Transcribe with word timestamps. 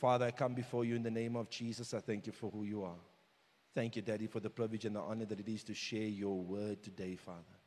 Father, 0.00 0.24
I 0.24 0.30
come 0.30 0.54
before 0.54 0.86
you 0.86 0.96
in 0.96 1.02
the 1.02 1.10
name 1.10 1.36
of 1.36 1.50
Jesus. 1.50 1.92
I 1.92 2.00
thank 2.00 2.26
you 2.26 2.32
for 2.32 2.50
who 2.50 2.64
you 2.64 2.84
are. 2.84 2.96
Thank 3.74 3.96
you, 3.96 4.02
Daddy, 4.02 4.28
for 4.28 4.40
the 4.40 4.48
privilege 4.48 4.86
and 4.86 4.96
the 4.96 5.00
honor 5.00 5.26
that 5.26 5.40
it 5.40 5.46
is 5.46 5.62
to 5.64 5.74
share 5.74 6.08
your 6.08 6.40
word 6.40 6.82
today, 6.82 7.16
Father. 7.16 7.58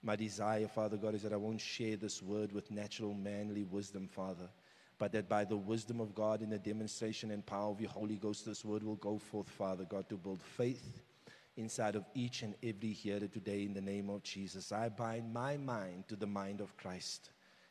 My 0.00 0.14
desire, 0.14 0.68
Father 0.68 0.96
God, 0.96 1.16
is 1.16 1.22
that 1.22 1.32
I 1.32 1.36
won't 1.36 1.60
share 1.60 1.96
this 1.96 2.22
word 2.22 2.52
with 2.52 2.70
natural 2.70 3.12
manly 3.12 3.64
wisdom, 3.64 4.06
Father, 4.06 4.48
but 4.98 5.10
that 5.10 5.28
by 5.28 5.44
the 5.44 5.56
wisdom 5.56 6.00
of 6.00 6.14
God 6.14 6.42
in 6.42 6.50
the 6.50 6.60
demonstration 6.60 7.32
and 7.32 7.44
power 7.44 7.72
of 7.72 7.80
your 7.80 7.90
Holy 7.90 8.16
Ghost, 8.16 8.46
this 8.46 8.64
word 8.64 8.84
will 8.84 8.94
go 8.94 9.18
forth, 9.18 9.48
Father 9.48 9.84
God, 9.84 10.08
to 10.10 10.16
build 10.16 10.40
faith 10.40 11.02
inside 11.56 11.96
of 11.96 12.04
each 12.14 12.42
and 12.42 12.54
every 12.62 12.92
hearer 12.92 13.26
today 13.26 13.64
in 13.64 13.74
the 13.74 13.80
name 13.80 14.10
of 14.10 14.22
Jesus. 14.22 14.70
I 14.70 14.90
bind 14.90 15.34
my 15.34 15.56
mind 15.56 16.06
to 16.06 16.14
the 16.14 16.28
mind 16.28 16.60
of 16.60 16.76
Christ. 16.76 17.30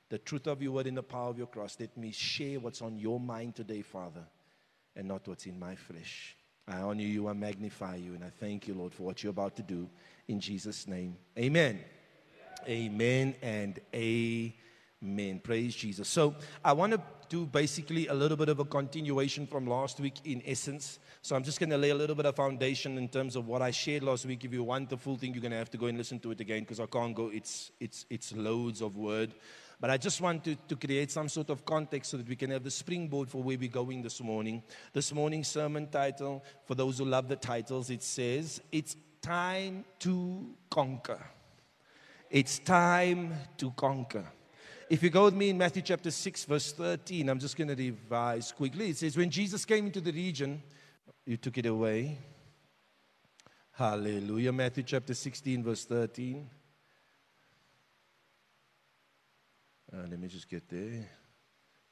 The 0.10 0.18
truth 0.18 0.48
of 0.48 0.62
your 0.62 0.72
word 0.72 0.88
in 0.88 0.96
the 0.96 1.04
power 1.04 1.30
of 1.30 1.38
your 1.38 1.48
cross. 1.48 1.78
Let 1.80 1.96
me 1.96 2.12
share 2.12 2.60
what's 2.60 2.82
on 2.82 2.98
your 2.98 3.20
mind 3.20 3.56
today, 3.56 3.84
Father, 3.84 4.24
and 4.96 5.08
not 5.08 5.28
what's 5.28 5.46
in 5.46 5.60
my 5.60 5.76
flesh. 5.76 6.36
I 6.68 6.82
honor 6.82 7.02
you, 7.02 7.28
I 7.28 7.34
magnify 7.34 7.96
you, 7.96 8.14
and 8.14 8.24
I 8.24 8.30
thank 8.30 8.68
you, 8.68 8.74
Lord, 8.74 8.94
for 8.94 9.04
what 9.04 9.24
you're 9.24 9.32
about 9.32 9.56
to 9.56 9.64
do. 9.64 9.90
In 10.28 10.40
Jesus' 10.40 10.88
name, 10.88 11.16
amen. 11.38 11.80
Amen 12.68 13.36
and 13.42 13.80
amen. 13.94 15.40
Praise 15.44 15.76
Jesus. 15.76 16.08
So, 16.08 16.36
I 16.64 16.74
want 16.74 16.94
to 16.94 17.02
do 17.30 17.46
basically 17.46 18.08
a 18.08 18.14
little 18.14 18.38
bit 18.38 18.50
of 18.50 18.60
a 18.60 18.66
continuation 18.66 19.48
from 19.48 19.66
last 19.66 20.00
week 20.00 20.16
in 20.26 20.44
essence. 20.46 21.00
So, 21.22 21.36
I'm 21.36 21.44
just 21.44 21.60
going 21.60 21.70
to 21.70 21.78
lay 21.78 21.90
a 21.90 21.96
little 21.96 22.16
bit 22.16 22.26
of 22.26 22.36
foundation 22.36 22.98
in 22.98 23.08
terms 23.08 23.36
of 23.36 23.48
what 23.48 23.62
I 23.62 23.72
shared 23.72 24.04
last 24.04 24.26
week. 24.26 24.44
If 24.44 24.54
you 24.54 24.64
want 24.64 24.90
the 24.90 24.98
full 24.98 25.18
thing, 25.18 25.34
you're 25.34 25.42
going 25.42 25.52
to 25.52 25.58
have 25.58 25.72
to 25.72 25.78
go 25.78 25.88
and 25.88 25.98
listen 25.98 26.20
to 26.20 26.32
it 26.32 26.42
again 26.42 26.62
because 26.62 26.80
I 26.80 26.86
can't 26.86 27.16
go. 27.16 27.30
It's, 27.34 27.72
it's, 27.80 28.06
it's 28.10 28.36
loads 28.36 28.82
of 28.82 28.98
word. 28.98 29.34
But 29.80 29.90
I 29.90 29.98
just 29.98 30.20
want 30.20 30.44
to, 30.44 30.56
to 30.56 30.76
create 30.76 31.10
some 31.10 31.30
sort 31.30 31.50
of 31.50 31.64
context 31.64 32.12
so 32.12 32.18
that 32.18 32.28
we 32.28 32.36
can 32.36 32.52
have 32.52 32.64
the 32.64 32.72
springboard 32.72 33.30
for 33.30 33.42
where 33.42 33.58
we're 33.58 33.70
going 33.70 34.02
this 34.02 34.22
morning. 34.22 34.62
This 34.92 35.14
morning's 35.14 35.48
sermon 35.48 35.88
title, 35.88 36.44
for 36.66 36.76
those 36.76 36.98
who 36.98 37.06
love 37.06 37.30
the 37.30 37.38
titles, 37.38 37.90
it 37.90 38.04
says, 38.04 38.62
It's 38.72 38.98
Time 39.22 39.86
to 40.00 40.50
Conquer. 40.70 41.26
It's 42.30 42.60
time 42.60 43.34
to 43.58 43.72
conquer. 43.72 44.26
If 44.88 45.02
you 45.02 45.10
go 45.10 45.26
with 45.26 45.34
me 45.34 45.50
in 45.50 45.58
Matthew 45.58 45.82
chapter 45.82 46.12
6, 46.12 46.46
verse 46.46 46.72
13, 46.74 47.28
I'm 47.28 47.40
just 47.40 47.58
going 47.58 47.70
to 47.70 47.76
revise 47.76 48.52
quickly. 48.52 48.90
It 48.90 48.98
says, 48.98 49.18
When 49.18 49.30
Jesus 49.32 49.66
came 49.66 49.88
into 49.88 50.02
the 50.02 50.12
region, 50.12 50.62
you 51.26 51.38
took 51.38 51.58
it 51.58 51.66
away. 51.66 52.20
Hallelujah. 53.72 54.52
Matthew 54.52 54.84
chapter 54.84 55.14
16, 55.14 55.64
verse 55.64 55.86
13. 55.86 56.50
Uh, 59.92 60.06
let 60.10 60.20
me 60.20 60.28
just 60.28 60.48
get 60.48 60.68
there. 60.70 61.08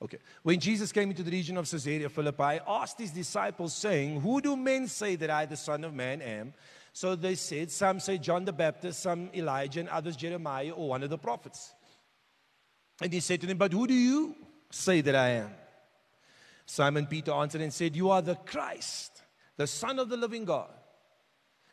Okay. 0.02 0.20
When 0.44 0.60
Jesus 0.60 0.92
came 0.92 1.10
into 1.10 1.24
the 1.24 1.32
region 1.32 1.58
of 1.58 1.70
Caesarea 1.70 2.10
Philippi, 2.10 2.60
asked 2.68 3.00
his 3.00 3.12
disciples, 3.12 3.74
saying, 3.74 4.22
Who 4.22 4.42
do 4.42 4.56
men 4.56 4.88
say 4.88 5.16
that 5.16 5.30
I, 5.30 5.46
the 5.46 5.58
Son 5.58 5.84
of 5.84 5.94
Man, 5.94 6.22
am? 6.22 6.54
So 6.94 7.16
they 7.16 7.36
said, 7.36 7.72
Some 7.72 8.00
say 8.00 8.18
John 8.18 8.46
the 8.46 8.54
Baptist, 8.54 9.02
some 9.02 9.30
Elijah, 9.34 9.80
and 9.80 9.90
others 9.90 10.16
Jeremiah 10.16 10.72
or 10.72 10.90
one 10.90 11.04
of 11.04 11.10
the 11.10 11.18
prophets. 11.18 11.74
And 13.02 13.12
he 13.12 13.20
said 13.20 13.42
to 13.42 13.48
them, 13.48 13.58
But 13.58 13.74
who 13.74 13.88
do 13.88 13.94
you 13.94 14.36
say 14.70 15.02
that 15.02 15.16
I 15.16 15.30
am? 15.30 15.52
Simon 16.68 17.08
Peter 17.08 17.32
answered 17.32 17.62
and 17.62 17.74
said, 17.74 17.96
You 17.96 18.12
are 18.12 18.22
the 18.22 18.36
Christ, 18.36 19.24
the 19.56 19.68
Son 19.68 19.98
of 19.98 20.10
the 20.10 20.18
living 20.18 20.46
God. 20.46 20.70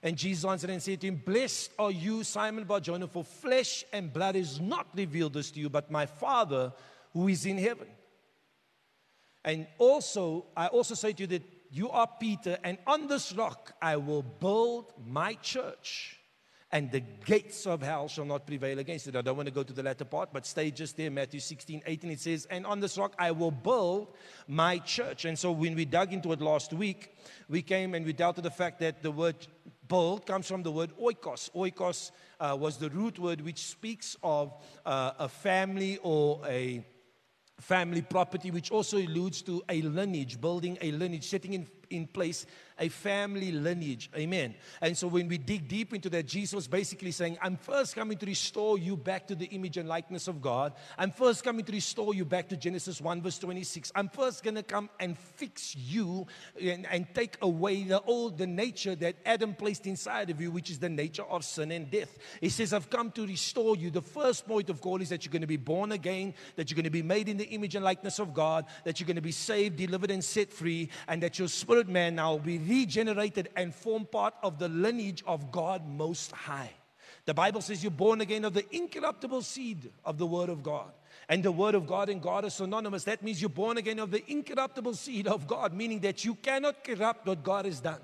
And 0.05 0.19
Jesus 0.19 0.45
answered 0.45 0.69
and 0.69 0.83
said 0.83 1.01
to 1.01 1.07
him, 1.07 1.23
Blessed 1.25 1.73
are 1.79 1.91
you, 1.91 2.25
Simon 2.25 2.65
Barjona, 2.65 3.09
for 3.09 3.25
flesh 3.25 3.85
and 3.91 4.13
blood 4.13 4.35
has 4.35 4.61
not 4.61 4.87
revealed 4.95 5.33
this 5.33 5.51
to 5.53 5.61
you, 5.61 5.71
but 5.71 5.91
my 5.91 6.05
Father 6.05 6.75
who 7.15 7.27
is 7.29 7.47
in 7.47 7.57
heaven. 7.57 7.89
And 9.47 9.67
also, 9.79 10.45
I 10.55 10.67
also 10.67 10.95
say 10.95 11.15
to 11.15 11.23
you 11.23 11.27
that 11.29 11.43
you 11.71 11.89
are 11.89 12.09
Peter, 12.21 12.59
and 12.63 12.77
on 12.87 13.07
this 13.07 13.33
rock 13.33 13.73
I 13.81 13.97
will 13.97 14.23
build 14.23 14.93
my 15.07 15.35
church, 15.35 16.19
and 16.71 16.91
the 16.91 17.01
gates 17.25 17.67
of 17.67 17.81
hell 17.81 18.07
shall 18.07 18.27
not 18.27 18.47
prevail 18.47 18.79
against 18.79 19.07
it. 19.07 19.17
I 19.17 19.23
don't 19.23 19.37
want 19.37 19.47
to 19.47 19.55
go 19.55 19.63
to 19.63 19.73
the 19.73 19.83
latter 19.83 20.05
part, 20.05 20.35
but 20.35 20.45
stay 20.45 20.71
just 20.71 20.97
there. 20.99 21.11
Matthew 21.11 21.41
16, 21.41 21.83
18, 21.87 22.11
it 22.11 22.21
says, 22.21 22.47
And 22.51 22.67
on 22.67 22.81
this 22.81 22.99
rock 22.99 23.15
I 23.19 23.31
will 23.31 23.53
build 23.53 24.09
my 24.49 24.79
church. 24.79 25.25
And 25.25 25.39
so 25.39 25.53
when 25.53 25.75
we 25.75 25.85
dug 25.85 26.13
into 26.13 26.33
it 26.33 26.41
last 26.41 26.73
week, 26.73 27.15
we 27.49 27.63
came 27.63 27.95
and 27.95 28.05
we 28.05 28.13
dealt 28.13 28.37
with 28.37 28.45
the 28.45 28.51
fact 28.51 28.81
that 28.81 29.03
the 29.03 29.11
word 29.11 29.37
build 29.89 30.27
comes 30.27 30.47
from 30.47 30.63
the 30.63 30.71
word 30.71 30.93
oikos. 31.01 31.51
Oikos 31.55 32.11
uh, 32.41 32.57
was 32.59 32.77
the 32.77 32.91
root 32.91 33.19
word 33.19 33.41
which 33.41 33.67
speaks 33.67 34.17
of 34.23 34.55
uh, 34.85 35.13
a 35.19 35.29
family 35.29 35.99
or 36.03 36.41
a 36.47 36.85
family 37.61 38.03
property, 38.03 38.51
which 38.51 38.71
also 38.71 38.99
alludes 38.99 39.43
to 39.43 39.63
a 39.69 39.81
lineage, 39.83 40.41
building 40.41 40.77
a 40.81 40.91
lineage, 40.93 41.29
setting 41.29 41.55
in, 41.55 41.67
in 41.91 42.07
place 42.07 42.47
a 42.79 42.89
family 42.89 43.53
lineage. 43.53 44.11
Amen. 44.17 44.55
And 44.81 44.97
so 44.97 45.07
when 45.07 45.29
we 45.29 45.39
dig 45.39 45.69
deep 45.69 45.95
into 45.95 46.11
that, 46.11 46.27
Jesus 46.27 46.67
basically 46.67 47.13
saying, 47.13 47.39
I'm 47.41 47.57
first 47.57 47.95
coming 47.95 48.19
to 48.19 48.27
restore 48.27 48.79
you 48.79 48.97
back 48.97 49.29
to 49.29 49.35
the 49.35 49.47
image 49.47 49.77
and 49.77 49.89
likeness 49.89 50.27
of 50.29 50.43
God. 50.43 50.73
I'm 50.99 51.13
first 51.13 51.45
coming 51.45 51.65
to 51.65 51.73
restore 51.73 52.15
you 52.15 52.25
back 52.25 52.49
to 52.49 52.57
Genesis 52.57 53.01
1, 53.01 53.23
verse 53.23 53.39
26. 53.39 53.93
I'm 53.95 54.09
first 54.09 54.43
going 54.43 54.57
to 54.57 54.63
come 54.63 54.91
and 54.99 55.17
fix 55.17 55.77
you 55.77 56.27
and, 56.61 56.87
and 56.91 57.07
take 57.15 57.37
away 57.43 57.85
the 57.85 58.01
old, 58.03 58.39
the 58.39 58.47
nature 58.47 58.97
that 58.97 59.17
Adam 59.25 59.55
placed 59.55 59.87
inside 59.87 60.31
of 60.31 60.41
you, 60.41 60.51
which 60.51 60.71
is 60.71 60.79
the 60.79 60.89
nature 60.89 61.25
of 61.25 61.45
sin 61.45 61.71
and 61.71 61.91
death. 61.91 62.19
He 62.41 62.49
says, 62.49 62.73
I've 62.73 62.91
come 62.91 63.13
to 63.13 63.27
restore 63.27 63.77
you. 63.77 63.91
The 63.91 64.03
first 64.03 64.47
point 64.47 64.69
of 64.69 64.81
call 64.81 65.01
is 65.01 65.11
that 65.11 65.25
you're 65.25 65.33
going 65.33 65.43
to 65.43 65.47
be 65.47 65.57
born 65.57 65.93
again, 65.93 66.35
that 66.57 66.71
you're 66.71 66.77
going 66.77 66.85
to 66.85 66.91
be 66.91 67.03
made 67.03 67.29
in 67.29 67.37
the 67.37 67.49
image 67.51 67.77
and 67.77 67.85
likeness 67.85 68.19
of 68.19 68.35
God, 68.35 68.67
that 68.85 68.99
you're 68.99 69.07
going 69.07 69.17
to 69.17 69.23
be 69.23 69.33
saved, 69.33 69.77
delivered, 69.77 70.11
and 70.11 70.25
set 70.25 70.53
free, 70.53 70.89
and 71.07 71.23
that 71.23 71.39
your 71.39 71.49
spirit 71.49 71.89
man 71.89 72.17
now 72.17 72.33
will 72.33 72.41
be 72.41 72.59
regenerated 72.69 73.49
and 73.57 73.75
form 73.75 74.07
part 74.07 74.35
of 74.43 74.59
the 74.59 74.69
lineage 74.69 75.23
of 75.27 75.51
God 75.51 75.87
Most 75.87 76.33
High. 76.33 76.71
The 77.27 77.35
Bible 77.35 77.61
says 77.61 77.83
you're 77.83 77.91
born 77.91 78.21
again 78.21 78.45
of 78.45 78.53
the 78.53 78.65
incorruptible 78.75 79.43
seed 79.43 79.91
of 80.05 80.19
the 80.19 80.27
Word 80.27 80.51
of 80.51 80.63
God. 80.63 80.93
And 81.29 81.43
the 81.43 81.53
Word 81.53 81.75
of 81.75 81.87
God 81.87 82.09
and 82.09 82.21
God 82.21 82.45
is 82.45 82.55
synonymous. 82.55 83.05
That 83.05 83.23
means 83.23 83.41
you're 83.41 83.49
born 83.49 83.79
again 83.79 83.99
of 83.99 84.11
the 84.11 84.23
incorruptible 84.31 84.95
seed 84.95 85.27
of 85.27 85.47
God, 85.47 85.73
meaning 85.73 86.01
that 86.01 86.25
you 86.25 86.35
cannot 86.35 86.85
corrupt 86.85 87.27
what 87.27 87.43
God 87.43 87.65
has 87.65 87.81
done. 87.81 88.01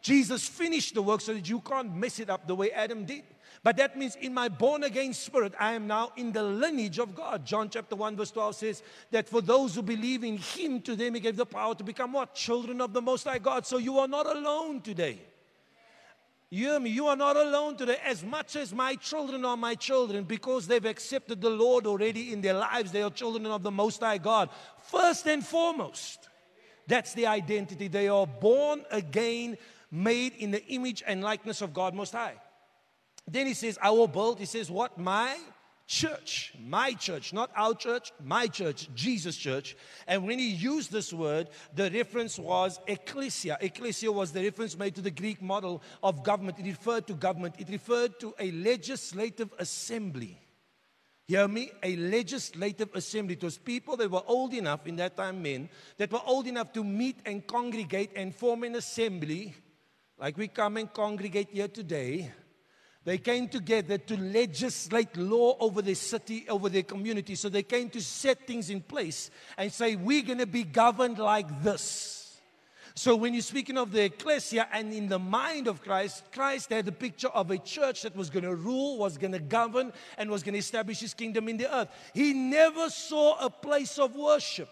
Jesus 0.00 0.46
finished 0.48 0.94
the 0.94 1.02
work 1.02 1.20
so 1.20 1.34
that 1.34 1.48
you 1.48 1.60
can't 1.60 1.94
mess 1.94 2.18
it 2.18 2.30
up 2.30 2.46
the 2.46 2.54
way 2.54 2.70
Adam 2.72 3.04
did. 3.04 3.22
But 3.62 3.76
that 3.78 3.98
means 3.98 4.16
in 4.16 4.32
my 4.32 4.48
born 4.48 4.84
again 4.84 5.12
spirit, 5.12 5.52
I 5.58 5.72
am 5.72 5.86
now 5.86 6.12
in 6.16 6.32
the 6.32 6.42
lineage 6.42 6.98
of 6.98 7.14
God. 7.14 7.44
John 7.44 7.68
chapter 7.68 7.96
1, 7.96 8.16
verse 8.16 8.30
12 8.30 8.54
says 8.54 8.82
that 9.10 9.28
for 9.28 9.40
those 9.40 9.74
who 9.74 9.82
believe 9.82 10.22
in 10.24 10.36
Him, 10.36 10.80
to 10.82 10.94
them 10.94 11.14
He 11.14 11.20
gave 11.20 11.36
the 11.36 11.46
power 11.46 11.74
to 11.74 11.84
become 11.84 12.12
what? 12.12 12.34
Children 12.34 12.80
of 12.80 12.92
the 12.92 13.02
Most 13.02 13.24
High 13.24 13.38
God. 13.38 13.66
So 13.66 13.78
you 13.78 13.98
are 13.98 14.08
not 14.08 14.26
alone 14.26 14.80
today. 14.80 15.20
You 16.50 16.68
hear 16.68 16.80
me? 16.80 16.90
You 16.90 17.06
are 17.08 17.16
not 17.16 17.36
alone 17.36 17.76
today. 17.76 17.98
As 18.06 18.24
much 18.24 18.56
as 18.56 18.72
my 18.72 18.94
children 18.94 19.44
are 19.44 19.56
my 19.56 19.74
children, 19.74 20.24
because 20.24 20.66
they've 20.66 20.84
accepted 20.84 21.42
the 21.42 21.50
Lord 21.50 21.86
already 21.86 22.32
in 22.32 22.40
their 22.40 22.54
lives, 22.54 22.90
they 22.90 23.02
are 23.02 23.10
children 23.10 23.44
of 23.46 23.62
the 23.62 23.70
Most 23.70 24.00
High 24.00 24.18
God. 24.18 24.48
First 24.80 25.26
and 25.26 25.44
foremost, 25.44 26.28
that's 26.86 27.12
the 27.12 27.26
identity. 27.26 27.88
They 27.88 28.08
are 28.08 28.26
born 28.26 28.84
again, 28.90 29.58
made 29.90 30.32
in 30.36 30.50
the 30.50 30.64
image 30.68 31.02
and 31.06 31.22
likeness 31.22 31.60
of 31.60 31.74
God 31.74 31.94
Most 31.94 32.12
High. 32.12 32.36
Then 33.30 33.46
he 33.46 33.54
says, 33.54 33.78
I 33.82 33.90
will 33.90 34.08
build, 34.08 34.38
he 34.38 34.46
says, 34.46 34.70
what? 34.70 34.96
My 34.98 35.36
church. 35.86 36.54
My 36.60 36.92
church, 36.92 37.32
not 37.32 37.50
our 37.56 37.74
church, 37.74 38.12
my 38.22 38.46
church, 38.46 38.88
Jesus' 38.94 39.36
church. 39.36 39.76
And 40.06 40.26
when 40.26 40.38
he 40.38 40.50
used 40.50 40.92
this 40.92 41.12
word, 41.12 41.48
the 41.74 41.90
reference 41.90 42.38
was 42.38 42.78
ecclesia. 42.86 43.58
Ecclesia 43.60 44.12
was 44.12 44.32
the 44.32 44.44
reference 44.44 44.78
made 44.78 44.94
to 44.94 45.00
the 45.00 45.10
Greek 45.10 45.42
model 45.42 45.82
of 46.02 46.22
government. 46.22 46.58
It 46.58 46.66
referred 46.66 47.06
to 47.08 47.14
government, 47.14 47.56
it 47.58 47.68
referred 47.70 48.20
to 48.20 48.34
a 48.38 48.50
legislative 48.50 49.52
assembly. 49.58 50.38
Hear 51.26 51.48
me? 51.48 51.70
A 51.82 51.96
legislative 51.96 52.88
assembly. 52.94 53.34
It 53.34 53.42
was 53.42 53.58
people 53.58 53.98
that 53.98 54.10
were 54.10 54.22
old 54.26 54.54
enough, 54.54 54.86
in 54.86 54.96
that 54.96 55.16
time 55.16 55.42
men, 55.42 55.68
that 55.98 56.10
were 56.10 56.22
old 56.24 56.46
enough 56.46 56.72
to 56.72 56.84
meet 56.84 57.16
and 57.26 57.46
congregate 57.46 58.12
and 58.16 58.34
form 58.34 58.62
an 58.64 58.76
assembly, 58.76 59.54
like 60.18 60.38
we 60.38 60.48
come 60.48 60.78
and 60.78 60.90
congregate 60.90 61.48
here 61.52 61.68
today 61.68 62.30
they 63.08 63.16
came 63.16 63.48
together 63.48 63.96
to 63.96 64.20
legislate 64.20 65.16
law 65.16 65.56
over 65.60 65.80
their 65.80 65.94
city, 65.94 66.44
over 66.46 66.68
their 66.68 66.82
community. 66.82 67.36
So 67.36 67.48
they 67.48 67.62
came 67.62 67.88
to 67.90 68.02
set 68.02 68.46
things 68.46 68.68
in 68.68 68.82
place 68.82 69.30
and 69.56 69.72
say, 69.72 69.96
We're 69.96 70.20
going 70.22 70.40
to 70.40 70.46
be 70.46 70.64
governed 70.64 71.18
like 71.18 71.62
this. 71.62 72.38
So 72.94 73.16
when 73.16 73.32
you're 73.32 73.40
speaking 73.40 73.78
of 73.78 73.92
the 73.92 74.04
ecclesia 74.04 74.68
and 74.72 74.92
in 74.92 75.08
the 75.08 75.18
mind 75.18 75.68
of 75.68 75.80
Christ, 75.80 76.24
Christ 76.32 76.68
had 76.68 76.86
a 76.86 76.92
picture 76.92 77.28
of 77.28 77.50
a 77.50 77.56
church 77.56 78.02
that 78.02 78.14
was 78.14 78.28
going 78.28 78.44
to 78.44 78.54
rule, 78.54 78.98
was 78.98 79.16
going 79.16 79.32
to 79.32 79.38
govern, 79.38 79.90
and 80.18 80.30
was 80.30 80.42
going 80.42 80.52
to 80.52 80.58
establish 80.58 81.00
his 81.00 81.14
kingdom 81.14 81.48
in 81.48 81.56
the 81.56 81.74
earth. 81.74 81.88
He 82.12 82.34
never 82.34 82.90
saw 82.90 83.38
a 83.38 83.48
place 83.48 83.98
of 83.98 84.16
worship. 84.16 84.68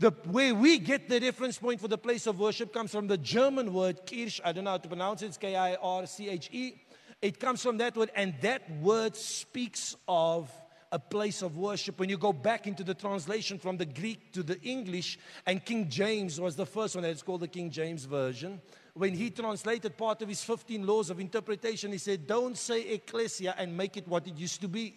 The 0.00 0.14
way 0.28 0.50
we 0.52 0.78
get 0.78 1.10
the 1.10 1.20
reference 1.20 1.58
point 1.58 1.78
for 1.78 1.86
the 1.86 1.98
place 1.98 2.26
of 2.26 2.40
worship 2.40 2.72
comes 2.72 2.90
from 2.90 3.06
the 3.06 3.18
German 3.18 3.74
word 3.74 4.06
Kirch. 4.06 4.40
I 4.42 4.50
don't 4.52 4.64
know 4.64 4.70
how 4.70 4.78
to 4.78 4.88
pronounce 4.88 5.20
it. 5.20 5.26
It's 5.26 5.36
K 5.36 5.54
I 5.54 5.74
R 5.74 6.06
C 6.06 6.30
H 6.30 6.48
E. 6.52 6.80
It 7.20 7.38
comes 7.38 7.62
from 7.62 7.76
that 7.76 7.94
word, 7.94 8.10
and 8.16 8.32
that 8.40 8.62
word 8.80 9.14
speaks 9.14 9.94
of 10.08 10.50
a 10.90 10.98
place 10.98 11.42
of 11.42 11.58
worship. 11.58 12.00
When 12.00 12.08
you 12.08 12.16
go 12.16 12.32
back 12.32 12.66
into 12.66 12.82
the 12.82 12.94
translation 12.94 13.58
from 13.58 13.76
the 13.76 13.84
Greek 13.84 14.32
to 14.32 14.42
the 14.42 14.58
English, 14.62 15.18
and 15.44 15.62
King 15.62 15.90
James 15.90 16.40
was 16.40 16.56
the 16.56 16.64
first 16.64 16.94
one, 16.94 17.04
it's 17.04 17.22
called 17.22 17.42
the 17.42 17.48
King 17.48 17.70
James 17.70 18.06
Version. 18.06 18.58
When 18.94 19.12
he 19.12 19.28
translated 19.28 19.98
part 19.98 20.22
of 20.22 20.30
his 20.30 20.42
15 20.42 20.86
laws 20.86 21.10
of 21.10 21.20
interpretation, 21.20 21.92
he 21.92 21.98
said, 21.98 22.26
Don't 22.26 22.56
say 22.56 22.88
ecclesia 22.94 23.54
and 23.58 23.76
make 23.76 23.98
it 23.98 24.08
what 24.08 24.26
it 24.26 24.38
used 24.38 24.62
to 24.62 24.68
be. 24.68 24.94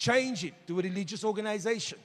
Change 0.00 0.46
it 0.46 0.66
to 0.66 0.80
a 0.80 0.82
religious 0.82 1.22
organization. 1.22 2.00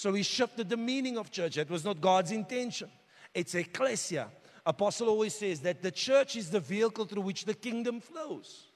So 0.00 0.14
he 0.14 0.22
shifted 0.22 0.70
the 0.70 0.78
meaning 0.78 1.18
of 1.18 1.30
church. 1.30 1.56
That 1.56 1.68
was 1.68 1.84
not 1.84 2.00
God's 2.00 2.32
intention. 2.32 2.88
It's 3.34 3.54
ecclesia. 3.54 4.28
Apostle 4.64 5.10
always 5.10 5.34
says 5.34 5.60
that 5.60 5.82
the 5.82 5.90
church 5.90 6.36
is 6.36 6.48
the 6.48 6.58
vehicle 6.58 7.04
through 7.04 7.20
which 7.20 7.44
the 7.44 7.52
kingdom 7.52 8.00
flows. 8.00 8.68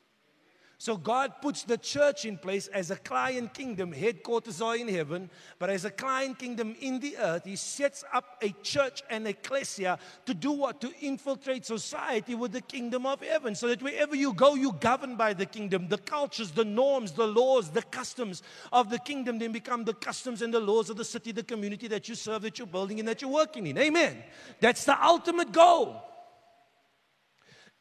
So 0.84 0.98
God 0.98 1.40
puts 1.40 1.62
the 1.62 1.78
church 1.78 2.26
in 2.26 2.36
place 2.36 2.66
as 2.66 2.90
a 2.90 2.96
client 2.96 3.54
kingdom. 3.54 3.90
Headquarters 3.90 4.60
are 4.60 4.76
in 4.76 4.86
heaven, 4.86 5.30
but 5.58 5.70
as 5.70 5.86
a 5.86 5.90
client 5.90 6.38
kingdom 6.38 6.76
in 6.78 7.00
the 7.00 7.16
earth, 7.16 7.46
He 7.46 7.56
sets 7.56 8.04
up 8.12 8.36
a 8.42 8.50
church 8.62 9.02
and 9.08 9.26
ecclesia 9.26 9.98
to 10.26 10.34
do 10.34 10.52
what? 10.52 10.82
To 10.82 10.92
infiltrate 11.00 11.64
society 11.64 12.34
with 12.34 12.52
the 12.52 12.60
kingdom 12.60 13.06
of 13.06 13.22
heaven. 13.22 13.54
So 13.54 13.68
that 13.68 13.82
wherever 13.82 14.14
you 14.14 14.34
go, 14.34 14.56
you 14.56 14.72
govern 14.72 15.16
by 15.16 15.32
the 15.32 15.46
kingdom. 15.46 15.88
The 15.88 15.96
cultures, 15.96 16.50
the 16.50 16.66
norms, 16.66 17.12
the 17.12 17.28
laws, 17.28 17.70
the 17.70 17.80
customs 17.80 18.42
of 18.70 18.90
the 18.90 18.98
kingdom 18.98 19.38
then 19.38 19.52
become 19.52 19.84
the 19.84 19.94
customs 19.94 20.42
and 20.42 20.52
the 20.52 20.60
laws 20.60 20.90
of 20.90 20.98
the 20.98 21.04
city, 21.06 21.32
the 21.32 21.42
community 21.42 21.88
that 21.88 22.10
you 22.10 22.14
serve, 22.14 22.42
that 22.42 22.58
you're 22.58 22.66
building, 22.66 22.98
and 22.98 23.08
that 23.08 23.22
you're 23.22 23.30
working 23.30 23.66
in. 23.66 23.78
Amen. 23.78 24.22
That's 24.60 24.84
the 24.84 25.02
ultimate 25.02 25.50
goal. 25.50 26.13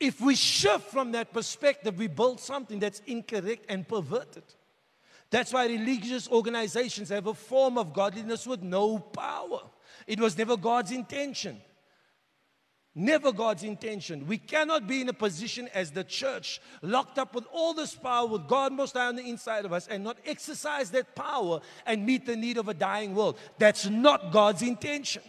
If 0.03 0.19
we 0.19 0.35
shift 0.35 0.91
from 0.91 1.13
that 1.13 1.31
perspective, 1.31 1.97
we 1.97 2.07
build 2.07 2.41
something 2.41 2.77
that's 2.77 3.01
incorrect 3.07 3.67
and 3.69 3.87
perverted. 3.87 4.43
That's 5.29 5.53
why 5.53 5.65
religious 5.65 6.27
organizations 6.27 7.07
have 7.07 7.27
a 7.27 7.33
form 7.33 7.77
of 7.77 7.93
godliness 7.93 8.45
with 8.45 8.61
no 8.61 8.99
power. 8.99 9.61
It 10.05 10.19
was 10.19 10.37
never 10.37 10.57
God's 10.57 10.91
intention. 10.91 11.61
Never 12.93 13.31
God's 13.31 13.63
intention. 13.63 14.27
We 14.27 14.39
cannot 14.39 14.87
be 14.87 14.99
in 14.99 15.07
a 15.07 15.13
position 15.13 15.69
as 15.73 15.91
the 15.91 16.03
church, 16.03 16.59
locked 16.81 17.17
up 17.17 17.33
with 17.33 17.45
all 17.53 17.73
this 17.73 17.95
power, 17.95 18.27
with 18.27 18.45
God 18.49 18.73
most 18.73 18.95
high 18.95 19.07
on 19.07 19.15
the 19.15 19.27
inside 19.27 19.63
of 19.63 19.71
us, 19.71 19.87
and 19.87 20.03
not 20.03 20.17
exercise 20.25 20.91
that 20.91 21.15
power 21.15 21.61
and 21.85 22.05
meet 22.05 22.25
the 22.25 22.35
need 22.35 22.57
of 22.57 22.67
a 22.67 22.73
dying 22.73 23.15
world. 23.15 23.37
That's 23.57 23.87
not 23.87 24.33
God's 24.33 24.63
intention. 24.63 25.23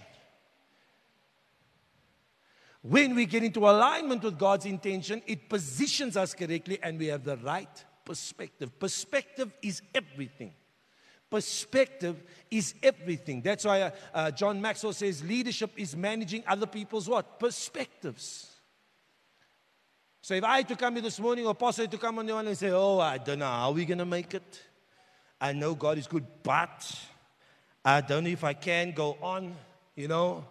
When 2.86 3.14
we 3.14 3.24
get 3.24 3.42
into 3.42 3.60
alignment 3.60 4.22
with 4.22 4.38
God's 4.38 4.66
intention, 4.66 5.22
it 5.26 5.48
positions 5.48 6.18
us 6.18 6.34
correctly 6.34 6.78
and 6.82 6.98
we 6.98 7.06
have 7.06 7.24
the 7.24 7.38
right 7.38 7.84
perspective. 8.04 8.78
Perspective 8.78 9.50
is 9.62 9.80
everything. 9.94 10.52
Perspective 11.30 12.22
is 12.50 12.74
everything. 12.82 13.40
That's 13.40 13.64
why 13.64 13.80
uh, 13.80 13.90
uh, 14.12 14.30
John 14.32 14.60
Maxwell 14.60 14.92
says 14.92 15.24
leadership 15.24 15.70
is 15.78 15.96
managing 15.96 16.44
other 16.46 16.66
people's 16.66 17.08
what? 17.08 17.40
Perspectives. 17.40 18.50
So 20.20 20.34
if 20.34 20.44
I 20.44 20.58
had 20.58 20.68
to 20.68 20.76
come 20.76 20.92
here 20.92 21.02
this 21.02 21.18
morning, 21.18 21.46
or 21.46 21.54
Pastor 21.54 21.86
to 21.86 21.96
come 21.96 22.18
on 22.18 22.26
the 22.26 22.34
one 22.34 22.46
and 22.46 22.58
say, 22.58 22.70
Oh, 22.70 22.98
I 22.98 23.16
don't 23.16 23.38
know 23.38 23.46
how 23.46 23.72
we're 23.72 23.86
going 23.86 23.96
to 23.96 24.04
make 24.04 24.34
it. 24.34 24.62
I 25.40 25.54
know 25.54 25.74
God 25.74 25.96
is 25.96 26.06
good, 26.06 26.26
but 26.42 26.94
I 27.82 28.02
don't 28.02 28.24
know 28.24 28.30
if 28.30 28.44
I 28.44 28.52
can 28.52 28.92
go 28.92 29.16
on, 29.22 29.56
you 29.96 30.06
know. 30.08 30.44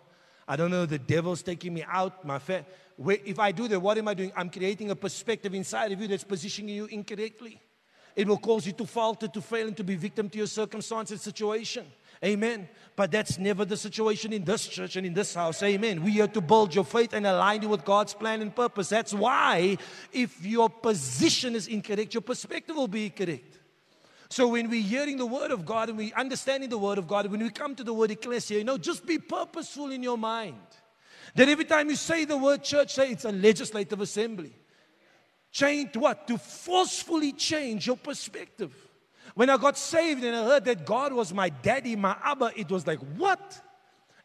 I 0.48 0.56
don't 0.56 0.72
know, 0.72 0.86
the 0.86 1.00
devil's 1.00 1.42
taking 1.42 1.74
me 1.74 1.84
out. 1.88 2.26
My 2.26 2.40
fa- 2.40 2.66
if 3.08 3.40
I 3.40 3.52
do 3.52 3.68
that, 3.68 3.80
what 3.80 3.98
am 3.98 4.08
I 4.08 4.14
doing? 4.14 4.32
I'm 4.36 4.50
creating 4.50 4.92
a 4.92 4.96
perspective 4.96 5.54
inside 5.54 5.92
of 5.92 6.02
you 6.02 6.08
that's 6.08 6.24
positioning 6.24 6.76
you 6.76 6.86
incorrectly. 6.86 7.62
It 8.16 8.28
will 8.28 8.38
cause 8.38 8.68
you 8.68 8.74
to 8.74 8.86
falter, 8.86 9.28
to 9.28 9.42
fail, 9.42 9.68
and 9.68 9.78
to 9.78 9.84
be 9.84 9.96
victim 9.96 10.30
to 10.30 10.38
your 10.38 10.48
circumstance 10.48 11.10
and 11.12 11.20
situation. 11.20 11.86
Amen. 12.24 12.70
But 12.96 13.12
that's 13.12 13.40
never 13.40 13.66
the 13.66 13.76
situation 13.76 14.32
in 14.32 14.44
this 14.44 14.68
church 14.68 14.96
and 14.96 15.06
in 15.06 15.14
this 15.14 15.34
house. 15.34 15.64
Amen. 15.64 16.04
We 16.04 16.22
are 16.22 16.28
to 16.28 16.42
build 16.42 16.76
your 16.76 16.86
faith 16.86 17.14
and 17.14 17.26
align 17.26 17.64
you 17.64 17.70
with 17.70 17.84
God's 17.84 18.14
plan 18.14 18.42
and 18.42 18.56
purpose. 18.56 18.90
That's 18.90 19.14
why, 19.14 19.78
if 20.12 20.46
your 20.46 20.70
position 20.70 21.56
is 21.56 21.68
incorrect, 21.68 22.14
your 22.14 22.22
perspective 22.22 22.76
will 22.76 22.88
be 22.88 23.10
correct. 23.10 23.60
So 24.34 24.48
when 24.48 24.68
we're 24.68 24.82
hearing 24.82 25.18
the 25.18 25.28
word 25.28 25.52
of 25.52 25.64
God 25.64 25.90
and 25.90 25.98
we're 26.00 26.16
understanding 26.16 26.68
the 26.68 26.78
word 26.80 26.98
of 26.98 27.08
God, 27.08 27.28
when 27.28 27.44
we 27.44 27.52
come 27.52 27.76
to 27.76 27.84
the 27.84 27.94
word 27.94 28.10
ecclesia, 28.10 28.58
you 28.58 28.64
know, 28.64 28.80
just 28.80 29.06
be 29.06 29.20
purposeful 29.20 29.92
in 29.92 30.02
your 30.02 30.18
mind. 30.18 30.58
That 31.36 31.50
every 31.50 31.66
time 31.66 31.88
you 31.92 31.96
say 31.96 32.26
the 32.26 32.36
word 32.36 32.64
church, 32.64 32.96
say 32.96 33.12
it's 33.12 33.26
a 33.26 33.32
legislative 33.32 34.02
assembly. 34.02 34.52
Change 35.52 35.96
what? 35.98 36.28
To 36.30 36.40
forcefully 36.40 37.34
change 37.34 37.86
your 37.86 37.96
perspective. 37.96 38.76
When 39.36 39.52
I 39.52 39.58
got 39.58 39.78
saved 39.78 40.24
and 40.24 40.36
I 40.36 40.44
heard 40.46 40.66
that 40.66 40.84
God 40.84 41.14
was 41.14 41.32
my 41.32 41.50
daddy, 41.50 41.96
my 41.96 42.18
Abba, 42.24 42.54
it 42.56 42.72
was 42.72 42.88
like, 42.88 43.00
what? 43.16 43.62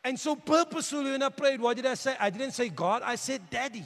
And 0.02 0.18
so 0.18 0.36
purposefully 0.36 1.10
when 1.10 1.22
I 1.22 1.28
prayed, 1.28 1.60
what 1.60 1.76
did 1.76 1.84
I 1.84 1.92
say? 1.92 2.16
I 2.18 2.30
didn't 2.30 2.52
say 2.52 2.70
God, 2.70 3.02
I 3.04 3.16
said 3.16 3.42
daddy. 3.50 3.84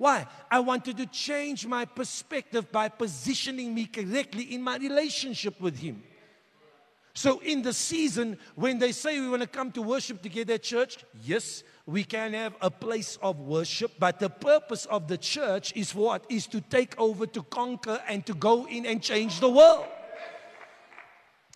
Why? 0.00 0.26
I 0.50 0.60
wanted 0.60 0.96
to 0.96 1.04
change 1.04 1.66
my 1.66 1.84
perspective 1.84 2.72
by 2.72 2.88
positioning 2.88 3.74
me 3.74 3.84
correctly 3.84 4.44
in 4.54 4.62
my 4.62 4.78
relationship 4.78 5.60
with 5.60 5.78
Him. 5.78 6.02
So, 7.12 7.40
in 7.40 7.60
the 7.60 7.74
season 7.74 8.38
when 8.54 8.78
they 8.78 8.92
say 8.92 9.20
we 9.20 9.28
want 9.28 9.42
to 9.42 9.46
come 9.46 9.70
to 9.72 9.82
worship 9.82 10.22
together 10.22 10.54
at 10.54 10.62
church, 10.62 11.04
yes, 11.22 11.64
we 11.84 12.02
can 12.02 12.32
have 12.32 12.54
a 12.62 12.70
place 12.70 13.18
of 13.20 13.40
worship, 13.40 13.92
but 13.98 14.18
the 14.18 14.30
purpose 14.30 14.86
of 14.86 15.06
the 15.06 15.18
church 15.18 15.70
is 15.76 15.94
what? 15.94 16.24
Is 16.30 16.46
to 16.46 16.62
take 16.62 16.98
over, 16.98 17.26
to 17.26 17.42
conquer, 17.42 18.00
and 18.08 18.24
to 18.24 18.32
go 18.32 18.66
in 18.68 18.86
and 18.86 19.02
change 19.02 19.38
the 19.38 19.50
world. 19.50 19.84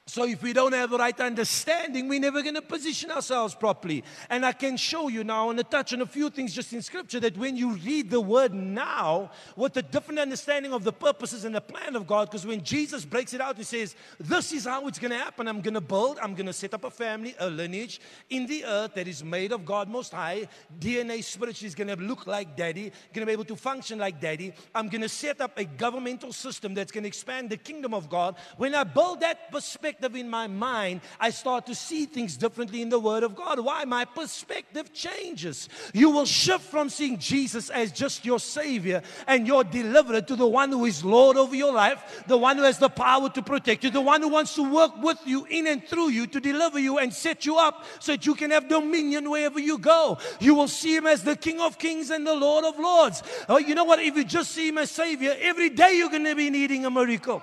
So, 0.06 0.26
if 0.26 0.42
we 0.42 0.52
don't 0.52 0.74
have 0.74 0.90
the 0.90 0.98
right 0.98 1.18
understanding, 1.18 2.08
we're 2.08 2.20
never 2.20 2.42
going 2.42 2.56
to 2.56 2.62
position 2.62 3.10
ourselves 3.10 3.54
properly. 3.54 4.04
And 4.28 4.44
I 4.44 4.52
can 4.52 4.76
show 4.76 5.08
you 5.08 5.24
now, 5.24 5.48
and 5.48 5.70
touch 5.70 5.94
on 5.94 6.02
a 6.02 6.06
few 6.06 6.28
things 6.28 6.52
just 6.52 6.74
in 6.74 6.82
scripture 6.82 7.20
that 7.20 7.38
when 7.38 7.56
you 7.56 7.70
read 7.76 8.10
the 8.10 8.20
word 8.20 8.52
now, 8.52 9.30
with 9.56 9.74
a 9.78 9.82
different 9.82 10.20
understanding 10.20 10.74
of 10.74 10.84
the 10.84 10.92
purposes 10.92 11.46
and 11.46 11.54
the 11.54 11.60
plan 11.62 11.96
of 11.96 12.06
God, 12.06 12.28
because 12.28 12.46
when 12.46 12.62
Jesus 12.62 13.06
breaks 13.06 13.32
it 13.32 13.40
out, 13.40 13.56
he 13.56 13.62
says, 13.62 13.96
This 14.20 14.52
is 14.52 14.66
how 14.66 14.86
it's 14.88 14.98
going 14.98 15.10
to 15.10 15.16
happen. 15.16 15.48
I'm 15.48 15.62
going 15.62 15.72
to 15.72 15.80
build, 15.80 16.18
I'm 16.20 16.34
going 16.34 16.46
to 16.46 16.52
set 16.52 16.74
up 16.74 16.84
a 16.84 16.90
family, 16.90 17.34
a 17.38 17.48
lineage 17.48 17.98
in 18.28 18.46
the 18.46 18.62
earth 18.66 18.92
that 18.96 19.08
is 19.08 19.24
made 19.24 19.52
of 19.52 19.64
God 19.64 19.88
Most 19.88 20.12
High. 20.12 20.48
DNA 20.78 21.24
spiritually 21.24 21.68
is 21.68 21.74
going 21.74 21.88
to 21.88 21.96
look 21.96 22.26
like 22.26 22.58
daddy, 22.58 22.92
going 23.14 23.22
to 23.22 23.26
be 23.26 23.32
able 23.32 23.46
to 23.46 23.56
function 23.56 23.98
like 23.98 24.20
daddy. 24.20 24.52
I'm 24.74 24.90
going 24.90 25.00
to 25.00 25.08
set 25.08 25.40
up 25.40 25.58
a 25.58 25.64
governmental 25.64 26.34
system 26.34 26.74
that's 26.74 26.92
going 26.92 27.04
to 27.04 27.08
expand 27.08 27.48
the 27.48 27.56
kingdom 27.56 27.94
of 27.94 28.10
God. 28.10 28.36
When 28.58 28.74
I 28.74 28.84
build 28.84 29.20
that 29.20 29.50
perspective, 29.50 29.93
perspective 29.94 30.20
in 30.20 30.28
my 30.28 30.46
mind, 30.46 31.00
I 31.20 31.30
start 31.30 31.66
to 31.66 31.74
see 31.74 32.06
things 32.06 32.36
differently 32.36 32.82
in 32.82 32.88
the 32.88 32.98
Word 32.98 33.22
of 33.22 33.34
God. 33.34 33.60
Why? 33.60 33.84
My 33.84 34.04
perspective 34.04 34.92
changes. 34.92 35.68
You 35.92 36.10
will 36.10 36.26
shift 36.26 36.64
from 36.64 36.88
seeing 36.88 37.18
Jesus 37.18 37.70
as 37.70 37.92
just 37.92 38.24
your 38.24 38.40
Savior 38.40 39.02
and 39.26 39.46
your 39.46 39.64
deliverer 39.64 40.20
to 40.22 40.36
the 40.36 40.46
one 40.46 40.70
who 40.70 40.84
is 40.84 41.04
Lord 41.04 41.36
over 41.36 41.54
your 41.54 41.72
life, 41.72 42.24
the 42.26 42.36
one 42.36 42.56
who 42.56 42.64
has 42.64 42.78
the 42.78 42.88
power 42.88 43.30
to 43.30 43.42
protect 43.42 43.84
you, 43.84 43.90
the 43.90 44.00
one 44.00 44.22
who 44.22 44.28
wants 44.28 44.54
to 44.56 44.68
work 44.68 45.00
with 45.02 45.18
you 45.24 45.46
in 45.46 45.66
and 45.66 45.86
through 45.86 46.10
you 46.10 46.26
to 46.26 46.40
deliver 46.40 46.78
you 46.78 46.98
and 46.98 47.12
set 47.12 47.46
you 47.46 47.56
up 47.56 47.84
so 48.00 48.12
that 48.12 48.26
you 48.26 48.34
can 48.34 48.50
have 48.50 48.68
dominion 48.68 49.30
wherever 49.30 49.60
you 49.60 49.78
go. 49.78 50.18
You 50.40 50.54
will 50.54 50.68
see 50.68 50.96
Him 50.96 51.06
as 51.06 51.22
the 51.22 51.36
King 51.36 51.60
of 51.60 51.78
Kings 51.78 52.10
and 52.10 52.26
the 52.26 52.34
Lord 52.34 52.64
of 52.64 52.78
Lords. 52.78 53.22
Oh, 53.48 53.58
you 53.58 53.74
know 53.74 53.84
what? 53.84 54.00
If 54.00 54.16
you 54.16 54.24
just 54.24 54.50
see 54.52 54.68
Him 54.68 54.78
as 54.78 54.90
Savior, 54.90 55.36
every 55.40 55.70
day 55.70 55.96
you're 55.96 56.10
going 56.10 56.24
to 56.24 56.34
be 56.34 56.50
needing 56.50 56.84
a 56.84 56.90
miracle. 56.90 57.42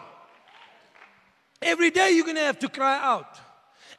Every 1.61 1.91
day 1.91 2.11
you're 2.11 2.25
going 2.25 2.37
to 2.37 2.41
have 2.41 2.59
to 2.59 2.69
cry 2.69 2.99
out. 3.01 3.39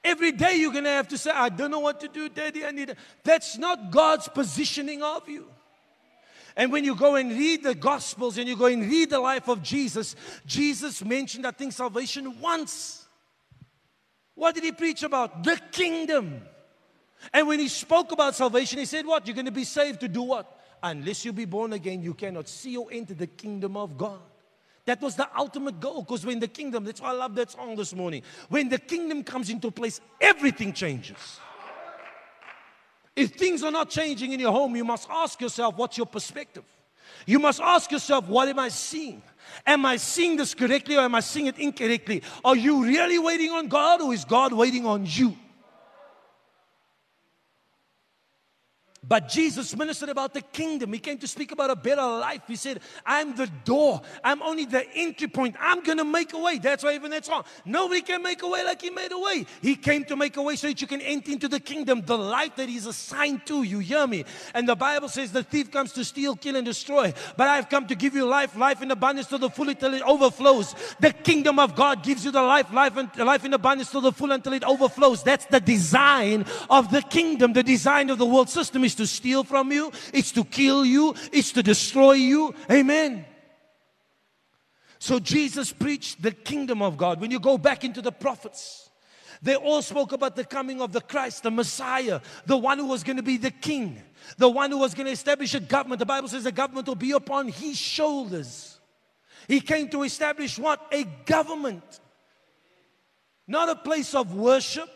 Every 0.04 0.33
day 0.33 0.57
you're 0.57 0.73
going 0.73 0.85
to 0.85 0.90
have 0.90 1.09
to 1.09 1.19
say, 1.19 1.31
I 1.31 1.49
don't 1.49 1.71
know 1.71 1.78
what 1.78 2.00
to 2.00 2.09
do, 2.09 2.28
Daddy. 2.28 2.64
I 2.64 2.73
need. 2.73 2.90
A... 2.90 2.97
That's 3.23 3.57
not 3.57 3.92
God's 3.92 4.28
positioning 4.28 5.02
of 5.02 5.28
you. 5.28 5.47
And 6.57 6.73
when 6.73 6.85
you 6.85 6.95
go 6.97 7.14
and 7.14 7.31
read 7.31 7.62
the 7.62 7.75
Gospels 7.75 8.37
and 8.37 8.49
you 8.49 8.57
go 8.57 8.66
and 8.66 8.83
read 8.83 9.11
the 9.11 9.21
life 9.21 9.49
of 9.49 9.62
Jesus, 9.62 10.16
Jesus 10.45 11.02
mentioned, 11.04 11.47
I 11.47 11.52
think, 11.52 11.73
salvation 11.73 12.40
once. 12.40 13.07
What 14.35 14.54
did 14.54 14.64
he 14.64 14.73
preach 14.73 15.02
about? 15.02 15.45
The 15.45 15.59
kingdom. 15.71 16.42
And 17.33 17.47
when 17.47 17.61
he 17.61 17.69
spoke 17.69 18.11
about 18.12 18.35
salvation, 18.35 18.81
he 18.81 18.87
said, 18.87 19.07
What? 19.07 19.26
You're 19.26 19.37
going 19.37 19.47
to 19.47 19.52
be 19.52 19.64
saved 19.64 20.00
to 20.00 20.09
do 20.09 20.23
what? 20.23 20.59
Unless 20.83 21.25
you 21.25 21.33
be 21.33 21.45
born 21.45 21.73
again, 21.73 22.02
you 22.02 22.12
cannot 22.12 22.49
see 22.49 22.76
or 22.76 22.88
enter 22.90 23.14
the 23.14 23.28
kingdom 23.28 23.76
of 23.76 23.97
God. 23.97 24.19
That 24.84 25.00
was 25.00 25.14
the 25.14 25.28
ultimate 25.36 25.78
goal 25.78 26.02
because 26.02 26.26
when 26.26 26.40
the 26.40 26.48
kingdom, 26.48 26.84
that's 26.84 27.00
why 27.00 27.10
I 27.10 27.12
love 27.12 27.34
that 27.36 27.52
song 27.52 27.76
this 27.76 27.94
morning. 27.94 28.22
When 28.48 28.68
the 28.68 28.78
kingdom 28.78 29.22
comes 29.22 29.48
into 29.48 29.70
place, 29.70 30.00
everything 30.20 30.72
changes. 30.72 31.38
If 33.14 33.32
things 33.34 33.62
are 33.62 33.70
not 33.70 33.90
changing 33.90 34.32
in 34.32 34.40
your 34.40 34.52
home, 34.52 34.74
you 34.74 34.84
must 34.84 35.08
ask 35.10 35.40
yourself, 35.40 35.76
what's 35.76 35.96
your 35.96 36.06
perspective? 36.06 36.64
You 37.26 37.38
must 37.38 37.60
ask 37.60 37.92
yourself, 37.92 38.26
what 38.26 38.48
am 38.48 38.58
I 38.58 38.68
seeing? 38.68 39.22
Am 39.66 39.84
I 39.86 39.96
seeing 39.96 40.36
this 40.36 40.54
correctly 40.54 40.96
or 40.96 41.02
am 41.02 41.14
I 41.14 41.20
seeing 41.20 41.46
it 41.46 41.58
incorrectly? 41.58 42.22
Are 42.44 42.56
you 42.56 42.84
really 42.84 43.18
waiting 43.18 43.50
on 43.50 43.68
God 43.68 44.00
or 44.00 44.12
is 44.12 44.24
God 44.24 44.52
waiting 44.52 44.86
on 44.86 45.04
you? 45.06 45.36
But 49.04 49.28
Jesus 49.28 49.76
ministered 49.76 50.11
about 50.11 50.32
the 50.32 50.42
kingdom. 50.42 50.92
He 50.92 51.00
came 51.00 51.18
to 51.18 51.26
speak 51.26 51.50
about 51.50 51.71
a 51.71 51.76
better 51.76 52.02
life. 52.02 52.42
He 52.47 52.54
said, 52.54 52.80
I'm 53.04 53.35
the 53.35 53.49
door. 53.64 54.00
I'm 54.23 54.40
only 54.42 54.64
the 54.64 54.88
entry 54.94 55.26
point. 55.26 55.56
I'm 55.59 55.82
going 55.82 55.99
to 55.99 56.04
make 56.04 56.32
a 56.35 56.38
way. 56.38 56.59
That's 56.59 56.85
why 56.85 56.94
even 56.94 57.11
that 57.11 57.25
song. 57.25 57.42
Nobody 57.64 58.02
can 58.02 58.23
make 58.23 58.42
a 58.44 58.49
way 58.49 58.64
like 58.64 58.80
He 58.80 58.90
made 58.90 59.11
a 59.11 59.18
way. 59.18 59.44
He 59.61 59.75
came 59.75 60.04
to 60.04 60.14
make 60.14 60.37
a 60.37 60.42
way 60.42 60.54
so 60.54 60.68
that 60.68 60.80
you 60.80 60.87
can 60.87 61.00
enter 61.00 61.32
into 61.32 61.49
the 61.49 61.59
kingdom, 61.59 62.02
the 62.02 62.16
life 62.16 62.54
that 62.54 62.68
He's 62.68 62.87
assigned 62.87 63.44
to 63.47 63.64
you. 63.64 63.80
Hear 63.80 64.06
me? 64.06 64.25
And 64.54 64.68
the 64.68 64.76
Bible 64.76 65.09
says 65.09 65.32
the 65.32 65.42
thief 65.42 65.73
comes 65.73 65.92
to 65.94 66.04
steal, 66.04 66.37
kill, 66.37 66.54
and 66.54 66.64
destroy. 66.64 67.12
But 67.37 67.49
I've 67.49 67.68
come 67.68 67.88
to 67.88 67.97
give 67.97 68.14
you 68.14 68.25
life, 68.25 68.56
life 68.56 68.82
in 68.82 68.92
abundance 68.92 69.26
to 69.28 69.38
the 69.38 69.50
full 69.50 69.68
until 69.68 69.94
it 69.94 70.02
overflows. 70.02 70.76
The 71.00 71.12
kingdom 71.12 71.59
of 71.59 71.75
God 71.75 72.04
gives 72.04 72.25
you 72.25 72.30
the 72.30 72.42
life, 72.42 72.73
life, 72.73 72.97
and 72.97 73.11
life 73.16 73.44
in 73.44 73.52
abundance 73.52 73.90
to 73.90 74.00
the 74.00 74.12
full 74.12 74.30
until 74.30 74.52
it 74.52 74.62
overflows. 74.62 75.25
That's 75.25 75.47
the 75.47 75.61
design 75.61 76.47
of 76.71 76.92
the 76.92 77.02
kingdom. 77.02 77.52
The 77.52 77.64
design 77.64 78.09
of 78.09 78.18
the 78.18 78.26
world 78.26 78.49
system 78.49 78.85
is 78.85 78.91
to 78.96 79.06
steal 79.06 79.44
from 79.44 79.72
you, 79.72 79.92
it's 80.12 80.32
to 80.32 80.44
kill 80.44 80.84
you, 80.84 81.14
it's 81.32 81.52
to 81.52 81.62
destroy 81.62 82.12
you. 82.12 82.54
Amen. 82.70 83.25
So 84.99 85.18
Jesus 85.18 85.72
preached 85.72 86.22
the 86.22 86.30
kingdom 86.30 86.80
of 86.80 86.96
God. 86.96 87.20
When 87.20 87.30
you 87.30 87.40
go 87.40 87.58
back 87.58 87.82
into 87.82 88.00
the 88.00 88.12
prophets, 88.12 88.88
they 89.42 89.56
all 89.56 89.82
spoke 89.82 90.12
about 90.12 90.37
the 90.37 90.44
coming 90.44 90.80
of 90.80 90.92
the 90.92 91.00
Christ, 91.00 91.42
the 91.42 91.50
Messiah, 91.50 92.20
the 92.46 92.56
one 92.56 92.78
who 92.78 92.87
was 92.87 93.02
going 93.02 93.16
to 93.16 93.22
be 93.25 93.37
the 93.37 93.50
king, 93.50 94.00
the 94.38 94.49
one 94.49 94.70
who 94.70 94.78
was 94.78 94.94
going 94.94 95.06
to 95.06 95.12
establish 95.12 95.54
a 95.54 95.61
government. 95.61 95.99
The 95.99 96.06
Bible 96.06 96.28
says 96.28 96.44
the 96.44 96.52
government 96.52 96.87
will 96.87 96.94
be 96.94 97.11
upon 97.11 97.49
his 97.49 97.76
shoulders. 97.76 98.78
He 99.49 99.61
came 99.61 99.88
to 99.88 100.04
establish 100.04 100.56
what? 100.58 100.80
A 100.92 101.02
government, 101.26 101.82
not 103.49 103.68
a 103.68 103.75
place 103.75 104.14
of 104.14 104.37
worship. 104.37 104.88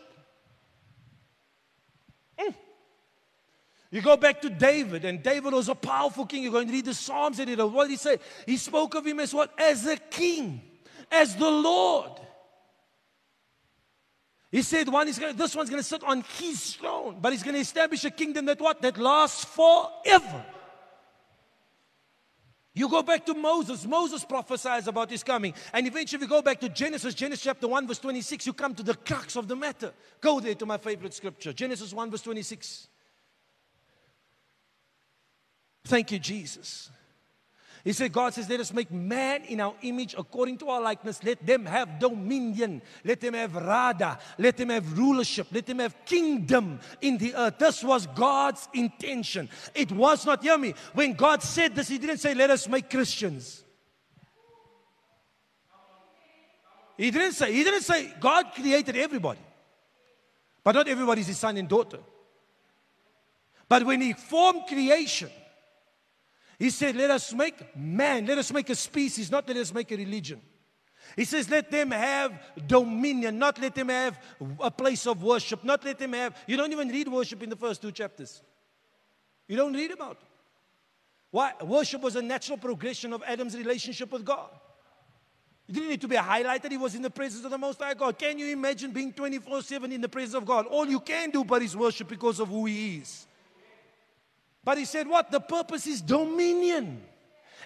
You 3.89 4.01
go 4.01 4.17
back 4.17 4.41
to 4.41 4.49
David, 4.49 5.05
and 5.05 5.23
David 5.23 5.53
was 5.53 5.69
a 5.69 5.75
powerful 5.75 6.25
king. 6.25 6.43
You're 6.43 6.51
going 6.51 6.67
to 6.67 6.73
read 6.73 6.85
the 6.85 6.93
Psalms 6.93 7.39
and. 7.39 7.49
What 7.73 7.85
did 7.85 7.91
he 7.91 7.97
say? 7.97 8.17
He 8.45 8.57
spoke 8.57 8.95
of 8.95 9.05
him 9.05 9.19
as 9.19 9.33
what? 9.33 9.57
As 9.59 9.85
a 9.85 9.95
king, 9.95 10.61
as 11.11 11.35
the 11.35 11.49
Lord. 11.49 12.11
He 14.51 14.61
said 14.61 14.87
one 14.87 15.07
is 15.07 15.19
gonna, 15.19 15.33
this 15.33 15.55
one's 15.55 15.69
going 15.69 15.81
to 15.81 15.87
sit 15.87 16.03
on 16.03 16.23
his 16.39 16.73
throne, 16.75 17.17
but 17.21 17.33
he's 17.33 17.43
going 17.43 17.55
to 17.55 17.61
establish 17.61 18.03
a 18.05 18.11
kingdom 18.11 18.45
that 18.45 18.59
what? 18.59 18.81
That 18.81 18.97
lasts 18.97 19.45
forever. 19.45 20.45
You 22.73 22.87
go 22.89 23.01
back 23.01 23.25
to 23.25 23.33
Moses. 23.33 23.87
Moses 23.87 24.23
prophesies 24.23 24.87
about 24.87 25.09
his 25.09 25.23
coming. 25.23 25.53
And 25.73 25.87
eventually, 25.87 26.21
we 26.21 26.27
go 26.27 26.43
back 26.43 26.59
to 26.59 26.69
Genesis, 26.69 27.15
Genesis 27.15 27.43
chapter 27.43 27.67
1, 27.67 27.87
verse 27.87 27.97
26, 27.97 28.45
you 28.45 28.53
come 28.53 28.75
to 28.75 28.83
the 28.83 28.93
crux 28.93 29.35
of 29.35 29.47
the 29.47 29.55
matter. 29.55 29.93
Go 30.21 30.39
there 30.39 30.53
to 30.55 30.65
my 30.65 30.77
favorite 30.77 31.13
scripture, 31.13 31.53
Genesis 31.53 31.91
1, 31.91 32.11
verse 32.11 32.21
26. 32.21 32.87
Thank 35.87 36.11
you, 36.11 36.19
Jesus. 36.19 36.89
He 37.83 37.93
said, 37.93 38.11
God 38.11 38.33
says, 38.33 38.49
let 38.49 38.59
us 38.59 38.73
make 38.73 38.91
man 38.91 39.45
in 39.45 39.61
our 39.61 39.73
image 39.81 40.13
according 40.17 40.57
to 40.57 40.67
our 40.67 40.81
likeness. 40.81 41.23
Let 41.23 41.45
them 41.45 41.65
have 41.65 41.99
dominion. 41.99 42.81
Let 43.05 43.21
them 43.21 43.33
have 43.33 43.55
rada. 43.55 44.19
Let 44.37 44.57
them 44.57 44.69
have 44.69 44.97
rulership. 44.97 45.47
Let 45.53 45.65
them 45.65 45.79
have 45.79 45.95
kingdom 46.03 46.81
in 46.99 47.17
the 47.17 47.33
earth. 47.33 47.59
This 47.59 47.85
was 47.85 48.05
God's 48.07 48.67
intention. 48.73 49.47
It 49.73 49.89
was 49.93 50.25
not, 50.25 50.43
hear 50.43 50.57
me, 50.57 50.73
when 50.93 51.13
God 51.13 51.41
said 51.41 51.75
this, 51.75 51.87
He 51.87 51.97
didn't 51.97 52.17
say, 52.17 52.33
let 52.33 52.49
us 52.49 52.67
make 52.67 52.89
Christians. 52.89 53.63
He 56.97 57.09
didn't 57.09 57.33
say, 57.33 57.53
He 57.53 57.63
didn't 57.63 57.83
say, 57.83 58.13
God 58.19 58.47
created 58.53 58.97
everybody. 58.97 59.39
But 60.61 60.75
not 60.75 60.89
everybody 60.89 61.21
is 61.21 61.27
His 61.27 61.37
son 61.37 61.55
and 61.55 61.69
daughter. 61.69 61.99
But 63.69 63.85
when 63.85 64.01
He 64.01 64.11
formed 64.11 64.63
creation, 64.67 65.29
he 66.57 66.69
said, 66.69 66.95
Let 66.95 67.11
us 67.11 67.33
make 67.33 67.75
man, 67.75 68.25
let 68.25 68.37
us 68.37 68.51
make 68.51 68.69
a 68.69 68.75
species, 68.75 69.29
not 69.31 69.47
let 69.47 69.57
us 69.57 69.73
make 69.73 69.91
a 69.91 69.97
religion. 69.97 70.41
He 71.15 71.25
says, 71.25 71.49
Let 71.49 71.69
them 71.71 71.91
have 71.91 72.39
dominion, 72.65 73.37
not 73.37 73.59
let 73.59 73.75
them 73.75 73.89
have 73.89 74.19
a 74.59 74.71
place 74.71 75.05
of 75.05 75.23
worship, 75.23 75.63
not 75.63 75.85
let 75.85 75.99
them 75.99 76.13
have. 76.13 76.35
You 76.47 76.57
don't 76.57 76.71
even 76.71 76.89
read 76.89 77.07
worship 77.07 77.43
in 77.43 77.49
the 77.49 77.55
first 77.55 77.81
two 77.81 77.91
chapters. 77.91 78.41
You 79.47 79.55
don't 79.55 79.73
read 79.73 79.91
about 79.91 80.17
it. 80.21 80.27
Why? 81.29 81.53
Worship 81.61 82.01
was 82.01 82.15
a 82.15 82.21
natural 82.21 82.57
progression 82.57 83.13
of 83.13 83.21
Adam's 83.25 83.55
relationship 83.55 84.11
with 84.11 84.25
God. 84.25 84.49
It 85.67 85.73
didn't 85.73 85.89
need 85.89 86.01
to 86.01 86.07
be 86.07 86.15
highlighted. 86.15 86.71
He 86.71 86.77
was 86.77 86.95
in 86.95 87.01
the 87.01 87.09
presence 87.09 87.43
of 87.43 87.51
the 87.51 87.57
Most 87.57 87.79
High 87.79 87.93
God. 87.93 88.17
Can 88.17 88.39
you 88.39 88.47
imagine 88.47 88.91
being 88.91 89.13
24 89.13 89.61
7 89.61 89.91
in 89.91 90.01
the 90.01 90.09
presence 90.09 90.33
of 90.33 90.45
God? 90.45 90.65
All 90.65 90.87
you 90.87 91.01
can 91.01 91.29
do 91.29 91.43
but 91.43 91.61
is 91.61 91.75
worship 91.75 92.07
because 92.07 92.39
of 92.39 92.47
who 92.47 92.65
He 92.65 92.97
is. 92.97 93.26
But 94.67 94.77
he 94.77 94.83
said, 94.83 95.07
What? 95.07 95.31
The 95.31 95.39
purpose 95.39 95.87
is 95.87 96.01
dominion, 96.01 97.01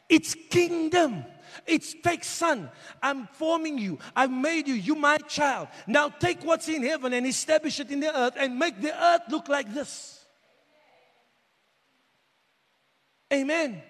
it's 0.08 0.36
kingdom. 0.36 1.26
It's 1.66 1.96
take 2.02 2.24
son. 2.24 2.70
I'm 3.04 3.28
forming 3.34 3.78
you. 3.78 4.00
I've 4.16 4.32
made 4.32 4.70
you. 4.70 4.76
You 4.76 4.96
my 4.96 5.18
child. 5.18 5.68
Now 5.86 6.08
take 6.08 6.46
what's 6.46 6.70
in 6.70 6.82
heaven 6.82 7.12
and 7.12 7.26
establish 7.28 7.80
it 7.80 7.92
in 7.92 8.00
the 8.00 8.18
earth 8.18 8.36
and 8.38 8.58
make 8.58 8.80
the 8.80 8.94
earth 8.94 9.24
look 9.30 9.50
like 9.50 9.74
this. 9.74 10.24
Amen. 13.34 13.82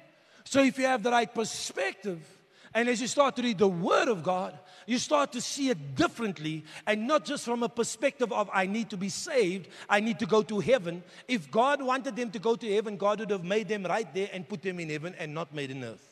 So 0.44 0.64
if 0.64 0.80
you 0.80 0.86
have 0.86 1.04
the 1.04 1.12
right 1.12 1.32
perspective, 1.32 2.26
and 2.74 2.90
as 2.90 3.00
you 3.00 3.08
start 3.08 3.36
to 3.36 3.44
read 3.44 3.60
the 3.60 3.68
Word 3.68 4.08
of 4.08 4.24
God, 4.24 4.58
you 4.92 4.98
start 4.98 5.32
to 5.32 5.40
see 5.40 5.70
it 5.70 5.96
differently 5.96 6.66
and 6.86 7.08
not 7.08 7.24
just 7.24 7.46
from 7.46 7.64
a 7.64 7.70
perspective 7.70 8.34
of, 8.34 8.50
I 8.54 8.66
need 8.66 8.90
to 8.90 8.98
be 8.98 9.08
saved, 9.08 9.70
I 9.90 10.02
need 10.02 10.20
to 10.20 10.26
go 10.26 10.42
to 10.42 10.60
heaven. 10.60 11.02
If 11.30 11.50
God 11.50 11.82
wanted 11.82 12.18
them 12.18 12.30
to 12.32 12.40
go 12.40 12.58
to 12.58 12.76
heaven, 12.76 12.98
God 12.98 13.22
would 13.22 13.30
have 13.30 13.46
made 13.46 13.70
them 13.70 13.86
right 13.86 14.14
there 14.14 14.30
and 14.34 14.46
put 14.46 14.62
them 14.62 14.82
in 14.82 14.90
heaven 14.90 15.16
and 15.18 15.34
not 15.34 15.56
made 15.56 15.72
in 15.72 15.86
earth. 15.86 16.06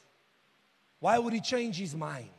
Why 1.02 1.20
would 1.20 1.34
He 1.34 1.42
change 1.42 1.78
His 1.78 1.94
mind? 1.94 2.30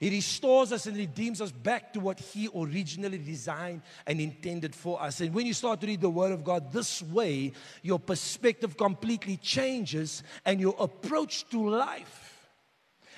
He 0.00 0.08
restores 0.08 0.72
us 0.72 0.86
and 0.86 0.96
redeems 0.96 1.42
us 1.42 1.52
back 1.52 1.92
to 1.92 2.00
what 2.00 2.18
He 2.18 2.48
originally 2.56 3.18
designed 3.18 3.82
and 4.06 4.22
intended 4.22 4.74
for 4.74 5.02
us. 5.02 5.20
And 5.20 5.34
when 5.34 5.44
you 5.44 5.52
start 5.52 5.82
to 5.82 5.86
read 5.86 6.00
the 6.00 6.08
Word 6.08 6.32
of 6.32 6.44
God 6.44 6.72
this 6.72 7.02
way, 7.02 7.52
your 7.82 7.98
perspective 7.98 8.78
completely 8.78 9.36
changes 9.36 10.22
and 10.46 10.60
your 10.60 10.76
approach 10.78 11.46
to 11.50 11.68
life 11.68 12.48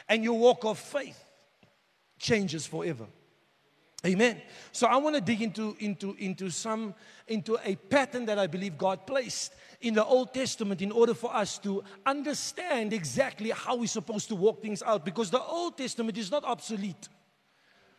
and 0.08 0.24
your 0.24 0.36
walk 0.36 0.64
of 0.64 0.80
faith 0.80 1.26
changes 2.18 2.66
forever. 2.66 3.06
Amen. 4.06 4.40
So 4.70 4.86
I 4.86 4.96
want 4.96 5.16
to 5.16 5.20
dig 5.20 5.42
into, 5.42 5.76
into, 5.80 6.14
into 6.18 6.50
some 6.50 6.94
into 7.26 7.58
a 7.64 7.74
pattern 7.74 8.26
that 8.26 8.38
I 8.38 8.46
believe 8.46 8.78
God 8.78 9.06
placed 9.06 9.54
in 9.80 9.94
the 9.94 10.04
Old 10.04 10.32
Testament 10.32 10.80
in 10.82 10.92
order 10.92 11.14
for 11.14 11.34
us 11.34 11.58
to 11.58 11.82
understand 12.06 12.92
exactly 12.92 13.50
how 13.50 13.76
we're 13.76 13.88
supposed 13.88 14.28
to 14.28 14.36
walk 14.36 14.62
things 14.62 14.82
out 14.84 15.04
because 15.04 15.30
the 15.30 15.42
Old 15.42 15.76
Testament 15.76 16.16
is 16.16 16.30
not 16.30 16.44
obsolete. 16.44 17.08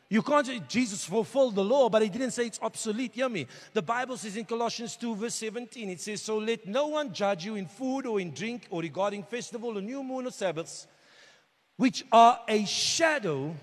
You 0.09 0.23
can't 0.23 0.47
say 0.47 0.61
Jesus 0.67 1.03
fulfilled 1.03 1.55
the 1.55 1.63
law, 1.63 1.89
but 1.89 2.01
he 2.01 2.09
didn't 2.09 2.31
say 2.31 2.47
it's 2.47 2.59
obsolete. 2.61 3.13
Hear 3.13 3.29
me. 3.29 3.45
The 3.73 3.81
Bible 3.81 4.17
says 4.17 4.37
in 4.37 4.45
Colossians 4.45 4.95
2, 4.95 5.15
verse 5.15 5.35
17, 5.35 5.89
it 5.89 6.01
says, 6.01 6.21
So 6.21 6.37
let 6.37 6.65
no 6.65 6.87
one 6.87 7.13
judge 7.13 7.45
you 7.45 7.55
in 7.55 7.67
food 7.67 8.07
or 8.07 8.19
in 8.19 8.31
drink 8.31 8.67
or 8.71 8.81
regarding 8.81 9.23
festival 9.23 9.77
or 9.77 9.81
new 9.81 10.01
moon 10.01 10.25
or 10.25 10.31
Sabbaths 10.31 10.87
which 11.79 12.03
are 12.11 12.41
a 12.49 12.65
shadow 12.65 13.55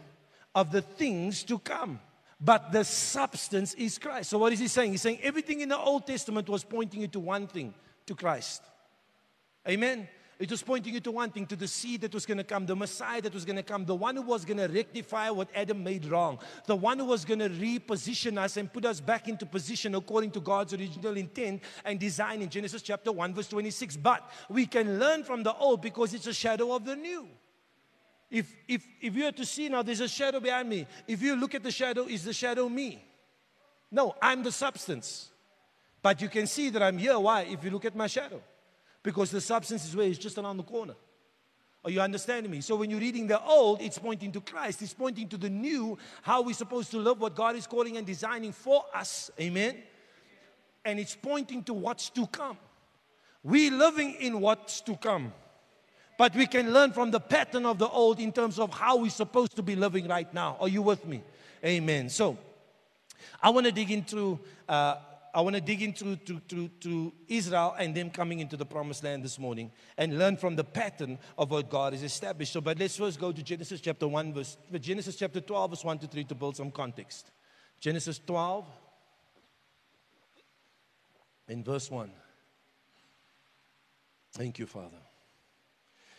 of 0.57 0.73
the 0.73 0.81
things 0.83 1.45
to 1.45 1.61
come. 1.61 2.01
But 2.41 2.73
the 2.73 2.85
substance 2.85 3.75
is 3.75 3.99
Christ. 3.99 4.31
So, 4.31 4.39
what 4.39 4.53
is 4.53 4.59
he 4.59 4.69
saying? 4.69 4.91
He's 4.91 5.03
saying 5.03 5.21
everything 5.23 5.61
in 5.61 5.69
the 5.69 5.79
Old 5.79 6.07
Testament 6.07 6.49
was 6.49 6.65
pointing 6.65 7.03
you 7.03 7.09
to 7.09 7.21
one 7.21 7.47
thing 7.47 7.73
to 8.07 8.15
Christ. 8.15 8.63
Amen. 9.69 10.09
It 10.39 10.51
was 10.51 10.63
pointing 10.63 10.93
you 10.93 11.01
to 11.01 11.11
one 11.13 11.31
thing, 11.31 11.47
to 11.47 11.57
the 11.57 11.67
seed 11.67 12.03
that 12.03 12.13
was 12.13 12.27
going 12.27 12.37
to 12.37 12.45
come, 12.45 12.67
the 12.67 12.77
Messiah 12.77 13.23
that 13.23 13.33
was 13.33 13.47
going 13.47 13.57
to 13.57 13.63
come, 13.63 13.87
the 13.87 13.95
one 13.95 14.17
who 14.17 14.23
was 14.23 14.45
going 14.45 14.59
to 14.59 14.67
rectify 14.67 15.31
what 15.31 15.49
Adam 15.55 15.83
made 15.83 16.05
wrong, 16.05 16.39
the 16.67 16.77
one 16.77 16.99
who 16.99 17.07
was 17.07 17.25
going 17.25 17.39
to 17.39 17.49
reposition 17.49 18.37
us 18.37 18.59
and 18.59 18.71
put 18.71 18.85
us 18.85 19.01
back 19.01 19.29
into 19.29 19.47
position 19.47 19.95
according 19.95 20.31
to 20.33 20.41
God's 20.41 20.75
original 20.75 21.17
intent 21.17 21.63
and 21.87 21.99
design 21.99 22.43
in 22.43 22.51
Genesis 22.51 22.83
chapter 22.83 23.13
1, 23.13 23.33
verse 23.33 23.49
26. 23.49 23.97
But 23.97 24.31
we 24.51 24.67
can 24.67 24.99
learn 24.99 25.25
from 25.25 25.43
the 25.43 25.55
old 25.55 25.81
because 25.81 26.13
it's 26.13 26.27
a 26.27 26.35
shadow 26.35 26.75
of 26.75 26.85
the 26.85 26.97
new. 26.97 27.27
If, 28.31 28.55
if, 28.67 28.87
if 29.01 29.15
you 29.15 29.27
are 29.27 29.33
to 29.33 29.45
see 29.45 29.69
now, 29.69 29.83
there's 29.83 30.01
a 30.01 30.09
shadow 30.09 30.41
behind 30.41 30.69
me. 30.69 30.87
If 31.07 31.23
you 31.23 31.37
look 31.37 31.55
at 31.55 31.63
the 31.63 31.71
shadow, 31.71 32.05
is 32.05 32.25
the 32.25 32.33
shadow 32.33 32.69
me? 32.69 33.05
No, 33.91 34.15
I'm 34.21 34.43
the 34.43 34.53
substance. 34.53 35.31
But 36.03 36.21
you 36.21 36.29
can 36.29 36.47
see 36.47 36.71
that 36.71 36.83
I'm 36.83 36.99
here. 36.99 37.19
Why? 37.19 37.43
If 37.43 37.65
you 37.65 37.71
look 37.71 37.85
at 37.85 37.95
my 37.95 38.09
shadow. 38.09 38.43
Because 39.03 39.31
the 39.31 39.41
substance 39.41 39.85
is 39.85 39.95
where 39.95 40.09
it's 40.09 40.19
just 40.19 40.39
around 40.39 40.57
the 40.57 40.65
corner. 40.65 40.95
Are 41.85 41.91
you 41.91 42.01
understanding 42.01 42.51
me? 42.51 42.61
So 42.63 42.75
when 42.75 42.91
you're 42.91 42.99
reading 42.99 43.29
the 43.29 43.41
old, 43.41 43.81
it's 43.81 43.97
pointing 43.97 44.33
to 44.33 44.41
Christ. 44.41 44.83
It's 44.83 44.93
pointing 44.93 45.29
to 45.29 45.37
the 45.37 45.49
new, 45.49 45.97
how 46.23 46.43
we're 46.43 46.53
supposed 46.53 46.91
to 46.91 46.99
live, 46.99 47.21
what 47.21 47.37
God 47.37 47.55
is 47.55 47.69
calling 47.69 47.97
and 47.97 48.05
designing 48.05 48.51
for 48.51 48.85
us. 48.93 49.31
Amen. 49.41 49.77
And 50.85 50.99
it's 50.99 51.15
pointing 51.15 51.63
to 51.63 51.75
what's 51.75 52.11
to 52.11 52.27
come. 52.27 52.59
We're 53.45 53.71
living 53.71 54.17
in 54.19 54.41
what's 54.41 54.81
to 54.81 54.97
come. 54.97 55.33
But 56.19 56.35
we 56.35 56.47
can 56.47 56.73
learn 56.73 56.93
from 56.93 57.11
the 57.11 57.21
pattern 57.21 57.67
of 57.67 57.79
the 57.79 57.89
old 57.89 58.21
in 58.21 58.33
terms 58.33 58.59
of 58.59 58.73
how 58.73 58.97
we're 58.97 59.11
supposed 59.11 59.57
to 59.57 59.63
be 59.63 59.77
living 59.77 60.09
right 60.09 60.33
now. 60.33 60.57
Are 60.61 60.69
you 60.69 60.83
with 60.83 61.07
me? 61.07 61.23
Amen. 61.65 62.09
So, 62.09 62.39
I 63.43 63.51
want 63.51 63.67
to 63.67 63.73
dig 63.73 63.91
into 63.91 64.39
uh, 64.69 64.97
I 65.37 65.43
want 65.43 65.55
to 65.55 65.61
dig 65.61 65.83
into 65.83 66.17
to, 66.17 66.41
to, 66.49 66.69
to 66.81 67.13
Israel 67.29 67.75
and 67.79 67.95
them 67.95 68.09
coming 68.09 68.41
into 68.41 68.57
the 68.57 68.65
promised 68.65 69.05
land 69.05 69.23
this 69.23 69.39
morning 69.39 69.71
and 69.99 70.19
learn 70.19 70.39
from 70.39 70.57
the 70.57 70.65
pattern 70.65 71.19
of 71.37 71.51
what 71.51 71.69
God 71.69 71.93
has 71.93 72.03
established. 72.03 72.55
So, 72.55 72.63
but 72.63 72.79
let's 72.79 72.97
first 72.97 73.21
go 73.21 73.33
to 73.33 73.43
Genesis 73.43 73.83
chapter 73.83 74.09
1, 74.09 74.33
verse, 74.33 74.57
Genesis 74.81 75.15
chapter 75.15 75.43
12, 75.43 75.71
verse 75.73 75.85
1 75.85 75.99
to 75.99 76.07
3 76.07 76.25
to 76.25 76.35
build 76.35 76.57
some 76.57 76.71
context. 76.71 77.31
Genesis 77.79 78.19
12, 78.27 78.65
in 81.49 81.63
verse 81.63 81.91
1. 81.91 82.11
Thank 84.33 84.59
you, 84.59 84.65
Father. 84.65 85.06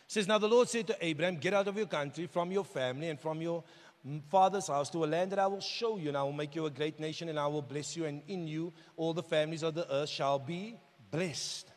Says, 0.07 0.27
Now 0.27 0.37
the 0.37 0.47
Lord 0.47 0.69
said 0.69 0.87
to 0.87 0.97
Abraham, 1.01 1.35
Get 1.35 1.53
out 1.53 1.67
of 1.67 1.77
your 1.77 1.85
country, 1.85 2.27
from 2.27 2.51
your 2.51 2.63
family, 2.63 3.09
and 3.09 3.19
from 3.19 3.41
your 3.41 3.63
father's 4.29 4.67
house 4.67 4.89
to 4.91 5.03
a 5.03 5.05
land 5.05 5.31
that 5.31 5.39
I 5.39 5.47
will 5.47 5.59
show 5.59 5.97
you, 5.97 6.07
and 6.07 6.17
I 6.17 6.23
will 6.23 6.31
make 6.31 6.55
you 6.55 6.65
a 6.65 6.69
great 6.69 6.99
nation, 6.99 7.27
and 7.29 7.37
I 7.37 7.47
will 7.47 7.61
bless 7.61 7.97
you, 7.97 8.05
and 8.05 8.21
in 8.27 8.47
you 8.47 8.73
all 8.95 9.13
the 9.13 9.23
families 9.23 9.63
of 9.63 9.75
the 9.75 9.91
earth 9.93 10.09
shall 10.09 10.39
be 10.39 10.77
blessed. 11.11 11.69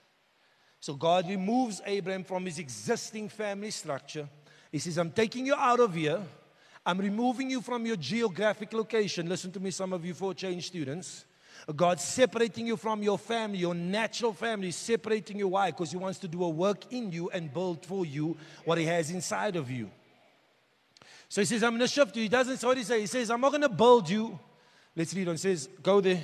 So 0.79 0.95
God 0.95 1.29
removes 1.29 1.83
Abraham 1.85 2.25
from 2.25 2.47
his 2.47 2.59
existing 2.59 3.29
family 3.29 3.71
structure. 3.71 4.29
He 4.73 4.79
says, 4.79 4.97
I'm 4.97 5.11
taking 5.11 5.45
you 5.45 5.55
out 5.55 5.81
of 5.81 5.95
here. 5.95 6.23
I'm 6.87 6.99
removing 6.99 7.51
you 7.51 7.61
from 7.61 7.85
your 7.85 7.97
geographic 7.97 8.73
location. 8.73 9.29
Listen 9.29 9.53
to 9.53 9.61
me, 9.61 9.71
some 9.71 9.93
of 9.93 10.05
you 10.05 10.15
for 10.15 10.33
change 10.33 10.69
students. 10.69 11.27
God's 11.75 12.05
separating 12.05 12.67
you 12.67 12.77
from 12.77 13.03
your 13.03 13.19
family, 13.19 13.59
your 13.59 13.75
natural 13.75 14.33
family, 14.33 14.71
separating 14.71 15.39
you. 15.39 15.49
Why? 15.49 15.71
Because 15.71 15.91
He 15.91 15.97
wants 15.97 16.19
to 16.21 16.29
do 16.29 16.45
a 16.45 16.49
work 16.49 16.93
in 16.93 17.13
you 17.13 17.31
and 17.31 17.53
build 17.53 17.85
for 17.85 18.05
you 18.05 18.37
what 18.65 18.79
He 18.79 18.85
has 18.87 19.11
inside 19.11 19.57
of 19.57 19.71
you. 19.71 19.91
So 21.29 21.41
He 21.41 21.45
says, 21.45 21.63
I'm 21.63 21.71
going 21.71 21.81
to 21.81 21.89
shift 21.89 22.17
you. 22.17 22.23
He 22.23 22.29
doesn't 22.29 22.59
say 22.59 22.67
what 22.67 22.77
He 22.77 22.85
says. 22.85 23.01
He 23.01 23.07
says, 23.07 23.31
I'm 23.31 23.41
not 23.41 23.51
going 23.51 23.63
to 23.63 23.69
build 23.69 24.09
you. 24.09 24.39
Let's 24.97 25.15
read 25.15 25.29
on. 25.29 25.35
He 25.35 25.39
says, 25.39 25.69
Go 25.83 26.01
there. 26.01 26.23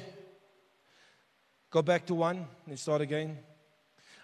Go 1.71 1.83
back 1.83 2.07
to 2.07 2.15
one. 2.15 2.47
Let's 2.67 2.83
start 2.83 3.01
again. 3.01 3.39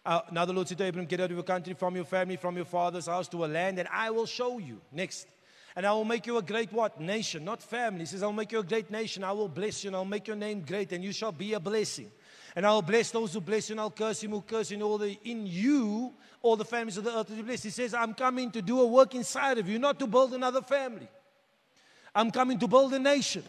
Uh, 0.05 0.21
now 0.33 0.45
the 0.45 0.53
Lord 0.53 0.67
said 0.67 0.79
to 0.79 0.85
Abraham, 0.85 1.07
Get 1.07 1.21
out 1.21 1.31
of 1.31 1.37
your 1.37 1.45
country, 1.45 1.75
from 1.75 1.95
your 1.95 2.05
family, 2.05 2.37
from 2.37 2.57
your 2.57 2.65
father's 2.65 3.07
house 3.07 3.29
to 3.29 3.45
a 3.45 3.47
land 3.47 3.79
that 3.79 3.89
I 3.93 4.11
will 4.11 4.27
show 4.27 4.59
you. 4.59 4.81
Next. 4.91 5.27
And 5.75 5.87
I 5.87 5.93
will 5.93 6.05
make 6.05 6.27
you 6.27 6.37
a 6.37 6.43
great 6.43 6.73
what? 6.73 7.01
Nation, 7.01 7.45
not 7.45 7.63
family. 7.63 8.01
He 8.01 8.07
says, 8.07 8.23
I'll 8.23 8.33
make 8.33 8.53
you 8.53 8.59
a 8.59 8.65
great 8.65 8.91
nation. 8.91 9.25
I 9.25 9.33
will 9.33 9.49
bless 9.49 9.83
you 9.83 9.89
and 9.89 9.97
I'll 9.97 10.05
make 10.05 10.27
your 10.27 10.37
name 10.37 10.63
great 10.67 10.93
and 10.93 11.03
you 11.03 11.13
shall 11.13 11.33
be 11.33 11.55
a 11.55 11.61
blessing. 11.61 12.11
And 12.55 12.67
I 12.67 12.73
will 12.73 12.83
bless 12.83 13.11
those 13.11 13.33
who 13.33 13.41
bless 13.41 13.71
you 13.71 13.75
and 13.75 13.81
I'll 13.81 13.91
curse 13.91 14.23
him 14.23 14.33
who 14.33 14.43
curse 14.43 14.71
you. 14.71 14.77
And 14.77 14.83
all 14.83 14.99
the, 14.99 15.19
in 15.25 15.47
you, 15.47 16.13
all 16.43 16.57
the 16.57 16.65
families 16.65 16.99
of 16.99 17.05
the 17.05 17.17
earth 17.17 17.31
will 17.31 17.37
be 17.37 17.43
blessed. 17.43 17.65
He 17.65 17.71
says, 17.71 17.95
I'm 17.95 18.13
coming 18.13 18.51
to 18.51 18.61
do 18.61 18.81
a 18.81 18.87
work 18.87 19.15
inside 19.15 19.57
of 19.57 19.69
you, 19.69 19.79
not 19.79 19.99
to 20.01 20.07
build 20.07 20.35
another 20.35 20.61
family. 20.61 21.09
I'm 22.15 22.31
coming 22.31 22.59
to 22.59 22.69
build 22.69 22.93
a 22.93 22.99
nation 22.99 23.43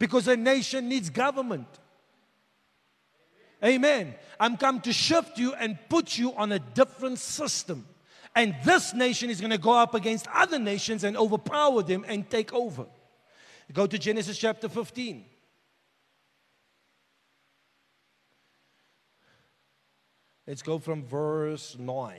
because 0.00 0.26
a 0.26 0.36
nation 0.36 0.88
needs 0.88 1.10
government. 1.10 1.68
Amen. 3.64 4.14
I'm 4.40 4.56
come 4.56 4.80
to 4.80 4.92
shift 4.92 5.38
you 5.38 5.54
and 5.54 5.78
put 5.88 6.18
you 6.18 6.34
on 6.34 6.50
a 6.50 6.58
different 6.58 7.20
system. 7.20 7.86
And 8.34 8.54
this 8.64 8.94
nation 8.94 9.30
is 9.30 9.40
going 9.40 9.50
to 9.50 9.58
go 9.58 9.72
up 9.72 9.94
against 9.94 10.26
other 10.32 10.58
nations 10.58 11.04
and 11.04 11.16
overpower 11.16 11.82
them 11.82 12.04
and 12.08 12.28
take 12.28 12.52
over. 12.52 12.86
Go 13.72 13.86
to 13.86 13.98
Genesis 13.98 14.38
chapter 14.38 14.68
15. 14.68 15.24
Let's 20.46 20.62
go 20.62 20.78
from 20.78 21.04
verse 21.04 21.76
9. 21.78 22.16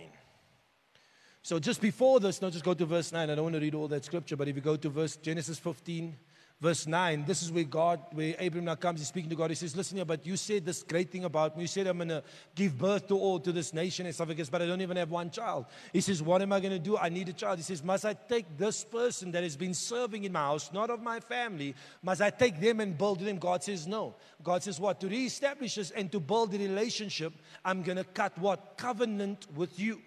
So 1.42 1.60
just 1.60 1.82
before 1.82 2.20
this, 2.20 2.42
no, 2.42 2.50
just 2.50 2.64
go 2.64 2.74
to 2.74 2.86
verse 2.86 3.12
9. 3.12 3.30
I 3.30 3.36
don't 3.36 3.44
want 3.44 3.56
to 3.56 3.60
read 3.60 3.76
all 3.76 3.88
that 3.90 4.06
scripture, 4.06 4.38
but 4.38 4.48
if 4.48 4.56
you 4.56 4.62
go 4.62 4.78
to 4.78 4.90
verse 4.90 5.18
Genesis 5.18 5.60
15, 5.60 6.16
verse 6.64 6.88
9, 6.88 7.26
this 7.26 7.44
is 7.44 7.52
where 7.52 7.66
God, 7.66 8.00
where 8.14 8.36
Abraham 8.40 8.64
now 8.64 8.76
comes, 8.76 9.02
he's 9.02 9.10
speaking 9.10 9.30
to 9.30 9.36
God. 9.36 9.52
He 9.52 9.56
says, 9.56 9.76
Listen 9.76 9.98
here, 9.98 10.06
but 10.06 10.26
you 10.26 10.38
said 10.38 10.66
this 10.66 10.82
great 10.82 11.12
thing 11.12 11.26
about 11.26 11.58
me. 11.58 11.64
You 11.64 11.68
said 11.68 11.88
I'm 11.88 11.98
going 11.98 12.08
to 12.08 12.24
give 12.56 12.78
birth 12.78 13.10
to 13.10 13.18
all, 13.18 13.38
to 13.42 13.52
this 13.52 13.74
nation 13.74 14.06
and 14.06 14.16
stuff 14.16 14.30
like 14.30 14.38
this, 14.38 14.50
but 14.50 14.62
I 14.62 14.66
don't 14.66 14.80
even 14.80 14.96
have 14.96 15.12
one 15.12 15.30
child. 15.30 15.66
He 15.92 16.00
says, 16.00 16.24
What 16.24 16.42
am 16.42 16.54
I 16.54 16.62
going 16.62 16.72
to 16.72 16.80
do? 16.80 16.98
I 16.98 17.10
need 17.10 17.28
a 17.28 17.34
child. 17.34 17.58
He 17.58 17.64
says, 17.64 17.84
Must 17.84 18.06
I 18.06 18.14
take 18.14 18.58
this 18.58 18.86
person 18.86 19.34
that 19.34 19.44
has 19.44 19.58
been 19.58 19.74
serving 19.74 20.24
in 20.24 20.32
my 20.32 20.40
house, 20.40 20.72
not 20.72 20.90
of 20.90 21.02
my 21.02 21.20
family, 21.20 21.76
must 22.02 22.22
I 22.22 22.30
take 22.30 22.62
them 22.62 22.80
and 22.80 22.98
build 22.98 23.20
them? 23.20 23.38
God 23.40 23.62
says, 23.62 23.86
No. 23.86 24.16
God 24.42 24.64
says, 24.64 24.80
What? 24.80 25.02
To 25.02 25.10
reestablish 25.10 25.76
this 25.76 25.92
and 25.92 26.10
to 26.14 26.22
build 26.22 26.54
a 26.56 26.58
relationship, 26.58 27.34
I'm 27.66 27.84
going 27.84 27.98
to 27.98 28.06
cut 28.06 28.38
what? 28.38 28.78
Covenant 28.78 29.48
with 29.54 29.78
you. 29.78 30.02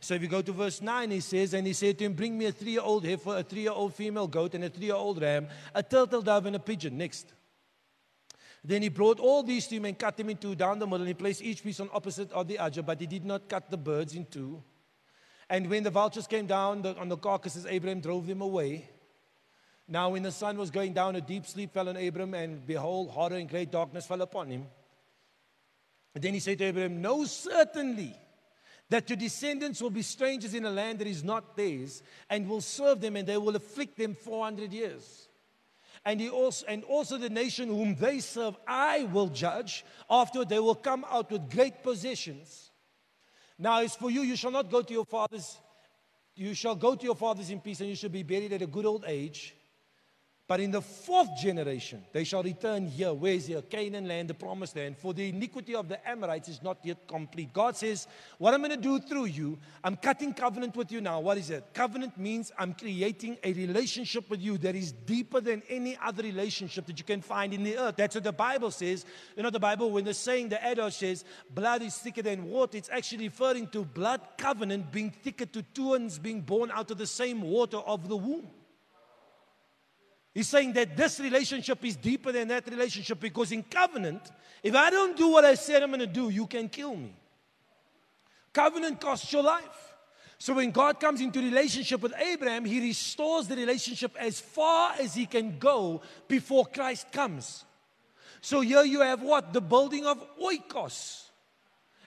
So 0.00 0.14
if 0.14 0.22
you 0.22 0.28
go 0.28 0.42
to 0.42 0.52
verse 0.52 0.80
9, 0.80 1.10
he 1.10 1.20
says, 1.20 1.54
And 1.54 1.66
he 1.66 1.72
said 1.72 1.98
to 1.98 2.04
him, 2.04 2.14
Bring 2.14 2.38
me 2.38 2.46
a 2.46 2.52
three 2.52 2.72
year 2.72 2.82
old 2.82 3.04
heifer, 3.04 3.38
a 3.38 3.42
three 3.42 3.62
year 3.62 3.72
old 3.72 3.94
female 3.94 4.28
goat, 4.28 4.54
and 4.54 4.64
a 4.64 4.70
three 4.70 4.86
year 4.86 4.94
old 4.94 5.20
ram, 5.20 5.48
a 5.74 5.82
turtle 5.82 6.22
dove, 6.22 6.46
and 6.46 6.56
a 6.56 6.60
pigeon. 6.60 6.96
Next. 6.96 7.32
Then 8.64 8.82
he 8.82 8.88
brought 8.88 9.20
all 9.20 9.42
these 9.42 9.66
to 9.68 9.76
him 9.76 9.84
and 9.84 9.98
cut 9.98 10.16
them 10.16 10.30
in 10.30 10.36
two 10.36 10.54
down 10.54 10.78
the 10.78 10.86
middle. 10.86 11.00
And 11.00 11.08
he 11.08 11.14
placed 11.14 11.42
each 11.42 11.62
piece 11.62 11.80
on 11.80 11.88
opposite 11.92 12.30
of 12.32 12.48
the 12.48 12.58
other, 12.58 12.82
but 12.82 13.00
he 13.00 13.06
did 13.06 13.24
not 13.24 13.48
cut 13.48 13.70
the 13.70 13.76
birds 13.76 14.14
in 14.14 14.26
two. 14.26 14.62
And 15.48 15.70
when 15.70 15.82
the 15.82 15.90
vultures 15.90 16.26
came 16.26 16.46
down 16.46 16.84
on 16.84 17.08
the 17.08 17.16
carcasses, 17.16 17.66
Abraham 17.66 18.00
drove 18.00 18.26
them 18.26 18.42
away. 18.42 18.90
Now, 19.86 20.10
when 20.10 20.22
the 20.22 20.32
sun 20.32 20.58
was 20.58 20.70
going 20.70 20.92
down, 20.92 21.16
a 21.16 21.20
deep 21.20 21.46
sleep 21.46 21.72
fell 21.72 21.88
on 21.88 21.96
Abram, 21.96 22.34
and 22.34 22.66
behold, 22.66 23.10
horror 23.10 23.36
and 23.36 23.48
great 23.48 23.70
darkness 23.70 24.06
fell 24.06 24.20
upon 24.20 24.50
him. 24.50 24.66
And 26.14 26.22
then 26.22 26.34
he 26.34 26.40
said 26.40 26.58
to 26.58 26.64
Abraham, 26.64 27.00
Know 27.00 27.24
certainly 27.24 28.14
that 28.90 29.10
your 29.10 29.16
descendants 29.16 29.82
will 29.82 29.90
be 29.90 30.02
strangers 30.02 30.54
in 30.54 30.64
a 30.64 30.70
land 30.70 30.98
that 30.98 31.06
is 31.06 31.22
not 31.22 31.56
theirs 31.56 32.02
and 32.30 32.48
will 32.48 32.60
serve 32.60 33.00
them 33.00 33.16
and 33.16 33.26
they 33.26 33.36
will 33.36 33.56
afflict 33.56 33.98
them 33.98 34.14
400 34.14 34.72
years. 34.72 35.28
And, 36.04 36.20
he 36.20 36.30
also, 36.30 36.64
and 36.66 36.84
also 36.84 37.18
the 37.18 37.28
nation 37.28 37.68
whom 37.68 37.94
they 37.96 38.20
serve, 38.20 38.56
I 38.66 39.04
will 39.04 39.28
judge. 39.28 39.84
After 40.08 40.44
they 40.44 40.58
will 40.58 40.74
come 40.74 41.04
out 41.10 41.30
with 41.30 41.50
great 41.50 41.82
possessions. 41.82 42.70
Now, 43.58 43.80
as 43.80 43.96
for 43.96 44.10
you, 44.10 44.22
you 44.22 44.36
shall 44.36 44.52
not 44.52 44.70
go 44.70 44.80
to 44.80 44.92
your 44.92 45.04
fathers. 45.04 45.58
You 46.34 46.54
shall 46.54 46.76
go 46.76 46.94
to 46.94 47.04
your 47.04 47.16
fathers 47.16 47.50
in 47.50 47.60
peace, 47.60 47.80
and 47.80 47.90
you 47.90 47.96
shall 47.96 48.10
be 48.10 48.22
buried 48.22 48.52
at 48.52 48.62
a 48.62 48.66
good 48.66 48.86
old 48.86 49.04
age. 49.06 49.54
But 50.48 50.60
in 50.60 50.70
the 50.70 50.80
fourth 50.80 51.28
generation, 51.36 52.02
they 52.10 52.24
shall 52.24 52.42
return 52.42 52.86
here. 52.86 53.12
Where 53.12 53.34
is 53.34 53.48
here? 53.48 53.60
Canaan 53.60 54.08
land, 54.08 54.30
the 54.30 54.34
promised 54.34 54.76
land. 54.76 54.96
For 54.96 55.12
the 55.12 55.28
iniquity 55.28 55.74
of 55.74 55.90
the 55.90 56.08
Amorites 56.08 56.48
is 56.48 56.62
not 56.62 56.78
yet 56.82 57.06
complete. 57.06 57.52
God 57.52 57.76
says, 57.76 58.06
What 58.38 58.54
I'm 58.54 58.60
going 58.62 58.70
to 58.70 58.78
do 58.78 58.98
through 58.98 59.26
you, 59.26 59.58
I'm 59.84 59.94
cutting 59.94 60.32
covenant 60.32 60.74
with 60.74 60.90
you 60.90 61.02
now. 61.02 61.20
What 61.20 61.36
is 61.36 61.50
it? 61.50 61.66
Covenant 61.74 62.16
means 62.16 62.50
I'm 62.58 62.72
creating 62.72 63.36
a 63.44 63.52
relationship 63.52 64.30
with 64.30 64.40
you 64.40 64.56
that 64.56 64.74
is 64.74 64.90
deeper 64.90 65.42
than 65.42 65.62
any 65.68 65.98
other 66.02 66.22
relationship 66.22 66.86
that 66.86 66.98
you 66.98 67.04
can 67.04 67.20
find 67.20 67.52
in 67.52 67.62
the 67.62 67.76
earth. 67.76 67.96
That's 67.96 68.14
what 68.14 68.24
the 68.24 68.32
Bible 68.32 68.70
says. 68.70 69.04
You 69.36 69.42
know, 69.42 69.50
the 69.50 69.60
Bible, 69.60 69.90
when 69.90 70.04
the 70.04 70.14
saying, 70.14 70.48
the 70.48 70.64
adage 70.64 70.94
says, 70.94 71.26
blood 71.50 71.82
is 71.82 71.98
thicker 71.98 72.22
than 72.22 72.44
water, 72.44 72.78
it's 72.78 72.88
actually 72.88 73.26
referring 73.26 73.66
to 73.68 73.84
blood 73.84 74.22
covenant 74.38 74.90
being 74.92 75.10
thicker 75.10 75.44
to 75.44 75.62
twins 75.74 76.18
being 76.18 76.40
born 76.40 76.70
out 76.70 76.90
of 76.90 76.96
the 76.96 77.06
same 77.06 77.42
water 77.42 77.76
of 77.76 78.08
the 78.08 78.16
womb. 78.16 78.48
He's 80.34 80.48
saying 80.48 80.74
that 80.74 80.96
this 80.96 81.20
relationship 81.20 81.84
is 81.84 81.96
deeper 81.96 82.32
than 82.32 82.48
that 82.48 82.68
relationship 82.68 83.20
because 83.20 83.50
in 83.52 83.62
covenant, 83.62 84.22
if 84.62 84.74
I 84.74 84.90
don't 84.90 85.16
do 85.16 85.28
what 85.28 85.44
I 85.44 85.54
said 85.54 85.82
I'm 85.82 85.90
going 85.90 86.00
to 86.00 86.06
do, 86.06 86.28
you 86.28 86.46
can 86.46 86.68
kill 86.68 86.94
me. 86.94 87.14
Covenant 88.52 89.00
costs 89.00 89.32
your 89.32 89.42
life. 89.42 89.94
So 90.38 90.54
when 90.54 90.70
God 90.70 91.00
comes 91.00 91.20
into 91.20 91.40
relationship 91.40 92.00
with 92.00 92.14
Abraham, 92.16 92.64
he 92.64 92.80
restores 92.80 93.48
the 93.48 93.56
relationship 93.56 94.14
as 94.18 94.40
far 94.40 94.92
as 95.00 95.14
he 95.14 95.26
can 95.26 95.58
go 95.58 96.02
before 96.28 96.66
Christ 96.66 97.10
comes. 97.10 97.64
So 98.40 98.60
here 98.60 98.84
you 98.84 99.00
have 99.00 99.20
what? 99.22 99.52
The 99.52 99.60
building 99.60 100.06
of 100.06 100.24
oikos. 100.38 101.24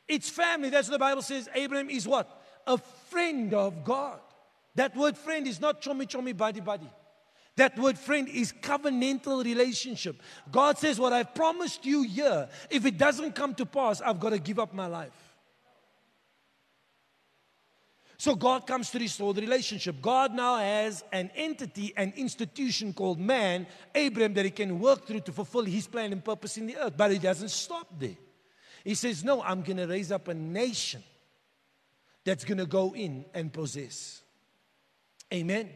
It's 0.07 0.29
family. 0.29 0.69
That's 0.69 0.87
what 0.87 0.93
the 0.93 0.99
Bible 0.99 1.21
says. 1.21 1.49
Abraham 1.53 1.89
is 1.89 2.07
what? 2.07 2.41
A 2.67 2.77
friend 2.77 3.53
of 3.53 3.83
God. 3.83 4.19
That 4.75 4.95
word 4.95 5.17
friend 5.17 5.45
is 5.45 5.59
not 5.59 5.81
chummy 5.81 6.05
chummy 6.05 6.31
buddy 6.31 6.61
buddy. 6.61 6.89
That 7.61 7.77
word 7.77 7.99
friend 7.99 8.27
is 8.27 8.51
covenantal 8.51 9.45
relationship. 9.45 10.19
God 10.51 10.79
says, 10.79 10.99
What 10.99 11.13
I've 11.13 11.35
promised 11.35 11.85
you 11.85 12.01
here, 12.01 12.49
if 12.71 12.87
it 12.87 12.97
doesn't 12.97 13.35
come 13.35 13.53
to 13.53 13.67
pass, 13.67 14.01
I've 14.01 14.19
got 14.19 14.31
to 14.31 14.39
give 14.39 14.57
up 14.57 14.73
my 14.73 14.87
life. 14.87 15.35
So 18.17 18.33
God 18.33 18.65
comes 18.65 18.89
to 18.89 18.97
restore 18.97 19.35
the 19.35 19.41
relationship. 19.41 20.01
God 20.01 20.33
now 20.33 20.57
has 20.57 21.03
an 21.11 21.29
entity, 21.35 21.93
an 21.95 22.13
institution 22.17 22.93
called 22.93 23.19
man, 23.19 23.67
Abraham, 23.93 24.33
that 24.33 24.45
he 24.45 24.49
can 24.49 24.79
work 24.79 25.05
through 25.05 25.19
to 25.19 25.31
fulfill 25.31 25.65
his 25.65 25.85
plan 25.85 26.13
and 26.13 26.25
purpose 26.25 26.57
in 26.57 26.65
the 26.65 26.77
earth. 26.77 26.93
But 26.97 27.11
he 27.11 27.19
doesn't 27.19 27.49
stop 27.49 27.85
there. 27.99 28.17
He 28.83 28.95
says, 28.95 29.23
No, 29.23 29.43
I'm 29.43 29.61
going 29.61 29.77
to 29.77 29.85
raise 29.85 30.11
up 30.11 30.27
a 30.29 30.33
nation 30.33 31.03
that's 32.25 32.43
going 32.43 32.57
to 32.57 32.65
go 32.65 32.95
in 32.95 33.23
and 33.35 33.53
possess. 33.53 34.23
Amen. 35.31 35.69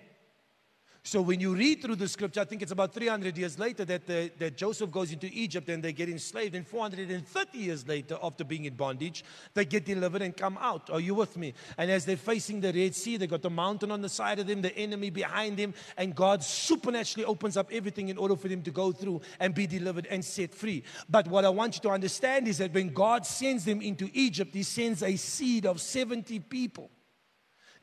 So 1.08 1.22
when 1.22 1.40
you 1.40 1.54
read 1.54 1.84
through 1.84 1.98
the 1.98 2.08
scripture, 2.08 2.42
I 2.42 2.46
think 2.46 2.64
it's 2.64 2.72
about 2.72 2.92
300 2.92 3.38
years 3.38 3.60
later 3.60 3.86
that, 3.86 4.08
the, 4.08 4.32
that 4.40 4.58
Joseph 4.58 4.90
goes 4.90 5.12
into 5.12 5.28
Egypt 5.32 5.70
and 5.70 5.84
they 5.84 5.94
get 5.94 6.10
enslaved. 6.10 6.56
And 6.56 6.68
430 6.68 7.58
years 7.60 7.88
later, 7.88 8.18
after 8.24 8.44
being 8.44 8.66
in 8.66 8.74
bondage, 8.74 9.24
they 9.54 9.66
get 9.66 9.86
delivered 9.86 10.24
and 10.24 10.36
come 10.36 10.58
out. 10.60 10.90
Are 10.90 11.00
you 11.00 11.14
with 11.14 11.38
me? 11.38 11.54
And 11.78 11.92
as 11.92 12.06
they're 12.06 12.18
facing 12.18 12.60
the 12.60 12.74
Red 12.74 12.96
Sea, 12.96 13.18
they 13.18 13.28
got 13.28 13.44
the 13.44 13.52
mountain 13.52 13.92
on 13.92 14.02
the 14.02 14.10
side 14.10 14.40
of 14.40 14.48
them, 14.48 14.64
the 14.64 14.76
enemy 14.76 15.12
behind 15.12 15.58
them, 15.58 15.76
and 15.96 16.16
God 16.16 16.44
supernaturally 16.44 17.26
opens 17.26 17.56
up 17.56 17.70
everything 17.72 18.10
in 18.10 18.18
order 18.18 18.36
for 18.36 18.48
them 18.48 18.64
to 18.64 18.72
go 18.72 18.92
through 18.92 19.22
and 19.40 19.54
be 19.54 19.68
delivered 19.68 20.08
and 20.08 20.26
set 20.26 20.56
free. 20.56 20.84
But 21.08 21.28
what 21.28 21.46
I 21.46 21.50
want 21.50 21.76
you 21.76 21.82
to 21.82 21.90
understand 21.92 22.48
is 22.48 22.58
that 22.58 22.74
when 22.74 22.90
God 22.90 23.28
sends 23.28 23.64
them 23.64 23.80
into 23.80 24.10
Egypt, 24.12 24.56
He 24.56 24.64
sends 24.64 25.04
a 25.04 25.16
seed 25.18 25.68
of 25.68 25.82
70 25.82 26.40
people 26.40 26.90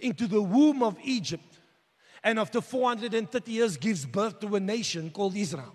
into 0.00 0.26
the 0.26 0.42
womb 0.42 0.82
of 0.82 0.98
Egypt 1.04 1.51
and 2.24 2.38
after 2.38 2.60
430 2.60 3.50
years 3.50 3.76
gives 3.76 4.06
birth 4.06 4.40
to 4.40 4.54
a 4.54 4.60
nation 4.60 5.10
called 5.10 5.36
Israel. 5.36 5.74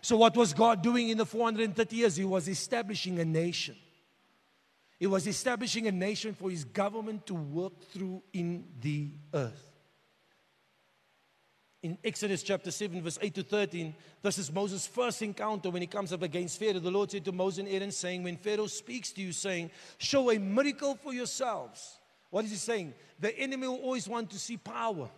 So, 0.00 0.16
what 0.16 0.36
was 0.36 0.52
God 0.52 0.82
doing 0.82 1.08
in 1.08 1.18
the 1.18 1.26
430 1.26 1.96
years? 1.96 2.16
He 2.16 2.24
was 2.24 2.48
establishing 2.48 3.18
a 3.18 3.24
nation. 3.24 3.76
He 4.98 5.06
was 5.06 5.26
establishing 5.26 5.86
a 5.86 5.92
nation 5.92 6.34
for 6.34 6.50
his 6.50 6.64
government 6.64 7.26
to 7.26 7.34
work 7.34 7.80
through 7.92 8.22
in 8.32 8.64
the 8.80 9.10
earth. 9.32 9.64
In 11.80 11.96
Exodus 12.02 12.42
chapter 12.42 12.72
7, 12.72 13.00
verse 13.02 13.18
8 13.22 13.34
to 13.36 13.42
13, 13.44 13.94
this 14.20 14.38
is 14.38 14.52
Moses' 14.52 14.88
first 14.88 15.22
encounter 15.22 15.70
when 15.70 15.80
he 15.80 15.86
comes 15.86 16.12
up 16.12 16.22
against 16.22 16.58
Pharaoh. 16.58 16.80
The 16.80 16.90
Lord 16.90 17.12
said 17.12 17.24
to 17.26 17.32
Moses 17.32 17.60
and 17.60 17.68
Aaron, 17.68 17.92
saying, 17.92 18.24
When 18.24 18.36
Pharaoh 18.36 18.66
speaks 18.66 19.12
to 19.12 19.20
you, 19.20 19.30
saying, 19.30 19.70
Show 19.98 20.32
a 20.32 20.38
miracle 20.38 20.96
for 20.96 21.14
yourselves. 21.14 21.98
What 22.30 22.44
is 22.44 22.50
he 22.50 22.56
saying? 22.56 22.94
The 23.20 23.36
enemy 23.38 23.68
will 23.68 23.76
always 23.76 24.08
want 24.08 24.30
to 24.30 24.38
see 24.38 24.56
power. 24.56 25.08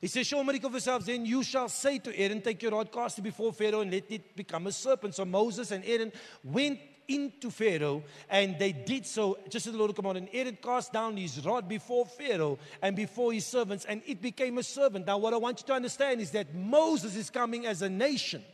He 0.00 0.06
says, 0.06 0.26
Show 0.26 0.42
me 0.44 0.56
of 0.56 0.62
yourselves, 0.62 1.06
then 1.06 1.26
you 1.26 1.42
shall 1.42 1.68
say 1.68 1.98
to 1.98 2.16
Aaron, 2.16 2.40
Take 2.40 2.62
your 2.62 2.72
rod, 2.72 2.92
cast 2.92 3.18
it 3.18 3.22
before 3.22 3.52
Pharaoh, 3.52 3.80
and 3.80 3.90
let 3.90 4.10
it 4.10 4.36
become 4.36 4.66
a 4.66 4.72
serpent. 4.72 5.14
So 5.14 5.24
Moses 5.24 5.70
and 5.70 5.84
Aaron 5.84 6.12
went 6.44 6.78
into 7.08 7.50
Pharaoh, 7.50 8.04
and 8.28 8.58
they 8.58 8.72
did 8.72 9.06
so 9.06 9.38
just 9.48 9.66
as 9.66 9.72
the 9.72 9.78
Lord 9.78 9.94
commanded. 9.96 10.24
And 10.24 10.28
Aaron 10.32 10.58
cast 10.62 10.92
down 10.92 11.16
his 11.16 11.44
rod 11.44 11.68
before 11.68 12.06
Pharaoh 12.06 12.58
and 12.82 12.94
before 12.94 13.32
his 13.32 13.46
servants, 13.46 13.86
and 13.86 14.02
it 14.06 14.20
became 14.20 14.58
a 14.58 14.62
serpent. 14.62 15.06
Now, 15.06 15.18
what 15.18 15.34
I 15.34 15.38
want 15.38 15.60
you 15.60 15.66
to 15.68 15.72
understand 15.72 16.20
is 16.20 16.30
that 16.32 16.54
Moses 16.54 17.16
is 17.16 17.30
coming 17.30 17.66
as 17.66 17.82
a 17.82 17.88
nation. 17.88 18.44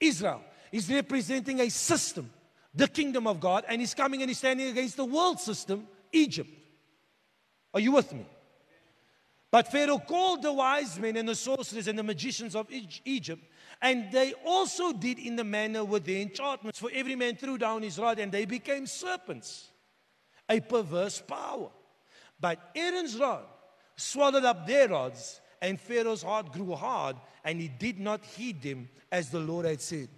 Israel 0.00 0.42
is 0.70 0.88
representing 0.90 1.60
a 1.60 1.68
system, 1.68 2.30
the 2.74 2.86
kingdom 2.86 3.26
of 3.26 3.40
God, 3.40 3.64
and 3.68 3.80
he's 3.80 3.94
coming 3.94 4.22
and 4.22 4.30
he's 4.30 4.38
standing 4.38 4.68
against 4.68 4.96
the 4.96 5.04
world 5.04 5.40
system, 5.40 5.86
Egypt. 6.12 6.48
Are 7.74 7.80
you 7.80 7.92
with 7.92 8.12
me? 8.12 8.24
But 9.50 9.72
Pharaoh 9.72 9.98
called 9.98 10.42
the 10.42 10.52
wise 10.52 10.98
men 10.98 11.16
and 11.16 11.28
the 11.28 11.34
sorcerers 11.34 11.88
and 11.88 11.98
the 11.98 12.02
magicians 12.02 12.54
of 12.54 12.68
Egypt, 13.04 13.42
and 13.80 14.12
they 14.12 14.34
also 14.44 14.92
did 14.92 15.18
in 15.18 15.36
the 15.36 15.44
manner 15.44 15.84
with 15.84 16.04
the 16.04 16.20
enchantments. 16.20 16.78
For 16.78 16.90
every 16.92 17.14
man 17.14 17.36
threw 17.36 17.56
down 17.56 17.82
his 17.82 17.98
rod, 17.98 18.18
and 18.18 18.30
they 18.30 18.44
became 18.44 18.86
serpents, 18.86 19.68
a 20.48 20.60
perverse 20.60 21.20
power. 21.20 21.70
But 22.38 22.58
Aaron's 22.74 23.16
rod 23.16 23.44
swallowed 23.96 24.44
up 24.44 24.66
their 24.66 24.88
rods, 24.88 25.40
and 25.62 25.80
Pharaoh's 25.80 26.22
heart 26.22 26.52
grew 26.52 26.74
hard, 26.74 27.16
and 27.42 27.60
he 27.60 27.68
did 27.68 27.98
not 27.98 28.24
heed 28.24 28.60
them 28.62 28.90
as 29.10 29.30
the 29.30 29.40
Lord 29.40 29.64
had 29.64 29.80
said. 29.80 30.08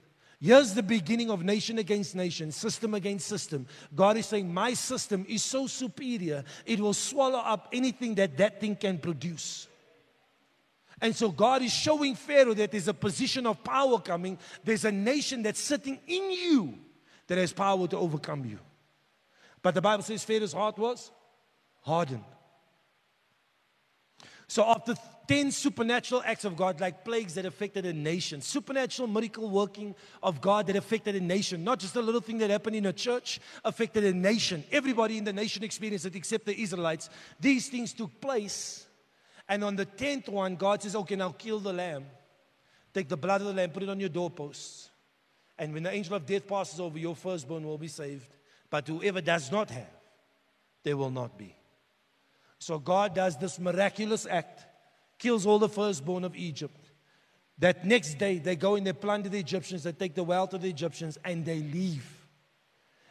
Here's 0.40 0.72
the 0.72 0.83
beginning 0.83 1.31
of 1.31 1.44
nation 1.44 1.79
against 1.79 2.14
nation, 2.16 2.50
system 2.50 2.94
against 2.94 3.29
system. 3.29 3.66
God 3.94 4.16
is 4.16 4.24
saying, 4.24 4.53
My 4.53 4.72
system 4.72 5.26
is 5.29 5.42
so 5.42 5.66
superior, 5.66 6.44
it 6.64 6.81
will 6.81 6.94
swallow 6.94 7.40
up 7.40 7.68
anything 7.72 8.14
that 8.14 8.38
that 8.38 8.59
thing 8.59 8.74
can 8.74 8.98
produce. 8.98 9.68
And 11.03 11.14
so 11.14 11.31
God 11.31 11.62
is 11.62 11.72
showing 11.72 12.14
Pharaoh 12.14 12.55
that 12.55 12.70
there's 12.70 12.88
a 12.88 12.94
position 12.94 13.46
of 13.46 13.62
power 13.64 13.98
coming. 13.98 14.38
There's 14.64 14.85
a 14.85 14.92
nation 14.92 15.42
that's 15.42 15.61
sitting 15.61 15.98
in 16.07 16.31
you 16.31 16.79
that 17.26 17.38
has 17.38 17.53
power 17.53 17.87
to 17.88 17.96
overcome 17.96 18.44
you. 18.44 18.59
But 19.62 19.74
the 19.74 19.83
Bible 19.83 20.03
says 20.03 20.24
Pharaoh's 20.24 20.53
heart 20.53 20.79
was 20.79 21.11
hardened. 21.83 22.24
So 24.51 24.65
after 24.65 24.97
10 25.29 25.53
supernatural 25.53 26.25
acts 26.27 26.45
of 26.45 26.57
God, 26.57 26.81
like 26.81 27.05
plagues 27.05 27.35
that 27.35 27.47
affected 27.47 27.87
a 27.87 27.93
nation, 27.93 28.41
supernatural 28.41 29.07
miracle 29.07 29.49
working 29.49 29.95
of 30.25 30.41
God 30.41 30.67
that 30.67 30.75
affected 30.75 31.15
a 31.15 31.21
nation, 31.21 31.63
not 31.63 31.79
just 31.79 31.95
a 31.95 32.03
little 32.03 32.21
thing 32.21 32.39
that 32.39 32.51
happened 32.51 32.75
in 32.75 32.87
a 32.87 32.93
church, 32.93 33.39
affected 33.65 34.03
a 34.03 34.13
nation. 34.13 34.65
Everybody 34.73 35.19
in 35.19 35.23
the 35.23 35.33
nation 35.33 35.63
experienced 35.63 36.05
it 36.05 36.17
except 36.17 36.47
the 36.47 36.61
Israelites. 36.61 37.11
These 37.39 37.69
things 37.69 37.93
took 37.93 38.21
place. 38.21 38.89
And 39.49 39.63
on 39.63 39.77
the 39.77 39.87
10th 39.87 40.29
one, 40.29 40.57
God 40.57 40.83
says, 40.83 40.97
Okay, 40.97 41.15
now 41.15 41.31
kill 41.31 41.61
the 41.61 41.73
lamb. 41.73 42.07
Take 42.93 43.09
the 43.09 43.17
blood 43.17 43.43
of 43.43 43.47
the 43.47 43.53
lamb, 43.53 43.71
put 43.71 43.85
it 43.85 43.89
on 43.89 44.01
your 44.01 44.09
doorposts. 44.09 44.91
And 45.57 45.73
when 45.73 45.85
the 45.85 45.93
angel 45.93 46.17
of 46.17 46.27
death 46.27 46.49
passes 46.49 46.81
over, 46.81 46.99
your 46.99 47.15
firstborn 47.15 47.65
will 47.65 47.79
be 47.79 47.87
saved. 47.87 48.35
But 48.69 48.89
whoever 48.89 49.21
does 49.21 49.53
not 49.53 49.71
have, 49.71 49.95
they 50.83 50.95
will 50.95 51.11
not 51.11 51.39
be. 51.39 51.55
So 52.61 52.79
God 52.79 53.14
does 53.14 53.38
this 53.38 53.59
miraculous 53.59 54.27
act 54.27 54.66
kills 55.18 55.46
all 55.46 55.59
the 55.59 55.68
firstborn 55.68 56.25
of 56.25 56.37
Egypt. 56.37 56.90
That 57.59 57.85
next 57.85 58.14
day, 58.18 58.38
they 58.38 58.57
go 58.57 58.77
and 58.77 58.87
they 58.87 58.92
plunder 58.92 59.29
the 59.29 59.38
Egyptians, 59.38 59.83
they 59.83 59.92
take 59.92 60.14
the 60.14 60.23
wealth 60.23 60.55
of 60.55 60.62
the 60.62 60.70
Egyptians, 60.70 61.18
and 61.25 61.44
they 61.44 61.61
leave. 61.61 62.07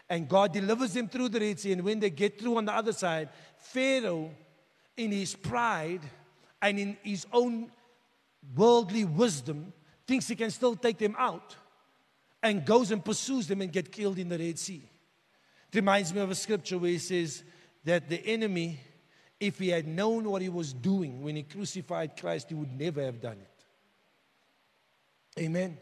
And 0.08 0.28
God 0.28 0.54
delivers 0.54 0.94
them 0.94 1.08
through 1.08 1.30
the 1.30 1.40
Red 1.40 1.60
Sea. 1.60 1.74
And 1.74 1.84
when 1.84 2.00
they 2.00 2.10
get 2.10 2.40
through 2.40 2.58
on 2.58 2.66
the 2.66 2.76
other 2.76 2.94
side, 2.94 3.30
Pharaoh, 3.58 4.32
in 4.98 5.12
his 5.12 5.36
pride 5.36 6.02
and 6.62 6.80
in 6.80 6.98
his 7.04 7.28
own 7.32 7.72
worldly 8.56 9.06
wisdom, 9.06 9.72
thinks 10.08 10.28
he 10.28 10.36
can 10.36 10.50
still 10.50 10.76
take 10.76 10.98
them 10.98 11.16
out 11.18 11.56
and 12.42 12.66
goes 12.66 12.90
and 12.90 13.06
pursues 13.06 13.48
them 13.48 13.62
and 13.62 13.72
get 13.72 13.92
killed 13.92 14.18
in 14.18 14.30
the 14.30 14.38
Red 14.38 14.58
Sea. 14.58 14.82
It 15.72 15.76
reminds 15.76 16.12
me 16.14 16.22
of 16.22 16.32
a 16.32 16.36
scripture 16.36 16.80
where 16.80 16.90
he 16.90 16.98
says 16.98 17.44
that 17.84 18.10
the 18.10 18.26
enemy 18.26 18.80
if 19.40 19.58
he 19.60 19.70
had 19.70 19.88
known 19.88 20.30
what 20.30 20.42
he 20.42 20.50
was 20.50 20.74
doing 20.74 21.22
when 21.22 21.36
he 21.36 21.44
crucified 21.44 22.18
Christ, 22.20 22.50
he 22.50 22.56
would 22.56 22.78
never 22.78 23.04
have 23.04 23.22
done 23.22 23.38
it. 23.38 23.66
Amen. 25.42 25.78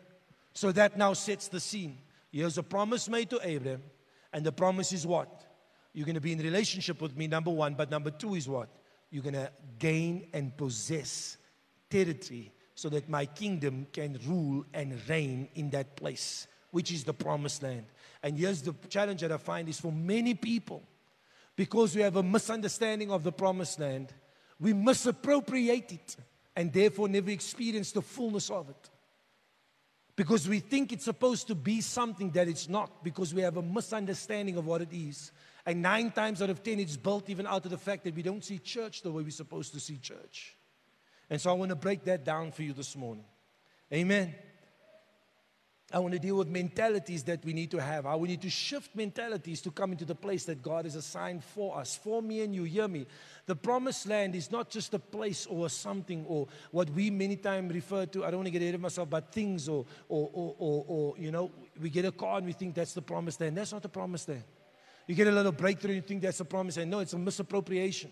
So 0.54 0.72
that 0.72 0.98
now 0.98 1.14
sets 1.14 1.48
the 1.48 1.60
scene. 1.60 1.98
Here's 2.32 2.58
a 2.58 2.64
promise 2.64 3.10
made 3.10 3.30
to 3.32 3.40
Abraham, 3.42 3.82
and 4.32 4.46
the 4.46 4.52
promise 4.52 4.94
is 4.94 5.08
what? 5.08 5.46
You're 5.94 6.06
going 6.06 6.16
to 6.16 6.22
be 6.22 6.34
in 6.34 6.40
relationship 6.40 7.02
with 7.02 7.18
me, 7.18 7.28
number 7.28 7.50
one, 7.50 7.74
but 7.74 7.90
number 7.90 8.12
two 8.12 8.36
is 8.36 8.48
what? 8.48 8.70
You're 9.10 9.24
going 9.24 9.34
to 9.34 9.52
gain 9.80 10.28
and 10.34 10.56
possess 10.56 11.38
territory 11.90 12.52
so 12.76 12.90
that 12.90 13.10
my 13.10 13.26
kingdom 13.26 13.88
can 13.92 14.20
rule 14.28 14.64
and 14.74 15.00
reign 15.10 15.50
in 15.56 15.72
that 15.72 15.96
place, 15.96 16.48
which 16.70 16.92
is 16.92 17.04
the 17.04 17.14
promised 17.14 17.64
land. 17.64 17.86
And 18.22 18.38
here's 18.38 18.62
the 18.62 18.76
challenge 18.90 19.22
that 19.22 19.32
I 19.32 19.38
find 19.38 19.68
is 19.68 19.80
for 19.80 19.92
many 19.92 20.36
people 20.36 20.84
because 21.58 21.96
we 21.96 22.04
have 22.04 22.16
a 22.16 22.24
misunderstanding 22.24 23.12
of 23.12 23.24
the 23.24 23.32
promised 23.34 23.80
land, 23.80 24.14
we 24.60 24.72
misappropriate 24.74 25.92
it 25.92 26.16
and 26.56 26.72
therefore 26.72 27.10
never 27.10 27.32
experience 27.32 27.92
the 27.92 28.02
fullness 28.02 28.50
of 28.50 28.70
it. 28.70 28.90
Because 30.16 30.48
we 30.48 30.60
think 30.60 30.94
it's 30.94 31.04
supposed 31.04 31.48
to 31.48 31.56
be 31.56 31.82
something 31.82 32.32
that 32.32 32.48
it's 32.48 32.70
not, 32.70 33.04
because 33.04 33.34
we 33.34 33.42
have 33.42 33.58
a 33.58 33.62
misunderstanding 33.62 34.58
of 34.58 34.66
what 34.66 34.82
it 34.82 34.92
is. 34.92 35.32
And 35.66 35.82
nine 35.82 36.12
times 36.12 36.42
out 36.42 36.50
of 36.50 36.64
ten, 36.64 36.80
it's 36.80 36.98
built 36.98 37.30
even 37.30 37.46
out 37.46 37.66
of 37.66 37.72
the 37.72 37.78
fact 37.78 38.04
that 38.06 38.16
we 38.16 38.24
don't 38.24 38.44
see 38.44 38.58
church 38.60 39.02
the 39.02 39.12
way 39.12 39.24
we're 39.24 39.32
supposed 39.32 39.74
to 39.74 39.80
see 39.80 39.98
church. 39.98 40.56
And 41.30 41.42
so 41.42 41.50
I 41.50 41.54
want 41.54 41.70
to 41.70 41.76
break 41.76 42.04
that 42.06 42.24
down 42.24 42.52
for 42.52 42.64
you 42.64 42.74
this 42.74 42.96
morning. 42.96 43.26
Amen. 43.92 44.34
I 45.94 46.00
want 46.00 46.14
to 46.14 46.20
deal 46.20 46.36
with 46.36 46.50
mentalities 46.50 47.24
that 47.24 47.46
we 47.46 47.54
need 47.54 47.72
to 47.72 47.82
have. 47.82 48.04
How 48.04 48.18
we 48.18 48.28
need 48.28 48.42
to 48.42 48.50
shift 48.50 48.94
mentalities 48.94 49.62
to 49.62 49.72
come 49.72 49.94
into 49.94 50.04
the 50.04 50.16
place 50.16 50.44
that 50.44 50.62
God 50.62 50.84
has 50.84 50.96
assigned 50.96 51.46
for 51.46 51.78
us. 51.78 51.96
For 51.96 52.22
me 52.22 52.42
and 52.42 52.54
you, 52.54 52.66
hear 52.66 52.90
me. 52.90 53.06
The 53.46 53.56
promised 53.56 54.06
land 54.06 54.36
is 54.36 54.52
not 54.52 54.70
just 54.70 54.94
a 54.94 55.00
place 55.00 55.46
or 55.46 55.70
something 55.70 56.26
or 56.28 56.50
what 56.72 56.90
we 56.90 57.10
many 57.10 57.38
times 57.38 57.74
refer 57.74 58.06
to. 58.08 58.26
I 58.26 58.32
don't 58.32 58.40
want 58.40 58.48
to 58.48 58.52
get 58.52 58.62
ahead 58.62 58.76
of 58.76 58.82
myself, 58.82 59.10
but 59.10 59.32
things 59.32 59.70
or, 59.70 59.86
or, 60.10 60.30
or, 60.34 60.56
or, 60.60 60.86
or 60.88 61.18
you 61.18 61.32
know, 61.32 61.52
we 61.82 61.90
get 61.90 62.04
a 62.04 62.12
car 62.12 62.40
and 62.40 62.46
we 62.46 62.52
think 62.52 62.76
that's 62.76 62.94
the 62.94 63.02
promised 63.02 63.40
land. 63.40 63.56
That's 63.56 63.72
not 63.72 63.82
the 63.82 63.90
promised 63.90 64.28
land. 64.28 64.44
You 65.08 65.16
get 65.16 65.28
a 65.28 65.32
little 65.32 65.54
breakthrough 65.54 65.92
and 65.92 66.04
you 66.04 66.08
think 66.08 66.22
that's 66.22 66.40
the 66.40 66.46
promised 66.46 66.80
land. 66.80 66.92
No, 66.92 67.00
it's 67.00 67.14
a 67.14 67.18
misappropriation 67.18 68.12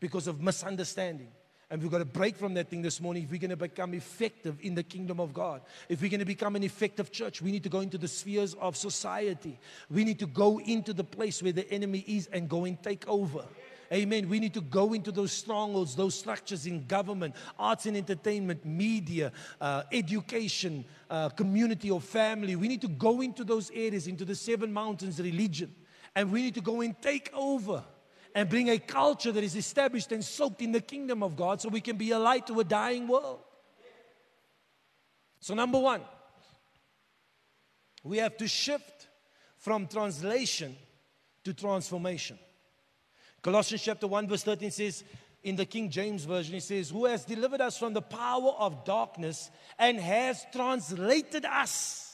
because 0.00 0.26
of 0.26 0.42
misunderstanding. 0.42 1.28
And 1.70 1.80
we've 1.82 1.90
got 1.90 1.98
to 1.98 2.04
break 2.04 2.36
from 2.36 2.54
that 2.54 2.68
thing 2.68 2.82
this 2.82 3.00
morning 3.00 3.24
if 3.24 3.30
we're 3.30 3.40
going 3.40 3.50
to 3.50 3.56
become 3.56 3.94
effective 3.94 4.58
in 4.60 4.74
the 4.74 4.82
kingdom 4.82 5.18
of 5.18 5.32
God. 5.32 5.62
If 5.88 6.02
we're 6.02 6.10
going 6.10 6.20
to 6.20 6.26
become 6.26 6.56
an 6.56 6.62
effective 6.62 7.10
church, 7.10 7.40
we 7.40 7.50
need 7.50 7.62
to 7.62 7.68
go 7.68 7.80
into 7.80 7.98
the 7.98 8.08
spheres 8.08 8.54
of 8.54 8.76
society. 8.76 9.58
We 9.90 10.04
need 10.04 10.18
to 10.18 10.26
go 10.26 10.60
into 10.60 10.92
the 10.92 11.04
place 11.04 11.42
where 11.42 11.52
the 11.52 11.70
enemy 11.72 12.04
is 12.06 12.26
and 12.28 12.48
go 12.48 12.64
and 12.64 12.80
take 12.82 13.08
over. 13.08 13.44
Amen. 13.92 14.28
We 14.28 14.40
need 14.40 14.54
to 14.54 14.60
go 14.60 14.92
into 14.92 15.12
those 15.12 15.32
strongholds, 15.32 15.94
those 15.94 16.14
structures 16.14 16.66
in 16.66 16.86
government, 16.86 17.36
arts 17.58 17.86
and 17.86 17.96
entertainment, 17.96 18.64
media, 18.64 19.30
uh, 19.60 19.84
education, 19.92 20.84
uh, 21.10 21.28
community 21.28 21.90
or 21.90 22.00
family. 22.00 22.56
We 22.56 22.68
need 22.68 22.80
to 22.80 22.88
go 22.88 23.20
into 23.20 23.44
those 23.44 23.70
areas, 23.70 24.06
into 24.06 24.24
the 24.24 24.34
seven 24.34 24.72
mountains 24.72 25.20
religion. 25.20 25.74
And 26.16 26.32
we 26.32 26.42
need 26.42 26.54
to 26.54 26.60
go 26.60 26.80
and 26.80 27.00
take 27.00 27.30
over 27.34 27.84
and 28.34 28.48
bring 28.48 28.68
a 28.68 28.78
culture 28.78 29.30
that 29.30 29.44
is 29.44 29.54
established 29.54 30.10
and 30.12 30.24
soaked 30.24 30.60
in 30.60 30.72
the 30.72 30.80
kingdom 30.80 31.22
of 31.22 31.36
God 31.36 31.60
so 31.60 31.68
we 31.68 31.80
can 31.80 31.96
be 31.96 32.10
a 32.10 32.18
light 32.18 32.46
to 32.48 32.60
a 32.60 32.64
dying 32.64 33.06
world. 33.06 33.40
So, 35.40 35.54
number 35.54 35.78
one, 35.78 36.00
we 38.02 38.18
have 38.18 38.36
to 38.38 38.48
shift 38.48 39.08
from 39.58 39.86
translation 39.86 40.76
to 41.44 41.54
transformation. 41.54 42.38
Colossians 43.42 43.82
chapter 43.82 44.06
1, 44.06 44.26
verse 44.26 44.42
13 44.42 44.70
says, 44.70 45.04
in 45.42 45.56
the 45.56 45.66
King 45.66 45.90
James 45.90 46.24
Version, 46.24 46.54
he 46.54 46.60
says, 46.60 46.88
Who 46.88 47.04
has 47.04 47.24
delivered 47.24 47.60
us 47.60 47.78
from 47.78 47.92
the 47.92 48.02
power 48.02 48.52
of 48.58 48.84
darkness 48.84 49.50
and 49.78 50.00
has 50.00 50.44
translated 50.50 51.44
us 51.44 52.13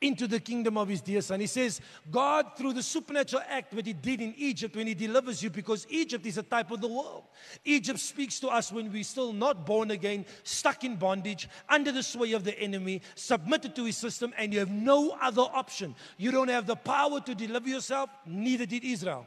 into 0.00 0.28
the 0.28 0.38
kingdom 0.38 0.78
of 0.78 0.88
his 0.88 1.00
dear 1.00 1.20
son. 1.20 1.40
He 1.40 1.46
says, 1.46 1.80
God, 2.10 2.56
through 2.56 2.74
the 2.74 2.82
supernatural 2.82 3.42
act 3.48 3.74
that 3.74 3.86
he 3.86 3.92
did 3.92 4.20
in 4.20 4.34
Egypt 4.36 4.76
when 4.76 4.86
he 4.86 4.94
delivers 4.94 5.42
you, 5.42 5.50
because 5.50 5.86
Egypt 5.90 6.24
is 6.26 6.38
a 6.38 6.42
type 6.42 6.70
of 6.70 6.80
the 6.80 6.88
world. 6.88 7.24
Egypt 7.64 7.98
speaks 7.98 8.38
to 8.40 8.48
us 8.48 8.70
when 8.70 8.92
we're 8.92 9.02
still 9.02 9.32
not 9.32 9.66
born 9.66 9.90
again, 9.90 10.24
stuck 10.44 10.84
in 10.84 10.96
bondage, 10.96 11.48
under 11.68 11.90
the 11.90 12.02
sway 12.02 12.32
of 12.32 12.44
the 12.44 12.58
enemy, 12.60 13.02
submitted 13.14 13.74
to 13.74 13.84
his 13.84 13.96
system, 13.96 14.32
and 14.38 14.52
you 14.52 14.60
have 14.60 14.70
no 14.70 15.16
other 15.20 15.42
option. 15.42 15.94
You 16.16 16.30
don't 16.30 16.48
have 16.48 16.66
the 16.66 16.76
power 16.76 17.20
to 17.20 17.34
deliver 17.34 17.68
yourself, 17.68 18.10
neither 18.24 18.66
did 18.66 18.84
Israel. 18.84 19.26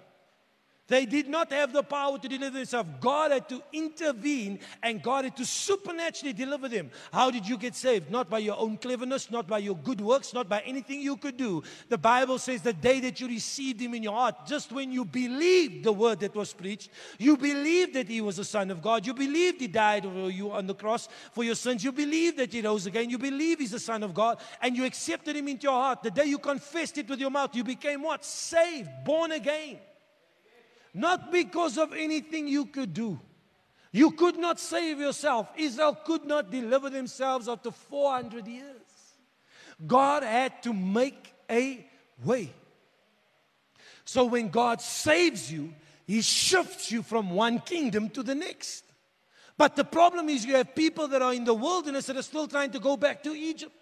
They 0.91 1.05
did 1.05 1.29
not 1.29 1.53
have 1.53 1.71
the 1.71 1.83
power 1.83 2.19
to 2.19 2.27
deliver 2.27 2.57
themselves. 2.57 2.89
God 2.99 3.31
had 3.31 3.47
to 3.47 3.63
intervene 3.71 4.59
and 4.83 5.01
God 5.01 5.23
had 5.23 5.37
to 5.37 5.45
supernaturally 5.45 6.33
deliver 6.33 6.67
them. 6.67 6.91
How 7.13 7.31
did 7.31 7.47
you 7.47 7.57
get 7.57 7.75
saved? 7.75 8.11
Not 8.11 8.29
by 8.29 8.39
your 8.39 8.59
own 8.59 8.75
cleverness, 8.75 9.31
not 9.31 9.47
by 9.47 9.59
your 9.59 9.77
good 9.77 10.01
works, 10.01 10.33
not 10.33 10.49
by 10.49 10.59
anything 10.65 10.99
you 10.99 11.15
could 11.15 11.37
do. 11.37 11.63
The 11.87 11.97
Bible 11.97 12.37
says 12.39 12.61
the 12.61 12.73
day 12.73 12.99
that 12.99 13.21
you 13.21 13.29
received 13.29 13.79
Him 13.79 13.93
in 13.93 14.03
your 14.03 14.11
heart, 14.11 14.45
just 14.45 14.73
when 14.73 14.91
you 14.91 15.05
believed 15.05 15.85
the 15.85 15.93
word 15.93 16.19
that 16.19 16.35
was 16.35 16.51
preached, 16.51 16.89
you 17.17 17.37
believed 17.37 17.93
that 17.93 18.09
He 18.09 18.19
was 18.19 18.35
the 18.35 18.43
Son 18.43 18.69
of 18.69 18.81
God, 18.81 19.07
you 19.07 19.13
believed 19.13 19.61
He 19.61 19.67
died 19.67 20.03
for 20.03 20.29
you 20.29 20.51
on 20.51 20.67
the 20.67 20.75
cross 20.75 21.07
for 21.31 21.45
your 21.45 21.55
sins, 21.55 21.85
you 21.85 21.93
believed 21.93 22.35
that 22.35 22.51
He 22.51 22.59
rose 22.59 22.85
again, 22.85 23.09
you 23.09 23.17
believe 23.17 23.59
He's 23.59 23.71
the 23.71 23.79
Son 23.79 24.03
of 24.03 24.13
God, 24.13 24.39
and 24.61 24.75
you 24.75 24.83
accepted 24.83 25.37
Him 25.37 25.47
into 25.47 25.67
your 25.67 25.71
heart. 25.71 26.03
The 26.03 26.11
day 26.11 26.25
you 26.25 26.37
confessed 26.37 26.97
it 26.97 27.07
with 27.07 27.21
your 27.21 27.31
mouth, 27.31 27.55
you 27.55 27.63
became 27.63 28.03
what? 28.03 28.25
Saved, 28.25 28.89
born 29.05 29.31
again. 29.31 29.79
Not 30.93 31.31
because 31.31 31.77
of 31.77 31.93
anything 31.93 32.47
you 32.47 32.65
could 32.65 32.93
do. 32.93 33.19
You 33.91 34.11
could 34.11 34.37
not 34.37 34.59
save 34.59 34.99
yourself. 34.99 35.49
Israel 35.57 35.97
could 36.05 36.25
not 36.25 36.49
deliver 36.49 36.89
themselves 36.89 37.47
after 37.47 37.71
400 37.71 38.47
years. 38.47 38.75
God 39.85 40.23
had 40.23 40.61
to 40.63 40.73
make 40.73 41.33
a 41.49 41.85
way. 42.23 42.53
So 44.05 44.25
when 44.25 44.49
God 44.49 44.81
saves 44.81 45.51
you, 45.51 45.73
He 46.05 46.21
shifts 46.21 46.91
you 46.91 47.01
from 47.01 47.31
one 47.31 47.59
kingdom 47.59 48.09
to 48.11 48.23
the 48.23 48.35
next. 48.35 48.85
But 49.57 49.75
the 49.75 49.83
problem 49.83 50.29
is, 50.29 50.45
you 50.45 50.55
have 50.55 50.73
people 50.75 51.07
that 51.09 51.21
are 51.21 51.33
in 51.33 51.43
the 51.43 51.53
wilderness 51.53 52.07
that 52.07 52.17
are 52.17 52.23
still 52.23 52.47
trying 52.47 52.71
to 52.71 52.79
go 52.79 52.97
back 52.97 53.23
to 53.23 53.31
Egypt. 53.31 53.80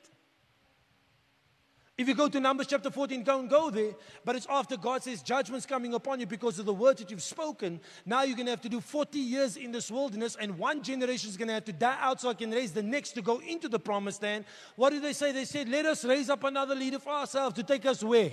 If 1.99 2.07
you 2.07 2.15
go 2.15 2.29
to 2.29 2.39
Numbers 2.39 2.67
chapter 2.67 2.89
14, 2.89 3.23
don't 3.23 3.49
go 3.49 3.69
there. 3.69 3.91
But 4.23 4.37
it's 4.37 4.47
after 4.49 4.77
God 4.77 5.03
says 5.03 5.21
judgment's 5.21 5.65
coming 5.65 5.93
upon 5.93 6.21
you 6.21 6.25
because 6.25 6.57
of 6.57 6.65
the 6.65 6.73
words 6.73 7.01
that 7.01 7.11
you've 7.11 7.21
spoken. 7.21 7.81
Now 8.05 8.23
you're 8.23 8.37
going 8.37 8.45
to 8.45 8.53
have 8.53 8.61
to 8.61 8.69
do 8.69 8.79
40 8.79 9.19
years 9.19 9.57
in 9.57 9.73
this 9.73 9.91
wilderness, 9.91 10.37
and 10.39 10.57
one 10.57 10.81
generation 10.81 11.29
is 11.29 11.35
going 11.35 11.49
to 11.49 11.55
have 11.55 11.65
to 11.65 11.73
die 11.73 11.97
out 11.99 12.21
so 12.21 12.29
I 12.29 12.35
can 12.35 12.51
raise 12.51 12.71
the 12.71 12.81
next 12.81 13.11
to 13.15 13.21
go 13.21 13.41
into 13.45 13.67
the 13.67 13.79
promised 13.79 14.23
land. 14.23 14.45
What 14.77 14.91
did 14.91 15.03
they 15.03 15.11
say? 15.11 15.33
They 15.33 15.43
said, 15.43 15.67
Let 15.67 15.85
us 15.85 16.05
raise 16.05 16.29
up 16.29 16.45
another 16.45 16.73
leader 16.73 16.99
for 16.99 17.09
ourselves 17.09 17.55
to 17.55 17.63
take 17.63 17.85
us 17.85 18.01
where? 18.01 18.31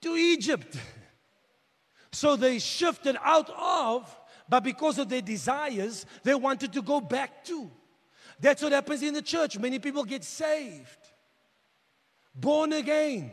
To 0.00 0.16
Egypt. 0.16 0.76
So 2.14 2.36
they 2.36 2.58
shifted 2.58 3.16
out 3.24 3.48
of, 3.48 4.14
but 4.46 4.62
because 4.62 4.98
of 4.98 5.08
their 5.08 5.22
desires, 5.22 6.04
they 6.24 6.34
wanted 6.34 6.70
to 6.74 6.82
go 6.82 7.00
back 7.00 7.42
to. 7.46 7.70
That's 8.38 8.62
what 8.62 8.72
happens 8.72 9.02
in 9.02 9.14
the 9.14 9.22
church. 9.22 9.58
Many 9.58 9.78
people 9.78 10.04
get 10.04 10.22
saved 10.22 11.01
born 12.34 12.72
again. 12.72 13.30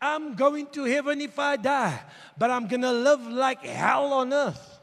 I'm 0.00 0.34
going 0.34 0.66
to 0.68 0.84
heaven 0.84 1.20
if 1.20 1.38
I 1.38 1.56
die, 1.56 2.00
but 2.38 2.50
I'm 2.50 2.68
going 2.68 2.82
to 2.82 2.92
live 2.92 3.26
like 3.26 3.64
hell 3.64 4.12
on 4.14 4.32
earth. 4.32 4.80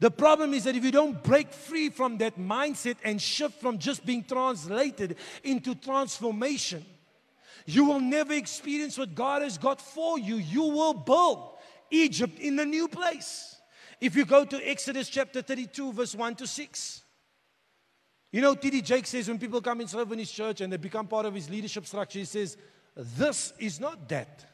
The 0.00 0.10
problem 0.10 0.54
is 0.54 0.64
that 0.64 0.74
if 0.74 0.84
you 0.84 0.90
don't 0.90 1.22
break 1.22 1.52
free 1.52 1.88
from 1.88 2.18
that 2.18 2.38
mindset 2.38 2.96
and 3.04 3.20
shift 3.20 3.60
from 3.60 3.78
just 3.78 4.04
being 4.04 4.24
translated 4.24 5.16
into 5.42 5.74
transformation, 5.74 6.84
you 7.66 7.84
will 7.84 8.00
never 8.00 8.32
experience 8.32 8.98
what 8.98 9.14
God 9.14 9.42
has 9.42 9.56
got 9.56 9.80
for 9.80 10.18
you. 10.18 10.36
You 10.36 10.62
will 10.62 10.94
build 10.94 11.56
Egypt 11.90 12.38
in 12.38 12.56
the 12.56 12.66
new 12.66 12.88
place. 12.88 13.56
If 14.00 14.16
you 14.16 14.24
go 14.24 14.44
to 14.44 14.68
Exodus 14.68 15.08
chapter 15.08 15.40
32, 15.40 15.92
verse 15.92 16.14
1 16.14 16.34
to 16.36 16.46
6. 16.46 17.03
You 18.34 18.40
know, 18.40 18.56
T.D. 18.56 18.82
Jakes 18.82 19.10
says 19.10 19.28
when 19.28 19.38
people 19.38 19.60
come 19.60 19.78
and 19.78 19.88
serve 19.88 20.10
in 20.10 20.18
his 20.18 20.28
church 20.28 20.60
and 20.60 20.72
they 20.72 20.76
become 20.76 21.06
part 21.06 21.24
of 21.24 21.36
his 21.36 21.48
leadership 21.48 21.86
structure, 21.86 22.18
he 22.18 22.24
says, 22.24 22.56
This 22.96 23.52
is 23.60 23.78
not 23.78 24.08
that. 24.08 24.44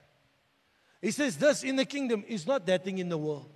He 1.00 1.10
says, 1.10 1.38
This 1.38 1.64
in 1.64 1.76
the 1.76 1.86
kingdom 1.86 2.22
is 2.28 2.46
not 2.46 2.66
that 2.66 2.84
thing 2.84 2.98
in 2.98 3.08
the 3.08 3.16
world. 3.16 3.50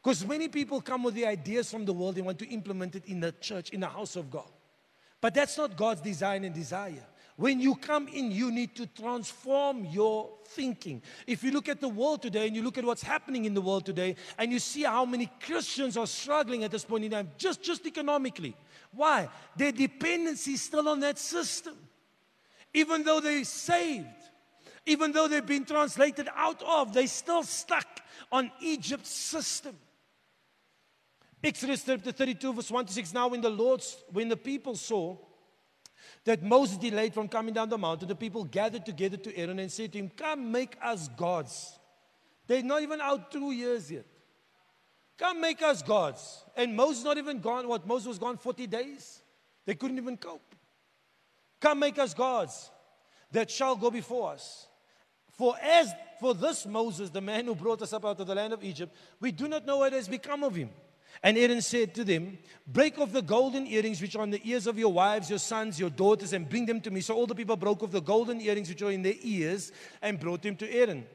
Because 0.00 0.24
many 0.24 0.46
people 0.46 0.80
come 0.80 1.02
with 1.02 1.14
the 1.14 1.26
ideas 1.26 1.72
from 1.72 1.86
the 1.86 1.92
world, 1.92 2.16
and 2.18 2.24
want 2.24 2.38
to 2.38 2.48
implement 2.50 2.94
it 2.94 3.06
in 3.06 3.18
the 3.18 3.32
church, 3.32 3.70
in 3.70 3.80
the 3.80 3.88
house 3.88 4.14
of 4.14 4.30
God. 4.30 4.48
But 5.20 5.34
that's 5.34 5.58
not 5.58 5.76
God's 5.76 6.02
design 6.02 6.44
and 6.44 6.54
desire. 6.54 7.04
When 7.36 7.58
you 7.58 7.74
come 7.74 8.06
in, 8.08 8.30
you 8.30 8.52
need 8.52 8.76
to 8.76 8.86
transform 8.86 9.86
your 9.86 10.30
thinking. 10.46 11.02
If 11.26 11.42
you 11.42 11.50
look 11.50 11.68
at 11.68 11.80
the 11.80 11.88
world 11.88 12.22
today 12.22 12.46
and 12.46 12.54
you 12.54 12.62
look 12.62 12.78
at 12.78 12.84
what's 12.84 13.02
happening 13.02 13.44
in 13.44 13.54
the 13.54 13.60
world 13.60 13.84
today, 13.84 14.14
and 14.38 14.52
you 14.52 14.60
see 14.60 14.84
how 14.84 15.04
many 15.04 15.28
Christians 15.40 15.96
are 15.96 16.06
struggling 16.06 16.62
at 16.62 16.70
this 16.70 16.84
point 16.84 17.04
in 17.04 17.10
time, 17.10 17.30
just, 17.36 17.60
just 17.60 17.86
economically. 17.86 18.56
Why? 18.92 19.28
Their 19.56 19.72
dependency 19.72 20.52
is 20.52 20.62
still 20.62 20.88
on 20.88 21.00
that 21.00 21.18
system. 21.18 21.76
Even 22.72 23.02
though 23.02 23.20
they're 23.20 23.44
saved, 23.44 24.06
even 24.86 25.10
though 25.10 25.26
they've 25.26 25.44
been 25.44 25.64
translated 25.64 26.28
out 26.36 26.62
of, 26.62 26.92
they're 26.92 27.06
still 27.08 27.42
stuck 27.42 28.00
on 28.30 28.50
Egypt's 28.60 29.10
system. 29.10 29.76
Exodus 31.42 31.84
chapter 31.84 32.12
32, 32.12 32.52
verse 32.52 32.70
1 32.70 32.86
to 32.86 32.92
6. 32.92 33.12
Now, 33.12 33.28
when 33.28 33.40
the 33.40 33.50
Lord, 33.50 33.84
when 34.12 34.28
the 34.28 34.36
people 34.36 34.76
saw 34.76 35.16
that 36.24 36.42
Moses 36.42 36.78
delayed 36.78 37.12
from 37.12 37.28
coming 37.28 37.54
down 37.54 37.68
the 37.68 37.78
mountain, 37.78 38.08
the 38.08 38.14
people 38.14 38.44
gathered 38.44 38.86
together 38.86 39.16
to 39.18 39.36
Aaron 39.36 39.58
and 39.58 39.70
said 39.70 39.92
to 39.92 39.98
him, 39.98 40.10
Come 40.16 40.50
make 40.50 40.76
us 40.82 41.08
gods. 41.16 41.78
They're 42.46 42.62
not 42.62 42.82
even 42.82 43.00
out 43.00 43.30
two 43.30 43.52
years 43.52 43.90
yet. 43.90 44.06
Come 45.18 45.40
make 45.40 45.62
us 45.62 45.82
gods. 45.82 46.44
And 46.56 46.74
Moses 46.74 47.04
not 47.04 47.18
even 47.18 47.40
gone, 47.40 47.68
what? 47.68 47.86
Moses 47.86 48.08
was 48.08 48.18
gone 48.18 48.36
40 48.36 48.66
days. 48.66 49.22
They 49.66 49.74
couldn't 49.74 49.98
even 49.98 50.16
cope. 50.16 50.54
Come 51.60 51.78
make 51.78 51.98
us 51.98 52.14
gods 52.14 52.70
that 53.32 53.50
shall 53.50 53.76
go 53.76 53.90
before 53.90 54.32
us. 54.32 54.66
For 55.32 55.54
as 55.62 55.92
for 56.20 56.34
this 56.34 56.64
Moses, 56.66 57.10
the 57.10 57.20
man 57.20 57.46
who 57.46 57.54
brought 57.54 57.82
us 57.82 57.92
up 57.92 58.04
out 58.04 58.20
of 58.20 58.26
the 58.26 58.34
land 58.34 58.52
of 58.52 58.62
Egypt, 58.62 58.94
we 59.20 59.32
do 59.32 59.48
not 59.48 59.66
know 59.66 59.78
what 59.78 59.92
has 59.92 60.08
become 60.08 60.44
of 60.44 60.54
him. 60.54 60.70
And 61.24 61.38
Aaron 61.38 61.62
said 61.62 61.94
to 61.94 62.04
them, 62.04 62.36
Break 62.66 62.98
off 62.98 63.10
the 63.10 63.22
golden 63.22 63.66
earrings 63.66 64.00
which 64.02 64.14
are 64.14 64.20
on 64.20 64.30
the 64.30 64.42
ears 64.44 64.66
of 64.66 64.78
your 64.78 64.92
wives, 64.92 65.30
your 65.30 65.38
sons, 65.38 65.80
your 65.80 65.88
daughters, 65.88 66.34
and 66.34 66.46
bring 66.48 66.66
them 66.66 66.82
to 66.82 66.90
me. 66.90 67.00
So 67.00 67.14
all 67.14 67.26
the 67.26 67.34
people 67.34 67.56
broke 67.56 67.82
off 67.82 67.90
the 67.90 68.02
golden 68.02 68.42
earrings 68.42 68.68
which 68.68 68.82
were 68.82 68.90
in 68.90 69.02
their 69.02 69.14
ears 69.22 69.72
and 70.02 70.20
brought 70.20 70.42
them 70.42 70.54
to 70.56 70.70
Aaron. 70.70 71.06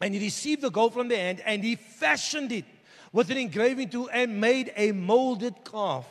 And 0.00 0.14
he 0.14 0.20
received 0.20 0.62
the 0.62 0.70
gold 0.70 0.94
from 0.94 1.06
their 1.06 1.18
hand 1.18 1.42
and 1.46 1.62
he 1.62 1.76
fashioned 1.76 2.50
it 2.50 2.64
with 3.12 3.30
an 3.30 3.38
engraving 3.38 3.90
tool 3.90 4.10
and 4.12 4.40
made 4.40 4.72
a 4.76 4.90
molded 4.90 5.64
calf. 5.64 6.06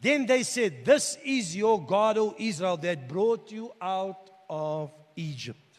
Then 0.00 0.26
they 0.26 0.44
said, 0.44 0.84
This 0.84 1.18
is 1.24 1.56
your 1.56 1.84
God, 1.84 2.16
O 2.16 2.36
Israel, 2.38 2.76
that 2.76 3.08
brought 3.08 3.50
you 3.50 3.72
out 3.80 4.30
of 4.48 4.92
Egypt. 5.16 5.69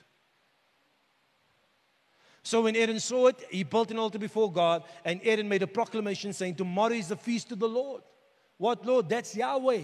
So 2.43 2.63
when 2.63 2.75
Aaron 2.75 2.99
saw 2.99 3.27
it, 3.27 3.43
he 3.49 3.63
built 3.63 3.91
an 3.91 3.99
altar 3.99 4.17
before 4.17 4.51
God, 4.51 4.83
and 5.05 5.21
Aaron 5.23 5.47
made 5.47 5.61
a 5.61 5.67
proclamation 5.67 6.33
saying, 6.33 6.55
Tomorrow 6.55 6.93
is 6.93 7.09
the 7.09 7.15
feast 7.15 7.51
of 7.51 7.59
the 7.59 7.69
Lord. 7.69 8.01
What 8.57 8.85
Lord? 8.85 9.09
That's 9.09 9.35
Yahweh. 9.35 9.83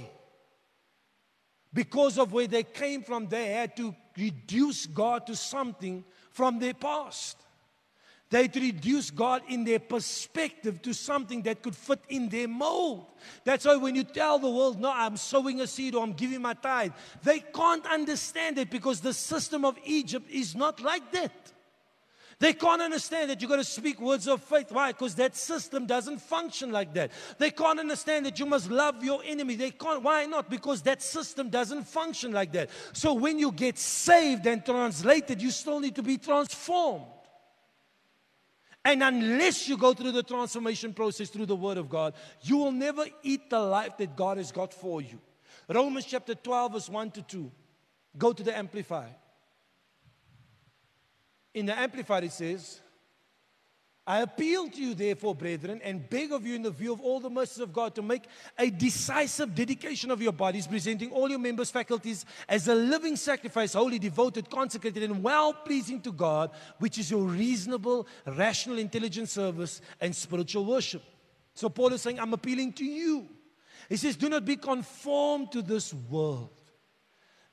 Because 1.73 2.17
of 2.17 2.33
where 2.33 2.47
they 2.47 2.63
came 2.63 3.03
from, 3.03 3.27
they 3.27 3.47
had 3.47 3.75
to 3.77 3.95
reduce 4.17 4.85
God 4.87 5.27
to 5.27 5.35
something 5.35 6.03
from 6.31 6.59
their 6.59 6.73
past. 6.73 7.37
They 8.29 8.43
had 8.43 8.53
to 8.53 8.59
reduce 8.59 9.09
God 9.09 9.43
in 9.47 9.63
their 9.63 9.79
perspective 9.79 10.81
to 10.81 10.93
something 10.93 11.43
that 11.43 11.61
could 11.63 11.75
fit 11.75 12.01
in 12.09 12.27
their 12.27 12.47
mold. 12.47 13.05
That's 13.45 13.65
why 13.65 13.77
when 13.77 13.95
you 13.95 14.03
tell 14.03 14.37
the 14.37 14.49
world, 14.49 14.81
no, 14.81 14.91
I'm 14.91 15.15
sowing 15.15 15.61
a 15.61 15.67
seed 15.67 15.95
or 15.95 16.03
I'm 16.03 16.13
giving 16.13 16.41
my 16.41 16.53
tithe, 16.53 16.91
they 17.23 17.39
can't 17.39 17.85
understand 17.85 18.57
it 18.57 18.69
because 18.69 18.99
the 18.99 19.13
system 19.13 19.63
of 19.63 19.77
Egypt 19.85 20.29
is 20.29 20.55
not 20.55 20.81
like 20.81 21.09
that. 21.13 21.53
They 22.39 22.53
can't 22.53 22.83
understand 22.83 23.31
that 23.31 23.41
you've 23.41 23.49
got 23.49 23.57
to 23.57 23.63
speak 23.63 23.99
words 23.99 24.27
of 24.27 24.43
faith. 24.43 24.71
Why? 24.71 24.91
Because 24.91 25.15
that 25.15 25.35
system 25.35 25.87
doesn't 25.87 26.19
function 26.19 26.71
like 26.71 26.93
that. 26.93 27.11
They 27.39 27.49
can't 27.49 27.79
understand 27.79 28.27
that 28.27 28.37
you 28.37 28.45
must 28.45 28.69
love 28.69 29.03
your 29.03 29.21
enemy. 29.25 29.55
They 29.55 29.71
can't. 29.71 30.03
Why 30.03 30.25
not? 30.27 30.47
Because 30.47 30.83
that 30.83 31.01
system 31.01 31.49
doesn't 31.49 31.87
function 31.87 32.31
like 32.31 32.51
that. 32.53 32.69
So 32.93 33.15
when 33.15 33.39
you 33.39 33.51
get 33.51 33.79
saved 33.79 34.45
and 34.45 34.63
translated, 34.63 35.41
you 35.41 35.49
still 35.49 35.79
need 35.79 35.95
to 35.95 36.03
be 36.03 36.19
transformed. 36.19 37.05
And 38.85 39.01
unless 39.01 39.67
you 39.67 39.75
go 39.75 39.93
through 39.93 40.11
the 40.11 40.23
transformation 40.23 40.93
process 40.93 41.29
through 41.29 41.47
the 41.47 41.55
Word 41.55 41.77
of 41.77 41.89
God, 41.89 42.13
you 42.43 42.57
will 42.57 42.71
never 42.71 43.05
eat 43.23 43.49
the 43.49 43.59
life 43.59 43.97
that 43.97 44.15
God 44.15 44.37
has 44.37 44.51
got 44.51 44.73
for 44.73 45.01
you. 45.01 45.19
Romans 45.67 46.05
chapter 46.05 46.35
12, 46.35 46.73
verse 46.73 46.87
1 46.87 47.11
to 47.11 47.21
2. 47.23 47.51
Go 48.17 48.31
to 48.31 48.43
the 48.43 48.55
Amplified. 48.55 49.15
In 51.57 51.65
the 51.65 51.75
Amplified, 51.75 52.23
it 52.23 52.33
says, 52.33 52.81
I 54.05 54.21
appeal 54.21 54.69
to 54.69 54.79
you, 54.79 54.93
therefore, 54.93 55.33
brethren, 55.33 55.81
and 55.83 56.07
beg 56.07 56.31
of 56.31 56.45
you, 56.45 56.53
in 56.53 56.61
the 56.61 56.69
view 56.69 56.93
of 56.93 57.01
all 57.01 57.19
the 57.19 57.31
mercies 57.31 57.61
of 57.61 57.73
God, 57.73 57.95
to 57.95 58.03
make 58.03 58.25
a 58.59 58.69
decisive 58.69 59.55
dedication 59.55 60.11
of 60.11 60.21
your 60.21 60.33
bodies, 60.33 60.67
presenting 60.67 61.09
all 61.11 61.27
your 61.27 61.39
members' 61.39 61.71
faculties 61.71 62.25
as 62.47 62.67
a 62.67 62.75
living 62.75 63.15
sacrifice, 63.15 63.73
holy, 63.73 63.97
devoted, 63.97 64.51
consecrated, 64.51 65.01
and 65.01 65.23
well 65.23 65.51
pleasing 65.51 65.99
to 66.01 66.11
God, 66.11 66.51
which 66.77 66.99
is 66.99 67.09
your 67.09 67.23
reasonable, 67.23 68.07
rational, 68.27 68.77
intelligent 68.77 69.27
service 69.27 69.81
and 69.99 70.15
spiritual 70.15 70.63
worship. 70.63 71.01
So, 71.55 71.69
Paul 71.69 71.91
is 71.93 72.03
saying, 72.03 72.19
I'm 72.19 72.33
appealing 72.33 72.73
to 72.73 72.85
you. 72.85 73.27
He 73.89 73.97
says, 73.97 74.15
Do 74.15 74.29
not 74.29 74.45
be 74.45 74.57
conformed 74.57 75.51
to 75.53 75.63
this 75.63 75.91
world 75.91 76.56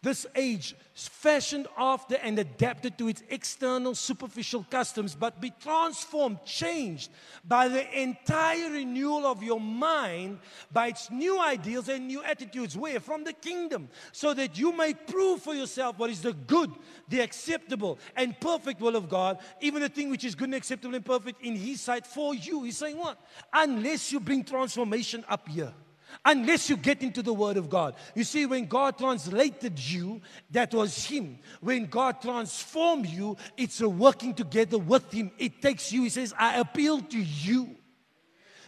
this 0.05 0.27
age 0.37 0.77
fashioned 0.93 1.67
after 1.77 2.17
and 2.17 2.39
adapted 2.39 2.97
to 2.99 3.09
its 3.09 3.23
external 3.31 3.95
superficial 3.95 4.65
customs, 4.71 5.15
but 5.15 5.41
be 5.41 5.51
transformed, 5.61 6.39
changed 6.45 7.11
by 7.45 7.69
the 7.69 8.01
entire 8.01 8.71
renewal 8.71 9.27
of 9.27 9.43
your 9.43 9.59
mind, 9.59 10.39
by 10.71 10.89
its 10.89 11.11
new 11.11 11.41
ideals 11.41 11.89
and 11.89 12.07
new 12.07 12.23
attitudes. 12.23 12.77
Where? 12.77 13.01
From 13.01 13.25
the 13.25 13.33
kingdom, 13.33 13.89
so 14.13 14.35
that 14.35 14.59
you 14.59 14.77
may 14.77 14.93
prove 14.93 15.41
for 15.41 15.55
yourself 15.55 15.99
what 15.99 16.11
is 16.11 16.21
the 16.21 16.35
good, 16.35 16.71
the 17.09 17.21
acceptable, 17.21 17.99
and 18.15 18.39
perfect 18.39 18.81
will 18.81 18.97
of 18.97 19.09
God, 19.09 19.39
even 19.63 19.81
the 19.81 19.89
thing 19.89 20.11
which 20.11 20.25
is 20.25 20.35
good 20.35 20.49
and 20.49 20.55
acceptable 20.55 20.95
and 20.95 21.05
perfect 21.05 21.43
in 21.43 21.57
His 21.57 21.81
sight 21.81 22.07
for 22.07 22.35
you. 22.35 22.63
He's 22.63 22.77
saying 22.77 22.99
what? 22.99 23.19
Unless 23.53 24.13
you 24.13 24.21
bring 24.21 24.45
transformation 24.45 25.25
up 25.29 25.49
here 25.49 25.73
unless 26.25 26.69
you 26.69 26.77
get 26.77 27.03
into 27.03 27.23
the 27.23 27.33
Word 27.33 27.57
of 27.57 27.71
God. 27.71 27.95
You 28.15 28.25
see, 28.25 28.47
when 28.47 28.67
God 28.67 28.99
translated 28.99 29.79
you, 29.79 30.21
that 30.51 30.75
was 30.75 31.05
Him. 31.05 31.39
When 31.61 31.87
God 31.87 32.21
transformed 32.21 33.07
you, 33.07 33.37
it's 33.57 33.81
a 33.81 33.89
working 33.89 34.35
together 34.35 34.79
with 34.79 35.11
Him. 35.13 35.31
It 35.39 35.63
takes 35.63 35.93
you, 35.93 36.03
He 36.03 36.09
says, 36.09 36.35
I 36.39 36.59
appeal 36.59 37.01
to 37.01 37.19
you. 37.19 37.77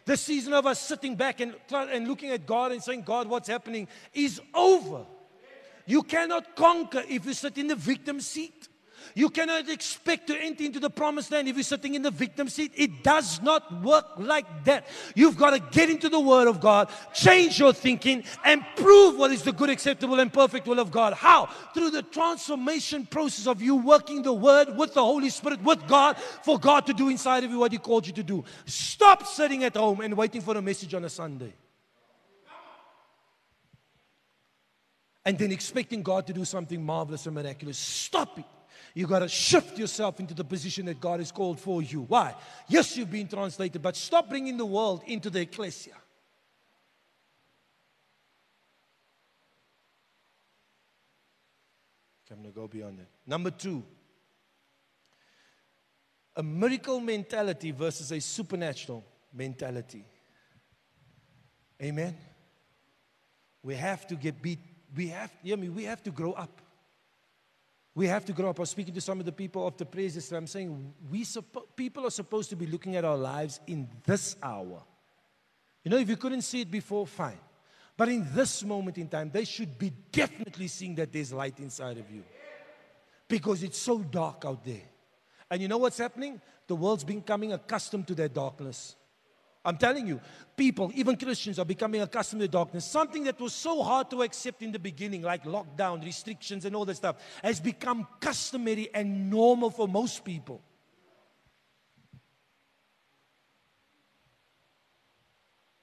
The 0.07 0.17
season 0.17 0.53
of 0.53 0.67
us 0.67 0.81
sitting 0.81 1.17
back 1.17 1.41
and, 1.41 1.55
and 1.73 2.07
looking 2.07 2.31
at 2.31 2.47
God 2.47 2.71
and 2.71 2.83
saying, 2.83 3.03
God, 3.03 3.29
what's 3.29 3.49
happening 3.49 3.89
is 4.15 4.41
over. 4.55 5.05
You 5.85 6.03
cannot 6.03 6.55
conquer 6.57 7.03
if 7.09 7.27
you 7.27 7.33
sit 7.33 7.59
in 7.59 7.67
the 7.67 7.75
victim 7.75 8.21
seat. 8.21 8.69
You 9.15 9.31
cannot 9.31 9.69
expect 9.69 10.27
to 10.29 10.37
enter 10.37 10.65
into 10.65 10.81
the 10.81 10.91
promised 10.91 11.31
land 11.31 11.49
if 11.49 11.57
you're 11.57 11.63
sitting 11.63 11.95
in 11.95 12.03
the 12.03 12.11
victim 12.11 12.49
seat. 12.49 12.73
It 12.75 13.03
does 13.03 13.41
not 13.43 13.83
work 13.83 14.07
like 14.17 14.65
that. 14.65 14.87
You've 15.15 15.37
got 15.37 15.51
to 15.51 15.59
get 15.59 15.91
into 15.91 16.09
the 16.09 16.21
Word 16.21 16.49
of 16.49 16.61
God, 16.61 16.91
change 17.15 17.59
your 17.59 17.73
thinking, 17.73 18.25
and 18.45 18.65
prove 18.77 19.17
what 19.17 19.31
is 19.31 19.43
the 19.43 19.53
good, 19.53 19.71
acceptable, 19.71 20.21
and 20.21 20.33
perfect 20.33 20.67
will 20.67 20.79
of 20.79 20.91
God. 20.91 21.15
How? 21.15 21.47
Through 21.75 21.91
the 21.91 22.03
transformation 22.03 23.07
process 23.07 23.47
of 23.47 23.63
you 23.63 23.77
working 23.77 24.23
the 24.23 24.33
Word 24.33 24.77
with 24.77 24.95
the 24.95 25.05
Holy 25.05 25.31
Spirit, 25.31 25.63
with 25.63 25.87
God, 25.87 26.17
for 26.19 26.59
God 26.59 26.87
to 26.87 26.93
do 26.93 27.09
inside 27.09 27.45
of 27.45 27.51
you 27.51 27.59
what 27.59 27.73
He 27.73 27.79
called 27.79 28.07
you 28.07 28.13
to 28.15 28.23
do. 28.23 28.45
Stop 28.65 29.27
sitting 29.27 29.65
at 29.65 29.77
home 29.77 30.01
and 30.01 30.17
waiting 30.17 30.41
for 30.41 30.57
a 30.57 30.63
message 30.63 30.95
on 30.95 31.05
a 31.05 31.11
Sunday. 31.11 31.55
And 35.25 35.37
then 35.37 35.51
expecting 35.51 36.05
God 36.05 36.27
to 36.29 36.33
do 36.33 36.45
something 36.45 36.85
marvelous 36.85 37.27
and 37.27 37.35
miraculous. 37.35 37.77
Stop 37.77 38.39
it. 38.39 38.45
You 38.97 39.07
got 39.07 39.19
to 39.19 39.29
shift 39.29 39.77
yourself 39.77 40.21
into 40.21 40.33
the 40.33 40.43
position 40.43 40.87
that 40.87 40.99
God 40.99 41.21
has 41.21 41.31
called 41.31 41.61
for 41.61 41.83
you. 41.83 42.07
Why? 42.09 42.35
Yes, 42.67 42.97
you've 42.97 43.11
been 43.11 43.29
translated, 43.29 43.83
but 43.83 43.95
stop 43.95 44.31
bringing 44.31 44.57
the 44.57 44.65
world 44.65 45.03
into 45.07 45.29
the 45.29 45.43
ecclesia. 45.43 45.93
I'm 52.31 52.39
going 52.39 52.55
to 52.55 52.59
go 52.59 52.67
beyond 52.67 53.01
that. 53.01 53.09
Number 53.27 53.51
two, 53.51 53.85
a 56.35 56.43
miracle 56.43 56.99
mentality 56.99 57.73
versus 57.73 58.11
a 58.13 58.21
supernatural 58.21 59.05
mentality. 59.35 60.07
Amen. 61.83 62.17
We 63.63 63.75
have 63.75 64.07
to 64.07 64.15
get 64.15 64.41
beat. 64.41 64.61
We 64.97 65.09
have, 65.09 65.31
I 65.45 65.57
mean, 65.57 65.75
we 65.75 65.85
have 65.85 66.03
to 66.05 66.11
grow 66.11 66.33
up. 66.33 66.63
We 67.97 68.07
have 68.09 68.27
to 68.27 68.35
grow 68.35 68.51
up. 68.51 68.61
I 68.61 68.61
was 68.61 68.71
speaking 68.71 68.93
to 68.93 69.01
some 69.01 69.21
of 69.21 69.25
the 69.25 69.33
people 69.33 69.67
of 69.67 69.79
the 69.79 69.87
praises. 69.87 70.31
I'm 70.31 70.47
saying 70.47 70.93
we 71.11 71.25
suppo- 71.25 71.65
people 71.75 72.07
are 72.07 72.11
supposed 72.11 72.51
to 72.51 72.57
be 72.57 72.67
looking 72.67 72.95
at 72.95 73.07
our 73.07 73.17
lives 73.17 73.59
in 73.67 73.89
this 74.05 74.37
hour. 74.43 74.83
You 75.83 75.91
know, 75.91 75.97
if 75.97 76.07
you 76.11 76.19
couldn't 76.19 76.43
see 76.43 76.61
it 76.61 76.71
before, 76.71 77.07
fine. 77.07 77.41
But 77.97 78.11
in 78.11 78.29
this 78.35 78.63
moment 78.63 78.99
in 78.99 79.09
time, 79.09 79.31
they 79.33 79.47
should 79.47 79.79
be 79.79 79.95
definitely 80.13 80.69
seeing 80.69 80.95
that 80.97 81.11
there's 81.11 81.33
light 81.33 81.59
inside 81.59 81.97
of 81.97 82.11
you. 82.11 82.23
Because 83.29 83.63
it's 83.63 83.79
so 83.79 84.01
dark 84.01 84.45
out 84.45 84.63
there. 84.63 84.85
And 85.51 85.63
you 85.63 85.69
know 85.69 85.79
what's 85.79 85.97
happening? 85.97 86.39
The 86.67 86.77
world's 86.77 87.03
becoming 87.03 87.55
accustomed 87.55 88.09
to 88.09 88.15
that 88.17 88.35
darkness. 88.35 88.95
I'm 89.67 89.77
telling 89.77 90.07
you, 90.07 90.21
people, 90.57 90.93
even 90.95 91.17
Christians, 91.17 91.59
are 91.59 91.65
becoming 91.65 92.01
accustomed 92.01 92.41
to 92.43 92.49
darkness. 92.49 92.85
Something 92.85 93.25
that 93.25 93.41
was 93.41 93.53
so 93.53 93.83
hard 93.83 94.09
to 94.11 94.23
accept 94.23 94.63
in 94.63 94.71
the 94.71 94.79
beginning, 94.79 95.23
like 95.23 95.45
lockdown, 95.45 96.05
restrictions, 96.05 96.65
and 96.65 96.77
all 96.77 96.85
that 96.85 96.95
stuff, 96.95 97.17
has 97.43 97.59
become 97.59 98.07
customary 98.21 98.89
and 98.95 99.29
normal 99.29 99.71
for 99.71 99.89
most 99.89 100.25
people. 100.25 100.63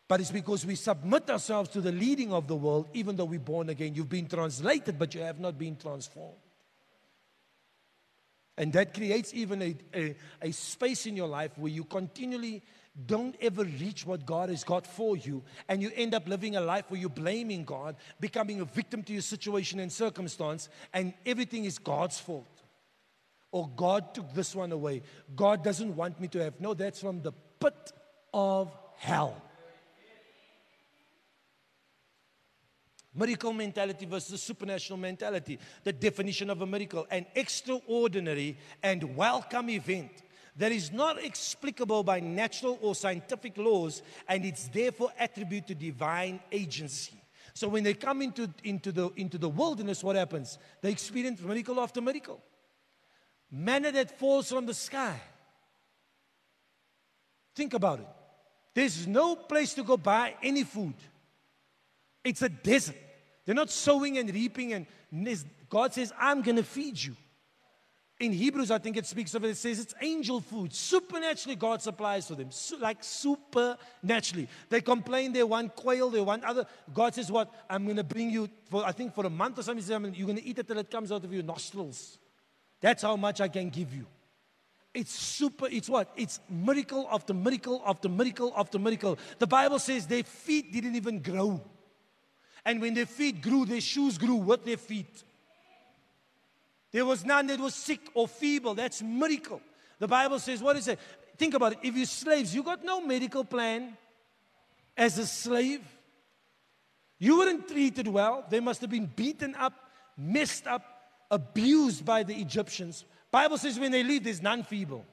But 0.07 0.21
it's 0.21 0.31
because 0.31 0.65
we 0.65 0.75
submit 0.75 1.29
ourselves 1.29 1.69
to 1.71 1.81
the 1.81 1.91
leading 1.91 2.31
of 2.31 2.47
the 2.47 2.55
world, 2.55 2.87
even 2.93 3.17
though 3.17 3.25
we're 3.25 3.39
born 3.39 3.67
again. 3.67 3.95
You've 3.95 4.09
been 4.09 4.27
translated, 4.27 4.97
but 4.97 5.13
you 5.13 5.21
have 5.21 5.39
not 5.41 5.57
been 5.57 5.75
transformed. 5.75 6.37
And 8.57 8.71
that 8.73 8.93
creates 8.93 9.33
even 9.33 9.61
a, 9.61 9.75
a, 9.93 10.15
a 10.41 10.51
space 10.51 11.05
in 11.05 11.17
your 11.17 11.27
life 11.27 11.57
where 11.57 11.71
you 11.71 11.83
continually 11.83 12.61
don't 13.05 13.35
ever 13.41 13.63
reach 13.63 14.05
what 14.05 14.25
God 14.25 14.49
has 14.49 14.63
got 14.63 14.85
for 14.85 15.17
you, 15.17 15.43
and 15.67 15.81
you 15.81 15.91
end 15.95 16.13
up 16.13 16.27
living 16.27 16.55
a 16.55 16.61
life 16.61 16.85
where 16.89 16.99
you're 16.99 17.09
blaming 17.09 17.63
God, 17.63 17.95
becoming 18.19 18.61
a 18.61 18.65
victim 18.65 19.01
to 19.03 19.13
your 19.13 19.21
situation 19.23 19.79
and 19.79 19.91
circumstance, 19.91 20.69
and 20.93 21.13
everything 21.25 21.65
is 21.65 21.79
God's 21.79 22.19
fault. 22.19 22.61
Or 23.51 23.69
God 23.75 24.13
took 24.13 24.33
this 24.33 24.55
one 24.55 24.71
away. 24.71 25.01
God 25.35 25.63
doesn't 25.63 25.95
want 25.95 26.19
me 26.19 26.27
to 26.29 26.43
have. 26.43 26.59
No, 26.59 26.73
that's 26.73 26.99
from 26.99 27.21
the 27.21 27.31
pit 27.59 27.91
of 28.33 28.71
hell. 28.97 29.41
Miracle 33.15 33.53
mentality 33.53 34.07
versus 34.07 34.41
supernatural 34.41 34.97
mentality. 34.97 35.59
The 35.83 35.93
definition 35.93 36.49
of 36.49 36.61
a 36.61 36.65
miracle 36.65 37.05
an 37.11 37.27
extraordinary 37.35 38.57
and 38.81 39.15
welcome 39.15 39.69
event 39.69 40.11
that 40.57 40.71
is 40.71 40.91
not 40.91 41.23
explicable 41.23 42.03
by 42.03 42.19
natural 42.19 42.77
or 42.81 42.95
scientific 42.95 43.57
laws, 43.57 44.01
and 44.27 44.45
it's 44.45 44.67
therefore 44.67 45.11
attributed 45.19 45.67
to 45.67 45.75
divine 45.75 46.39
agency. 46.51 47.13
So 47.53 47.67
when 47.67 47.83
they 47.83 47.93
come 47.93 48.21
into, 48.21 48.49
into, 48.63 48.91
the, 48.91 49.09
into 49.15 49.37
the 49.37 49.49
wilderness, 49.49 50.03
what 50.03 50.15
happens? 50.15 50.57
They 50.81 50.91
experience 50.91 51.41
miracle 51.41 51.79
after 51.79 52.01
miracle. 52.01 52.41
Manna 53.51 53.91
that 53.91 54.17
falls 54.17 54.49
from 54.49 54.65
the 54.65 54.73
sky. 54.73 55.19
Think 57.55 57.73
about 57.75 57.99
it. 57.99 58.07
There's 58.73 59.05
no 59.05 59.35
place 59.35 59.75
to 59.75 59.83
go 59.83 59.97
buy 59.97 60.35
any 60.41 60.63
food. 60.63 60.95
It's 62.23 62.41
a 62.41 62.49
desert. 62.49 62.95
They're 63.45 63.53
not 63.53 63.69
sowing 63.69 64.17
and 64.17 64.33
reaping, 64.33 64.73
and 64.73 64.87
God 65.69 65.93
says, 65.93 66.11
I'm 66.17 66.41
going 66.41 66.55
to 66.55 66.63
feed 66.63 67.01
you. 67.01 67.15
In 68.19 68.31
Hebrews, 68.31 68.69
I 68.69 68.77
think 68.77 68.95
it 68.95 69.05
speaks 69.05 69.33
of 69.33 69.43
it, 69.43 69.49
it 69.49 69.57
says 69.57 69.79
it's 69.79 69.95
angel 70.01 70.39
food. 70.39 70.73
Supernaturally, 70.73 71.55
God 71.55 71.81
supplies 71.81 72.27
for 72.27 72.35
them. 72.35 72.51
Su- 72.51 72.77
like 72.77 73.03
supernaturally. 73.03 74.47
They 74.69 74.81
complain 74.81 75.33
they 75.33 75.43
want 75.43 75.75
quail, 75.75 76.09
they 76.09 76.21
want 76.21 76.43
other. 76.43 76.65
God 76.93 77.15
says, 77.15 77.31
What? 77.31 77.51
I'm 77.69 77.85
going 77.85 77.97
to 77.97 78.03
bring 78.03 78.29
you, 78.29 78.49
for 78.69 78.85
I 78.85 78.91
think 78.91 79.15
for 79.15 79.25
a 79.25 79.29
month 79.29 79.59
or 79.59 79.63
something, 79.63 80.13
you're 80.13 80.27
going 80.27 80.37
to 80.37 80.45
eat 80.45 80.59
it 80.59 80.67
till 80.67 80.77
it 80.77 80.91
comes 80.91 81.11
out 81.11 81.25
of 81.25 81.33
your 81.33 81.43
nostrils. 81.43 82.19
That's 82.81 83.01
how 83.01 83.15
much 83.15 83.41
I 83.41 83.47
can 83.47 83.69
give 83.69 83.93
you. 83.93 84.05
It's 84.93 85.11
super, 85.11 85.67
it's 85.71 85.89
what? 85.89 86.11
It's 86.15 86.39
miracle 86.47 87.07
after 87.11 87.33
miracle 87.33 87.81
after 87.85 88.09
miracle 88.09 88.53
after 88.55 88.77
miracle. 88.77 89.17
The 89.39 89.47
Bible 89.47 89.79
says 89.79 90.05
their 90.05 90.23
feet 90.23 90.71
didn't 90.71 90.95
even 90.95 91.19
grow. 91.19 91.61
And 92.63 92.79
when 92.79 92.93
their 92.93 93.07
feet 93.07 93.41
grew, 93.41 93.65
their 93.65 93.81
shoes 93.81 94.17
grew 94.17 94.35
with 94.35 94.63
their 94.63 94.77
feet. 94.77 95.23
There 96.93 97.05
was 97.05 97.25
none 97.25 97.47
that 97.47 97.59
was 97.59 97.75
sick 97.75 97.99
or 98.13 98.27
feeble. 98.27 98.75
That's 98.75 99.01
miracle. 99.01 99.61
The 99.99 100.07
Bible 100.07 100.39
says, 100.39 100.61
what 100.61 100.77
is 100.77 100.87
it? 100.87 100.99
Think 101.37 101.55
about 101.55 101.73
it. 101.73 101.79
If 101.81 101.97
you're 101.97 102.05
slaves, 102.05 102.53
you 102.53 102.63
got 102.63 102.85
no 102.85 103.01
medical 103.01 103.43
plan 103.43 103.97
as 104.95 105.17
a 105.17 105.25
slave. 105.25 105.81
You 107.17 107.39
weren't 107.39 107.67
treated 107.67 108.07
well. 108.07 108.45
They 108.47 108.59
must 108.59 108.81
have 108.81 108.91
been 108.91 109.07
beaten 109.07 109.55
up, 109.55 109.73
messed 110.17 110.67
up, 110.67 110.85
abused 111.31 112.05
by 112.05 112.21
the 112.21 112.35
Egyptians. 112.35 113.05
Bible 113.31 113.57
says 113.57 113.79
when 113.79 113.91
they 113.91 114.03
leave, 114.03 114.23
there's 114.23 114.41
none 114.41 114.63
feeble. 114.63 115.03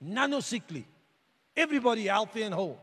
None 0.00 0.32
are 0.32 0.40
sickly. 0.40 0.86
Everybody 1.54 2.06
healthy 2.06 2.42
and 2.42 2.54
whole. 2.54 2.80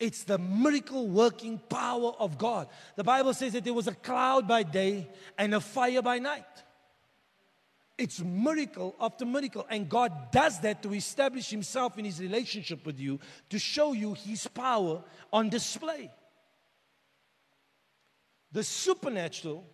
It's 0.00 0.24
the 0.24 0.38
miracle 0.38 1.06
working 1.08 1.58
power 1.68 2.12
of 2.18 2.38
God. 2.38 2.68
The 2.96 3.04
Bible 3.04 3.34
says 3.34 3.52
that 3.52 3.64
there 3.64 3.74
was 3.74 3.86
a 3.86 3.94
cloud 3.94 4.48
by 4.48 4.62
day 4.62 5.08
and 5.36 5.54
a 5.54 5.60
fire 5.60 6.00
by 6.00 6.18
night. 6.18 6.46
It's 7.96 8.20
miracle 8.20 8.94
after 9.00 9.24
miracle. 9.24 9.66
And 9.70 9.88
God 9.88 10.32
does 10.32 10.60
that 10.60 10.82
to 10.82 10.94
establish 10.94 11.50
Himself 11.50 11.98
in 11.98 12.04
His 12.04 12.20
relationship 12.20 12.84
with 12.84 12.98
you, 12.98 13.20
to 13.50 13.58
show 13.58 13.92
you 13.92 14.14
His 14.14 14.46
power 14.48 15.02
on 15.32 15.48
display. 15.48 16.10
The 18.50 18.64
supernatural 18.64 19.64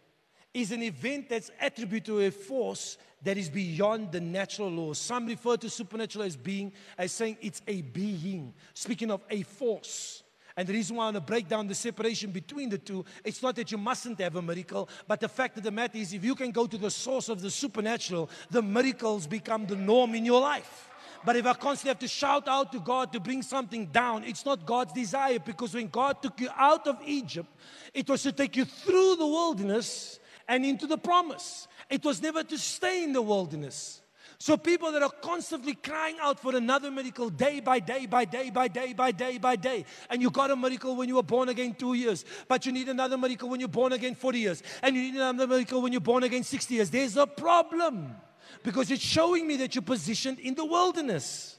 is 0.52 0.72
an 0.72 0.82
event 0.82 1.28
that's 1.28 1.50
attributed 1.60 2.06
to 2.06 2.20
a 2.20 2.30
force 2.30 2.98
that 3.22 3.36
is 3.36 3.48
beyond 3.48 4.12
the 4.12 4.20
natural 4.20 4.70
laws. 4.70 4.98
Some 4.98 5.26
refer 5.26 5.56
to 5.58 5.70
supernatural 5.70 6.24
as 6.24 6.36
being, 6.36 6.72
as 6.98 7.12
saying 7.12 7.36
it's 7.40 7.62
a 7.68 7.82
being, 7.82 8.54
speaking 8.74 9.10
of 9.10 9.22
a 9.30 9.42
force. 9.42 10.19
And 10.56 10.68
the 10.68 10.72
reason 10.72 10.96
why 10.96 11.04
I 11.04 11.06
want 11.06 11.16
to 11.16 11.20
break 11.20 11.48
down 11.48 11.66
the 11.66 11.74
separation 11.74 12.30
between 12.30 12.68
the 12.68 12.78
two, 12.78 13.04
it's 13.24 13.42
not 13.42 13.56
that 13.56 13.70
you 13.70 13.78
mustn't 13.78 14.20
have 14.20 14.36
a 14.36 14.42
miracle, 14.42 14.88
but 15.06 15.20
the 15.20 15.28
fact 15.28 15.56
of 15.56 15.62
the 15.62 15.70
matter 15.70 15.98
is, 15.98 16.12
if 16.12 16.24
you 16.24 16.34
can 16.34 16.50
go 16.50 16.66
to 16.66 16.78
the 16.78 16.90
source 16.90 17.28
of 17.28 17.40
the 17.40 17.50
supernatural, 17.50 18.28
the 18.50 18.62
miracles 18.62 19.26
become 19.26 19.66
the 19.66 19.76
norm 19.76 20.14
in 20.14 20.24
your 20.24 20.40
life. 20.40 20.90
But 21.24 21.36
if 21.36 21.46
I 21.46 21.52
constantly 21.52 21.90
have 21.90 21.98
to 21.98 22.08
shout 22.08 22.48
out 22.48 22.72
to 22.72 22.80
God 22.80 23.12
to 23.12 23.20
bring 23.20 23.42
something 23.42 23.86
down, 23.86 24.24
it's 24.24 24.46
not 24.46 24.64
God's 24.64 24.92
desire 24.92 25.38
because 25.38 25.74
when 25.74 25.88
God 25.88 26.22
took 26.22 26.40
you 26.40 26.48
out 26.56 26.86
of 26.86 26.96
Egypt, 27.04 27.48
it 27.92 28.08
was 28.08 28.22
to 28.22 28.32
take 28.32 28.56
you 28.56 28.64
through 28.64 29.16
the 29.16 29.26
wilderness 29.26 30.18
and 30.48 30.64
into 30.64 30.86
the 30.86 30.98
promise. 30.98 31.68
It 31.90 32.04
was 32.04 32.22
never 32.22 32.42
to 32.42 32.58
stay 32.58 33.04
in 33.04 33.12
the 33.12 33.22
wilderness. 33.22 34.00
So 34.40 34.56
people 34.56 34.90
that 34.92 35.02
are 35.02 35.10
constantly 35.10 35.74
crying 35.74 36.16
out 36.18 36.40
for 36.40 36.56
another 36.56 36.90
miracle 36.90 37.28
day 37.28 37.60
by 37.60 37.78
day 37.78 38.06
by 38.06 38.24
day 38.24 38.48
by 38.48 38.68
day 38.68 38.94
by 38.94 39.12
day 39.12 39.36
by 39.36 39.54
day. 39.54 39.84
And 40.08 40.22
you 40.22 40.30
got 40.30 40.50
a 40.50 40.56
miracle 40.56 40.96
when 40.96 41.10
you 41.10 41.16
were 41.16 41.22
born 41.22 41.50
again 41.50 41.74
two 41.74 41.92
years, 41.92 42.24
but 42.48 42.64
you 42.64 42.72
need 42.72 42.88
another 42.88 43.18
miracle 43.18 43.50
when 43.50 43.60
you're 43.60 43.68
born 43.68 43.92
again 43.92 44.14
40 44.14 44.38
years, 44.38 44.62
and 44.82 44.96
you 44.96 45.02
need 45.02 45.14
another 45.14 45.46
miracle 45.46 45.82
when 45.82 45.92
you're 45.92 46.00
born 46.00 46.22
again 46.22 46.42
60 46.42 46.74
years. 46.74 46.88
There's 46.88 47.18
a 47.18 47.26
problem 47.26 48.16
because 48.62 48.90
it's 48.90 49.02
showing 49.02 49.46
me 49.46 49.56
that 49.56 49.74
you're 49.74 49.82
positioned 49.82 50.38
in 50.38 50.54
the 50.54 50.64
wilderness. 50.64 51.58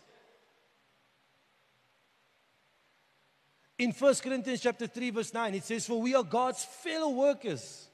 In 3.77 3.91
1 3.91 4.15
Corinthians 4.15 4.59
chapter 4.59 4.87
3, 4.87 5.11
verse 5.11 5.31
9, 5.31 5.53
it 5.53 5.63
says, 5.65 5.85
For 5.85 6.01
we 6.01 6.15
are 6.15 6.23
God's 6.23 6.65
fellow 6.65 7.11
workers. 7.11 7.90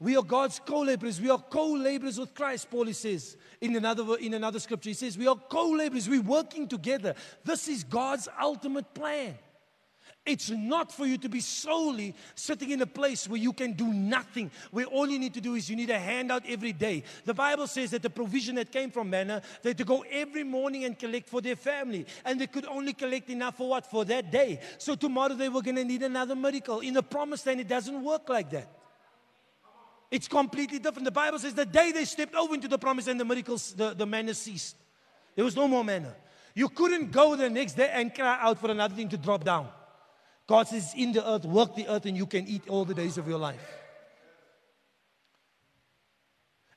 We 0.00 0.16
are 0.16 0.22
God's 0.22 0.60
co-laborers. 0.64 1.20
We 1.20 1.30
are 1.30 1.38
co-laborers 1.38 2.18
with 2.18 2.34
Christ, 2.34 2.70
Paul 2.70 2.92
says 2.92 3.36
in 3.60 3.76
another, 3.76 4.16
in 4.16 4.34
another 4.34 4.58
scripture. 4.58 4.90
He 4.90 4.94
says, 4.94 5.16
we 5.16 5.26
are 5.26 5.36
co-laborers. 5.36 6.08
We're 6.08 6.20
working 6.20 6.68
together. 6.68 7.14
This 7.44 7.68
is 7.68 7.84
God's 7.84 8.28
ultimate 8.40 8.92
plan. 8.92 9.36
It's 10.26 10.48
not 10.48 10.90
for 10.90 11.04
you 11.04 11.18
to 11.18 11.28
be 11.28 11.40
solely 11.40 12.14
sitting 12.34 12.70
in 12.70 12.80
a 12.80 12.86
place 12.86 13.28
where 13.28 13.38
you 13.38 13.52
can 13.52 13.72
do 13.72 13.92
nothing, 13.92 14.50
where 14.70 14.86
all 14.86 15.06
you 15.06 15.18
need 15.18 15.34
to 15.34 15.40
do 15.40 15.54
is 15.54 15.68
you 15.68 15.76
need 15.76 15.90
a 15.90 15.98
handout 15.98 16.44
every 16.48 16.72
day. 16.72 17.04
The 17.26 17.34
Bible 17.34 17.66
says 17.66 17.90
that 17.90 18.00
the 18.00 18.08
provision 18.08 18.54
that 18.54 18.72
came 18.72 18.90
from 18.90 19.10
manna, 19.10 19.42
they 19.62 19.70
had 19.70 19.78
to 19.78 19.84
go 19.84 20.02
every 20.10 20.42
morning 20.42 20.84
and 20.84 20.98
collect 20.98 21.28
for 21.28 21.42
their 21.42 21.56
family. 21.56 22.06
And 22.24 22.40
they 22.40 22.46
could 22.46 22.64
only 22.64 22.94
collect 22.94 23.28
enough 23.28 23.58
for 23.58 23.68
what? 23.68 23.90
For 23.90 24.06
that 24.06 24.30
day. 24.30 24.60
So 24.78 24.94
tomorrow 24.94 25.34
they 25.34 25.50
were 25.50 25.60
going 25.60 25.76
to 25.76 25.84
need 25.84 26.02
another 26.02 26.34
miracle. 26.34 26.80
In 26.80 26.94
the 26.94 27.02
promised 27.02 27.46
land, 27.46 27.60
it 27.60 27.68
doesn't 27.68 28.02
work 28.02 28.26
like 28.30 28.48
that. 28.50 28.83
It's 30.14 30.28
completely 30.28 30.78
different. 30.78 31.06
The 31.06 31.10
Bible 31.10 31.40
says 31.40 31.54
the 31.54 31.66
day 31.66 31.90
they 31.90 32.04
stepped 32.04 32.36
over 32.36 32.54
into 32.54 32.68
the 32.68 32.78
promise 32.78 33.08
and 33.08 33.18
the 33.18 33.24
miracles, 33.24 33.72
the, 33.72 33.94
the 33.94 34.06
manna 34.06 34.32
ceased. 34.32 34.76
There 35.34 35.44
was 35.44 35.56
no 35.56 35.66
more 35.66 35.82
manna. 35.82 36.14
You 36.54 36.68
couldn't 36.68 37.10
go 37.10 37.34
the 37.34 37.50
next 37.50 37.72
day 37.72 37.90
and 37.92 38.14
cry 38.14 38.38
out 38.40 38.60
for 38.60 38.70
another 38.70 38.94
thing 38.94 39.08
to 39.08 39.16
drop 39.16 39.42
down. 39.42 39.68
God 40.46 40.68
says, 40.68 40.92
in 40.96 41.10
the 41.10 41.28
earth, 41.28 41.44
work 41.44 41.74
the 41.74 41.88
earth, 41.88 42.06
and 42.06 42.16
you 42.16 42.26
can 42.26 42.46
eat 42.46 42.62
all 42.68 42.84
the 42.84 42.94
days 42.94 43.18
of 43.18 43.26
your 43.26 43.38
life. 43.38 43.66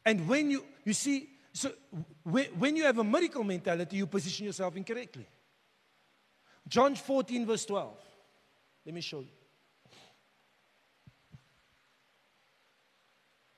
And 0.04 0.28
when 0.28 0.50
you, 0.50 0.66
you 0.84 0.94
see, 0.94 1.30
so 1.54 1.72
when 2.24 2.76
you 2.76 2.86
have 2.86 2.98
a 2.98 3.04
miracle 3.04 3.44
mentality, 3.44 3.98
you 3.98 4.08
position 4.08 4.48
yourself 4.48 4.76
incorrectly. 4.76 5.28
John 6.68 6.96
14, 6.96 7.46
verse 7.46 7.66
12. 7.66 7.98
Let 8.84 8.96
me 8.96 9.02
show 9.02 9.20
you. 9.20 9.37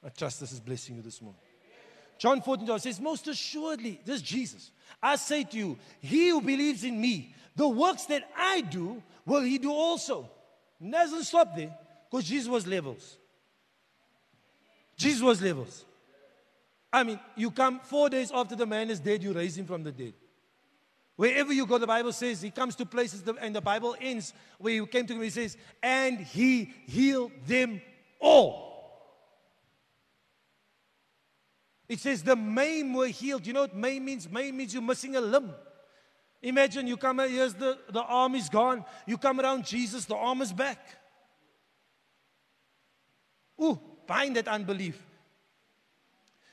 I 0.06 0.10
trust 0.10 0.39
this 0.39 0.52
is 0.52 0.60
blessing 0.60 0.95
you 0.95 1.02
this 1.02 1.22
morning. 1.22 1.41
John 2.18 2.41
14 2.41 2.66
12 2.66 2.82
says, 2.82 3.00
Most 3.00 3.28
assuredly, 3.28 4.00
this 4.06 4.18
is 4.18 4.22
Jesus. 4.22 4.72
I 5.02 5.16
say 5.16 5.43
to 5.45 5.58
you, 5.58 5.78
he 6.00 6.30
who 6.30 6.41
believes 6.41 6.84
in 6.84 7.00
me, 7.00 7.34
the 7.56 7.68
works 7.68 8.06
that 8.06 8.24
I 8.38 8.62
do, 8.62 9.02
will 9.26 9.41
he 9.41 9.58
do 9.58 9.72
also. 9.72 10.30
And 10.80 10.91
doesn't 10.91 11.24
stop 11.24 11.56
there, 11.56 11.76
because 12.10 12.26
Jesus 12.26 12.47
was 12.47 12.68
levels. 12.68 13.18
Jesus 14.97 15.22
was 15.22 15.41
levels. 15.41 15.86
I 16.91 17.04
mean, 17.04 17.20
you 17.36 17.52
come 17.52 17.80
four 17.82 18.10
days 18.10 18.32
after 18.34 18.56
the 18.56 18.66
man 18.66 18.89
is 18.89 19.00
dead, 19.00 19.24
you 19.24 19.32
raise 19.32 19.58
him 19.58 19.66
from 19.66 19.84
the 19.84 19.91
dead. 19.91 20.14
Wherever 21.16 21.54
you 21.54 21.66
go, 21.66 21.78
the 21.78 21.88
Bible 21.88 22.14
says 22.14 22.41
he 22.41 22.50
comes 22.50 22.76
to 22.78 22.86
places, 22.86 23.24
and 23.41 23.56
the 23.56 23.62
Bible 23.62 23.95
ends 24.00 24.34
where 24.58 24.74
he 24.74 24.86
came 24.88 25.06
to 25.06 25.14
him, 25.14 25.22
he 25.22 25.30
says, 25.30 25.58
and 25.84 26.18
he 26.20 26.74
healed 26.88 27.32
them 27.45 27.82
all. 28.20 28.69
It 31.90 32.00
says 32.00 32.22
the 32.22 32.36
maimed 32.36 32.96
were 32.96 33.08
healed. 33.08 33.48
You 33.48 33.54
know 33.54 33.62
what 33.62 33.76
maimed 33.76 34.06
means? 34.06 34.30
Maimed 34.30 34.56
means 34.56 34.74
you're 34.74 34.84
missing 34.84 35.16
a 35.16 35.22
limb. 35.22 35.52
Imagine 36.42 36.88
you 36.88 36.96
come, 36.96 37.20
here's 37.20 37.56
the, 37.56 37.80
the 37.90 38.02
arm 38.02 38.36
is 38.36 38.48
gone. 38.48 38.86
You 39.06 39.18
come 39.18 39.42
around 39.42 39.66
Jesus, 39.66 40.06
the 40.06 40.16
arm 40.16 40.42
is 40.42 40.54
back. 40.54 40.80
Ooh, 43.62 43.78
behind 44.08 44.38
that 44.38 44.48
unbelief. 44.48 45.04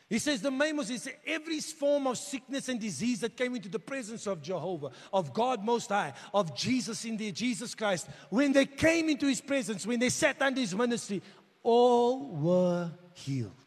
He 0.09 0.19
says 0.19 0.41
the 0.41 0.51
main 0.51 0.77
was 0.77 0.89
is 0.89 1.09
every 1.27 1.61
form 1.61 2.07
of 2.07 2.17
sickness 2.17 2.69
and 2.69 2.81
disease 2.81 3.21
that 3.21 3.37
came 3.37 3.57
into 3.57 3.69
the 3.69 3.79
presence 3.79 4.27
of 4.27 4.41
Jehovah, 4.41 4.91
of 5.13 5.33
God 5.33 5.65
Most 5.65 5.89
High, 5.91 6.15
of 6.33 6.57
Jesus 6.57 7.05
in 7.05 7.17
there, 7.17 7.33
Jesus 7.33 7.75
Christ. 7.75 8.09
When 8.31 8.53
they 8.53 8.67
came 8.67 9.09
into 9.09 9.27
His 9.27 9.41
presence, 9.41 9.85
when 9.85 9.99
they 9.99 10.09
sat 10.09 10.41
under 10.41 10.61
His 10.61 10.75
ministry, 10.75 11.23
all 11.63 12.21
were 12.21 12.91
healed. 13.15 13.66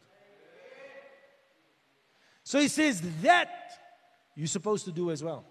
So 2.49 2.59
he 2.59 2.67
says 2.67 2.99
that 3.21 3.47
you're 4.35 4.47
supposed 4.47 4.83
to 4.85 4.91
do 4.91 5.11
as 5.11 5.23
well. 5.23 5.45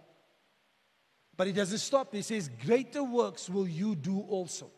But 1.36 1.46
he 1.46 1.52
doesn't 1.52 1.78
stop. 1.78 2.12
He 2.12 2.22
says, 2.22 2.50
Greater 2.66 3.04
works 3.04 3.48
will 3.48 3.68
you 3.68 3.94
do 3.94 4.18
also. 4.22 4.68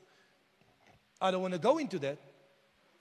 I 1.19 1.31
don't 1.31 1.41
want 1.41 1.55
to 1.55 1.59
go 1.59 1.79
into 1.79 1.99
that, 2.01 2.19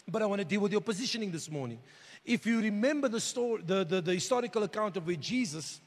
but 0.08 0.22
I 0.22 0.26
want 0.26 0.40
to 0.40 0.46
deal 0.46 0.62
with 0.62 0.72
your 0.72 0.80
positioning 0.80 1.32
this 1.32 1.52
morning. 1.52 1.80
If 2.24 2.46
you 2.46 2.62
remember 2.62 3.10
the 3.10 3.20
story, 3.20 3.62
the, 3.66 3.84
the, 3.84 4.00
the 4.00 4.14
historical 4.14 4.64
account 4.64 4.96
of 4.96 5.06
where 5.06 5.18
Jesus 5.18 5.82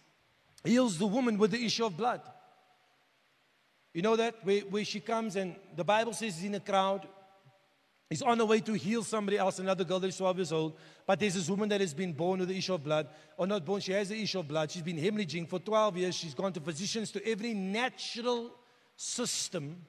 heals 0.63 0.99
the 0.99 1.07
woman 1.07 1.39
with 1.39 1.53
the 1.53 1.65
issue 1.65 1.87
of 1.87 1.97
blood. 1.97 2.21
You 3.95 4.03
know 4.03 4.17
that? 4.17 4.45
Where, 4.45 4.61
where 4.61 4.85
she 4.85 5.01
comes 5.01 5.37
and 5.37 5.57
the 5.75 5.85
Bible 5.85 6.13
says 6.13 6.45
in 6.45 6.55
a 6.55 6.61
crowd. 6.61 7.09
He's 8.13 8.21
on 8.21 8.37
the 8.37 8.45
way 8.45 8.61
to 8.61 8.75
heal 8.75 9.03
somebody 9.03 9.39
else, 9.39 9.59
another 9.59 9.85
girl 9.85 9.99
that 9.99 10.09
is 10.09 10.19
12 10.19 10.37
years 10.37 10.53
old. 10.53 10.77
But 11.07 11.19
there's 11.19 11.33
this 11.33 11.49
woman 11.49 11.71
that 11.71 11.81
has 11.81 11.95
been 11.95 12.13
born 12.13 12.41
with 12.41 12.51
the 12.51 12.59
issue 12.59 12.75
of 12.75 12.85
blood, 12.85 13.09
or 13.39 13.47
not 13.47 13.65
born, 13.65 13.81
she 13.81 13.93
has 13.93 14.11
the 14.11 14.23
issue 14.23 14.41
of 14.41 14.49
blood. 14.49 14.71
She's 14.71 14.83
been 14.83 14.99
hemorrhaging 14.99 15.49
for 15.49 15.59
12 15.59 15.97
years. 15.97 16.15
She's 16.15 16.35
gone 16.35 16.53
to 16.53 16.61
physicians, 16.61 17.11
to 17.13 17.27
every 17.27 17.55
natural 17.55 18.51
system, 18.95 19.87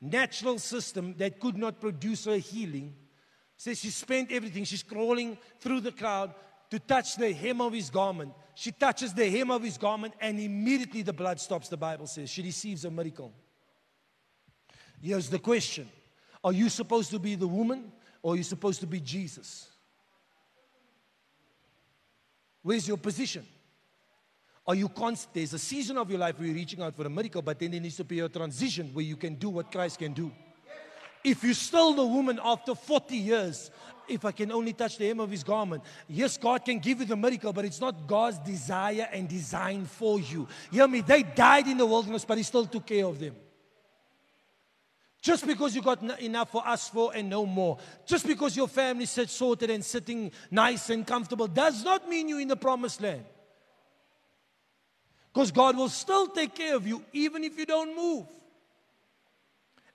natural 0.00 0.58
system 0.58 1.14
that 1.18 1.38
could 1.38 1.58
not 1.58 1.78
produce 1.78 2.24
her 2.24 2.38
healing. 2.38 2.94
Says 3.58 3.78
she 3.78 3.90
spent 3.90 4.32
everything. 4.32 4.64
She's 4.64 4.82
crawling 4.82 5.36
through 5.60 5.82
the 5.82 5.92
crowd 5.92 6.32
to 6.70 6.78
touch 6.78 7.16
the 7.16 7.34
hem 7.34 7.60
of 7.60 7.74
his 7.74 7.90
garment. 7.90 8.32
She 8.54 8.72
touches 8.72 9.12
the 9.12 9.28
hem 9.28 9.50
of 9.50 9.62
his 9.62 9.76
garment, 9.76 10.14
and 10.22 10.40
immediately 10.40 11.02
the 11.02 11.12
blood 11.12 11.38
stops, 11.38 11.68
the 11.68 11.76
Bible 11.76 12.06
says. 12.06 12.30
She 12.30 12.40
receives 12.40 12.86
a 12.86 12.90
miracle. 12.90 13.30
Here's 15.02 15.28
the 15.28 15.38
question 15.38 15.90
are 16.48 16.52
you 16.52 16.70
supposed 16.70 17.10
to 17.10 17.18
be 17.18 17.34
the 17.34 17.46
woman 17.46 17.92
or 18.22 18.32
are 18.32 18.36
you 18.38 18.42
supposed 18.42 18.80
to 18.80 18.86
be 18.86 19.00
Jesus? 19.00 19.68
Where's 22.62 22.88
your 22.88 22.96
position? 22.96 23.46
Are 24.66 24.74
you 24.74 24.88
constant? 24.88 25.34
There's 25.34 25.52
a 25.52 25.58
season 25.58 25.98
of 25.98 26.08
your 26.08 26.18
life 26.18 26.38
where 26.38 26.46
you're 26.46 26.56
reaching 26.56 26.80
out 26.80 26.96
for 26.96 27.06
a 27.06 27.10
miracle, 27.10 27.42
but 27.42 27.58
then 27.58 27.72
there 27.72 27.80
needs 27.82 27.96
to 27.96 28.04
be 28.04 28.20
a 28.20 28.30
transition 28.30 28.88
where 28.94 29.04
you 29.04 29.16
can 29.16 29.34
do 29.34 29.50
what 29.50 29.70
Christ 29.70 29.98
can 29.98 30.14
do. 30.14 30.32
If 31.22 31.44
you're 31.44 31.52
still 31.52 31.92
the 31.92 32.06
woman 32.06 32.40
after 32.42 32.74
40 32.74 33.14
years, 33.14 33.70
if 34.08 34.24
I 34.24 34.32
can 34.32 34.50
only 34.50 34.72
touch 34.72 34.96
the 34.96 35.06
hem 35.06 35.20
of 35.20 35.30
his 35.30 35.44
garment, 35.44 35.82
yes, 36.08 36.38
God 36.38 36.64
can 36.64 36.78
give 36.78 37.00
you 37.00 37.04
the 37.04 37.16
miracle, 37.16 37.52
but 37.52 37.66
it's 37.66 37.82
not 37.82 38.06
God's 38.06 38.38
desire 38.38 39.06
and 39.12 39.28
design 39.28 39.84
for 39.84 40.18
you. 40.18 40.48
Hear 40.72 40.88
me? 40.88 41.02
They 41.02 41.24
died 41.24 41.66
in 41.66 41.76
the 41.76 41.84
wilderness, 41.84 42.24
but 42.24 42.38
He 42.38 42.44
still 42.44 42.64
took 42.64 42.86
care 42.86 43.04
of 43.04 43.18
them. 43.18 43.36
Just 45.28 45.46
because 45.46 45.76
you 45.76 45.82
got 45.82 46.02
enough 46.22 46.50
for 46.50 46.66
us 46.66 46.88
for 46.88 47.12
and 47.14 47.28
no 47.28 47.44
more. 47.44 47.76
Just 48.06 48.26
because 48.26 48.56
your 48.56 48.66
family 48.66 49.04
sits 49.04 49.34
sorted 49.34 49.68
and 49.68 49.84
sitting 49.84 50.32
nice 50.50 50.88
and 50.88 51.06
comfortable 51.06 51.46
does 51.46 51.84
not 51.84 52.08
mean 52.08 52.30
you're 52.30 52.40
in 52.40 52.48
the 52.48 52.56
promised 52.56 53.02
land. 53.02 53.26
Because 55.30 55.50
God 55.50 55.76
will 55.76 55.90
still 55.90 56.28
take 56.28 56.54
care 56.54 56.74
of 56.74 56.86
you 56.86 57.04
even 57.12 57.44
if 57.44 57.58
you 57.58 57.66
don't 57.66 57.94
move. 57.94 58.24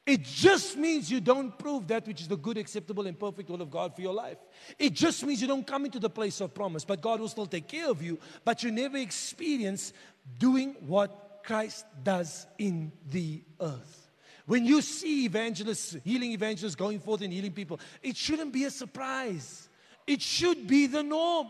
It 0.05 0.21
just 0.21 0.77
means 0.77 1.09
you 1.09 1.19
don't 1.19 1.57
prove 1.57 1.87
that 1.87 2.05
which 2.05 2.21
is 2.21 2.27
the 2.27 2.37
good, 2.37 2.59
acceptable, 2.59 3.07
and 3.07 3.19
perfect 3.19 3.49
will 3.49 3.63
of 3.63 3.71
God 3.71 3.95
for 3.95 4.01
your 4.01 4.13
life. 4.13 4.37
It 4.77 4.93
just 4.93 5.25
means 5.25 5.41
you 5.41 5.47
don't 5.47 5.65
come 5.65 5.85
into 5.85 5.97
the 5.97 6.11
place 6.11 6.41
of 6.41 6.53
promise, 6.53 6.85
but 6.85 7.01
God 7.01 7.19
will 7.19 7.27
still 7.27 7.47
take 7.47 7.67
care 7.67 7.89
of 7.89 8.03
you, 8.03 8.19
but 8.45 8.61
you 8.61 8.69
never 8.69 8.97
experience 8.97 9.93
doing 10.37 10.75
what 10.81 11.41
Christ 11.43 11.87
does 12.03 12.45
in 12.59 12.91
the 13.09 13.41
earth. 13.59 14.02
When 14.45 14.65
you 14.65 14.81
see 14.81 15.25
evangelists, 15.25 15.95
healing 16.03 16.31
evangelists 16.31 16.75
going 16.75 16.99
forth 16.99 17.21
and 17.21 17.31
healing 17.31 17.53
people, 17.53 17.79
it 18.01 18.17
shouldn't 18.17 18.51
be 18.51 18.65
a 18.65 18.71
surprise. 18.71 19.69
It 20.05 20.21
should 20.21 20.67
be 20.67 20.87
the 20.87 21.01
norm. 21.03 21.47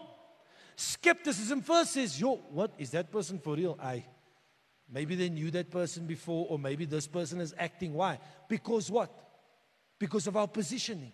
Skepticism 0.76 1.62
first 1.62 1.94
says, 1.94 2.20
Yo, 2.20 2.36
what 2.52 2.72
is 2.78 2.92
that 2.92 3.12
person 3.12 3.40
for 3.40 3.56
real? 3.56 3.78
I 3.82 4.06
maybe 4.92 5.16
they 5.16 5.30
knew 5.30 5.50
that 5.52 5.72
person 5.72 6.06
before, 6.06 6.46
or 6.50 6.60
maybe 6.60 6.86
this 6.86 7.08
person 7.08 7.42
is 7.42 7.54
acting. 7.58 7.94
Why? 7.94 8.20
Because 8.48 8.92
what? 8.92 9.12
Because 9.98 10.28
of 10.28 10.38
our 10.38 10.48
positioning. 10.48 11.14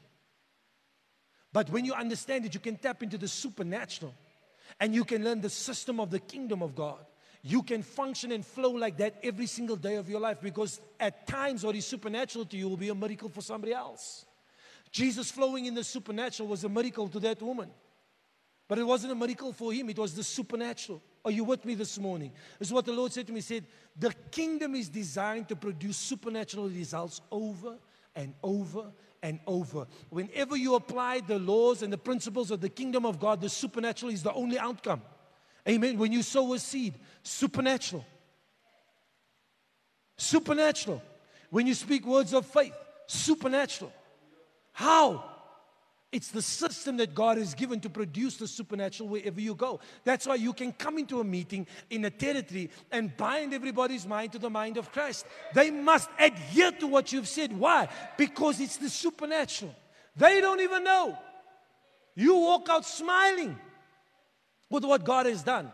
But 1.52 1.70
when 1.70 1.86
you 1.86 1.94
understand 1.94 2.46
it, 2.46 2.54
you 2.54 2.60
can 2.60 2.76
tap 2.76 3.02
into 3.04 3.18
the 3.18 3.28
supernatural 3.28 4.14
and 4.80 4.94
you 4.94 5.04
can 5.04 5.24
learn 5.24 5.42
the 5.42 5.50
system 5.50 6.00
of 6.00 6.12
the 6.12 6.20
kingdom 6.20 6.62
of 6.62 6.76
God, 6.76 7.06
you 7.42 7.64
can 7.64 7.82
function 7.82 8.32
and 8.32 8.46
flow 8.46 8.72
like 8.72 8.98
that 8.98 9.16
every 9.24 9.46
single 9.46 9.76
day 9.76 9.96
of 9.96 10.10
your 10.10 10.20
life 10.20 10.42
because 10.42 10.82
at 11.00 11.26
times 11.26 11.64
what 11.64 11.76
is 11.76 11.86
supernatural 11.86 12.46
to 12.46 12.58
you 12.58 12.68
will 12.68 12.78
be 12.78 12.90
a 12.90 12.96
miracle 12.96 13.30
for 13.30 13.42
somebody 13.42 13.74
else. 13.74 14.26
Jesus 14.92 15.32
flowing 15.32 15.66
in 15.66 15.74
the 15.74 15.84
supernatural 15.84 16.50
was 16.50 16.64
a 16.64 16.70
miracle 16.70 17.08
to 17.08 17.20
that 17.20 17.42
woman. 17.42 17.70
But 18.68 18.78
it 18.78 18.84
wasn't 18.84 19.14
a 19.14 19.16
miracle 19.16 19.54
for 19.54 19.74
him, 19.74 19.90
it 19.90 19.98
was 19.98 20.14
the 20.14 20.24
supernatural. 20.24 21.02
Are 21.26 21.32
you 21.32 21.44
with 21.44 21.66
me 21.66 21.76
this 21.76 21.98
morning? 21.98 22.32
This 22.60 22.70
is 22.70 22.74
what 22.74 22.86
the 22.86 22.94
Lord 22.94 23.12
said 23.12 23.28
to 23.28 23.34
me. 23.34 23.40
He 23.40 23.42
said, 23.42 23.66
The 23.98 24.14
kingdom 24.32 24.76
is 24.76 24.90
designed 24.90 25.50
to 25.50 25.56
produce 25.56 25.98
supernatural 25.98 26.70
results 26.70 27.22
over 27.32 27.78
and 28.16 28.34
over 28.44 28.86
and 29.22 29.40
over. 29.48 29.88
Whenever 30.10 30.56
you 30.56 30.76
apply 30.76 31.22
the 31.22 31.40
laws 31.40 31.82
and 31.84 31.92
the 31.92 31.98
principles 31.98 32.52
of 32.52 32.62
the 32.62 32.70
kingdom 32.70 33.06
of 33.06 33.20
God, 33.20 33.42
the 33.42 33.50
supernatural 33.50 34.12
is 34.12 34.24
the 34.24 34.34
only 34.34 34.58
outcome. 34.58 35.02
Amen. 35.70 35.98
When 35.98 36.12
you 36.12 36.24
sow 36.24 36.54
a 36.54 36.60
seed, 36.60 36.96
supernatural. 37.22 38.04
Supernatural. 40.18 41.02
When 41.52 41.68
you 41.68 41.76
speak 41.76 42.06
words 42.06 42.34
of 42.34 42.46
faith, 42.46 42.74
supernatural. 43.08 43.94
How? 44.72 45.24
It's 46.12 46.30
the 46.30 46.42
system 46.42 46.98
that 46.98 47.14
God 47.14 47.38
has 47.38 47.54
given 47.54 47.80
to 47.82 47.90
produce 47.90 48.38
the 48.38 48.48
supernatural 48.48 49.10
wherever 49.10 49.40
you 49.40 49.54
go. 49.54 49.80
That's 50.04 50.26
why 50.26 50.36
you 50.36 50.54
can 50.54 50.72
come 50.72 50.98
into 50.98 51.20
a 51.20 51.24
meeting 51.24 51.68
in 51.92 52.04
a 52.04 52.10
territory 52.10 52.72
and 52.92 53.16
bind 53.16 53.54
everybody's 53.54 54.08
mind 54.08 54.32
to 54.32 54.40
the 54.40 54.50
mind 54.50 54.78
of 54.78 54.92
Christ. 54.92 55.28
They 55.54 55.70
must 55.70 56.10
adhere 56.18 56.72
to 56.72 56.88
what 56.88 57.14
you've 57.14 57.28
said. 57.28 57.54
Why? 57.54 57.90
Because 58.18 58.60
it's 58.60 58.78
the 58.78 58.90
supernatural. 58.90 59.76
They 60.16 60.42
don't 60.42 60.62
even 60.62 60.84
know. 60.84 61.16
You 62.16 62.38
walk 62.38 62.70
out 62.70 62.86
smiling 62.86 63.56
with 64.70 64.86
what 64.86 65.04
God 65.04 65.26
has 65.26 65.44
done 65.44 65.72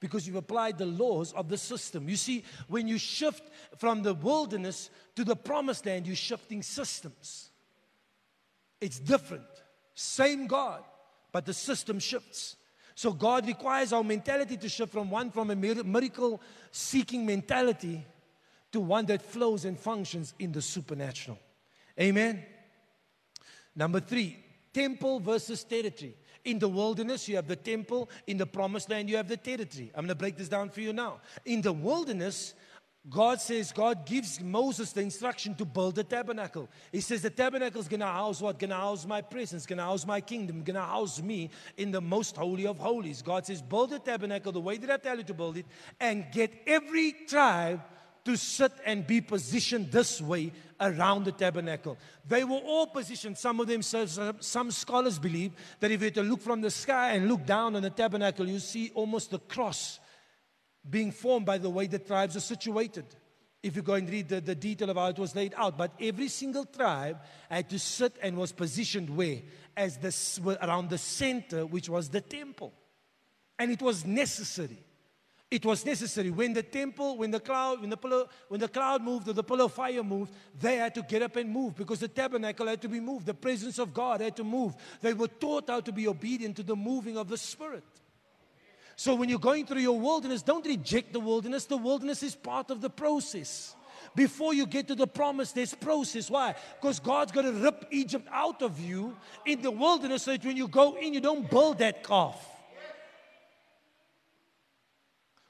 because 0.00 0.26
you've 0.26 0.36
applied 0.36 0.76
the 0.76 0.86
laws 0.86 1.32
of 1.32 1.48
the 1.48 1.56
system. 1.56 2.08
You 2.08 2.16
see, 2.16 2.44
when 2.68 2.86
you 2.86 2.98
shift 2.98 3.42
from 3.78 4.02
the 4.02 4.14
wilderness 4.14 4.90
to 5.16 5.24
the 5.24 5.36
promised 5.36 5.86
land, 5.86 6.06
you're 6.06 6.16
shifting 6.16 6.62
systems. 6.62 7.50
It's 8.80 8.98
different. 8.98 9.46
Same 9.94 10.46
God, 10.46 10.82
but 11.32 11.46
the 11.46 11.54
system 11.54 11.98
shifts. 11.98 12.56
So 12.94 13.12
God 13.12 13.46
requires 13.46 13.92
our 13.92 14.04
mentality 14.04 14.56
to 14.58 14.68
shift 14.68 14.92
from 14.92 15.10
one 15.10 15.30
from 15.30 15.50
a 15.50 15.56
miracle 15.56 16.40
seeking 16.70 17.24
mentality 17.24 18.04
to 18.72 18.80
one 18.80 19.06
that 19.06 19.22
flows 19.22 19.64
and 19.64 19.78
functions 19.78 20.34
in 20.38 20.52
the 20.52 20.60
supernatural. 20.60 21.38
Amen. 21.98 22.44
Number 23.74 24.00
3, 24.00 24.36
temple 24.72 25.20
versus 25.20 25.64
territory. 25.64 26.14
In 26.44 26.58
the 26.58 26.68
wilderness, 26.68 27.28
you 27.28 27.36
have 27.36 27.48
the 27.48 27.56
temple. 27.56 28.10
In 28.26 28.36
the 28.36 28.46
promised 28.46 28.90
land, 28.90 29.08
you 29.08 29.16
have 29.16 29.28
the 29.28 29.36
territory. 29.36 29.90
I'm 29.94 30.02
going 30.02 30.08
to 30.08 30.14
break 30.14 30.36
this 30.36 30.48
down 30.48 30.68
for 30.70 30.80
you 30.80 30.92
now. 30.92 31.20
In 31.44 31.62
the 31.62 31.72
wilderness, 31.72 32.54
God 33.08 33.38
says, 33.38 33.70
God 33.70 34.06
gives 34.06 34.40
Moses 34.40 34.92
the 34.92 35.02
instruction 35.02 35.54
to 35.56 35.66
build 35.66 35.94
the 35.94 36.04
tabernacle. 36.04 36.70
He 36.90 37.02
says, 37.02 37.20
The 37.20 37.28
tabernacle 37.28 37.80
is 37.80 37.88
going 37.88 38.00
to 38.00 38.06
house 38.06 38.40
what? 38.40 38.58
Going 38.58 38.70
to 38.70 38.76
house 38.76 39.04
my 39.04 39.20
presence, 39.20 39.66
going 39.66 39.76
to 39.76 39.84
house 39.84 40.06
my 40.06 40.22
kingdom, 40.22 40.62
going 40.62 40.76
to 40.76 40.80
house 40.80 41.20
me 41.20 41.50
in 41.76 41.90
the 41.90 42.00
most 42.00 42.36
holy 42.36 42.66
of 42.66 42.78
holies. 42.78 43.20
God 43.20 43.44
says, 43.44 43.60
Build 43.60 43.90
the 43.90 43.98
tabernacle 43.98 44.52
the 44.52 44.60
way 44.60 44.78
that 44.78 44.90
I 44.90 44.96
tell 44.96 45.18
you 45.18 45.24
to 45.24 45.34
build 45.34 45.58
it, 45.58 45.66
and 46.00 46.24
get 46.32 46.50
every 46.66 47.12
tribe 47.28 47.82
to 48.24 48.36
sit 48.36 48.72
and 48.86 49.06
be 49.06 49.20
positioned 49.20 49.92
this 49.92 50.20
way 50.20 50.52
around 50.80 51.24
the 51.24 51.32
tabernacle. 51.32 51.98
They 52.26 52.44
were 52.44 52.56
all 52.56 52.86
positioned, 52.86 53.36
some 53.36 53.60
of 53.60 53.66
them, 53.66 53.82
some 53.82 54.70
scholars 54.70 55.18
believe 55.18 55.52
that 55.80 55.90
if 55.90 56.00
you 56.00 56.06
were 56.06 56.14
to 56.14 56.22
look 56.22 56.40
from 56.40 56.60
the 56.60 56.70
sky 56.70 57.12
and 57.12 57.28
look 57.28 57.44
down 57.44 57.76
on 57.76 57.82
the 57.82 57.90
tabernacle, 57.90 58.48
you 58.48 58.58
see 58.58 58.90
almost 58.94 59.30
the 59.30 59.38
cross 59.38 60.00
being 60.88 61.12
formed 61.12 61.46
by 61.46 61.58
the 61.58 61.70
way 61.70 61.86
the 61.86 61.98
tribes 61.98 62.36
are 62.36 62.40
situated. 62.40 63.06
If 63.62 63.76
you 63.76 63.82
go 63.82 63.94
and 63.94 64.08
read 64.08 64.28
the, 64.28 64.40
the 64.42 64.54
detail 64.54 64.90
of 64.90 64.96
how 64.96 65.06
it 65.06 65.18
was 65.18 65.34
laid 65.34 65.54
out, 65.56 65.78
but 65.78 65.92
every 65.98 66.28
single 66.28 66.66
tribe 66.66 67.18
had 67.48 67.70
to 67.70 67.78
sit 67.78 68.16
and 68.22 68.36
was 68.36 68.52
positioned 68.52 69.08
where? 69.08 69.40
As 69.76 69.96
the, 69.96 70.58
around 70.62 70.90
the 70.90 70.98
center, 70.98 71.64
which 71.64 71.88
was 71.88 72.10
the 72.10 72.20
temple. 72.20 72.74
And 73.58 73.70
it 73.70 73.80
was 73.80 74.04
necessary. 74.04 74.84
It 75.54 75.64
was 75.64 75.86
necessary. 75.86 76.30
When 76.30 76.52
the 76.52 76.64
temple, 76.64 77.16
when 77.16 77.30
the 77.30 77.38
cloud, 77.38 77.80
when 77.80 77.88
the 77.88 77.96
pillar, 77.96 78.24
when 78.48 78.58
the 78.58 78.66
cloud 78.66 79.04
moved 79.04 79.28
or 79.28 79.34
the 79.34 79.44
pillar 79.44 79.66
of 79.66 79.72
fire 79.72 80.02
moved, 80.02 80.32
they 80.58 80.74
had 80.74 80.96
to 80.96 81.02
get 81.02 81.22
up 81.22 81.36
and 81.36 81.48
move 81.48 81.76
because 81.76 82.00
the 82.00 82.08
tabernacle 82.08 82.66
had 82.66 82.82
to 82.82 82.88
be 82.88 82.98
moved. 82.98 83.24
The 83.24 83.34
presence 83.34 83.78
of 83.78 83.94
God 83.94 84.20
had 84.20 84.34
to 84.34 84.42
move. 84.42 84.74
They 85.00 85.12
were 85.12 85.28
taught 85.28 85.70
how 85.70 85.80
to 85.80 85.92
be 85.92 86.08
obedient 86.08 86.56
to 86.56 86.64
the 86.64 86.74
moving 86.74 87.16
of 87.16 87.28
the 87.28 87.36
Spirit. 87.36 87.84
So 88.96 89.14
when 89.14 89.28
you're 89.28 89.38
going 89.38 89.64
through 89.64 89.82
your 89.82 90.00
wilderness, 90.00 90.42
don't 90.42 90.66
reject 90.66 91.12
the 91.12 91.20
wilderness. 91.20 91.66
The 91.66 91.76
wilderness 91.76 92.24
is 92.24 92.34
part 92.34 92.72
of 92.72 92.80
the 92.80 92.90
process. 92.90 93.76
Before 94.16 94.54
you 94.54 94.66
get 94.66 94.88
to 94.88 94.96
the 94.96 95.06
promise, 95.06 95.52
there's 95.52 95.72
process. 95.72 96.28
Why? 96.28 96.56
Because 96.80 96.98
God's 96.98 97.30
going 97.30 97.46
to 97.46 97.52
rip 97.52 97.86
Egypt 97.92 98.26
out 98.32 98.60
of 98.60 98.80
you 98.80 99.16
in 99.46 99.62
the 99.62 99.70
wilderness 99.70 100.24
so 100.24 100.32
that 100.32 100.44
when 100.44 100.56
you 100.56 100.66
go 100.66 100.96
in, 100.96 101.14
you 101.14 101.20
don't 101.20 101.48
build 101.48 101.78
that 101.78 102.02
calf. 102.02 102.53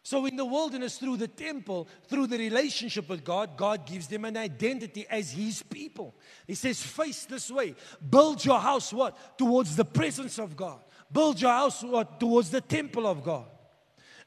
So, 0.06 0.26
in 0.26 0.36
the 0.36 0.44
wilderness, 0.44 0.98
through 0.98 1.16
the 1.16 1.28
temple, 1.28 1.88
through 2.08 2.26
the 2.26 2.36
relationship 2.36 3.08
with 3.08 3.24
God, 3.24 3.56
God 3.56 3.86
gives 3.86 4.06
them 4.06 4.26
an 4.26 4.36
identity 4.36 5.06
as 5.08 5.32
His 5.32 5.62
people. 5.62 6.14
He 6.46 6.54
says, 6.54 6.82
Face 6.82 7.24
this 7.24 7.50
way. 7.50 7.74
Build 8.10 8.44
your 8.44 8.60
house 8.60 8.92
what? 8.92 9.38
Towards 9.38 9.76
the 9.76 9.84
presence 9.84 10.38
of 10.38 10.58
God. 10.58 10.80
Build 11.10 11.40
your 11.40 11.52
house 11.52 11.82
what? 11.82 12.20
Towards 12.20 12.50
the 12.50 12.60
temple 12.60 13.06
of 13.06 13.24
God. 13.24 13.46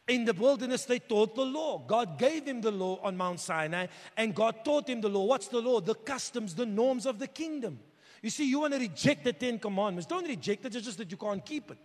In 0.07 0.25
the 0.25 0.33
wilderness, 0.33 0.85
they 0.85 0.97
taught 0.97 1.35
the 1.35 1.45
law. 1.45 1.77
God 1.77 2.17
gave 2.17 2.47
him 2.47 2.59
the 2.59 2.71
law 2.71 2.99
on 3.03 3.15
Mount 3.15 3.39
Sinai, 3.39 3.85
and 4.15 4.33
God 4.33 4.65
taught 4.65 4.89
him 4.89 4.99
the 4.99 5.09
law. 5.09 5.25
What's 5.25 5.47
the 5.47 5.61
law? 5.61 5.79
The 5.79 5.93
customs, 5.93 6.55
the 6.55 6.65
norms 6.65 7.05
of 7.05 7.19
the 7.19 7.27
kingdom. 7.27 7.79
You 8.23 8.31
see, 8.31 8.49
you 8.49 8.61
want 8.61 8.73
to 8.73 8.79
reject 8.79 9.25
the 9.25 9.33
Ten 9.33 9.59
Commandments. 9.59 10.07
Don't 10.07 10.27
reject 10.27 10.65
it, 10.65 10.75
it's 10.75 10.85
just 10.85 10.97
that 10.97 11.11
you 11.11 11.17
can't 11.17 11.45
keep 11.45 11.69
it 11.69 11.77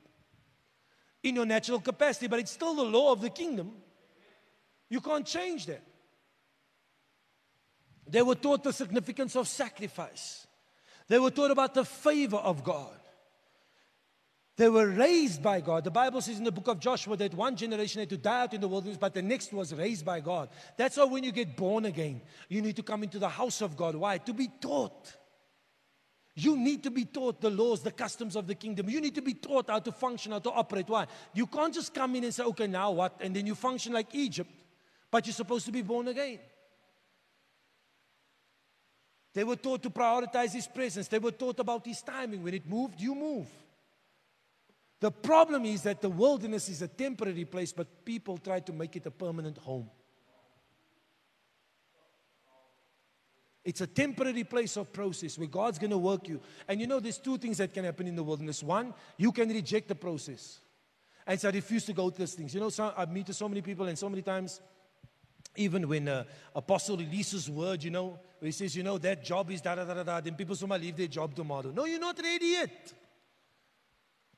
in 1.22 1.36
your 1.36 1.46
natural 1.46 1.80
capacity, 1.80 2.26
but 2.26 2.40
it's 2.40 2.50
still 2.50 2.74
the 2.74 2.82
law 2.82 3.12
of 3.12 3.20
the 3.20 3.30
kingdom. 3.30 3.72
You 4.88 5.00
can't 5.00 5.26
change 5.26 5.66
that. 5.66 5.82
They 8.06 8.22
were 8.22 8.34
taught 8.34 8.64
the 8.64 8.72
significance 8.72 9.36
of 9.36 9.48
sacrifice, 9.48 10.46
they 11.08 11.18
were 11.18 11.30
taught 11.30 11.50
about 11.50 11.74
the 11.74 11.84
favor 11.84 12.36
of 12.36 12.64
God. 12.64 12.98
They 14.56 14.68
were 14.68 14.86
raised 14.86 15.42
by 15.42 15.62
God. 15.62 15.82
The 15.82 15.90
Bible 15.90 16.20
says 16.20 16.36
in 16.36 16.44
the 16.44 16.52
book 16.52 16.68
of 16.68 16.78
Joshua 16.78 17.16
that 17.16 17.32
one 17.32 17.56
generation 17.56 18.00
had 18.00 18.10
to 18.10 18.18
die 18.18 18.42
out 18.42 18.52
in 18.52 18.60
the 18.60 18.68
wilderness, 18.68 18.98
but 18.98 19.14
the 19.14 19.22
next 19.22 19.50
was 19.52 19.72
raised 19.72 20.04
by 20.04 20.20
God. 20.20 20.50
That's 20.76 20.98
why 20.98 21.04
when 21.04 21.24
you 21.24 21.32
get 21.32 21.56
born 21.56 21.86
again, 21.86 22.20
you 22.50 22.60
need 22.60 22.76
to 22.76 22.82
come 22.82 23.02
into 23.02 23.18
the 23.18 23.30
house 23.30 23.62
of 23.62 23.78
God. 23.78 23.94
Why? 23.94 24.18
To 24.18 24.34
be 24.34 24.48
taught. 24.60 25.16
You 26.34 26.56
need 26.56 26.82
to 26.84 26.90
be 26.90 27.04
taught 27.04 27.40
the 27.40 27.50
laws, 27.50 27.82
the 27.82 27.90
customs 27.90 28.36
of 28.36 28.46
the 28.46 28.54
kingdom. 28.54 28.88
You 28.88 29.00
need 29.00 29.14
to 29.16 29.22
be 29.22 29.34
taught 29.34 29.68
how 29.68 29.80
to 29.80 29.92
function, 29.92 30.32
how 30.32 30.38
to 30.38 30.50
operate. 30.50 30.88
Why? 30.88 31.06
You 31.34 31.46
can't 31.46 31.74
just 31.74 31.92
come 31.92 32.16
in 32.16 32.24
and 32.24 32.34
say, 32.34 32.42
okay, 32.44 32.66
now 32.66 32.90
what? 32.90 33.20
And 33.20 33.36
then 33.36 33.46
you 33.46 33.54
function 33.54 33.92
like 33.92 34.14
Egypt, 34.14 34.50
but 35.10 35.26
you're 35.26 35.34
supposed 35.34 35.66
to 35.66 35.72
be 35.72 35.82
born 35.82 36.08
again. 36.08 36.38
They 39.34 39.44
were 39.44 39.56
taught 39.56 39.82
to 39.82 39.90
prioritize 39.90 40.52
His 40.52 40.66
presence. 40.66 41.08
They 41.08 41.18
were 41.18 41.32
taught 41.32 41.58
about 41.60 41.86
His 41.86 42.00
timing. 42.00 42.42
When 42.42 42.54
it 42.54 42.68
moved, 42.68 43.00
you 43.00 43.14
move. 43.14 43.46
The 45.00 45.10
problem 45.10 45.64
is 45.66 45.82
that 45.82 46.00
the 46.00 46.08
wilderness 46.08 46.68
is 46.68 46.80
a 46.80 46.88
temporary 46.88 47.44
place, 47.44 47.72
but 47.72 48.04
people 48.04 48.38
try 48.38 48.60
to 48.60 48.72
make 48.72 48.94
it 48.96 49.04
a 49.04 49.10
permanent 49.10 49.58
home. 49.58 49.90
It's 53.64 53.80
a 53.80 53.86
temporary 53.86 54.44
place 54.44 54.76
of 54.76 54.92
process 54.92 55.38
where 55.38 55.46
God's 55.46 55.78
going 55.78 55.90
to 55.90 55.98
work 55.98 56.28
you. 56.28 56.40
And 56.66 56.80
you 56.80 56.86
know, 56.86 56.98
there's 56.98 57.18
two 57.18 57.38
things 57.38 57.58
that 57.58 57.72
can 57.72 57.84
happen 57.84 58.08
in 58.08 58.16
the 58.16 58.22
wilderness. 58.22 58.62
One, 58.62 58.92
you 59.16 59.30
can 59.30 59.48
reject 59.48 59.88
the 59.88 59.94
process. 59.94 60.60
And 61.26 61.40
so 61.40 61.48
I 61.48 61.52
refuse 61.52 61.84
to 61.86 61.92
go 61.92 62.10
to 62.10 62.18
those 62.18 62.34
things. 62.34 62.52
You 62.54 62.60
know, 62.60 62.70
so 62.70 62.92
I 62.96 63.04
meet 63.06 63.32
so 63.32 63.48
many 63.48 63.62
people, 63.62 63.86
and 63.86 63.96
so 63.96 64.08
many 64.08 64.22
times, 64.22 64.60
even 65.56 65.88
when 65.88 66.08
uh, 66.08 66.24
apostle 66.54 66.96
releases 66.96 67.48
word, 67.48 67.84
you 67.84 67.90
know, 67.90 68.18
he 68.40 68.50
says, 68.50 68.74
you 68.74 68.82
know, 68.82 68.98
that 68.98 69.22
job 69.22 69.50
is 69.52 69.60
da 69.60 69.76
da 69.76 69.84
da 69.84 69.94
da 69.94 70.02
da, 70.02 70.20
then 70.20 70.34
people 70.34 70.56
I 70.72 70.76
leave 70.78 70.96
their 70.96 71.06
job 71.06 71.34
tomorrow. 71.34 71.70
No, 71.70 71.84
you're 71.84 72.00
not 72.00 72.18
ready 72.20 72.46
yet. 72.46 72.92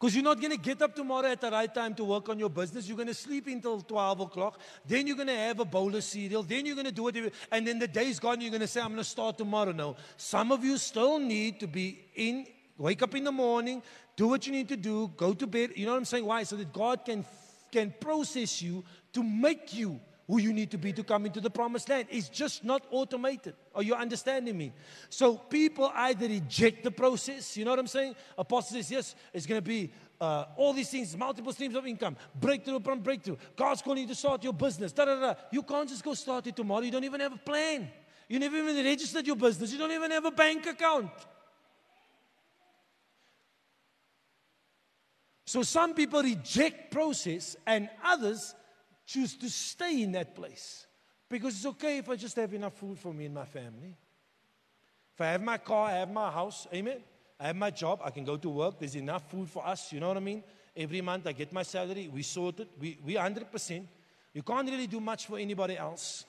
Because 0.05 0.17
you're 0.17 0.25
not 0.25 0.39
going 0.39 0.51
to 0.51 0.59
get 0.59 0.83
up 0.83 0.95
tomorrow 0.95 1.29
at 1.29 1.41
the 1.41 1.51
right 1.51 1.75
time 1.75 1.95
to 1.95 2.05
work 2.05 2.29
on 2.29 2.39
your 2.39 2.51
business. 2.51 2.87
You're 2.87 2.99
going 2.99 3.09
to 3.09 3.15
sleep 3.15 3.47
until 3.47 3.81
12 3.81 4.21
o'clock. 4.21 4.61
Then 4.87 5.07
you're 5.07 5.17
going 5.17 5.29
to 5.29 5.35
have 5.35 5.61
a 5.61 5.65
bowl 5.65 5.95
of 5.97 6.05
cereal. 6.05 6.43
Then 6.43 6.67
you're 6.67 6.75
going 6.75 6.85
to 6.85 6.93
do 6.93 7.09
it. 7.09 7.33
And 7.51 7.67
then 7.67 7.79
the 7.79 7.89
day's 7.89 8.19
gone. 8.19 8.43
You're 8.43 8.51
going 8.51 8.61
to 8.61 8.67
say, 8.67 8.83
I'm 8.83 8.89
going 8.89 8.99
to 8.99 9.05
start 9.05 9.39
tomorrow. 9.39 9.73
No. 9.73 9.97
Some 10.19 10.53
of 10.53 10.63
you 10.63 10.77
still 10.77 11.19
need 11.19 11.59
to 11.61 11.67
be 11.67 12.05
in, 12.15 12.47
wake 12.77 13.01
up 13.01 13.15
in 13.15 13.25
the 13.25 13.33
morning, 13.33 13.83
do 14.15 14.29
what 14.29 14.47
you 14.47 14.53
need 14.53 14.69
to 14.69 14.77
do, 14.77 15.11
go 15.17 15.33
to 15.33 15.47
bed. 15.47 15.71
You 15.75 15.87
know 15.87 15.93
what 15.93 15.99
I'm 16.01 16.05
saying? 16.05 16.27
Why? 16.27 16.43
So 16.43 16.57
that 16.57 16.71
God 16.71 17.07
can, 17.07 17.25
can 17.73 17.95
process 17.99 18.61
you 18.61 18.85
to 19.15 19.23
make 19.23 19.73
you 19.73 19.99
who 20.27 20.39
you 20.39 20.53
need 20.53 20.71
to 20.71 20.79
be 20.79 20.93
to 20.93 21.05
come 21.05 21.27
into 21.27 21.41
the 21.41 21.51
promised 21.51 21.89
land. 21.89 22.09
It's 22.11 22.29
just 22.29 22.65
not 22.65 22.87
automated. 22.91 23.55
Are 23.75 23.83
you 23.83 23.95
understanding 23.95 24.57
me? 24.57 24.73
So 25.11 25.37
people 25.37 25.91
either 25.95 26.27
reject 26.27 26.83
the 26.83 26.91
process, 26.91 27.57
you 27.57 27.65
know 27.65 27.73
what 27.73 27.79
I'm 27.79 27.87
saying? 27.87 28.15
Apostle 28.39 28.77
says, 28.77 28.91
yes, 28.91 29.15
it's 29.33 29.47
going 29.47 29.59
to 29.59 29.67
be 29.67 29.93
uh, 30.21 30.47
all 30.57 30.73
these 30.73 30.89
things, 30.89 31.15
multiple 31.17 31.53
streams 31.53 31.75
of 31.75 31.87
income, 31.87 32.17
breakthrough 32.35 32.77
upon 32.77 33.01
breakthrough. 33.01 33.37
God's 33.55 33.83
calling 33.83 34.03
you 34.03 34.09
to 34.09 34.15
start 34.15 34.43
your 34.43 34.55
business. 34.55 34.93
Da, 34.93 35.05
da, 35.05 35.21
da. 35.21 35.35
You 35.51 35.63
can't 35.63 35.89
just 35.89 36.03
go 36.03 36.15
start 36.15 36.47
it 36.47 36.57
tomorrow. 36.57 36.83
You 36.83 36.91
don't 36.91 37.05
even 37.05 37.21
have 37.21 37.35
a 37.35 37.39
plan. 37.39 37.91
You 38.29 38.39
never 38.39 38.57
even 38.57 38.83
registered 38.83 39.27
your 39.27 39.37
business. 39.37 39.73
You 39.73 39.79
don't 39.79 39.93
even 39.93 40.11
have 40.11 40.25
a 40.25 40.31
bank 40.31 40.67
account. 40.67 41.11
So 45.47 45.63
some 45.63 45.93
people 45.95 46.23
reject 46.23 46.91
process 46.91 47.57
and 47.67 47.91
others 48.03 48.55
choose 49.07 49.37
to 49.37 49.49
stay 49.49 50.03
in 50.03 50.13
that 50.13 50.35
place. 50.35 50.87
Because 51.29 51.57
it's 51.57 51.67
okay 51.67 51.99
if 51.99 52.09
I 52.09 52.17
just 52.17 52.37
have 52.37 52.53
enough 52.55 52.75
food 52.75 52.99
for 52.99 53.13
me 53.13 53.27
and 53.27 53.35
my 53.35 53.45
family. 53.45 53.97
If 55.15 55.21
I 55.21 55.27
have 55.27 55.43
my 55.43 55.59
car, 55.59 55.89
I 55.89 55.93
have 55.95 56.11
my 56.11 56.31
house, 56.31 56.67
amen. 56.73 56.99
I 57.39 57.49
have 57.49 57.57
my 57.57 57.71
job, 57.71 58.01
I 58.05 58.11
can 58.11 58.25
go 58.25 58.37
to 58.37 58.49
work, 58.49 58.79
there's 58.79 58.97
enough 58.97 59.31
food 59.31 59.49
for 59.49 59.67
us, 59.67 59.93
you 59.93 60.01
know 60.01 60.09
what 60.09 60.17
I 60.17 60.21
mean? 60.21 60.43
Every 60.77 61.01
month 61.01 61.27
I 61.27 61.33
get 61.33 61.53
my 61.53 61.63
salary, 61.63 62.09
we 62.13 62.23
sort 62.23 62.61
it, 62.61 62.69
we, 62.79 62.99
we 63.05 63.15
100%. 63.15 63.87
You 64.33 64.43
can't 64.43 64.69
really 64.69 64.87
do 64.87 65.01
much 65.01 65.27
for 65.27 65.39
anybody 65.39 65.77
else. 65.77 66.25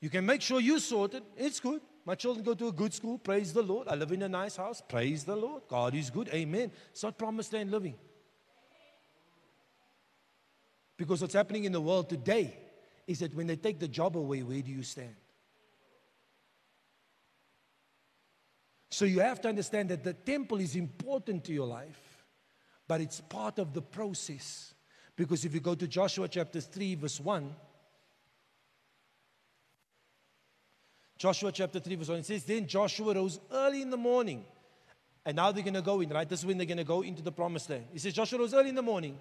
You 0.00 0.10
can 0.10 0.26
make 0.26 0.42
sure 0.42 0.60
you 0.60 0.78
sort 0.78 1.14
it, 1.14 1.24
it's 1.36 1.60
good. 1.60 1.80
My 2.04 2.14
children 2.14 2.44
go 2.44 2.54
to 2.54 2.68
a 2.68 2.72
good 2.72 2.92
school, 2.92 3.18
praise 3.18 3.52
the 3.52 3.62
Lord. 3.62 3.88
I 3.88 3.94
live 3.94 4.12
in 4.12 4.22
a 4.22 4.28
nice 4.28 4.56
house, 4.56 4.82
praise 4.86 5.24
the 5.24 5.34
Lord. 5.34 5.62
God 5.68 5.94
is 5.94 6.10
good, 6.10 6.28
amen. 6.28 6.70
It's 6.90 7.02
not 7.02 7.16
promised 7.16 7.52
land 7.52 7.70
living. 7.70 7.94
Because 10.96 11.20
what's 11.20 11.34
happening 11.34 11.64
in 11.64 11.72
the 11.72 11.80
world 11.80 12.08
today 12.08 12.56
is 13.06 13.18
that 13.18 13.34
when 13.34 13.46
they 13.46 13.56
take 13.56 13.78
the 13.78 13.88
job 13.88 14.16
away, 14.16 14.42
where 14.42 14.62
do 14.62 14.70
you 14.70 14.82
stand? 14.82 15.14
So 18.90 19.04
you 19.04 19.18
have 19.20 19.40
to 19.40 19.48
understand 19.48 19.88
that 19.88 20.04
the 20.04 20.12
temple 20.12 20.60
is 20.60 20.76
important 20.76 21.44
to 21.44 21.52
your 21.52 21.66
life, 21.66 22.24
but 22.86 23.00
it's 23.00 23.20
part 23.20 23.58
of 23.58 23.74
the 23.74 23.82
process. 23.82 24.72
Because 25.16 25.44
if 25.44 25.52
you 25.52 25.60
go 25.60 25.74
to 25.74 25.88
Joshua 25.88 26.28
chapter 26.28 26.60
3, 26.60 26.94
verse 26.94 27.18
1, 27.18 27.54
Joshua 31.18 31.50
chapter 31.50 31.80
3, 31.80 31.96
verse 31.96 32.08
1, 32.08 32.18
it 32.18 32.26
says, 32.26 32.44
Then 32.44 32.66
Joshua 32.68 33.14
rose 33.14 33.40
early 33.50 33.82
in 33.82 33.90
the 33.90 33.96
morning. 33.96 34.44
And 35.26 35.36
now 35.36 35.50
they're 35.50 35.64
going 35.64 35.74
to 35.74 35.82
go 35.82 36.00
in, 36.00 36.10
right? 36.10 36.28
This 36.28 36.40
is 36.40 36.46
when 36.46 36.58
they're 36.58 36.66
going 36.66 36.78
to 36.78 36.84
go 36.84 37.02
into 37.02 37.22
the 37.22 37.32
promised 37.32 37.70
land. 37.70 37.86
He 37.92 37.98
says, 37.98 38.12
Joshua 38.12 38.38
rose 38.38 38.54
early 38.54 38.68
in 38.68 38.74
the 38.74 38.82
morning 38.82 39.18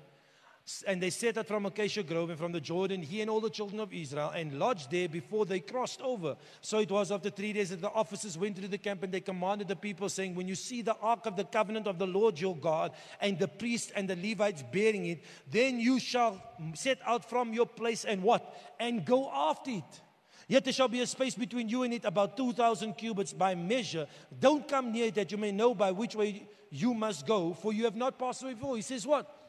and 0.88 1.04
they 1.04 1.10
set 1.10 1.38
out 1.38 1.48
from 1.48 1.66
Acacia 1.66 2.04
Grove 2.04 2.30
and 2.30 2.40
from 2.40 2.54
the 2.54 2.62
Jordan, 2.62 3.02
he 3.02 3.20
and 3.20 3.30
all 3.30 3.42
the 3.42 3.50
children 3.50 3.82
of 3.82 3.94
Israel, 3.94 4.32
and 4.34 4.58
lodged 4.58 4.90
there 4.92 5.10
before 5.10 5.46
they 5.46 5.60
crossed 5.60 6.02
over. 6.02 6.38
So 6.62 6.80
it 6.80 6.90
was 6.90 7.12
after 7.12 7.30
three 7.30 7.52
days 7.52 7.72
that 7.72 7.82
the 7.82 7.92
officers 7.92 8.38
went 8.38 8.56
to 8.56 8.68
the 8.68 8.78
camp 8.78 9.04
and 9.04 9.14
they 9.14 9.20
commanded 9.20 9.68
the 9.68 9.76
people, 9.76 10.08
saying, 10.08 10.36
When 10.36 10.48
you 10.48 10.56
see 10.56 10.82
the 10.82 10.96
ark 11.02 11.26
of 11.26 11.36
the 11.36 11.44
covenant 11.44 11.86
of 11.86 12.00
the 12.00 12.08
Lord 12.08 12.40
your 12.40 12.56
God, 12.56 12.94
and 13.20 13.38
the 13.38 13.48
priests 13.48 13.92
and 13.94 14.10
the 14.10 14.16
Levites 14.16 14.64
bearing 14.72 15.06
it, 15.08 15.24
then 15.52 15.82
you 15.82 16.00
shall 16.00 16.42
set 16.76 17.00
out 17.06 17.30
from 17.30 17.52
your 17.52 17.66
place 17.66 18.06
and 18.06 18.24
what? 18.24 18.58
And 18.80 19.06
go 19.06 19.30
after 19.30 19.72
it. 19.72 20.02
Yet 20.48 20.64
there 20.64 20.74
shall 20.74 20.88
be 20.88 21.02
a 21.02 21.08
space 21.08 21.36
between 21.36 21.68
you 21.68 21.84
and 21.84 21.94
it 21.94 22.06
about 22.06 22.38
2,000 22.38 22.94
cubits 22.94 23.34
by 23.34 23.56
measure. 23.56 24.08
Don't 24.40 24.68
come 24.68 24.94
near 24.94 25.08
it 25.08 25.16
that 25.16 25.32
you 25.32 25.38
may 25.38 25.52
know 25.52 25.74
by 25.76 25.92
which 25.92 26.16
way 26.16 26.48
you 26.70 26.94
must 26.94 27.28
go, 27.28 27.54
for 27.54 27.74
you 27.74 27.84
have 27.84 27.96
not 27.96 28.18
passed 28.18 28.44
before. 28.44 28.78
He 28.78 28.82
says, 28.82 29.06
What? 29.06 29.43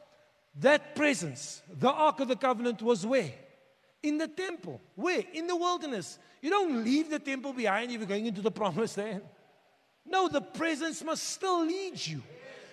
That 0.59 0.95
presence, 0.95 1.61
the 1.69 1.91
Ark 1.91 2.21
of 2.21 2.29
the 2.29 2.35
Covenant, 2.35 2.81
was 2.81 3.05
where? 3.05 3.31
In 4.01 4.17
the 4.17 4.27
temple. 4.27 4.79
Where? 4.95 5.23
In 5.33 5.47
the 5.47 5.55
wilderness. 5.55 6.17
You 6.41 6.49
don't 6.49 6.83
leave 6.83 7.09
the 7.09 7.19
temple 7.19 7.53
behind 7.53 7.91
if 7.91 7.97
you're 7.97 8.07
going 8.07 8.25
into 8.25 8.41
the 8.41 8.51
promised 8.61 8.97
land. 8.97 9.23
No, 10.05 10.27
the 10.27 10.41
presence 10.41 11.03
must 11.03 11.23
still 11.23 11.65
lead 11.65 12.05
you. 12.05 12.21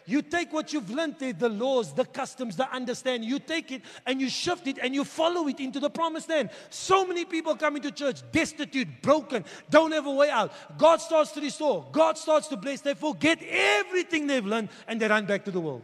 You 0.05 0.21
take 0.23 0.53
what 0.53 0.73
you've 0.73 0.91
learned 0.91 1.17
there, 1.19 1.33
the 1.33 1.49
laws, 1.49 1.93
the 1.95 2.05
customs, 2.05 2.57
the 2.57 2.71
understanding, 2.73 3.29
you 3.29 3.39
take 3.39 3.71
it 3.71 3.83
and 4.05 4.21
you 4.21 4.29
shift 4.29 4.67
it 4.67 4.79
and 4.83 4.95
you 4.95 5.05
follow 5.05 5.47
it 5.47 5.61
into 5.61 5.79
the 5.79 5.91
promised 5.91 6.29
land. 6.29 6.51
So 6.71 7.07
many 7.07 7.25
people 7.25 7.55
come 7.55 7.77
into 7.77 7.93
church 7.93 8.21
destitute, 8.33 9.01
broken, 9.01 9.45
don't 9.71 9.93
have 9.93 10.07
a 10.07 10.11
way 10.11 10.29
out. 10.29 10.53
God 10.77 11.01
starts 11.01 11.31
to 11.33 11.41
restore, 11.41 11.87
God 11.93 12.19
starts 12.19 12.49
to 12.49 12.57
bless. 12.57 12.81
They 12.81 12.95
forget 12.95 13.41
everything 13.49 14.27
they've 14.27 14.45
learned 14.45 14.71
and 14.89 15.01
they 15.01 15.07
run 15.07 15.25
back 15.27 15.45
to 15.45 15.51
the 15.51 15.61
world. 15.61 15.83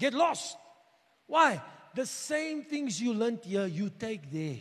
Get 0.00 0.14
lost. 0.14 0.56
Why? 1.26 1.60
The 1.94 2.06
same 2.06 2.64
things 2.64 3.00
you 3.00 3.12
learned 3.12 3.40
here, 3.44 3.66
you 3.66 3.90
take 3.90 4.32
there. 4.32 4.56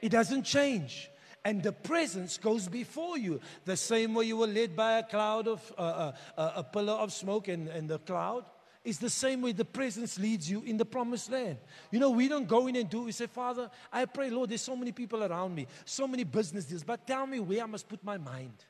It 0.00 0.08
doesn't 0.08 0.44
change. 0.44 1.10
And 1.44 1.62
the 1.62 1.72
presence 1.72 2.38
goes 2.38 2.66
before 2.66 3.18
you. 3.18 3.40
The 3.64 3.76
same 3.76 4.14
way 4.14 4.24
you 4.24 4.38
were 4.38 4.48
led 4.48 4.74
by 4.74 4.98
a 4.98 5.02
cloud 5.04 5.46
of, 5.46 5.72
uh, 5.78 5.80
uh, 5.80 6.12
uh, 6.36 6.52
a 6.56 6.64
pillar 6.64 6.94
of 6.94 7.12
smoke 7.12 7.46
and, 7.48 7.68
and 7.68 7.88
the 7.88 8.00
cloud. 8.00 8.44
is 8.82 8.98
the 8.98 9.10
same 9.10 9.42
way 9.42 9.52
the 9.52 9.64
presence 9.64 10.18
leads 10.18 10.50
you 10.50 10.62
in 10.62 10.76
the 10.76 10.84
promised 10.84 11.30
land. 11.30 11.58
You 11.90 12.00
know, 12.00 12.10
we 12.10 12.26
don't 12.26 12.48
go 12.48 12.66
in 12.68 12.76
and 12.76 12.88
do, 12.88 13.02
we 13.02 13.12
say, 13.12 13.26
Father, 13.26 13.68
I 13.92 14.06
pray, 14.06 14.30
Lord, 14.30 14.50
there's 14.50 14.62
so 14.62 14.76
many 14.76 14.92
people 14.92 15.22
around 15.22 15.54
me, 15.54 15.66
so 15.84 16.06
many 16.06 16.24
business 16.24 16.64
deals, 16.64 16.84
but 16.84 17.06
tell 17.06 17.26
me 17.26 17.40
where 17.40 17.62
I 17.62 17.66
must 17.66 17.88
put 17.88 18.02
my 18.02 18.16
mind. 18.16 18.64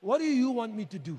What 0.00 0.18
do 0.18 0.24
you 0.24 0.50
want 0.50 0.74
me 0.74 0.86
to 0.86 0.98
do? 0.98 1.18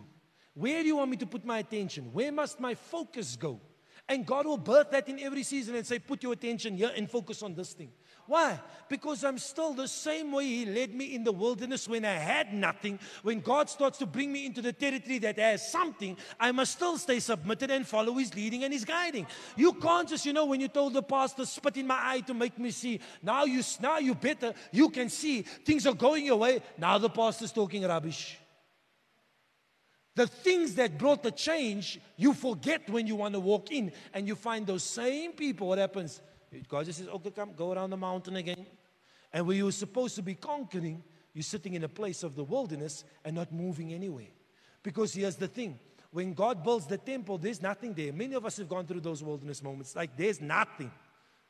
Where 0.54 0.82
do 0.82 0.88
you 0.88 0.98
want 0.98 1.12
me 1.12 1.18
to 1.18 1.26
put 1.26 1.46
my 1.46 1.60
attention? 1.60 2.12
Where 2.12 2.32
must 2.32 2.60
my 2.60 2.74
focus 2.76 3.36
go? 3.36 3.62
And 4.10 4.26
God 4.26 4.48
will 4.48 4.58
birth 4.58 4.90
that 4.90 5.08
in 5.08 5.20
every 5.20 5.44
season 5.44 5.76
and 5.76 5.86
say, 5.86 6.00
put 6.00 6.24
your 6.24 6.34
attention 6.34 6.76
here 6.76 6.92
and 6.96 7.10
focus 7.10 7.44
on 7.44 7.54
this 7.54 7.74
thing. 7.74 7.92
Why? 8.26 8.60
Because 8.88 9.24
I'm 9.24 9.38
still 9.38 9.74
the 9.74 9.88
same 9.88 10.32
way 10.32 10.46
He 10.46 10.66
led 10.66 10.94
me 10.96 11.14
in 11.14 11.24
the 11.24 11.32
wilderness 11.32 11.88
when 11.88 12.04
I 12.06 12.14
had 12.14 12.52
nothing. 12.52 13.00
When 13.22 13.40
God 13.40 13.70
starts 13.70 14.00
to 14.00 14.08
bring 14.08 14.32
me 14.32 14.48
into 14.48 14.64
the 14.64 14.74
territory 14.74 15.20
that 15.20 15.38
has 15.38 15.72
something, 15.72 16.18
I 16.40 16.52
must 16.52 16.74
still 16.74 16.98
stay 16.98 17.20
submitted 17.20 17.70
and 17.70 17.88
follow 17.88 18.14
His 18.14 18.34
leading 18.34 18.64
and 18.64 18.74
His 18.74 18.84
guiding. 18.84 19.28
You 19.56 19.74
can't 19.74 20.10
just, 20.10 20.26
you 20.26 20.34
know, 20.34 20.46
when 20.46 20.60
you 20.60 20.70
told 20.70 20.94
the 20.94 21.04
pastor, 21.04 21.46
spit 21.46 21.78
in 21.78 21.86
my 21.86 22.00
eye 22.00 22.22
to 22.22 22.34
make 22.34 22.58
me 22.58 22.72
see. 22.72 23.00
Now 23.22 23.46
you, 23.46 23.62
now 23.80 24.00
you 24.00 24.16
better, 24.16 24.56
you 24.72 24.90
can 24.90 25.10
see 25.10 25.44
things 25.44 25.86
are 25.86 25.94
going 25.94 26.26
your 26.26 26.38
way. 26.38 26.62
Now 26.80 26.98
the 26.98 27.10
pastor's 27.10 27.52
talking 27.52 27.84
rubbish. 27.84 28.40
The 30.20 30.28
things 30.28 30.76
that 30.76 30.98
brought 30.98 31.24
the 31.24 31.32
change, 31.32 31.98
you 32.18 32.34
forget 32.34 32.90
when 32.90 33.08
you 33.08 33.16
want 33.16 33.36
to 33.36 33.40
walk 33.40 33.72
in 33.72 33.94
and 34.14 34.28
you 34.28 34.36
find 34.36 34.68
those 34.68 34.84
same 34.84 35.32
people. 35.32 35.70
What 35.70 35.78
happens? 35.78 36.20
God 36.68 36.88
just 36.88 37.00
says, 37.00 37.08
okay, 37.08 37.32
come, 37.32 37.54
go 37.56 37.72
around 37.72 37.92
the 37.92 37.96
mountain 37.96 38.36
again. 38.36 38.66
And 39.32 39.48
where 39.48 39.56
you 39.56 39.64
were 39.64 39.72
supposed 39.72 40.16
to 40.16 40.22
be 40.22 40.36
conquering, 40.36 41.02
you're 41.34 41.42
sitting 41.42 41.74
in 41.74 41.86
a 41.86 41.88
place 41.88 42.24
of 42.24 42.36
the 42.36 42.44
wilderness 42.44 43.06
and 43.24 43.34
not 43.34 43.54
moving 43.54 43.94
anywhere. 43.94 44.28
Because 44.84 45.14
here's 45.14 45.38
the 45.38 45.48
thing 45.48 45.80
when 46.12 46.34
God 46.34 46.66
builds 46.66 46.86
the 46.86 46.98
temple, 46.98 47.38
there's 47.38 47.62
nothing 47.62 47.94
there. 47.94 48.12
Many 48.12 48.34
of 48.34 48.46
us 48.46 48.58
have 48.58 48.68
gone 48.68 48.86
through 48.86 49.00
those 49.00 49.24
wilderness 49.24 49.64
moments. 49.64 49.96
Like, 49.96 50.18
there's 50.18 50.42
nothing. 50.42 50.92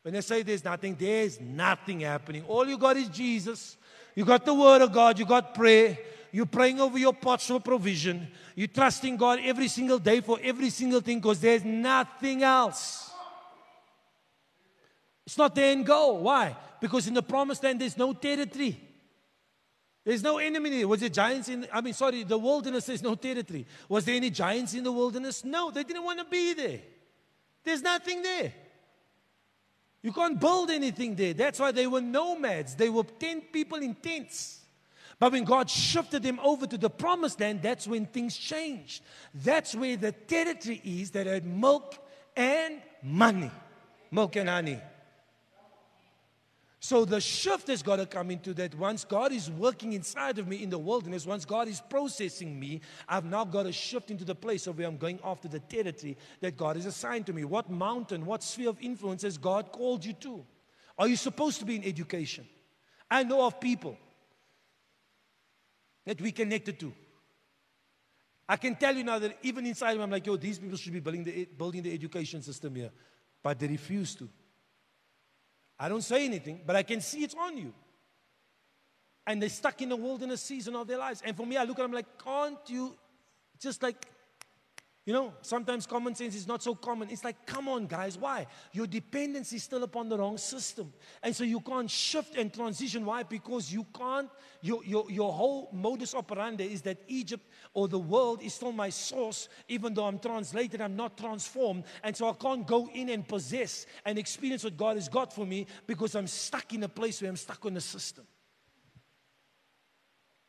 When 0.03 0.15
I 0.15 0.19
say 0.19 0.43
there's 0.43 0.63
nothing, 0.63 0.95
there's 0.95 1.41
nothing 1.41 2.01
happening. 2.01 2.43
All 2.47 2.67
you 2.67 2.77
got 2.77 2.97
is 2.97 3.09
Jesus. 3.09 3.77
You 4.13 4.25
got 4.25 4.45
the 4.45 4.53
Word 4.53 4.83
of 4.83 4.91
God. 4.91 5.17
You 5.17 5.25
got 5.25 5.55
prayer. 5.55 5.97
You're 6.31 6.45
praying 6.45 6.79
over 6.79 6.97
your 6.97 7.13
pots 7.13 7.47
for 7.47 7.59
provision. 7.59 8.27
You're 8.55 8.67
trusting 8.67 9.17
God 9.17 9.39
every 9.43 9.67
single 9.67 9.99
day 9.99 10.21
for 10.21 10.39
every 10.41 10.69
single 10.69 11.01
thing 11.01 11.19
because 11.19 11.39
there's 11.39 11.63
nothing 11.63 12.43
else. 12.43 13.11
It's 15.25 15.37
not 15.37 15.53
the 15.53 15.63
end 15.63 15.85
goal. 15.85 16.21
Why? 16.21 16.55
Because 16.79 17.07
in 17.07 17.13
the 17.13 17.21
promised 17.21 17.63
land, 17.63 17.81
there's 17.81 17.97
no 17.97 18.13
territory. 18.13 18.79
There's 20.03 20.23
no 20.23 20.37
enemy 20.37 20.69
there. 20.69 20.87
Was 20.87 21.01
there 21.01 21.09
giants 21.09 21.49
in, 21.49 21.67
I 21.71 21.81
mean, 21.81 21.93
sorry, 21.93 22.23
the 22.23 22.37
wilderness, 22.37 22.85
there's 22.85 23.03
no 23.03 23.15
territory. 23.15 23.65
Was 23.87 24.05
there 24.05 24.15
any 24.15 24.29
giants 24.29 24.73
in 24.73 24.83
the 24.83 24.91
wilderness? 24.91 25.43
No, 25.43 25.71
they 25.71 25.83
didn't 25.83 26.03
want 26.03 26.19
to 26.19 26.25
be 26.25 26.53
there. 26.53 26.79
There's 27.63 27.81
nothing 27.81 28.21
there. 28.21 28.53
You 30.01 30.13
can't 30.13 30.39
build 30.39 30.71
anything 30.71 31.15
there. 31.15 31.33
That's 31.33 31.59
why 31.59 31.71
they 31.71 31.85
were 31.85 32.01
nomads. 32.01 32.75
They 32.75 32.89
were 32.89 33.03
tent 33.03 33.51
people 33.51 33.79
in 33.79 33.95
tents. 33.95 34.58
But 35.19 35.33
when 35.33 35.43
God 35.43 35.69
shifted 35.69 36.23
them 36.23 36.39
over 36.41 36.65
to 36.65 36.77
the 36.77 36.89
promised 36.89 37.41
land, 37.41 37.61
that's 37.61 37.85
when 37.87 38.05
things 38.05 38.37
changed. 38.37 39.03
That's 39.33 39.75
where 39.75 39.97
the 39.97 40.13
territory 40.13 40.81
is 40.83 41.11
that 41.11 41.27
had 41.27 41.45
milk 41.45 41.95
and 42.35 42.81
money. 43.03 43.51
Milk 44.11 44.37
and 44.37 44.47
honey. 44.47 44.79
So 46.81 47.03
the 47.03 47.19
shift 47.19 47.67
has 47.67 47.83
got 47.83 47.97
to 47.97 48.05
come 48.05 48.31
into 48.31 48.53
that 48.53 48.73
once 48.75 49.03
God 49.03 49.33
is 49.33 49.51
working 49.51 49.91
inside 49.91 50.39
of 50.39 50.47
me 50.47 50.63
in 50.63 50.69
the 50.69 50.79
wilderness, 50.79 51.25
once 51.25 51.43
God 51.43 51.67
is 51.67 51.81
processing 51.81 52.57
me, 52.57 52.79
I've 53.07 53.25
now 53.25 53.43
got 53.43 53.63
to 53.63 53.73
shift 53.73 54.11
into 54.11 54.23
the 54.23 54.33
place 54.33 54.65
of 54.65 54.77
where 54.77 54.87
I'm 54.87 54.95
going 54.95 55.19
after 55.21 55.49
the 55.49 55.59
territory 55.59 56.17
that 56.39 56.55
God 56.55 56.77
has 56.77 56.85
assigned 56.85 57.25
to 57.25 57.33
me. 57.33 57.43
What 57.43 57.69
mountain, 57.69 58.25
what 58.25 58.41
sphere 58.41 58.69
of 58.69 58.77
influence 58.79 59.23
has 59.23 59.37
God 59.37 59.73
called 59.73 60.05
you 60.05 60.13
to? 60.13 60.45
Are 60.97 61.09
you 61.09 61.17
supposed 61.17 61.59
to 61.59 61.65
be 61.65 61.75
in 61.75 61.83
education? 61.83 62.47
I 63.11 63.23
know 63.23 63.45
of 63.45 63.59
people 63.59 63.97
that 66.09 66.19
we 66.19 66.31
connected 66.31 66.79
to. 66.79 66.91
I 68.47 68.57
can 68.57 68.75
tell 68.75 68.95
you 68.95 69.03
now 69.03 69.19
that 69.19 69.37
even 69.43 69.67
inside 69.67 69.95
me, 69.95 70.01
I'm 70.01 70.09
like, 70.09 70.25
yo, 70.25 70.37
these 70.37 70.57
people 70.57 70.75
should 70.75 70.91
be 70.91 70.99
building 70.99 71.23
the, 71.23 71.45
building 71.45 71.83
the 71.83 71.93
education 71.93 72.41
system 72.41 72.73
here. 72.73 72.89
But 73.43 73.59
they 73.59 73.67
refuse 73.67 74.15
to. 74.15 74.27
I 75.77 75.87
don't 75.87 76.01
say 76.01 76.25
anything, 76.25 76.61
but 76.65 76.75
I 76.75 76.81
can 76.81 76.99
see 76.99 77.19
it's 77.23 77.35
on 77.35 77.59
you. 77.59 77.71
And 79.27 79.39
they're 79.39 79.49
stuck 79.49 79.79
in 79.83 79.89
the 79.89 79.95
wilderness 79.95 80.41
season 80.41 80.75
of 80.75 80.87
their 80.87 80.97
lives. 80.97 81.21
And 81.23 81.37
for 81.37 81.45
me, 81.45 81.57
I 81.57 81.63
look 81.63 81.77
at 81.77 81.83
them 81.83 81.91
like, 81.91 82.17
can't 82.23 82.57
you 82.65 82.95
just 83.59 83.83
like 83.83 84.03
you 85.09 85.13
know, 85.13 85.33
sometimes 85.41 85.87
common 85.87 86.13
sense 86.13 86.35
is 86.35 86.47
not 86.47 86.61
so 86.61 86.75
common. 86.75 87.09
It's 87.09 87.23
like, 87.23 87.43
come 87.47 87.67
on, 87.67 87.87
guys, 87.87 88.15
why? 88.15 88.45
Your 88.73 88.85
dependency 88.85 89.55
is 89.55 89.63
still 89.63 89.81
upon 89.81 90.07
the 90.07 90.15
wrong 90.15 90.37
system. 90.37 90.93
And 91.23 91.35
so 91.35 91.43
you 91.43 91.61
can't 91.61 91.89
shift 91.89 92.35
and 92.37 92.53
transition. 92.53 93.03
Why? 93.03 93.23
Because 93.23 93.73
you 93.73 93.87
can't, 93.91 94.29
your, 94.61 94.83
your, 94.83 95.09
your 95.09 95.33
whole 95.33 95.71
modus 95.73 96.13
operandi 96.13 96.65
is 96.65 96.83
that 96.83 96.99
Egypt 97.07 97.43
or 97.73 97.87
the 97.87 97.97
world 97.97 98.43
is 98.43 98.53
still 98.53 98.71
my 98.71 98.91
source, 98.91 99.49
even 99.67 99.95
though 99.95 100.05
I'm 100.05 100.19
translated, 100.19 100.79
I'm 100.79 100.95
not 100.95 101.17
transformed. 101.17 101.85
And 102.03 102.15
so 102.15 102.29
I 102.29 102.33
can't 102.33 102.67
go 102.67 102.87
in 102.93 103.09
and 103.09 103.27
possess 103.27 103.87
and 104.05 104.19
experience 104.19 104.63
what 104.63 104.77
God 104.77 104.95
has 104.95 105.09
got 105.09 105.33
for 105.33 105.43
me 105.43 105.65
because 105.87 106.13
I'm 106.13 106.27
stuck 106.27 106.71
in 106.75 106.83
a 106.83 106.87
place 106.87 107.19
where 107.19 107.31
I'm 107.31 107.35
stuck 107.35 107.65
on 107.65 107.73
the 107.73 107.81
system. 107.81 108.27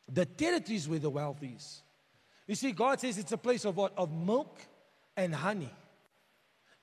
The 0.07 0.27
territories 0.27 0.87
where 0.87 0.99
the 0.99 1.09
wealth 1.09 1.41
is. 1.41 1.81
You 2.51 2.55
see, 2.55 2.73
God 2.73 2.99
says 2.99 3.17
it's 3.17 3.31
a 3.31 3.37
place 3.37 3.63
of 3.63 3.77
what? 3.77 3.93
Of 3.97 4.11
milk 4.11 4.59
and 5.15 5.33
honey. 5.33 5.71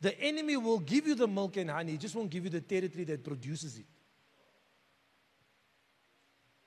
The 0.00 0.18
enemy 0.18 0.56
will 0.56 0.78
give 0.78 1.06
you 1.06 1.14
the 1.14 1.28
milk 1.28 1.58
and 1.58 1.68
honey, 1.68 1.92
he 1.92 1.98
just 1.98 2.14
won't 2.14 2.30
give 2.30 2.44
you 2.44 2.48
the 2.48 2.62
territory 2.62 3.04
that 3.04 3.22
produces 3.22 3.76
it. 3.76 3.84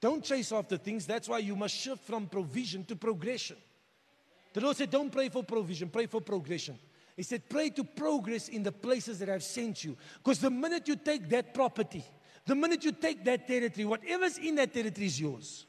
Don't 0.02 0.24
chase 0.24 0.52
after 0.52 0.78
things. 0.78 1.08
That's 1.08 1.28
why 1.28 1.39
you 1.39 1.56
must 1.56 1.76
shift 1.76 2.04
from 2.04 2.28
provision 2.28 2.86
to 2.86 2.95
progression. 2.95 3.58
The 4.54 4.62
Lord 4.62 4.78
said, 4.78 4.91
Don't 4.91 5.12
pray 5.12 5.30
for 5.30 5.43
provision, 5.43 5.89
pray 5.89 6.06
for 6.06 6.22
progression. 6.22 6.78
He 7.18 7.24
said, 7.24 7.49
Pray 7.49 7.72
to 7.72 7.84
progress 7.84 8.49
in 8.49 8.62
the 8.62 8.72
places 8.72 9.18
that 9.18 9.30
I've 9.30 9.41
sent 9.41 9.84
you. 9.84 9.97
Because 10.24 10.38
the 10.38 10.52
minute 10.52 10.88
you 10.88 10.95
take 10.95 11.28
that 11.30 11.56
property, 11.56 12.06
the 12.45 12.54
minute 12.54 12.86
you 12.86 12.91
take 12.91 13.26
that 13.26 13.47
territory, 13.47 13.84
whatever's 13.84 14.38
in 14.38 14.54
that 14.58 14.72
territory 14.72 15.08
is 15.08 15.20
yours. 15.20 15.66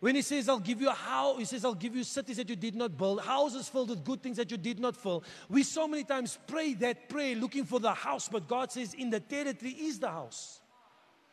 When 0.00 0.14
he 0.14 0.22
says, 0.22 0.48
I'll 0.48 0.58
give 0.58 0.80
you 0.80 0.88
a 0.88 0.94
house, 0.94 1.38
he 1.38 1.44
says, 1.44 1.62
I'll 1.62 1.74
give 1.74 1.94
you 1.94 2.04
cities 2.04 2.38
that 2.38 2.48
you 2.48 2.56
did 2.56 2.74
not 2.74 2.96
build, 2.96 3.20
houses 3.20 3.68
filled 3.68 3.90
with 3.90 4.02
good 4.02 4.22
things 4.22 4.38
that 4.38 4.50
you 4.50 4.56
did 4.56 4.80
not 4.80 4.96
fill. 4.96 5.22
We 5.50 5.62
so 5.62 5.86
many 5.86 6.04
times 6.04 6.38
pray 6.46 6.72
that 6.74 7.10
prayer 7.10 7.36
looking 7.36 7.66
for 7.66 7.78
the 7.78 7.92
house, 7.92 8.26
but 8.26 8.48
God 8.48 8.72
says, 8.72 8.94
in 8.94 9.10
the 9.10 9.20
territory 9.20 9.72
is 9.72 9.98
the 9.98 10.08
house. 10.08 10.60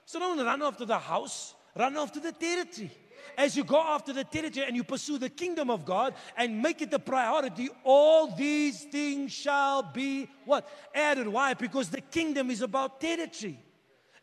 So 0.06 0.20
don't 0.20 0.38
run 0.38 0.62
after 0.62 0.86
the 0.86 1.00
house, 1.00 1.56
run 1.78 1.96
after 1.96 2.20
the 2.20 2.34
territory. 2.34 2.92
As 3.38 3.56
you 3.56 3.64
go 3.64 3.80
after 3.80 4.12
the 4.12 4.26
territory 4.26 4.66
and 4.66 4.76
you 4.76 4.84
pursue 4.84 5.18
the 5.18 5.30
kingdom 5.30 5.70
of 5.70 5.86
God 5.86 6.14
and 6.36 6.62
make 6.62 6.82
it 6.82 6.92
the 6.92 7.00
priority, 7.00 7.70
all 7.86 8.36
these 8.36 8.84
things 8.84 9.32
shall 9.32 9.82
be 9.82 10.30
what? 10.46 10.68
Added. 10.94 11.28
Why? 11.28 11.54
Because 11.54 11.90
the 11.90 12.02
kingdom 12.02 12.50
is 12.50 12.62
about 12.62 13.00
territory. 13.00 13.60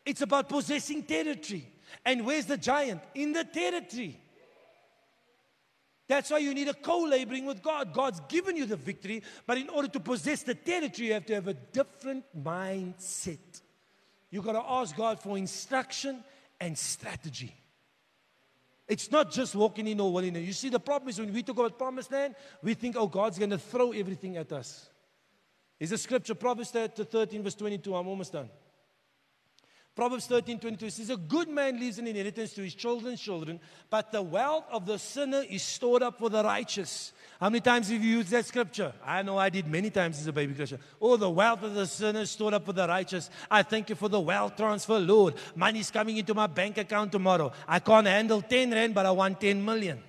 It's 0.04 0.20
about 0.20 0.48
possessing 0.48 1.02
territory. 1.02 1.66
And 2.04 2.26
where's 2.26 2.46
the 2.46 2.56
giant? 2.58 3.02
In 3.14 3.32
the 3.32 3.44
territory. 3.44 4.20
That's 6.06 6.30
why 6.30 6.38
you 6.38 6.52
need 6.52 6.68
a 6.68 6.74
co 6.74 7.00
laboring 7.00 7.46
with 7.46 7.62
God. 7.62 7.94
God's 7.94 8.20
given 8.28 8.56
you 8.56 8.66
the 8.66 8.76
victory, 8.76 9.22
but 9.46 9.56
in 9.56 9.68
order 9.70 9.88
to 9.88 10.00
possess 10.00 10.42
the 10.42 10.54
territory, 10.54 11.08
you 11.08 11.14
have 11.14 11.26
to 11.26 11.34
have 11.34 11.48
a 11.48 11.54
different 11.54 12.24
mindset. 12.38 13.62
You've 14.30 14.44
got 14.44 14.52
to 14.52 14.64
ask 14.66 14.96
God 14.96 15.20
for 15.20 15.38
instruction 15.38 16.22
and 16.60 16.76
strategy. 16.76 17.54
It's 18.86 19.10
not 19.10 19.30
just 19.30 19.54
walking 19.54 19.86
in 19.86 19.98
or 20.00 20.12
willing. 20.12 20.36
You 20.36 20.52
see, 20.52 20.68
the 20.68 20.80
problem 20.80 21.08
is 21.08 21.18
when 21.18 21.32
we 21.32 21.42
talk 21.42 21.58
about 21.58 21.78
promised 21.78 22.12
land, 22.12 22.34
we 22.62 22.74
think, 22.74 22.96
oh, 22.98 23.06
God's 23.06 23.38
going 23.38 23.50
to 23.50 23.58
throw 23.58 23.92
everything 23.92 24.36
at 24.36 24.52
us. 24.52 24.90
Is 25.80 25.92
a 25.92 25.98
scripture, 25.98 26.34
Proverbs 26.34 26.70
13, 26.70 27.42
verse 27.42 27.54
22. 27.54 27.94
I'm 27.94 28.06
almost 28.06 28.32
done. 28.32 28.50
Proverbs 29.94 30.26
13 30.26 30.58
22 30.58 30.90
says, 30.90 31.10
A 31.10 31.16
good 31.16 31.48
man 31.48 31.78
leaves 31.78 31.98
an 32.00 32.08
inheritance 32.08 32.52
to 32.54 32.62
his 32.62 32.74
children's 32.74 33.20
children, 33.20 33.60
but 33.88 34.10
the 34.10 34.22
wealth 34.22 34.64
of 34.72 34.86
the 34.86 34.98
sinner 34.98 35.44
is 35.48 35.62
stored 35.62 36.02
up 36.02 36.18
for 36.18 36.28
the 36.28 36.42
righteous. 36.42 37.12
How 37.38 37.48
many 37.48 37.60
times 37.60 37.90
have 37.90 38.02
you 38.02 38.18
used 38.18 38.30
that 38.30 38.44
scripture? 38.44 38.92
I 39.04 39.22
know 39.22 39.38
I 39.38 39.50
did 39.50 39.68
many 39.68 39.90
times 39.90 40.18
as 40.18 40.26
a 40.26 40.32
baby 40.32 40.54
Christian. 40.54 40.80
Oh, 41.00 41.16
the 41.16 41.30
wealth 41.30 41.62
of 41.62 41.74
the 41.74 41.86
sinner 41.86 42.20
is 42.20 42.30
stored 42.32 42.54
up 42.54 42.66
for 42.66 42.72
the 42.72 42.88
righteous. 42.88 43.30
I 43.48 43.62
thank 43.62 43.88
you 43.88 43.94
for 43.94 44.08
the 44.08 44.18
wealth 44.18 44.56
transfer, 44.56 44.98
Lord. 44.98 45.34
Money's 45.54 45.92
coming 45.92 46.16
into 46.16 46.34
my 46.34 46.48
bank 46.48 46.76
account 46.78 47.12
tomorrow. 47.12 47.52
I 47.68 47.78
can't 47.78 48.08
handle 48.08 48.42
10 48.42 48.72
rand, 48.72 48.94
but 48.94 49.06
I 49.06 49.12
want 49.12 49.40
10 49.40 49.64
million. 49.64 50.02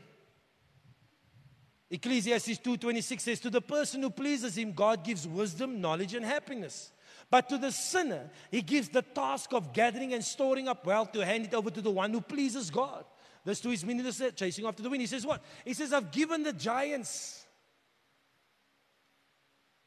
Ecclesiastes 1.92 2.58
2:26 2.58 3.22
says, 3.22 3.40
To 3.40 3.52
the 3.52 3.62
person 3.62 4.02
who 4.02 4.10
pleases 4.10 4.58
him, 4.58 4.74
God 4.74 5.04
gives 5.04 5.28
wisdom, 5.28 5.80
knowledge, 5.80 6.16
and 6.16 6.26
happiness. 6.26 6.92
But 7.30 7.49
to 7.49 7.57
the 7.57 7.71
sinner, 7.71 8.30
he 8.51 8.61
gives 8.61 8.89
the 8.89 9.01
task 9.01 9.53
of 9.53 9.73
gathering 9.73 10.13
and 10.13 10.23
storing 10.23 10.67
up 10.67 10.86
wealth 10.86 11.11
to 11.13 11.26
hand 11.26 11.45
it 11.45 11.53
over 11.53 11.69
to 11.69 11.82
the 11.82 11.91
one 11.91 12.11
who 12.11 12.21
pleases 12.21 12.69
God. 12.69 13.03
This 13.43 13.59
to 13.61 13.69
his 13.69 13.86
minister, 13.86 14.26
uh, 14.26 14.32
chasing 14.32 14.65
after 14.65 14.82
the 14.82 14.89
wind. 14.89 15.01
He 15.01 15.07
says, 15.07 15.26
What? 15.26 15.43
He 15.63 15.73
says, 15.73 15.93
I've 15.93 16.11
given 16.11 16.43
the 16.43 16.53
giants, 16.53 17.45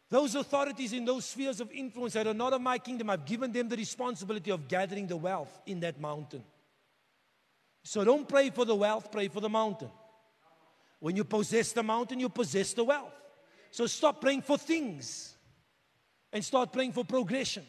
those 0.08 0.34
authorities 0.34 0.92
in 0.92 1.04
those 1.04 1.24
spheres 1.24 1.60
of 1.60 1.70
influence 1.72 2.14
that 2.14 2.26
are 2.26 2.34
not 2.34 2.52
of 2.52 2.60
my 2.60 2.78
kingdom, 2.78 3.10
I've 3.10 3.26
given 3.26 3.52
them 3.52 3.68
the 3.68 3.76
responsibility 3.76 4.50
of 4.50 4.68
gathering 4.68 5.06
the 5.06 5.16
wealth 5.16 5.60
in 5.66 5.80
that 5.80 6.00
mountain. 6.00 6.44
So 7.82 8.04
don't 8.04 8.28
pray 8.28 8.50
for 8.50 8.64
the 8.64 8.76
wealth, 8.76 9.10
pray 9.10 9.28
for 9.28 9.40
the 9.40 9.48
mountain. 9.48 9.90
When 11.00 11.16
you 11.16 11.24
possess 11.24 11.72
the 11.72 11.82
mountain, 11.82 12.20
you 12.20 12.28
possess 12.28 12.72
the 12.74 12.84
wealth. 12.84 13.12
So 13.70 13.86
stop 13.86 14.20
praying 14.20 14.42
for 14.42 14.58
things 14.58 15.36
and 16.32 16.44
start 16.44 16.72
praying 16.72 16.92
for 16.92 17.04
progression. 17.04 17.64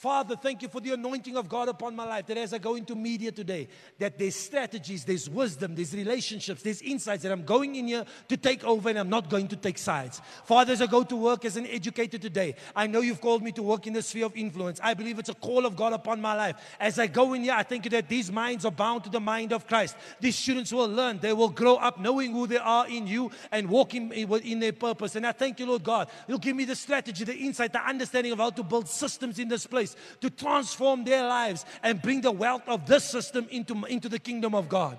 Father, 0.00 0.34
thank 0.34 0.62
you 0.62 0.68
for 0.68 0.80
the 0.80 0.92
anointing 0.92 1.36
of 1.36 1.46
God 1.46 1.68
upon 1.68 1.94
my 1.94 2.06
life. 2.06 2.24
That 2.24 2.38
as 2.38 2.54
I 2.54 2.58
go 2.58 2.74
into 2.74 2.94
media 2.94 3.30
today, 3.30 3.68
that 3.98 4.16
there's 4.16 4.34
strategies, 4.34 5.04
there's 5.04 5.28
wisdom, 5.28 5.74
there's 5.74 5.94
relationships, 5.94 6.62
there's 6.62 6.80
insights 6.80 7.22
that 7.24 7.30
I'm 7.30 7.44
going 7.44 7.74
in 7.74 7.86
here 7.86 8.06
to 8.28 8.36
take 8.38 8.64
over 8.64 8.88
and 8.88 8.98
I'm 8.98 9.10
not 9.10 9.28
going 9.28 9.46
to 9.48 9.56
take 9.56 9.76
sides. 9.76 10.22
Father, 10.46 10.72
as 10.72 10.80
I 10.80 10.86
go 10.86 11.02
to 11.02 11.16
work 11.16 11.44
as 11.44 11.58
an 11.58 11.66
educator 11.66 12.16
today, 12.16 12.54
I 12.74 12.86
know 12.86 13.02
you've 13.02 13.20
called 13.20 13.42
me 13.42 13.52
to 13.52 13.62
work 13.62 13.86
in 13.86 13.92
the 13.92 14.00
sphere 14.00 14.24
of 14.24 14.34
influence. 14.38 14.80
I 14.82 14.94
believe 14.94 15.18
it's 15.18 15.28
a 15.28 15.34
call 15.34 15.66
of 15.66 15.76
God 15.76 15.92
upon 15.92 16.18
my 16.18 16.34
life. 16.34 16.56
As 16.80 16.98
I 16.98 17.06
go 17.06 17.34
in 17.34 17.42
here, 17.42 17.52
I 17.54 17.62
thank 17.62 17.84
you 17.84 17.90
that 17.90 18.08
these 18.08 18.32
minds 18.32 18.64
are 18.64 18.72
bound 18.72 19.04
to 19.04 19.10
the 19.10 19.20
mind 19.20 19.52
of 19.52 19.66
Christ. 19.66 19.96
These 20.18 20.36
students 20.36 20.72
will 20.72 20.88
learn, 20.88 21.18
they 21.18 21.34
will 21.34 21.50
grow 21.50 21.76
up 21.76 22.00
knowing 22.00 22.32
who 22.32 22.46
they 22.46 22.56
are 22.56 22.88
in 22.88 23.06
you 23.06 23.30
and 23.52 23.68
walking 23.68 24.10
in 24.12 24.60
their 24.60 24.72
purpose. 24.72 25.14
And 25.14 25.26
I 25.26 25.32
thank 25.32 25.60
you, 25.60 25.66
Lord 25.66 25.84
God, 25.84 26.08
you'll 26.26 26.38
give 26.38 26.56
me 26.56 26.64
the 26.64 26.74
strategy, 26.74 27.22
the 27.24 27.36
insight, 27.36 27.74
the 27.74 27.86
understanding 27.86 28.32
of 28.32 28.38
how 28.38 28.48
to 28.48 28.62
build 28.62 28.88
systems 28.88 29.38
in 29.38 29.48
this 29.48 29.66
place 29.66 29.89
to 30.20 30.30
transform 30.30 31.04
their 31.04 31.26
lives 31.26 31.64
and 31.82 32.00
bring 32.00 32.20
the 32.20 32.30
wealth 32.30 32.68
of 32.68 32.86
this 32.86 33.04
system 33.04 33.46
into, 33.50 33.84
into 33.84 34.08
the 34.08 34.18
kingdom 34.18 34.54
of 34.54 34.68
God. 34.68 34.98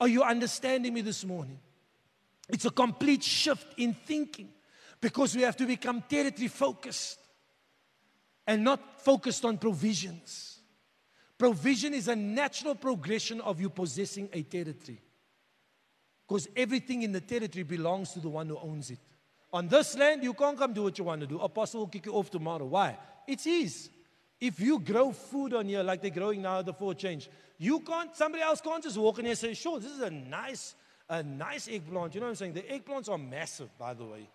Are 0.00 0.08
you 0.08 0.22
understanding 0.22 0.94
me 0.94 1.00
this 1.00 1.24
morning? 1.24 1.58
It's 2.48 2.64
a 2.64 2.70
complete 2.70 3.22
shift 3.22 3.66
in 3.76 3.94
thinking 3.94 4.48
because 5.00 5.36
we 5.36 5.42
have 5.42 5.56
to 5.56 5.66
become 5.66 6.02
territory 6.08 6.48
focused 6.48 7.18
and 8.46 8.64
not 8.64 9.02
focused 9.02 9.44
on 9.44 9.58
provisions. 9.58 10.60
Provision 11.36 11.94
is 11.94 12.08
a 12.08 12.16
natural 12.16 12.74
progression 12.74 13.40
of 13.40 13.60
you 13.60 13.68
possessing 13.70 14.28
a 14.32 14.42
territory 14.42 15.00
because 16.26 16.48
everything 16.56 17.02
in 17.02 17.12
the 17.12 17.20
territory 17.20 17.62
belongs 17.62 18.12
to 18.12 18.20
the 18.20 18.28
one 18.28 18.48
who 18.48 18.58
owns 18.58 18.90
it. 18.90 18.98
On 19.52 19.66
this 19.66 19.96
land, 19.96 20.22
you 20.22 20.34
can't 20.34 20.58
come 20.58 20.72
do 20.72 20.82
what 20.82 20.98
you 20.98 21.04
want 21.04 21.20
to 21.22 21.26
do. 21.26 21.38
Apostle 21.40 21.80
will 21.80 21.86
kick 21.88 22.06
you 22.06 22.12
off 22.12 22.30
tomorrow. 22.30 22.66
Why? 22.66 22.98
It's 23.26 23.44
his. 23.44 23.90
If 24.40 24.60
you 24.60 24.78
grow 24.78 25.10
food 25.12 25.54
on 25.54 25.66
here 25.66 25.82
like 25.82 26.02
they're 26.02 26.10
growing 26.10 26.42
now 26.42 26.62
the 26.62 26.72
Four 26.72 26.94
Change, 26.94 27.28
you 27.58 27.80
can't, 27.80 28.14
somebody 28.14 28.42
else 28.42 28.60
can't 28.60 28.82
just 28.82 28.96
walk 28.96 29.18
in 29.18 29.24
here 29.24 29.32
and 29.32 29.38
say, 29.38 29.54
sure, 29.54 29.80
this 29.80 29.90
is 29.90 30.00
a 30.00 30.10
nice, 30.10 30.74
a 31.08 31.22
nice 31.22 31.68
eggplant. 31.68 32.14
You 32.14 32.20
know 32.20 32.26
what 32.26 32.30
I'm 32.30 32.36
saying? 32.36 32.52
The 32.52 32.62
eggplants 32.62 33.08
are 33.08 33.18
massive, 33.18 33.76
by 33.78 33.94
the 33.94 34.04
way. 34.04 34.28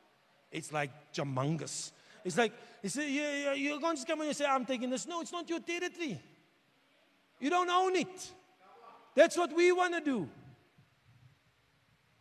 It's 0.52 0.74
like 0.74 0.92
humongous. 1.14 1.92
It's 2.26 2.38
like, 2.38 2.54
it's, 2.82 2.96
yeah, 2.96 3.04
yeah, 3.06 3.54
you 3.54 3.80
can't 3.80 3.96
just 3.96 4.08
come 4.08 4.22
in 4.22 4.28
and 4.28 4.36
say, 4.36 4.46
I'm 4.46 4.66
taking 4.66 4.90
this. 4.90 5.08
No, 5.08 5.22
it's 5.22 5.32
not 5.32 5.50
your 5.50 5.60
territory. 5.60 6.20
You 7.40 7.50
don't 7.50 7.70
own 7.70 7.96
it. 7.96 8.32
That's 9.16 9.38
what 9.38 9.56
we 9.56 9.72
want 9.72 9.94
to 9.94 10.02
do. 10.02 10.30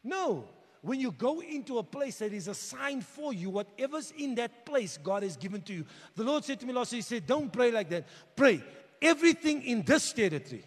No. 0.04 0.44
When 0.82 0.98
you 0.98 1.12
go 1.12 1.40
into 1.40 1.78
a 1.78 1.82
place 1.82 2.18
that 2.18 2.32
is 2.32 2.48
assigned 2.48 3.04
for 3.04 3.32
you, 3.32 3.50
whatever's 3.50 4.12
in 4.18 4.34
that 4.34 4.66
place, 4.66 4.98
God 4.98 5.22
has 5.22 5.36
given 5.36 5.62
to 5.62 5.72
you. 5.72 5.86
The 6.16 6.24
Lord 6.24 6.44
said 6.44 6.58
to 6.60 6.66
me 6.66 6.72
last 6.72 6.92
week, 6.92 6.98
He 6.98 7.02
said, 7.02 7.26
Don't 7.26 7.52
pray 7.52 7.70
like 7.70 7.88
that. 7.90 8.04
Pray. 8.34 8.62
Everything 9.00 9.62
in 9.62 9.82
this 9.82 10.12
territory 10.12 10.64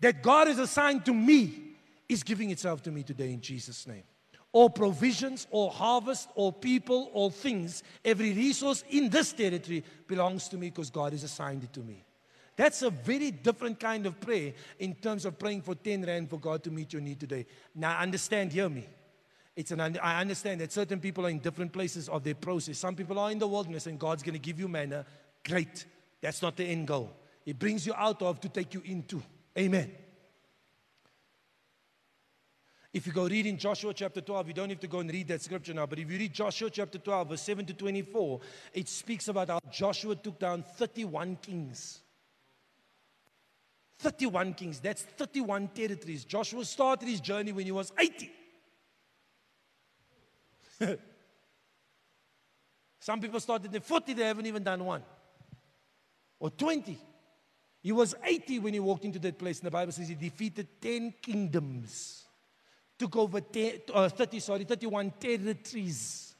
that 0.00 0.22
God 0.22 0.46
has 0.46 0.58
assigned 0.58 1.04
to 1.06 1.14
me 1.14 1.74
is 2.08 2.22
giving 2.22 2.50
itself 2.50 2.82
to 2.84 2.92
me 2.92 3.02
today 3.02 3.32
in 3.32 3.40
Jesus' 3.40 3.86
name. 3.86 4.04
All 4.52 4.70
provisions, 4.70 5.46
all 5.50 5.70
harvest, 5.70 6.30
all 6.36 6.52
people, 6.52 7.10
all 7.12 7.30
things, 7.30 7.82
every 8.04 8.32
resource 8.32 8.82
in 8.90 9.10
this 9.10 9.32
territory 9.32 9.84
belongs 10.06 10.48
to 10.48 10.56
me 10.56 10.70
because 10.70 10.88
God 10.88 11.12
has 11.12 11.24
assigned 11.24 11.64
it 11.64 11.72
to 11.74 11.80
me. 11.80 12.04
That's 12.56 12.82
a 12.82 12.90
very 12.90 13.30
different 13.30 13.78
kind 13.78 14.06
of 14.06 14.20
prayer 14.20 14.52
in 14.78 14.94
terms 14.94 15.24
of 15.24 15.38
praying 15.38 15.62
for 15.62 15.74
10 15.74 16.04
rand 16.04 16.30
for 16.30 16.38
God 16.38 16.64
to 16.64 16.70
meet 16.70 16.92
your 16.92 17.02
need 17.02 17.20
today. 17.20 17.46
Now, 17.74 17.98
understand, 17.98 18.52
hear 18.52 18.68
me. 18.68 18.86
It's 19.58 19.72
an, 19.72 19.80
I 19.80 20.20
understand 20.20 20.60
that 20.60 20.70
certain 20.70 21.00
people 21.00 21.26
are 21.26 21.30
in 21.30 21.40
different 21.40 21.72
places 21.72 22.08
of 22.08 22.22
their 22.22 22.36
process. 22.36 22.78
Some 22.78 22.94
people 22.94 23.18
are 23.18 23.32
in 23.32 23.40
the 23.40 23.48
wilderness 23.48 23.88
and 23.88 23.98
God's 23.98 24.22
going 24.22 24.34
to 24.34 24.38
give 24.38 24.60
you 24.60 24.68
manna. 24.68 25.04
Great. 25.44 25.84
That's 26.20 26.42
not 26.42 26.56
the 26.56 26.62
end 26.62 26.86
goal. 26.86 27.10
He 27.44 27.54
brings 27.54 27.84
you 27.84 27.92
out 27.96 28.22
of 28.22 28.38
to 28.42 28.48
take 28.48 28.72
you 28.72 28.82
into. 28.84 29.20
Amen. 29.58 29.90
If 32.92 33.04
you 33.08 33.12
go 33.12 33.26
read 33.26 33.46
in 33.46 33.58
Joshua 33.58 33.92
chapter 33.92 34.20
12, 34.20 34.46
you 34.46 34.54
don't 34.54 34.68
have 34.68 34.78
to 34.78 34.86
go 34.86 35.00
and 35.00 35.10
read 35.10 35.26
that 35.26 35.42
scripture 35.42 35.74
now, 35.74 35.86
but 35.86 35.98
if 35.98 36.08
you 36.08 36.18
read 36.18 36.32
Joshua 36.32 36.70
chapter 36.70 36.98
12, 36.98 37.30
verse 37.30 37.42
7 37.42 37.66
to 37.66 37.74
24, 37.74 38.40
it 38.74 38.88
speaks 38.88 39.26
about 39.26 39.48
how 39.48 39.58
Joshua 39.72 40.14
took 40.14 40.38
down 40.38 40.62
31 40.76 41.36
kings. 41.42 41.98
31 43.98 44.54
kings. 44.54 44.78
That's 44.78 45.02
31 45.02 45.66
territories. 45.74 46.24
Joshua 46.24 46.64
started 46.64 47.08
his 47.08 47.20
journey 47.20 47.50
when 47.50 47.64
he 47.64 47.72
was 47.72 47.92
80. 47.98 48.30
Some 53.00 53.20
people 53.20 53.40
started 53.40 53.74
at 53.74 53.84
40, 53.84 54.12
they 54.14 54.24
haven't 54.24 54.46
even 54.46 54.62
done 54.62 54.84
one. 54.84 55.02
Or 56.38 56.50
20. 56.50 56.98
He 57.80 57.92
was 57.92 58.14
80 58.22 58.58
when 58.60 58.74
he 58.74 58.80
walked 58.80 59.04
into 59.04 59.18
that 59.20 59.38
place. 59.38 59.60
And 59.60 59.66
the 59.66 59.70
Bible 59.70 59.92
says 59.92 60.08
he 60.08 60.14
defeated 60.14 60.80
10 60.80 61.14
kingdoms, 61.22 62.26
took 62.98 63.16
over 63.16 63.40
10, 63.40 63.80
uh, 63.94 64.08
30, 64.08 64.40
sorry, 64.40 64.64
31 64.64 65.12
territories. 65.18 66.34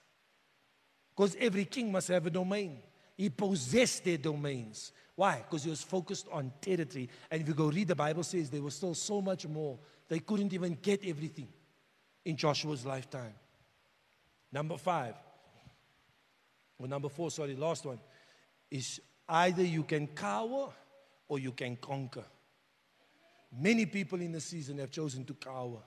Because 1.16 1.36
every 1.40 1.64
king 1.64 1.90
must 1.90 2.08
have 2.08 2.26
a 2.26 2.30
domain. 2.30 2.80
He 3.16 3.30
possessed 3.30 4.04
their 4.04 4.18
domains. 4.18 4.92
Why? 5.16 5.38
Because 5.38 5.64
he 5.64 5.70
was 5.70 5.82
focused 5.82 6.28
on 6.30 6.52
territory. 6.60 7.08
And 7.30 7.42
if 7.42 7.48
you 7.48 7.54
go 7.54 7.70
read 7.70 7.88
the 7.88 7.96
Bible 7.96 8.22
says 8.22 8.50
there 8.50 8.62
was 8.62 8.76
still 8.76 8.94
so 8.94 9.20
much 9.20 9.46
more. 9.46 9.78
They 10.08 10.20
couldn't 10.20 10.52
even 10.52 10.78
get 10.80 11.04
everything 11.04 11.48
in 12.24 12.36
Joshua's 12.36 12.86
lifetime. 12.86 13.34
Number 14.52 14.78
five, 14.78 15.14
or 16.78 16.88
number 16.88 17.08
four, 17.08 17.30
sorry, 17.30 17.54
last 17.56 17.84
one, 17.84 17.98
is 18.70 19.00
either 19.28 19.62
you 19.62 19.82
can 19.82 20.06
cower 20.06 20.68
or 21.28 21.38
you 21.38 21.52
can 21.52 21.76
conquer. 21.76 22.24
Many 23.56 23.86
people 23.86 24.20
in 24.20 24.32
the 24.32 24.40
season 24.40 24.78
have 24.78 24.90
chosen 24.90 25.24
to 25.26 25.34
cower. 25.34 25.82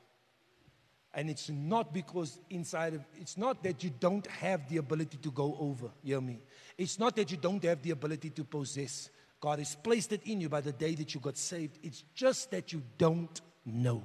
And 1.13 1.29
it's 1.29 1.49
not 1.49 1.93
because 1.93 2.39
inside 2.49 2.93
of 2.93 3.01
it's 3.19 3.37
not 3.37 3.63
that 3.63 3.83
you 3.83 3.91
don't 3.99 4.25
have 4.27 4.69
the 4.69 4.77
ability 4.77 5.17
to 5.17 5.31
go 5.31 5.57
over, 5.59 5.89
hear 6.01 6.21
me. 6.21 6.39
It's 6.77 6.97
not 6.97 7.15
that 7.17 7.31
you 7.31 7.37
don't 7.37 7.63
have 7.63 7.81
the 7.81 7.91
ability 7.91 8.29
to 8.31 8.43
possess. 8.45 9.09
God 9.41 9.59
has 9.59 9.75
placed 9.75 10.13
it 10.13 10.21
in 10.25 10.39
you 10.39 10.47
by 10.47 10.61
the 10.61 10.71
day 10.71 10.95
that 10.95 11.13
you 11.13 11.19
got 11.19 11.37
saved. 11.37 11.79
It's 11.83 12.03
just 12.15 12.51
that 12.51 12.71
you 12.71 12.81
don't 12.97 13.41
know. 13.65 14.03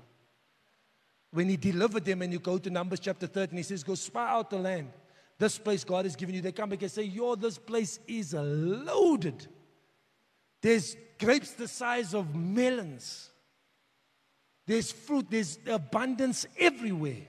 When 1.36 1.50
He 1.50 1.58
delivered 1.58 2.06
them, 2.06 2.22
and 2.22 2.32
you 2.32 2.38
go 2.38 2.56
to 2.56 2.70
Numbers 2.70 2.98
chapter 2.98 3.26
13, 3.26 3.58
He 3.58 3.62
says, 3.62 3.84
Go 3.84 3.94
spy 3.94 4.26
out 4.26 4.48
the 4.48 4.56
land. 4.56 4.90
This 5.38 5.58
place 5.58 5.84
God 5.84 6.06
has 6.06 6.16
given 6.16 6.34
you. 6.34 6.40
They 6.40 6.50
come 6.50 6.70
back 6.70 6.80
and 6.80 6.90
say, 6.90 7.02
Yo, 7.02 7.34
this 7.34 7.58
place 7.58 7.98
is 8.08 8.32
loaded. 8.32 9.46
There's 10.62 10.96
grapes 11.18 11.50
the 11.50 11.68
size 11.68 12.14
of 12.14 12.34
melons. 12.34 13.28
There's 14.66 14.90
fruit, 14.90 15.26
there's 15.28 15.58
abundance 15.66 16.46
everywhere. 16.58 17.26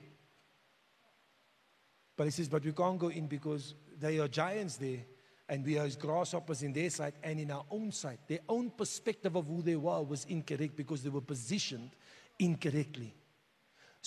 But 2.16 2.28
he 2.28 2.32
says, 2.32 2.47
But 2.47 2.64
we 2.64 2.72
can't 2.72 2.97
go 2.97 3.10
in 3.10 3.28
because 3.28 3.74
there 3.99 4.22
are 4.22 4.30
giants 4.30 4.78
there 4.78 5.01
and 5.49 5.66
we 5.66 5.78
are 5.78 5.86
as 5.86 5.97
grasshoppers 5.97 6.64
in 6.64 6.72
their 6.72 6.89
sight 6.89 7.16
and 7.22 7.41
in 7.41 7.51
our 7.51 7.66
own 7.70 7.91
sight. 7.91 8.20
Their 8.30 8.39
own 8.47 8.70
perspective 8.70 9.36
of 9.36 9.47
who 9.47 9.62
they 9.62 9.76
were 9.76 10.01
was 10.01 10.24
incorrect 10.30 10.78
because 10.78 11.03
they 11.03 11.10
were 11.10 11.20
positioned 11.20 11.89
incorrectly. 12.39 13.14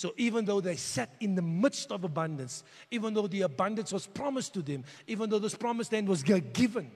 So 0.01 0.15
even 0.17 0.45
though 0.45 0.61
they 0.61 0.77
sat 0.77 1.13
in 1.19 1.35
the 1.35 1.43
midst 1.43 1.91
of 1.91 2.03
abundance, 2.03 2.63
even 2.89 3.13
though 3.13 3.27
the 3.27 3.43
abundance 3.43 3.93
was 3.93 4.07
promised 4.07 4.51
to 4.55 4.63
them, 4.63 4.83
even 5.05 5.29
though 5.29 5.37
this 5.37 5.53
promised 5.53 5.93
land 5.93 6.09
was 6.09 6.23
given, 6.23 6.89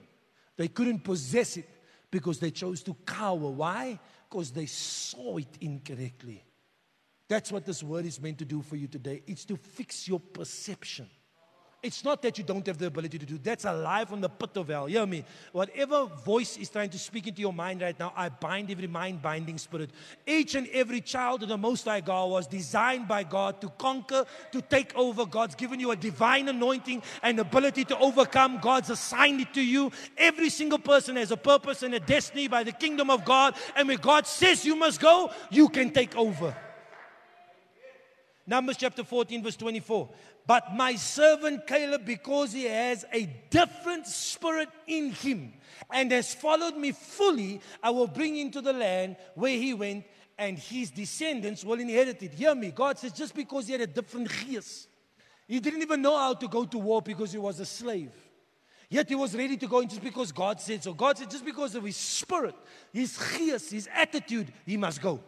they 0.57 0.67
couldn't 0.69 1.03
possess 1.03 1.55
it 1.55 1.69
because 2.09 2.39
they 2.39 2.49
chose 2.49 2.81
to 2.81 2.95
cower. 3.05 3.37
Why? 3.51 3.99
Because 4.27 4.49
they 4.49 4.65
saw 4.65 5.37
it 5.37 5.55
incorrectly. 5.61 6.43
That's 7.27 7.51
what 7.51 7.63
this 7.63 7.83
word 7.83 8.07
is 8.07 8.19
meant 8.19 8.39
to 8.39 8.45
do 8.45 8.63
for 8.63 8.75
you 8.75 8.87
today. 8.87 9.21
It's 9.27 9.45
to 9.45 9.55
fix 9.55 10.07
your 10.07 10.19
perception. 10.19 11.07
It's 11.83 12.03
not 12.03 12.21
that 12.23 12.37
you 12.37 12.43
don't 12.43 12.65
have 12.65 12.77
the 12.77 12.87
ability 12.87 13.19
to 13.19 13.25
do. 13.25 13.37
That's 13.37 13.63
a 13.65 13.73
lie 13.73 14.05
from 14.05 14.19
the 14.19 14.29
pit 14.29 14.57
of 14.57 14.69
hell. 14.69 14.87
Hear 14.87 15.05
me. 15.05 15.23
Whatever 15.51 16.05
voice 16.05 16.57
is 16.57 16.69
trying 16.69 16.89
to 16.89 16.97
speak 16.97 17.27
into 17.27 17.41
your 17.41 17.53
mind 17.53 17.81
right 17.81 17.97
now, 17.99 18.11
I 18.15 18.29
bind 18.29 18.71
every 18.71 18.87
mind 18.87 19.21
binding 19.21 19.57
spirit. 19.57 19.91
Each 20.25 20.55
and 20.55 20.67
every 20.69 21.01
child 21.01 21.43
of 21.43 21.49
the 21.49 21.57
Most 21.57 21.85
High 21.85 22.01
God 22.01 22.31
was 22.31 22.47
designed 22.47 23.07
by 23.07 23.23
God 23.23 23.61
to 23.61 23.69
conquer, 23.77 24.25
to 24.51 24.61
take 24.61 24.95
over. 24.95 25.25
God's 25.25 25.55
given 25.55 25.79
you 25.79 25.91
a 25.91 25.95
divine 25.95 26.49
anointing 26.49 27.03
and 27.21 27.39
ability 27.39 27.85
to 27.85 27.97
overcome. 27.99 28.59
God's 28.61 28.89
assigned 28.89 29.41
it 29.41 29.53
to 29.53 29.61
you. 29.61 29.91
Every 30.17 30.49
single 30.49 30.79
person 30.79 31.17
has 31.17 31.31
a 31.31 31.37
purpose 31.37 31.83
and 31.83 31.93
a 31.93 31.99
destiny 31.99 32.47
by 32.47 32.63
the 32.63 32.71
kingdom 32.71 33.09
of 33.09 33.25
God. 33.25 33.55
And 33.75 33.87
when 33.87 33.97
God 33.97 34.25
says 34.25 34.65
you 34.65 34.75
must 34.75 34.99
go, 34.99 35.31
you 35.51 35.69
can 35.69 35.91
take 35.91 36.15
over. 36.15 36.55
Numbers 38.47 38.77
chapter 38.77 39.03
14, 39.03 39.43
verse 39.43 39.55
24. 39.55 40.09
But 40.47 40.75
my 40.75 40.95
servant 40.95 41.65
Caleb, 41.65 42.05
because 42.05 42.53
he 42.53 42.65
has 42.65 43.03
a 43.11 43.25
different 43.49 44.05
spirit 44.05 44.69
in 44.85 45.11
him 45.11 45.53
and 45.91 46.11
has 46.11 46.35
followed 46.35 46.77
me 46.77 46.91
fully, 46.91 47.61
I 47.81 47.89
will 47.89 48.07
bring 48.07 48.37
into 48.37 48.61
the 48.61 48.73
land 48.73 49.17
where 49.33 49.57
he 49.57 49.73
went, 49.73 50.05
and 50.37 50.59
his 50.59 50.91
descendants 50.91 51.63
will 51.63 51.79
inherit 51.79 52.21
it. 52.21 52.33
Hear 52.33 52.53
me. 52.53 52.71
God 52.71 52.99
says, 52.99 53.13
just 53.13 53.33
because 53.33 53.67
he 53.67 53.71
had 53.71 53.81
a 53.81 53.87
different 53.87 54.29
gees, 54.29 54.87
he 55.47 55.59
didn't 55.59 55.81
even 55.81 56.01
know 56.01 56.17
how 56.17 56.33
to 56.33 56.47
go 56.47 56.65
to 56.65 56.77
war 56.77 57.01
because 57.01 57.31
he 57.31 57.37
was 57.37 57.59
a 57.59 57.65
slave. 57.65 58.11
Yet 58.89 59.09
he 59.09 59.15
was 59.15 59.35
ready 59.35 59.57
to 59.57 59.67
go 59.67 59.83
just 59.83 60.03
because 60.03 60.31
God 60.31 60.61
said 60.61 60.83
so. 60.83 60.93
God 60.93 61.17
said, 61.17 61.31
just 61.31 61.45
because 61.45 61.73
of 61.73 61.83
his 61.83 61.95
spirit, 61.95 62.55
his 62.93 63.17
gees, 63.17 63.71
his 63.71 63.89
attitude, 63.93 64.51
he 64.65 64.77
must 64.77 65.01
go. 65.01 65.19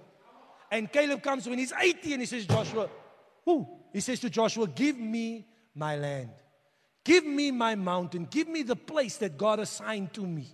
And 0.69 0.91
Caleb 0.91 1.23
comes 1.23 1.47
when 1.47 1.57
he's 1.57 1.73
80 1.73 2.13
and 2.13 2.21
he 2.21 2.25
says, 2.25 2.45
Joshua, 2.45 2.89
He 3.93 4.01
says 4.01 4.19
to 4.21 4.29
Joshua, 4.29 4.67
Give 4.67 4.97
me 4.97 5.47
my 5.73 5.95
land. 5.95 6.29
Give 7.03 7.25
me 7.25 7.51
my 7.51 7.75
mountain. 7.75 8.27
Give 8.29 8.47
me 8.47 8.63
the 8.63 8.75
place 8.75 9.17
that 9.17 9.37
God 9.37 9.59
assigned 9.59 10.13
to 10.13 10.25
me. 10.25 10.47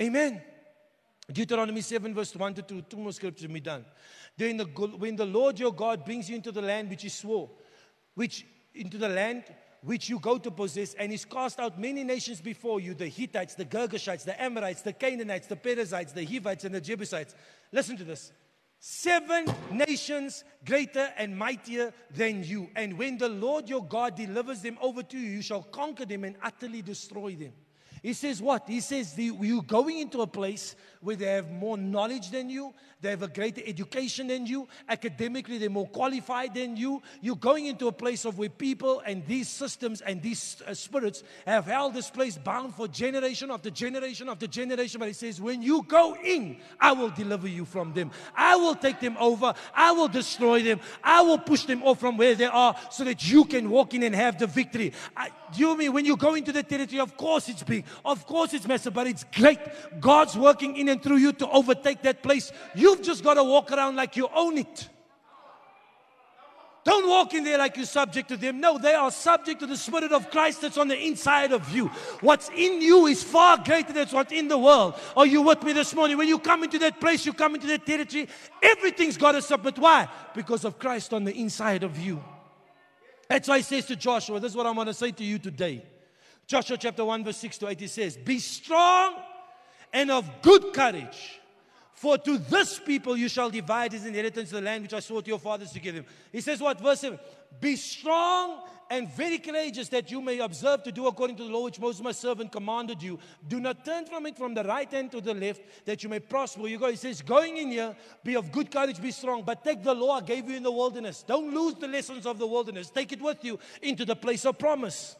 Amen. 0.00 0.40
Deuteronomy 1.30 1.80
7, 1.80 2.14
verse 2.14 2.34
1 2.36 2.54
to 2.54 2.62
2. 2.62 2.82
Two 2.82 2.96
more 2.98 3.12
scriptures 3.12 3.46
to 3.46 3.52
be 3.52 3.60
done. 3.60 3.84
Then 4.36 4.56
the, 4.58 4.64
when 4.64 5.16
the 5.16 5.26
Lord 5.26 5.58
your 5.58 5.72
God 5.72 6.04
brings 6.04 6.30
you 6.30 6.36
into 6.36 6.52
the 6.52 6.62
land 6.62 6.90
which 6.90 7.02
he 7.02 7.08
swore, 7.08 7.50
which 8.14 8.46
into 8.74 8.98
the 8.98 9.08
land 9.08 9.44
which 9.82 10.08
you 10.08 10.20
go 10.20 10.38
to 10.38 10.50
possess, 10.50 10.94
and 10.94 11.10
he's 11.10 11.24
cast 11.24 11.58
out 11.58 11.78
many 11.80 12.04
nations 12.04 12.40
before 12.40 12.80
you 12.80 12.94
the 12.94 13.08
Hittites, 13.08 13.56
the 13.56 13.64
Girgashites, 13.64 14.24
the 14.24 14.40
Amorites, 14.40 14.82
the 14.82 14.92
Canaanites, 14.92 15.48
the 15.48 15.56
Perizzites, 15.56 16.12
the 16.12 16.24
Hivites, 16.24 16.64
and 16.64 16.74
the 16.74 16.80
Jebusites. 16.80 17.34
Listen 17.72 17.96
to 17.96 18.04
this 18.04 18.32
seven 18.84 19.46
nations 19.70 20.42
greater 20.66 21.08
and 21.16 21.38
mightier 21.38 21.94
than 22.10 22.42
you. 22.42 22.68
And 22.74 22.98
when 22.98 23.16
the 23.16 23.28
Lord 23.28 23.68
your 23.68 23.84
God 23.84 24.16
delivers 24.16 24.60
them 24.60 24.76
over 24.80 25.04
to 25.04 25.16
you, 25.16 25.30
you 25.30 25.40
shall 25.40 25.62
conquer 25.62 26.04
them 26.04 26.24
and 26.24 26.34
utterly 26.42 26.82
destroy 26.82 27.36
them. 27.36 27.52
He 28.02 28.14
says, 28.14 28.42
What? 28.42 28.64
He 28.68 28.80
says, 28.80 29.14
the, 29.14 29.24
You 29.24 29.62
going 29.62 29.98
into 29.98 30.22
a 30.22 30.26
place 30.26 30.74
where 31.00 31.16
they 31.16 31.26
have 31.26 31.50
more 31.50 31.78
knowledge 31.78 32.30
than 32.30 32.50
you, 32.50 32.74
they 33.00 33.10
have 33.10 33.22
a 33.22 33.28
greater 33.28 33.62
education 33.64 34.28
than 34.28 34.46
you, 34.46 34.68
academically, 34.88 35.58
they're 35.58 35.70
more 35.70 35.88
qualified 35.88 36.54
than 36.54 36.76
you. 36.76 37.02
You're 37.20 37.36
going 37.36 37.66
into 37.66 37.88
a 37.88 37.92
place 37.92 38.24
of 38.24 38.38
where 38.38 38.48
people 38.48 39.02
and 39.04 39.26
these 39.26 39.48
systems 39.48 40.00
and 40.00 40.22
these 40.22 40.62
uh, 40.66 40.74
spirits 40.74 41.24
have 41.46 41.66
held 41.66 41.94
this 41.94 42.10
place 42.10 42.38
bound 42.38 42.74
for 42.74 42.86
generation 42.86 43.50
after 43.50 43.70
generation 43.70 44.28
after 44.28 44.46
generation. 44.46 44.98
But 44.98 45.08
he 45.08 45.14
says, 45.14 45.40
When 45.40 45.62
you 45.62 45.84
go 45.84 46.16
in, 46.16 46.58
I 46.80 46.92
will 46.92 47.10
deliver 47.10 47.48
you 47.48 47.64
from 47.64 47.92
them. 47.92 48.10
I 48.34 48.56
will 48.56 48.74
take 48.74 48.98
them 48.98 49.16
over. 49.20 49.54
I 49.74 49.92
will 49.92 50.08
destroy 50.08 50.62
them. 50.62 50.80
I 51.04 51.22
will 51.22 51.38
push 51.38 51.64
them 51.64 51.84
off 51.84 52.00
from 52.00 52.16
where 52.16 52.34
they 52.34 52.46
are 52.46 52.74
so 52.90 53.04
that 53.04 53.30
you 53.30 53.44
can 53.44 53.70
walk 53.70 53.94
in 53.94 54.02
and 54.02 54.14
have 54.14 54.38
the 54.38 54.48
victory. 54.48 54.92
I, 55.16 55.30
do 55.52 55.60
you 55.60 55.76
mean 55.76 55.92
when 55.92 56.04
you 56.04 56.16
go 56.16 56.34
into 56.34 56.52
the 56.52 56.62
territory? 56.62 57.00
Of 57.00 57.16
course, 57.16 57.48
it's 57.48 57.62
big. 57.62 57.84
Of 58.04 58.26
course, 58.26 58.54
it's 58.54 58.66
massive, 58.66 58.94
but 58.94 59.06
it's 59.06 59.24
great. 59.24 59.58
God's 60.00 60.36
working 60.36 60.76
in 60.76 60.88
and 60.88 61.02
through 61.02 61.16
you 61.16 61.32
to 61.32 61.48
overtake 61.48 62.02
that 62.02 62.22
place. 62.22 62.52
You've 62.74 63.02
just 63.02 63.22
got 63.22 63.34
to 63.34 63.44
walk 63.44 63.70
around 63.72 63.96
like 63.96 64.16
you 64.16 64.28
own 64.34 64.58
it. 64.58 64.88
Don't 66.84 67.08
walk 67.08 67.32
in 67.32 67.44
there 67.44 67.58
like 67.58 67.76
you're 67.76 67.86
subject 67.86 68.28
to 68.30 68.36
them. 68.36 68.58
No, 68.58 68.76
they 68.76 68.94
are 68.94 69.10
subject 69.12 69.60
to 69.60 69.66
the 69.66 69.76
Spirit 69.76 70.10
of 70.10 70.30
Christ 70.30 70.62
that's 70.62 70.76
on 70.76 70.88
the 70.88 70.98
inside 70.98 71.52
of 71.52 71.70
you. 71.70 71.86
What's 72.20 72.48
in 72.48 72.82
you 72.82 73.06
is 73.06 73.22
far 73.22 73.58
greater 73.58 73.92
than 73.92 74.08
what's 74.08 74.32
in 74.32 74.48
the 74.48 74.58
world. 74.58 74.94
Are 75.16 75.26
you 75.26 75.42
with 75.42 75.62
me 75.62 75.74
this 75.74 75.94
morning? 75.94 76.16
When 76.18 76.26
you 76.26 76.40
come 76.40 76.64
into 76.64 76.80
that 76.80 76.98
place, 76.98 77.24
you 77.24 77.32
come 77.34 77.54
into 77.54 77.68
that 77.68 77.86
territory, 77.86 78.28
everything's 78.60 79.16
got 79.16 79.32
to 79.32 79.42
submit. 79.42 79.78
Why? 79.78 80.08
Because 80.34 80.64
of 80.64 80.80
Christ 80.80 81.12
on 81.12 81.22
the 81.22 81.32
inside 81.32 81.84
of 81.84 81.96
you. 81.98 82.22
That's 83.28 83.46
why 83.46 83.58
he 83.58 83.62
says 83.62 83.86
to 83.86 83.94
Joshua, 83.94 84.40
this 84.40 84.50
is 84.50 84.56
what 84.56 84.66
I 84.66 84.72
want 84.72 84.88
to 84.88 84.94
say 84.94 85.12
to 85.12 85.24
you 85.24 85.38
today. 85.38 85.84
Joshua 86.52 86.76
chapter 86.76 87.02
1, 87.02 87.24
verse 87.24 87.38
6 87.38 87.56
to 87.58 87.68
8, 87.68 87.80
he 87.80 87.86
says, 87.86 88.14
Be 88.14 88.38
strong 88.38 89.14
and 89.90 90.10
of 90.10 90.30
good 90.42 90.74
courage. 90.74 91.40
For 91.94 92.18
to 92.18 92.36
this 92.36 92.78
people 92.78 93.16
you 93.16 93.30
shall 93.30 93.48
divide 93.48 93.92
his 93.92 94.04
inheritance 94.04 94.50
the 94.50 94.60
land 94.60 94.82
which 94.82 94.92
I 94.92 95.00
swore 95.00 95.22
to 95.22 95.28
your 95.28 95.38
fathers 95.38 95.72
to 95.72 95.80
give 95.80 95.94
him. 95.94 96.04
He 96.30 96.42
says 96.42 96.60
what? 96.60 96.78
Verse 96.78 97.00
7 97.00 97.18
Be 97.58 97.74
strong 97.76 98.64
and 98.90 99.10
very 99.10 99.38
courageous 99.38 99.88
that 99.88 100.10
you 100.10 100.20
may 100.20 100.40
observe 100.40 100.82
to 100.82 100.92
do 100.92 101.06
according 101.06 101.36
to 101.36 101.44
the 101.44 101.48
law 101.48 101.64
which 101.64 101.80
Moses 101.80 102.02
my 102.02 102.12
servant 102.12 102.52
commanded 102.52 103.02
you. 103.02 103.18
Do 103.48 103.58
not 103.58 103.82
turn 103.82 104.04
from 104.04 104.26
it 104.26 104.36
from 104.36 104.52
the 104.52 104.64
right 104.64 104.92
hand 104.92 105.10
to 105.12 105.22
the 105.22 105.32
left 105.32 105.62
that 105.86 106.02
you 106.02 106.10
may 106.10 106.20
prosper. 106.20 106.68
You 106.68 106.78
go, 106.78 106.90
he 106.90 106.96
says, 106.96 107.22
going 107.22 107.56
in 107.56 107.68
here, 107.68 107.96
be 108.24 108.36
of 108.36 108.52
good 108.52 108.70
courage, 108.70 109.00
be 109.00 109.10
strong, 109.10 109.42
but 109.42 109.64
take 109.64 109.82
the 109.82 109.94
law 109.94 110.18
I 110.18 110.20
gave 110.20 110.50
you 110.50 110.56
in 110.58 110.64
the 110.64 110.70
wilderness. 110.70 111.24
Don't 111.26 111.54
lose 111.54 111.76
the 111.76 111.88
lessons 111.88 112.26
of 112.26 112.38
the 112.38 112.46
wilderness. 112.46 112.90
Take 112.90 113.12
it 113.12 113.22
with 113.22 113.42
you 113.42 113.58
into 113.80 114.04
the 114.04 114.16
place 114.16 114.44
of 114.44 114.58
promise. 114.58 115.16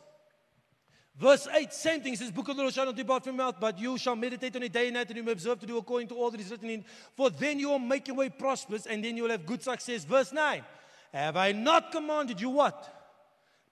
Verse 1.17 1.47
8, 1.53 1.73
same 1.73 2.01
thing. 2.01 2.17
Says, 2.17 2.31
Book 2.31 2.49
of 2.49 2.57
the 2.57 2.63
law 2.63 2.71
shall 2.71 2.87
not 2.87 2.97
depart 2.97 3.25
from 3.25 3.37
your 3.37 3.45
mouth, 3.45 3.57
but 3.61 3.79
you 3.79 3.99
shall 3.99 4.17
meditate 4.17 4.57
on 4.57 4.63
it 4.63 4.73
day 4.73 4.87
and 4.87 4.95
night, 4.95 5.09
and 5.09 5.17
you 5.17 5.23
may 5.23 5.33
observe 5.33 5.61
to 5.61 5.67
do 5.67 5.77
according 5.77 6.09
to 6.09 6.15
all 6.15 6.31
that 6.31 6.41
is 6.41 6.51
written 6.51 6.71
in. 6.71 6.81
it. 6.81 6.87
For 7.17 7.29
then 7.31 7.59
you 7.59 7.69
will 7.69 7.79
make 7.79 8.09
your 8.09 8.17
way 8.17 8.31
prosperous, 8.31 8.87
and 8.87 9.05
then 9.05 9.17
you 9.17 9.25
will 9.25 9.31
have 9.31 9.45
good 9.45 9.63
success. 9.63 10.05
Verse 10.05 10.33
9, 10.33 10.65
Have 11.13 11.37
I 11.37 11.53
not 11.53 11.93
commanded 11.93 12.41
you 12.41 12.51
what? 12.51 12.89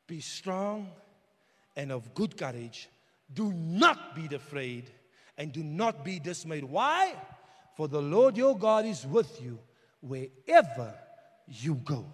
Be 0.07 0.21
strong 0.21 0.91
and 1.77 1.91
of 1.93 2.15
good 2.15 2.37
courage. 2.37 2.89
Do 3.33 3.53
not 3.53 4.15
be 4.15 4.35
afraid, 4.35 4.91
and 5.39 5.53
do 5.53 5.63
not 5.63 6.05
be 6.05 6.19
dismayed. 6.19 6.65
Why? 6.65 7.15
For 7.77 7.89
the 7.89 8.03
Lord 8.03 8.37
your 8.37 8.59
God 8.59 8.85
is 8.85 9.07
with 9.07 9.41
you 9.41 9.59
wherever 10.01 10.95
you 11.47 11.77
go. 11.77 12.05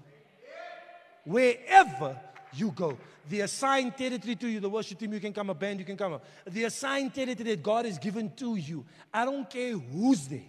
Wherever 1.25 2.17
you 2.59 2.71
go. 2.71 2.97
The 3.29 3.41
assigned 3.41 3.97
territory 3.97 4.37
to 4.37 4.49
you, 4.49 4.61
the 4.61 4.69
worship 4.69 4.99
team, 4.99 5.13
you 5.13 5.21
can 5.21 5.33
come, 5.33 5.51
a 5.51 5.55
band, 5.55 5.81
you 5.81 5.85
can 5.85 5.97
come. 5.97 6.15
Up. 6.15 6.25
The 6.47 6.65
assigned 6.65 7.15
territory 7.15 7.51
that 7.51 7.63
God 7.63 7.85
has 7.85 7.99
given 7.99 8.33
to 8.37 8.57
you. 8.57 8.85
I 9.13 9.25
don't 9.25 9.49
care 9.49 9.73
who's 9.73 10.29
there. 10.29 10.41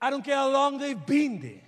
I 0.00 0.10
don't 0.10 0.22
care 0.22 0.36
how 0.36 0.50
long 0.50 0.78
they've 0.78 1.06
been 1.06 1.40
there. 1.40 1.62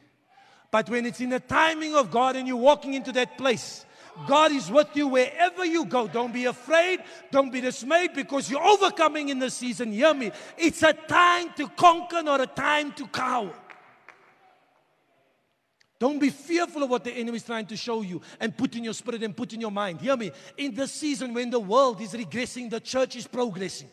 But 0.71 0.91
when 0.91 1.07
it's 1.07 1.21
in 1.21 1.31
the 1.31 1.41
timing 1.41 1.95
of 1.95 2.11
God 2.11 2.37
and 2.37 2.47
you're 2.47 2.57
walking 2.57 2.95
into 2.95 3.13
that 3.13 3.39
place, 3.39 3.87
God 4.27 4.53
is 4.53 4.71
with 4.71 4.89
you 4.95 5.09
wherever 5.09 5.65
you 5.65 5.85
go. 5.85 6.09
Don't 6.09 6.33
be 6.33 6.47
afraid. 6.47 7.01
Don't 7.31 7.51
be 7.51 7.61
dismayed 7.61 8.15
because 8.15 8.51
you're 8.51 8.63
overcoming 8.63 9.29
in 9.29 9.39
the 9.39 9.51
season. 9.51 9.93
Hear 9.93 10.15
me. 10.15 10.33
It's 10.57 10.83
a 10.83 10.93
time 10.93 11.53
to 11.57 11.69
conquer, 11.69 12.23
not 12.23 12.41
a 12.41 12.47
time 12.47 12.93
to 12.93 13.07
cower. 13.09 13.53
Don't 15.99 16.19
be 16.19 16.31
fearful 16.31 16.83
of 16.83 16.91
what 16.91 17.05
the 17.05 17.13
enemy 17.13 17.37
is 17.37 17.43
trying 17.43 17.67
to 17.67 17.77
show 17.77 18.03
you 18.03 18.21
and 18.39 18.57
put 18.57 18.77
in 18.77 18.85
your 18.85 18.93
spirit 18.93 19.23
and 19.23 19.35
put 19.35 19.55
in 19.55 19.61
your 19.61 19.71
mind. 19.71 20.01
Hear 20.01 20.17
me. 20.17 20.31
In 20.59 20.75
this 20.75 20.93
season 20.93 21.33
when 21.33 21.49
the 21.49 21.61
world 21.61 22.01
is 22.01 22.13
regressing, 22.13 22.69
the 22.69 22.81
church 22.81 23.17
is 23.17 23.27
progressing. 23.27 23.89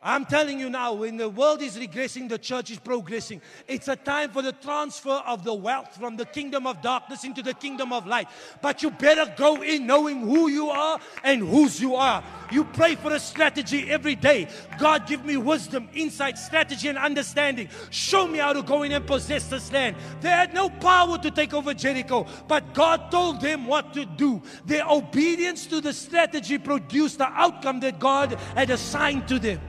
I'm 0.00 0.26
telling 0.26 0.60
you 0.60 0.70
now, 0.70 0.92
when 0.92 1.16
the 1.16 1.28
world 1.28 1.60
is 1.60 1.76
regressing, 1.76 2.28
the 2.28 2.38
church 2.38 2.70
is 2.70 2.78
progressing. 2.78 3.42
It's 3.66 3.88
a 3.88 3.96
time 3.96 4.30
for 4.30 4.42
the 4.42 4.52
transfer 4.52 5.22
of 5.26 5.42
the 5.42 5.54
wealth 5.54 5.96
from 5.96 6.16
the 6.16 6.24
kingdom 6.24 6.68
of 6.68 6.80
darkness 6.82 7.24
into 7.24 7.42
the 7.42 7.52
kingdom 7.54 7.92
of 7.92 8.06
light. 8.06 8.28
But 8.62 8.80
you 8.80 8.92
better 8.92 9.32
go 9.36 9.60
in 9.60 9.88
knowing 9.88 10.20
who 10.20 10.48
you 10.48 10.70
are 10.70 11.00
and 11.24 11.40
whose 11.40 11.80
you 11.80 11.96
are. 11.96 12.22
You 12.52 12.62
pray 12.62 12.94
for 12.94 13.12
a 13.12 13.18
strategy 13.18 13.90
every 13.90 14.14
day. 14.14 14.46
God, 14.78 15.08
give 15.08 15.24
me 15.24 15.36
wisdom, 15.36 15.88
insight, 15.92 16.38
strategy, 16.38 16.88
and 16.88 16.96
understanding. 16.96 17.68
Show 17.90 18.28
me 18.28 18.38
how 18.38 18.52
to 18.52 18.62
go 18.62 18.84
in 18.84 18.92
and 18.92 19.04
possess 19.04 19.48
this 19.48 19.72
land. 19.72 19.96
They 20.20 20.30
had 20.30 20.54
no 20.54 20.70
power 20.70 21.18
to 21.18 21.30
take 21.32 21.52
over 21.52 21.74
Jericho, 21.74 22.24
but 22.46 22.72
God 22.72 23.10
told 23.10 23.40
them 23.40 23.66
what 23.66 23.92
to 23.94 24.06
do. 24.06 24.40
Their 24.64 24.86
obedience 24.88 25.66
to 25.66 25.80
the 25.80 25.92
strategy 25.92 26.56
produced 26.56 27.18
the 27.18 27.26
outcome 27.26 27.80
that 27.80 27.98
God 27.98 28.34
had 28.54 28.70
assigned 28.70 29.26
to 29.26 29.40
them. 29.40 29.60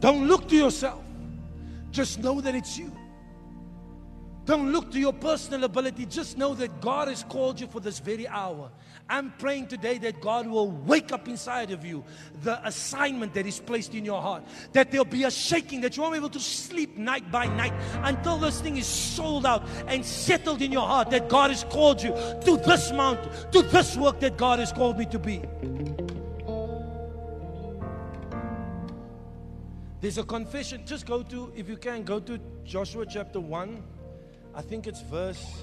Don't 0.00 0.26
look 0.26 0.48
to 0.48 0.56
yourself. 0.56 1.04
Just 1.90 2.18
know 2.18 2.40
that 2.40 2.54
it's 2.54 2.78
you. 2.78 2.90
Don't 4.46 4.72
look 4.72 4.90
to 4.92 4.98
your 4.98 5.12
personal 5.12 5.64
ability. 5.64 6.06
Just 6.06 6.36
know 6.36 6.54
that 6.54 6.80
God 6.80 7.08
has 7.08 7.22
called 7.24 7.60
you 7.60 7.66
for 7.66 7.78
this 7.78 8.00
very 8.00 8.26
hour. 8.26 8.70
I'm 9.08 9.32
praying 9.38 9.68
today 9.68 9.98
that 9.98 10.20
God 10.20 10.46
will 10.46 10.70
wake 10.70 11.12
up 11.12 11.28
inside 11.28 11.70
of 11.70 11.84
you 11.84 12.02
the 12.42 12.66
assignment 12.66 13.34
that 13.34 13.46
is 13.46 13.60
placed 13.60 13.94
in 13.94 14.04
your 14.04 14.20
heart. 14.20 14.42
That 14.72 14.90
there'll 14.90 15.04
be 15.04 15.24
a 15.24 15.30
shaking, 15.30 15.82
that 15.82 15.96
you 15.96 16.02
won't 16.02 16.14
be 16.14 16.18
able 16.18 16.30
to 16.30 16.40
sleep 16.40 16.96
night 16.96 17.30
by 17.30 17.46
night 17.46 17.74
until 18.02 18.38
this 18.38 18.60
thing 18.60 18.76
is 18.76 18.86
sold 18.86 19.44
out 19.44 19.64
and 19.86 20.04
settled 20.04 20.62
in 20.62 20.72
your 20.72 20.86
heart 20.86 21.10
that 21.10 21.28
God 21.28 21.50
has 21.50 21.64
called 21.64 22.02
you 22.02 22.10
to 22.10 22.60
this 22.66 22.90
mountain, 22.92 23.30
to 23.52 23.62
this 23.62 23.96
work 23.96 24.20
that 24.20 24.36
God 24.36 24.58
has 24.58 24.72
called 24.72 24.98
me 24.98 25.04
to 25.06 25.18
be. 25.18 25.42
There's 30.00 30.16
a 30.16 30.24
confession. 30.24 30.86
Just 30.86 31.06
go 31.06 31.22
to, 31.22 31.52
if 31.54 31.68
you 31.68 31.76
can, 31.76 32.04
go 32.04 32.20
to 32.20 32.38
Joshua 32.64 33.04
chapter 33.04 33.38
1. 33.38 33.82
I 34.54 34.62
think 34.62 34.86
it's 34.86 35.02
verse 35.02 35.62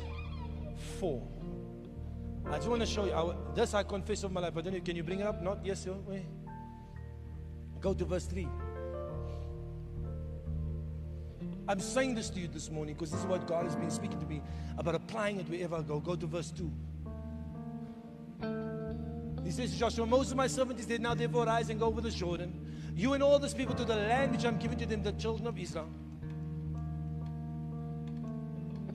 4. 0.99 1.27
I 2.45 2.57
just 2.57 2.67
want 2.67 2.81
to 2.81 2.85
show 2.85 3.05
you. 3.05 3.13
I, 3.13 3.33
this 3.55 3.73
I 3.73 3.81
confess 3.83 4.23
of 4.23 4.31
my 4.31 4.41
life. 4.41 4.53
I 4.55 4.61
don't 4.61 4.73
know. 4.73 4.79
Can 4.79 4.95
you 4.95 5.03
bring 5.03 5.21
it 5.21 5.27
up? 5.27 5.41
Not? 5.41 5.65
Yes, 5.65 5.83
sir. 5.83 5.93
Wait. 6.05 6.25
Go 7.81 7.95
to 7.95 8.05
verse 8.05 8.25
3. 8.25 8.47
I'm 11.67 11.79
saying 11.79 12.15
this 12.15 12.29
to 12.29 12.39
you 12.39 12.47
this 12.47 12.69
morning 12.69 12.93
because 12.93 13.11
this 13.11 13.19
is 13.19 13.25
what 13.25 13.45
God 13.47 13.65
has 13.65 13.75
been 13.75 13.91
speaking 13.91 14.19
to 14.19 14.25
me 14.25 14.41
about 14.77 14.95
applying 14.95 15.39
it 15.39 15.49
wherever 15.49 15.75
I 15.77 15.81
go. 15.81 15.99
Go 15.99 16.15
to 16.15 16.27
verse 16.27 16.51
2. 16.51 16.71
He 19.43 19.51
says, 19.51 19.75
Joshua, 19.75 20.05
Moses, 20.05 20.35
my 20.35 20.47
servant, 20.47 20.79
is 20.79 20.85
dead. 20.85 21.01
Now 21.01 21.15
therefore 21.15 21.45
rise 21.45 21.69
and 21.69 21.79
go 21.79 21.87
over 21.87 22.01
the 22.01 22.11
Jordan 22.11 22.67
you 22.97 23.13
and 23.13 23.21
all 23.21 23.37
these 23.37 23.53
people 23.53 23.75
to 23.75 23.85
the 23.85 23.95
land 23.95 24.31
which 24.31 24.43
I'm 24.43 24.57
giving 24.57 24.79
to 24.79 24.87
them, 24.87 25.03
the 25.03 25.11
children 25.13 25.47
of 25.47 25.57
Israel. 25.59 25.87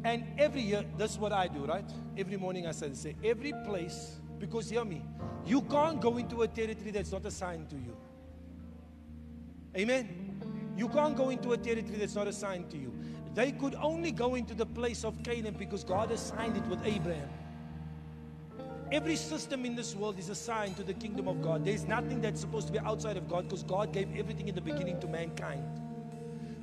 And 0.04 0.24
every 0.36 0.60
year, 0.60 0.84
that's 0.98 1.16
what 1.16 1.32
I 1.32 1.46
do, 1.46 1.64
right? 1.64 1.88
Every 2.18 2.36
morning 2.36 2.66
I 2.66 2.72
say, 2.72 2.92
say, 2.94 3.14
every 3.22 3.52
place, 3.64 4.18
because 4.40 4.68
hear 4.68 4.84
me, 4.84 5.04
you 5.46 5.62
can't 5.62 6.00
go 6.00 6.16
into 6.18 6.42
a 6.42 6.48
territory 6.48 6.90
that's 6.90 7.12
not 7.12 7.24
assigned 7.24 7.70
to 7.70 7.76
you. 7.76 7.96
Amen. 9.76 10.74
You 10.76 10.88
can't 10.88 11.16
go 11.16 11.30
into 11.30 11.52
a 11.52 11.56
territory 11.56 11.96
that's 11.96 12.16
not 12.16 12.26
assigned 12.26 12.70
to 12.70 12.76
you. 12.76 12.92
They 13.34 13.52
could 13.52 13.76
only 13.76 14.10
go 14.10 14.34
into 14.34 14.52
the 14.52 14.66
place 14.66 15.04
of 15.04 15.22
Canaan 15.22 15.54
because 15.56 15.84
God 15.84 16.10
assigned 16.10 16.56
it 16.56 16.66
with 16.66 16.84
Abraham. 16.84 17.28
Every 18.92 19.16
system 19.16 19.64
in 19.64 19.74
this 19.74 19.96
world 19.96 20.18
is 20.18 20.28
assigned 20.28 20.76
to 20.76 20.82
the 20.82 20.92
kingdom 20.92 21.26
of 21.26 21.40
God. 21.40 21.64
There's 21.64 21.84
nothing 21.84 22.20
that's 22.20 22.42
supposed 22.42 22.66
to 22.66 22.74
be 22.74 22.78
outside 22.80 23.16
of 23.16 23.26
God 23.26 23.48
because 23.48 23.62
God 23.62 23.90
gave 23.90 24.14
everything 24.14 24.48
in 24.48 24.54
the 24.54 24.60
beginning 24.60 25.00
to 25.00 25.08
mankind. 25.08 25.64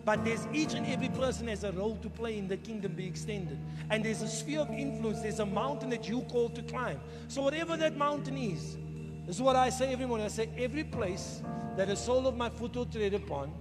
But 0.06 0.24
there's 0.24 0.48
each 0.54 0.76
and 0.76 0.86
every 0.86 1.10
person 1.10 1.48
has 1.48 1.64
a 1.64 1.72
role 1.72 1.96
to 1.98 2.10
play 2.10 2.38
in 2.38 2.48
the 2.48 2.58
kingdom 2.58 2.94
be 2.94 3.08
extended. 3.08 3.58
And 3.90 4.06
there's 4.06 4.22
a 4.22 4.28
sphere 4.28 4.60
of 4.60 4.70
influence, 4.70 5.22
there's 5.22 5.40
a 5.40 5.46
mountain 5.46 5.90
that 5.90 6.08
you 6.08 6.22
call 6.22 6.50
to 6.50 6.62
climb. 6.62 7.00
So 7.30 7.42
whatever 7.42 7.76
that 7.78 7.98
mountain 7.98 8.38
is, 8.38 8.78
this 9.26 9.38
is 9.38 9.42
what 9.42 9.56
I 9.56 9.72
say 9.72 9.92
every 9.92 10.06
morning. 10.06 10.28
I 10.28 10.30
say, 10.30 10.50
every 10.56 10.84
place 10.84 11.42
that 11.78 11.88
the 11.88 11.96
sole 11.96 12.28
of 12.28 12.38
my 12.38 12.52
foot 12.52 12.76
will 12.76 12.86
tread 12.86 13.16
upon, 13.16 13.52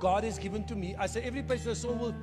God 0.00 0.24
has 0.24 0.40
given 0.40 0.64
to 0.64 0.74
me. 0.74 0.96
I 0.98 1.06
say 1.06 1.22
every 1.22 1.42
place 1.44 1.62
that 1.62 1.70
the 1.70 1.76
soul 1.76 1.94
will, 1.94 2.14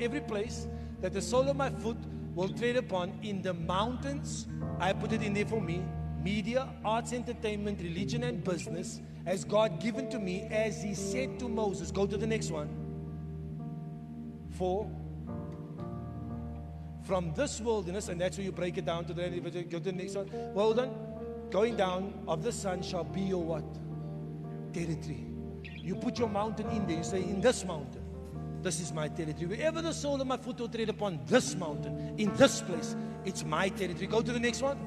every 0.00 0.20
place 0.20 0.66
that 1.02 1.12
the 1.12 1.20
sole 1.20 1.50
of 1.50 1.56
my 1.56 1.68
foot 1.68 1.98
will 2.34 2.48
tread 2.48 2.76
upon 2.76 3.18
in 3.22 3.42
the 3.42 3.54
mountains. 3.54 4.46
I 4.78 4.92
put 4.92 5.12
it 5.12 5.22
in 5.22 5.34
there 5.34 5.46
for 5.46 5.60
me. 5.60 5.84
Media, 6.22 6.68
arts, 6.84 7.12
entertainment, 7.12 7.80
religion, 7.80 8.24
and 8.24 8.42
business 8.44 9.00
as 9.26 9.44
God 9.44 9.80
given 9.80 10.08
to 10.10 10.18
me 10.18 10.42
as 10.50 10.82
He 10.82 10.94
said 10.94 11.38
to 11.40 11.48
Moses. 11.48 11.90
Go 11.90 12.06
to 12.06 12.16
the 12.16 12.26
next 12.26 12.50
one. 12.50 12.68
For 14.50 14.88
from 17.02 17.32
this 17.34 17.60
wilderness, 17.60 18.08
and 18.08 18.20
that's 18.20 18.38
where 18.38 18.44
you 18.44 18.52
break 18.52 18.78
it 18.78 18.84
down 18.84 19.04
to 19.06 19.12
the 19.12 19.28
go 19.68 19.78
to 19.78 19.84
the 19.84 19.92
next 19.92 20.14
one. 20.14 20.30
Well 20.54 20.72
done. 20.72 20.94
Going 21.50 21.76
down 21.76 22.14
of 22.26 22.42
the 22.42 22.52
sun 22.52 22.82
shall 22.82 23.04
be 23.04 23.20
your 23.20 23.42
what? 23.42 23.64
Territory. 24.72 25.26
You 25.76 25.96
put 25.96 26.18
your 26.18 26.28
mountain 26.28 26.70
in 26.70 26.86
there. 26.86 26.98
You 26.98 27.04
say, 27.04 27.20
in 27.20 27.40
this 27.40 27.64
mountain. 27.64 28.01
This 28.62 28.78
is 28.78 28.92
my 28.92 29.08
territory. 29.08 29.46
Wherever 29.46 29.82
the 29.82 29.92
sole 29.92 30.20
of 30.20 30.26
my 30.26 30.36
foot 30.36 30.60
will 30.60 30.68
tread 30.68 30.88
upon 30.88 31.18
this 31.26 31.56
mountain, 31.56 32.14
in 32.16 32.34
this 32.36 32.62
place, 32.62 32.94
it's 33.24 33.44
my 33.44 33.68
territory. 33.68 34.06
Go 34.06 34.22
to 34.22 34.32
the 34.32 34.38
next 34.38 34.62
one. 34.62 34.78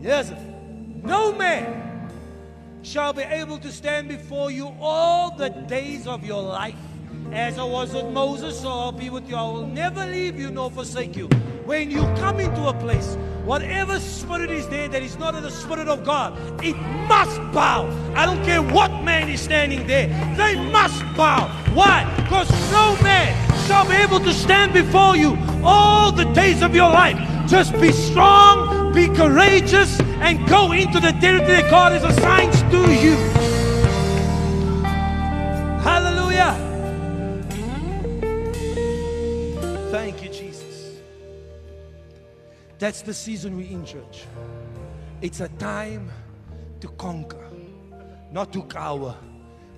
Yes. 0.00 0.32
no 1.02 1.32
man 1.32 2.10
shall 2.82 3.12
be 3.12 3.22
able 3.22 3.58
to 3.58 3.72
stand 3.72 4.08
before 4.08 4.50
you 4.50 4.72
all 4.80 5.34
the 5.36 5.48
days 5.48 6.06
of 6.06 6.24
your 6.24 6.42
life. 6.42 6.76
As 7.32 7.58
I 7.58 7.64
was 7.64 7.92
with 7.92 8.06
Moses, 8.06 8.60
so 8.60 8.68
I'll 8.68 8.92
be 8.92 9.10
with 9.10 9.28
you. 9.28 9.34
I 9.34 9.42
will 9.42 9.66
never 9.66 10.06
leave 10.06 10.38
you 10.38 10.50
nor 10.50 10.70
forsake 10.70 11.16
you. 11.16 11.26
When 11.64 11.90
you 11.90 12.02
come 12.16 12.38
into 12.38 12.68
a 12.68 12.74
place, 12.74 13.16
whatever 13.44 14.00
spirit 14.00 14.50
is 14.50 14.66
there 14.68 14.88
that 14.88 15.02
is 15.02 15.18
not 15.18 15.34
of 15.34 15.42
the 15.42 15.50
Spirit 15.50 15.88
of 15.88 16.04
God, 16.04 16.36
it 16.64 16.76
must 17.08 17.36
bow. 17.52 17.88
I 18.14 18.26
don't 18.26 18.42
care 18.44 18.62
what 18.62 18.90
man 19.04 19.28
is 19.28 19.40
standing 19.40 19.86
there, 19.86 20.08
they 20.36 20.56
must 20.70 21.00
bow. 21.16 21.48
Why? 21.74 22.10
Because 22.16 22.50
no 22.72 22.96
man 23.02 23.34
shall 23.66 23.88
be 23.88 23.96
able 23.96 24.20
to 24.20 24.32
stand 24.32 24.72
before 24.72 25.16
you 25.16 25.36
all 25.62 26.10
the 26.12 26.24
days 26.32 26.62
of 26.62 26.74
your 26.74 26.90
life. 26.90 27.16
Just 27.46 27.78
be 27.80 27.92
strong, 27.92 28.92
be 28.94 29.08
courageous, 29.08 30.00
and 30.00 30.46
go 30.48 30.72
into 30.72 30.98
the 31.00 31.12
territory 31.20 31.60
that 31.60 31.70
God 31.70 31.92
has 31.92 32.04
assigned 32.04 32.52
to 32.72 32.92
you. 32.92 33.43
That's 42.78 43.02
the 43.02 43.14
season 43.14 43.56
we're 43.56 43.70
in, 43.70 43.84
church. 43.84 44.24
It's 45.20 45.40
a 45.40 45.48
time 45.48 46.10
to 46.80 46.88
conquer, 46.88 47.48
not 48.32 48.52
to 48.52 48.62
cower. 48.64 49.16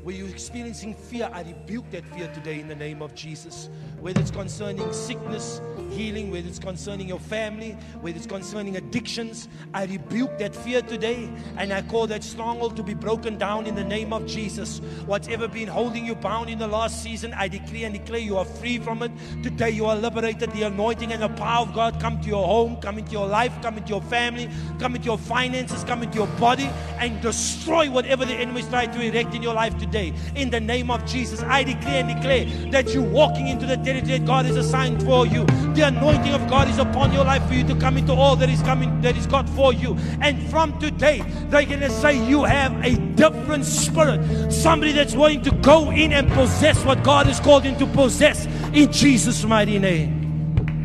Where 0.03 0.15
you're 0.15 0.29
experiencing 0.29 0.95
fear, 0.95 1.29
I 1.33 1.43
rebuke 1.43 1.91
that 1.91 2.07
fear 2.15 2.29
today 2.33 2.61
in 2.61 2.69
the 2.69 2.75
name 2.77 3.03
of 3.03 3.15
Jesus. 3.15 3.69
Whether 4.07 4.21
it's 4.21 4.31
concerning 4.31 4.93
sickness, 4.93 5.61
healing, 5.91 6.31
whether 6.31 6.47
it's 6.47 6.61
concerning 6.61 7.09
your 7.09 7.19
family, 7.19 7.73
whether 8.01 8.17
it's 8.17 8.27
concerning 8.27 8.77
addictions, 8.77 9.49
I 9.75 9.87
rebuke 9.87 10.39
that 10.39 10.55
fear 10.55 10.81
today 10.81 11.29
and 11.57 11.73
I 11.73 11.83
call 11.83 12.07
that 12.07 12.23
stronghold 12.23 12.77
to 12.77 12.85
be 12.85 12.95
broken 12.95 13.37
down 13.37 13.67
in 13.67 13.75
the 13.75 13.83
name 13.83 14.13
of 14.13 14.25
Jesus. 14.25 14.79
Whatever 15.07 15.49
been 15.49 15.67
holding 15.67 16.07
you 16.07 16.15
bound 16.15 16.51
in 16.51 16.61
the 16.61 16.69
last 16.69 17.03
season, 17.03 17.35
I 17.35 17.49
decree 17.49 17.83
and 17.83 17.95
declare 17.95 18.21
you 18.21 18.37
are 18.39 18.45
free 18.45 18.79
from 18.79 19.03
it. 19.03 19.11
Today 19.43 19.71
you 19.71 19.87
are 19.87 19.97
liberated. 19.97 20.53
The 20.53 20.63
anointing 20.63 21.13
and 21.13 21.21
the 21.21 21.29
power 21.31 21.67
of 21.67 21.75
God 21.75 22.01
come 22.01 22.21
to 22.21 22.29
your 22.29 22.47
home, 22.47 22.77
come 22.77 22.99
into 22.99 23.11
your 23.11 23.27
life, 23.27 23.53
come 23.61 23.77
into 23.77 23.89
your 23.89 24.03
family, 24.03 24.49
come 24.79 24.95
into 24.95 25.07
your 25.07 25.19
finances, 25.19 25.83
come 25.83 26.05
into 26.05 26.19
your 26.19 26.29
body, 26.39 26.71
and 27.01 27.21
destroy 27.21 27.91
whatever 27.91 28.25
the 28.25 28.35
enemy 28.35 28.61
is 28.61 28.69
trying 28.69 28.93
to 28.93 29.01
erect 29.01 29.35
in 29.35 29.43
your 29.43 29.55
life 29.55 29.77
today. 29.79 30.15
In 30.37 30.51
the 30.51 30.61
name 30.61 30.93
of 30.93 31.05
Jesus, 31.07 31.43
I 31.43 31.65
declare 31.65 32.05
and 32.05 32.15
declare 32.15 32.71
that 32.71 32.95
you're 32.95 33.03
walking 33.03 33.49
into 33.49 33.67
the 33.67 33.77
territory 33.77 33.96
that 34.05 34.25
God 34.25 34.47
has 34.47 34.57
assigned 34.57 35.03
for 35.03 35.27
you. 35.27 35.45
The 35.75 35.83
anointing 35.83 36.33
of 36.33 36.49
God 36.49 36.69
is 36.69 36.79
upon 36.79 37.13
your 37.13 37.25
life 37.25 37.47
for 37.47 37.55
you 37.55 37.65
to 37.65 37.75
come 37.77 37.97
into 37.97 38.13
all 38.13 38.37
that 38.37 38.49
is 38.49 38.63
coming, 38.63 39.01
that 39.03 39.17
is 39.17 39.27
God 39.27 39.49
for 39.51 39.73
you. 39.73 39.97
And 40.21 40.49
from 40.51 40.79
today, 40.79 41.23
they're 41.49 41.67
to 41.67 41.91
say 41.91 42.27
you 42.29 42.45
have 42.45 42.73
a 42.85 42.97
different 43.15 43.65
spirit. 43.65 44.53
Somebody 44.53 44.93
that's 44.93 45.15
willing 45.15 45.43
to 45.43 45.51
go 45.51 45.91
in 45.91 46.13
and 46.13 46.31
possess 46.33 46.85
what 46.85 47.03
God 47.03 47.27
has 47.27 47.41
called 47.41 47.65
him 47.65 47.77
to 47.79 47.87
possess 47.87 48.47
in 48.73 48.93
Jesus' 48.93 49.45
mighty 49.45 49.79
name. 49.79 50.85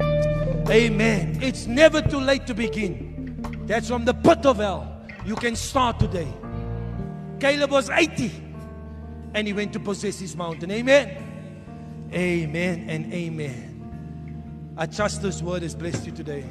Amen. 0.70 1.40
It's 1.42 1.68
never 1.68 2.02
too 2.02 2.20
late 2.20 2.48
to 2.48 2.54
begin. 2.54 3.64
That's 3.66 3.88
from 3.88 4.06
the 4.06 4.14
pit 4.14 4.46
of 4.46 4.58
hell. 4.58 4.88
You 5.26 5.36
can 5.36 5.56
start 5.56 6.00
today. 6.00 6.28
Caleb 7.40 7.72
was 7.72 7.90
80 7.90 8.32
and 9.34 9.48
he 9.48 9.54
went 9.54 9.74
to 9.74 9.80
possess 9.80 10.20
his 10.20 10.36
mountain. 10.36 10.72
Amen. 10.72 11.31
Amen 12.14 12.90
and 12.90 13.14
amen. 13.14 14.74
I 14.78 14.86
trust 14.86 15.22
this 15.22 15.42
word 15.42 15.64
has 15.64 15.76
blessed 15.76 16.06
you 16.06 16.12
today. 16.12 16.44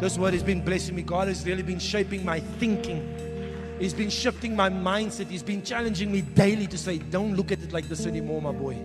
This 0.00 0.18
word 0.18 0.34
has 0.34 0.42
been 0.42 0.64
blessing 0.64 0.96
me. 0.96 1.02
God 1.02 1.28
has 1.28 1.46
really 1.46 1.62
been 1.62 1.78
shaping 1.78 2.24
my 2.24 2.40
thinking. 2.40 3.76
He's 3.78 3.94
been 3.94 4.10
shifting 4.10 4.56
my 4.56 4.70
mindset. 4.70 5.28
He's 5.28 5.42
been 5.42 5.62
challenging 5.62 6.10
me 6.10 6.22
daily 6.22 6.66
to 6.66 6.76
say, 6.76 6.98
don't 6.98 7.36
look 7.36 7.52
at 7.52 7.62
it 7.62 7.72
like 7.72 7.88
this 7.88 8.06
anymore, 8.06 8.42
my 8.42 8.50
boy. 8.52 8.76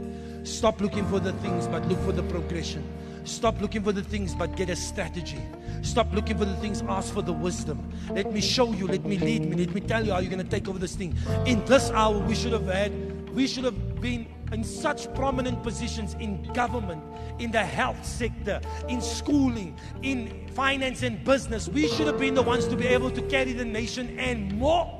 Stop 0.43 0.81
looking 0.81 1.05
for 1.07 1.19
the 1.19 1.33
things, 1.33 1.67
but 1.67 1.83
look 1.87 1.99
for 2.01 2.11
the 2.11 2.23
progression. 2.23 2.87
Stop 3.23 3.59
looking 3.59 3.83
for 3.83 3.91
the 3.91 4.03
things, 4.03 4.35
but 4.35 4.55
get 4.55 4.69
a 4.69 4.75
strategy. 4.75 5.41
Stop 5.81 6.13
looking 6.13 6.37
for 6.37 6.45
the 6.45 6.55
things, 6.57 6.83
ask 6.87 7.13
for 7.13 7.21
the 7.21 7.33
wisdom. 7.33 7.91
Let 8.11 8.31
me 8.31 8.39
show 8.39 8.71
you, 8.71 8.87
let 8.87 9.03
me 9.03 9.17
lead 9.17 9.49
me, 9.49 9.65
let 9.65 9.73
me 9.73 9.81
tell 9.81 10.05
you 10.05 10.13
how 10.13 10.19
you're 10.19 10.31
going 10.31 10.43
to 10.43 10.49
take 10.49 10.67
over 10.67 10.79
this 10.79 10.95
thing. 10.95 11.15
In 11.45 11.65
this 11.65 11.89
hour, 11.91 12.17
we 12.19 12.35
should 12.35 12.53
have 12.53 12.67
had, 12.67 12.91
we 13.31 13.47
should 13.47 13.65
have 13.65 13.99
been 13.99 14.27
in 14.51 14.63
such 14.63 15.13
prominent 15.13 15.61
positions 15.63 16.15
in 16.19 16.43
government, 16.53 17.03
in 17.39 17.51
the 17.51 17.63
health 17.63 18.03
sector, 18.05 18.61
in 18.87 19.01
schooling, 19.01 19.77
in 20.03 20.47
finance 20.49 21.03
and 21.03 21.23
business. 21.23 21.67
We 21.67 21.87
should 21.87 22.07
have 22.07 22.19
been 22.19 22.33
the 22.33 22.43
ones 22.43 22.67
to 22.67 22.75
be 22.75 22.87
able 22.87 23.11
to 23.11 23.21
carry 23.23 23.53
the 23.53 23.65
nation 23.65 24.17
and 24.19 24.57
more 24.57 24.97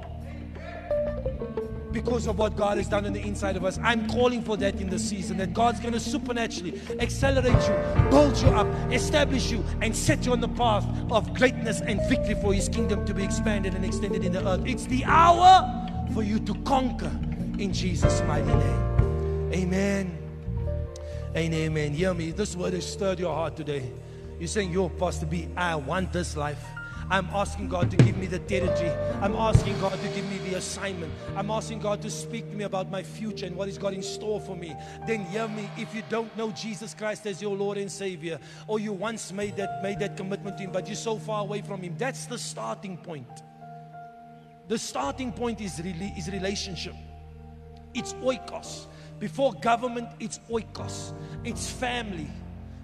because 1.92 2.28
of 2.28 2.38
what 2.38 2.56
God 2.56 2.78
has 2.78 2.88
done 2.88 3.06
on 3.06 3.14
the 3.14 3.22
inside 3.22 3.56
of 3.56 3.66
us. 3.66 3.80
I'm 3.82 4.08
calling 4.08 4.44
for 4.44 4.56
that 4.58 4.80
in 4.80 4.90
the 4.90 5.00
season 5.00 5.38
that 5.38 5.54
God's 5.54 5.80
going 5.80 5.94
to 5.94 6.00
supernaturally 6.00 6.80
accelerate 7.00 7.68
you, 7.68 8.10
build 8.12 8.38
you 8.38 8.50
up, 8.50 8.68
establish 8.92 9.50
you, 9.50 9.64
and 9.82 9.96
set 9.96 10.26
you 10.26 10.32
on 10.32 10.40
the 10.40 10.48
path 10.50 10.86
of 11.10 11.34
greatness 11.34 11.82
and 11.82 12.00
victory 12.08 12.36
for 12.36 12.54
His 12.54 12.70
kingdom 12.70 13.04
to 13.06 13.14
be 13.16 13.24
expanded 13.24 13.74
and 13.74 13.84
extended 13.84 14.24
in 14.24 14.32
the 14.32 14.48
earth. 14.48 14.62
It's 14.66 14.86
the 14.86 15.06
hour 15.06 15.66
for 16.14 16.22
you 16.22 16.40
to 16.40 16.54
conquer 16.64 17.12
in 17.58 17.74
Jesus' 17.74 18.22
mighty 18.28 18.46
name. 18.46 19.07
Amen. 19.54 20.18
And 21.34 21.54
amen. 21.54 21.94
Hear 21.94 22.14
me. 22.14 22.32
This 22.32 22.56
word 22.56 22.74
has 22.74 22.86
stirred 22.86 23.20
your 23.20 23.34
heart 23.34 23.56
today. 23.56 23.90
You're 24.40 24.48
saying, 24.48 24.74
Yo, 24.74 24.90
Pastor 24.90 25.26
B, 25.26 25.48
I 25.56 25.76
want 25.76 26.12
this 26.12 26.36
life. 26.36 26.64
I'm 27.10 27.28
asking 27.28 27.70
God 27.70 27.90
to 27.92 27.98
give 27.98 28.18
me 28.18 28.26
the 28.26 28.40
territory. 28.40 28.92
I'm 29.22 29.34
asking 29.36 29.80
God 29.80 29.98
to 30.02 30.08
give 30.10 30.30
me 30.30 30.40
the 30.50 30.56
assignment. 30.56 31.14
I'm 31.38 31.50
asking 31.50 31.80
God 31.80 32.02
to 32.02 32.10
speak 32.10 32.50
to 32.50 32.56
me 32.58 32.66
about 32.66 32.92
my 32.92 33.02
future 33.02 33.46
and 33.46 33.56
what 33.56 33.70
He's 33.70 33.78
got 33.78 33.94
in 33.94 34.04
store 34.04 34.42
for 34.42 34.58
me. 34.58 34.76
Then 35.08 35.24
hear 35.26 35.48
me. 35.48 35.70
If 35.78 35.96
you 35.96 36.04
don't 36.10 36.36
know 36.36 36.52
Jesus 36.52 36.94
Christ 36.94 37.26
as 37.26 37.42
your 37.42 37.56
Lord 37.56 37.78
and 37.78 37.90
Savior, 37.90 38.40
or 38.68 38.80
you 38.80 38.92
once 38.92 39.32
made 39.32 39.56
that 39.56 39.82
made 39.82 40.00
that 40.00 40.18
commitment 40.18 40.58
to 40.58 40.64
Him, 40.64 40.72
but 40.74 40.88
you're 40.88 40.98
so 40.98 41.18
far 41.18 41.42
away 41.44 41.62
from 41.62 41.82
Him, 41.82 41.96
that's 41.98 42.26
the 42.26 42.38
starting 42.38 42.98
point. 42.98 43.44
The 44.68 44.78
starting 44.78 45.32
point 45.32 45.62
is 45.62 45.80
really 45.82 46.14
is 46.18 46.30
relationship. 46.30 46.96
It's 47.94 48.12
oikos. 48.16 48.88
Before 49.20 49.54
government, 49.54 50.10
it's 50.20 50.40
oikos. 50.50 51.14
It's 51.44 51.70
family. 51.70 52.28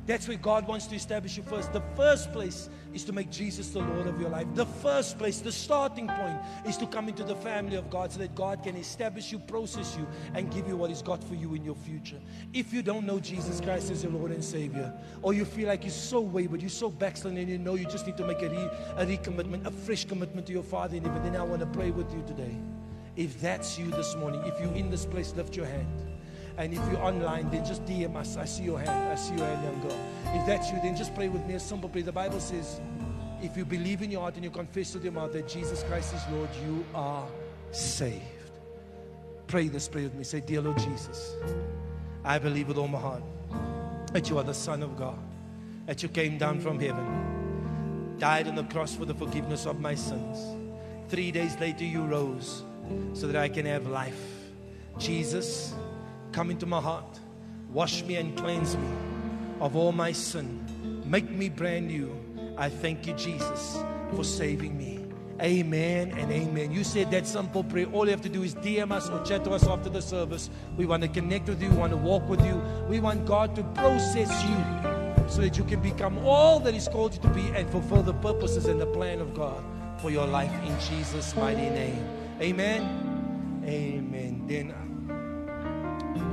That's 0.06 0.28
where 0.28 0.36
God 0.36 0.68
wants 0.68 0.88
to 0.88 0.96
establish 0.96 1.38
you 1.38 1.44
first. 1.44 1.72
The 1.72 1.84
first 1.96 2.34
place 2.34 2.70
is 2.94 3.06
to 3.06 3.14
make 3.14 3.30
Jesus 3.30 3.70
the 3.70 3.80
Lord 3.80 4.06
of 4.06 4.20
your 4.20 4.30
life. 4.30 4.48
The 4.54 4.66
first 4.66 5.18
place, 5.18 5.40
the 5.40 5.52
starting 5.52 6.08
point, 6.08 6.38
is 6.66 6.76
to 6.78 6.88
come 6.88 7.08
into 7.08 7.24
the 7.24 7.38
family 7.38 7.78
of 7.78 7.90
God 7.90 8.12
so 8.12 8.20
that 8.20 8.36
God 8.36 8.64
can 8.64 8.76
establish 8.76 9.32
you, 9.32 9.40
process 9.40 9.96
you, 9.98 10.06
and 10.34 10.52
give 10.52 10.68
you 10.68 10.76
what 10.76 10.90
He's 10.90 11.02
got 11.02 11.24
for 11.24 11.36
you 11.36 11.54
in 11.54 11.64
your 11.64 11.76
future. 11.76 12.20
If 12.52 12.74
you 12.74 12.84
don't 12.84 13.06
know 13.06 13.20
Jesus 13.20 13.62
Christ 13.62 13.92
as 13.92 14.04
your 14.04 14.12
Lord 14.12 14.32
and 14.32 14.44
Savior, 14.44 14.94
or 15.22 15.34
you 15.34 15.46
feel 15.46 15.70
like 15.70 15.84
you're 15.84 15.92
so 15.92 16.20
wayward, 16.20 16.62
you're 16.62 16.70
so 16.70 16.90
backslidden, 16.90 17.40
and 17.40 17.50
you 17.50 17.58
know 17.58 17.76
you 17.76 17.86
just 17.86 18.06
need 18.06 18.18
to 18.18 18.28
make 18.28 18.42
a, 18.42 18.50
re- 18.50 18.70
a 18.98 19.06
recommitment, 19.06 19.66
a 19.66 19.72
fresh 19.72 20.04
commitment 20.04 20.46
to 20.48 20.54
your 20.54 20.64
Father 20.64 20.98
in 20.98 21.06
heaven, 21.06 21.24
then 21.24 21.38
I 21.38 21.44
want 21.44 21.62
to 21.62 21.68
pray 21.68 21.92
with 21.92 22.14
you 22.14 22.22
today. 22.28 22.58
If 23.16 23.40
that's 23.40 23.80
you 23.80 23.90
this 23.92 24.16
morning, 24.18 24.42
if 24.46 24.60
you're 24.60 24.74
in 24.74 24.90
this 24.90 25.06
place, 25.06 25.34
lift 25.34 25.56
your 25.56 25.66
hand. 25.66 26.13
And 26.58 26.74
if 26.74 26.80
you're 26.92 27.02
online, 27.02 27.50
then 27.50 27.66
just 27.66 27.84
DM 27.86 28.16
us. 28.16 28.38
I 28.38 28.46
see 28.46 28.64
your 28.64 28.80
hand. 28.80 29.12
I 29.12 29.16
see 29.16 29.36
your 29.36 29.46
hand, 29.46 29.64
young 29.64 29.82
girl. 29.82 29.98
If 30.34 30.46
that's 30.46 30.72
you, 30.72 30.78
then 30.82 30.96
just 30.96 31.16
pray 31.16 31.28
with 31.28 31.46
me 31.46 31.56
a 31.56 31.60
simple 31.60 31.90
prayer. 31.90 32.04
The 32.04 32.12
Bible 32.12 32.40
says, 32.40 32.80
if 33.42 33.58
you 33.58 33.66
believe 33.66 34.02
in 34.02 34.10
your 34.10 34.22
heart 34.22 34.36
and 34.36 34.44
you 34.44 34.50
confess 34.50 34.94
with 34.94 35.04
your 35.04 35.14
mouth 35.14 35.34
that 35.34 35.48
Jesus 35.48 35.84
Christ 35.84 36.14
is 36.14 36.22
Lord, 36.32 36.50
you 36.66 36.86
are 36.96 37.28
saved. 37.72 38.24
Pray 39.48 39.68
this 39.68 39.88
prayer 39.88 40.06
with 40.06 40.16
me. 40.16 40.24
Say, 40.24 40.40
Dear 40.40 40.62
Lord 40.62 40.78
Jesus, 40.78 41.36
I 42.24 42.40
believe 42.40 42.70
with 42.70 42.78
all 42.78 42.88
my 42.88 43.00
heart 43.00 43.24
that 44.14 44.30
you 44.30 44.38
are 44.38 44.44
the 44.44 44.54
Son 44.54 44.82
of 44.82 44.96
God, 44.96 45.20
that 45.88 46.02
you 46.02 46.10
came 46.10 46.38
down 46.38 46.62
from 46.62 46.80
heaven, 46.80 48.16
died 48.18 48.48
on 48.48 48.56
the 48.56 48.64
cross 48.64 48.96
for 48.96 49.06
the 49.06 49.14
forgiveness 49.14 49.66
of 49.66 49.80
my 49.80 49.94
sins. 49.94 50.56
Three 51.10 51.32
days 51.32 51.60
later, 51.60 51.84
you 51.84 52.04
rose 52.04 52.64
so 53.14 53.28
that 53.28 53.36
I 53.36 53.50
can 53.50 53.66
have 53.66 53.88
life. 53.88 54.22
Jesus, 54.98 55.74
Come 56.34 56.50
into 56.50 56.66
my 56.66 56.82
heart. 56.82 57.20
Wash 57.72 58.04
me 58.04 58.16
and 58.16 58.36
cleanse 58.36 58.76
me 58.76 58.88
of 59.62 59.76
all 59.76 59.92
my 59.92 60.12
sin. 60.12 60.66
Make 61.06 61.30
me 61.30 61.48
brand 61.48 61.88
new. 61.88 62.12
I 62.58 62.70
thank 62.70 63.06
you, 63.08 63.14
Jesus, 63.14 63.78
for 64.16 64.24
saving 64.24 64.76
me. 64.76 65.06
Amen 65.42 66.12
and 66.12 66.32
amen. 66.32 66.72
You 66.72 66.84
said 66.84 67.12
that 67.12 67.28
simple 67.28 67.64
prayer. 67.64 67.86
All 67.88 68.06
you 68.06 68.12
have 68.12 68.22
to 68.22 68.30
do 68.30 68.42
is 68.44 68.56
DM 68.56 68.92
us 68.92 69.10
or 69.10 69.24
chat 69.24 69.44
to 69.44 69.52
us 69.52 69.68
after 69.68 69.90
the 69.90 70.02
service. 70.02 70.50
We 70.76 70.86
want 70.88 71.04
to 71.04 71.10
connect 71.10 71.50
with 71.50 71.62
you, 71.62 71.70
we 71.70 71.78
want 71.78 71.92
to 71.92 71.98
walk 71.98 72.28
with 72.28 72.44
you. 72.46 72.56
We 72.90 73.00
want 73.00 73.26
God 73.26 73.56
to 73.56 73.64
process 73.76 74.44
you 74.44 75.30
so 75.30 75.42
that 75.42 75.58
you 75.58 75.64
can 75.64 75.82
become 75.82 76.18
all 76.20 76.60
that 76.62 76.74
He's 76.74 76.88
called 76.88 77.14
you 77.14 77.22
to 77.22 77.30
be 77.30 77.48
and 77.50 77.70
fulfill 77.70 78.04
the 78.04 78.14
purposes 78.14 78.66
and 78.66 78.82
the 78.82 78.88
plan 78.88 79.20
of 79.20 79.34
God 79.34 79.64
for 80.00 80.10
your 80.10 80.28
life 80.28 80.54
in 80.66 80.80
Jesus' 80.80 81.36
mighty 81.36 81.70
name. 81.70 82.08
Amen. 82.42 83.62
Amen. 83.66 84.44
Then 84.48 84.83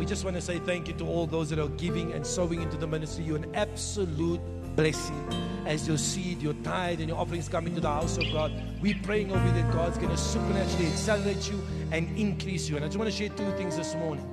we 0.01 0.07
just 0.07 0.25
want 0.25 0.35
to 0.35 0.41
say 0.41 0.59
thank 0.59 0.89
you 0.89 0.95
to 0.95 1.05
all 1.05 1.27
those 1.27 1.51
that 1.51 1.59
are 1.59 1.69
giving 1.69 2.15
and 2.15 2.27
sowing 2.27 2.63
into 2.63 2.79
the 2.79 2.87
ministry. 2.87 3.23
You're 3.23 3.37
an 3.37 3.55
absolute 3.55 4.41
blessing 4.75 5.29
as 5.67 5.87
your 5.87 5.99
seed, 5.99 6.41
your 6.41 6.55
tithe, 6.55 7.01
and 7.01 7.11
your 7.11 7.19
offerings 7.19 7.51
come 7.51 7.67
into 7.67 7.83
the 7.83 7.91
house 7.91 8.17
of 8.17 8.25
God. 8.33 8.51
We're 8.81 8.99
praying 9.03 9.31
over 9.31 9.47
that 9.47 9.71
God's 9.75 9.99
going 9.99 10.09
to 10.09 10.17
supernaturally 10.17 10.87
accelerate 10.87 11.51
you 11.51 11.61
and 11.93 12.19
increase 12.19 12.67
you. 12.67 12.77
And 12.77 12.85
I 12.87 12.89
just 12.89 12.97
want 12.97 13.11
to 13.11 13.17
share 13.17 13.29
two 13.29 13.53
things 13.59 13.77
this 13.77 13.95
morning. 13.95 14.27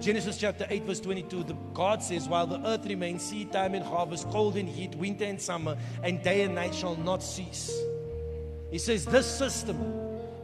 Genesis 0.00 0.36
chapter 0.36 0.66
8, 0.68 0.82
verse 0.82 1.00
22, 1.00 1.44
the, 1.44 1.54
God 1.72 2.02
says, 2.02 2.28
While 2.28 2.46
the 2.46 2.60
earth 2.66 2.84
remains, 2.84 3.22
seed 3.22 3.50
time 3.50 3.74
and 3.74 3.82
harvest, 3.82 4.28
cold 4.28 4.58
and 4.58 4.68
heat, 4.68 4.94
winter 4.96 5.24
and 5.24 5.40
summer, 5.40 5.78
and 6.02 6.22
day 6.22 6.42
and 6.42 6.54
night 6.54 6.74
shall 6.74 6.96
not 6.96 7.22
cease. 7.22 7.74
He 8.70 8.76
says, 8.76 9.06
This 9.06 9.26
system 9.26 9.78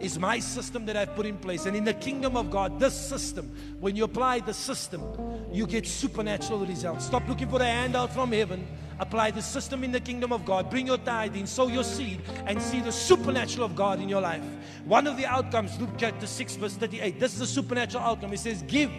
is 0.02 0.18
my 0.18 0.40
system 0.40 0.84
that 0.86 0.96
I've 0.96 1.14
put 1.14 1.26
in 1.26 1.38
place. 1.38 1.64
And 1.66 1.76
in 1.76 1.84
the 1.84 1.94
kingdom 1.94 2.36
of 2.36 2.50
God, 2.50 2.80
this 2.80 2.92
system, 2.92 3.54
when 3.78 3.94
you 3.94 4.04
apply 4.04 4.40
the 4.40 4.52
system, 4.52 5.00
you 5.52 5.66
get 5.66 5.86
supernatural 5.86 6.66
results. 6.66 7.06
Stop 7.06 7.26
looking 7.28 7.48
for 7.48 7.62
a 7.62 7.64
handout 7.64 8.12
from 8.12 8.32
heaven. 8.32 8.66
Apply 8.98 9.30
the 9.30 9.40
system 9.40 9.84
in 9.84 9.92
the 9.92 10.00
kingdom 10.00 10.32
of 10.32 10.44
God. 10.44 10.68
Bring 10.68 10.88
your 10.88 10.98
tithe 10.98 11.36
in, 11.36 11.46
sow 11.46 11.68
your 11.68 11.84
seed, 11.84 12.20
and 12.46 12.60
see 12.60 12.80
the 12.80 12.92
supernatural 12.92 13.64
of 13.64 13.76
God 13.76 14.00
in 14.00 14.08
your 14.08 14.20
life. 14.20 14.42
One 14.84 15.06
of 15.06 15.16
the 15.16 15.26
outcomes, 15.26 15.80
Luke 15.80 15.90
chapter 15.96 16.26
6, 16.26 16.56
verse 16.56 16.74
38, 16.74 17.20
this 17.20 17.34
is 17.34 17.40
a 17.40 17.46
supernatural 17.46 18.02
outcome. 18.02 18.32
It 18.32 18.40
says, 18.40 18.62
Give 18.62 18.90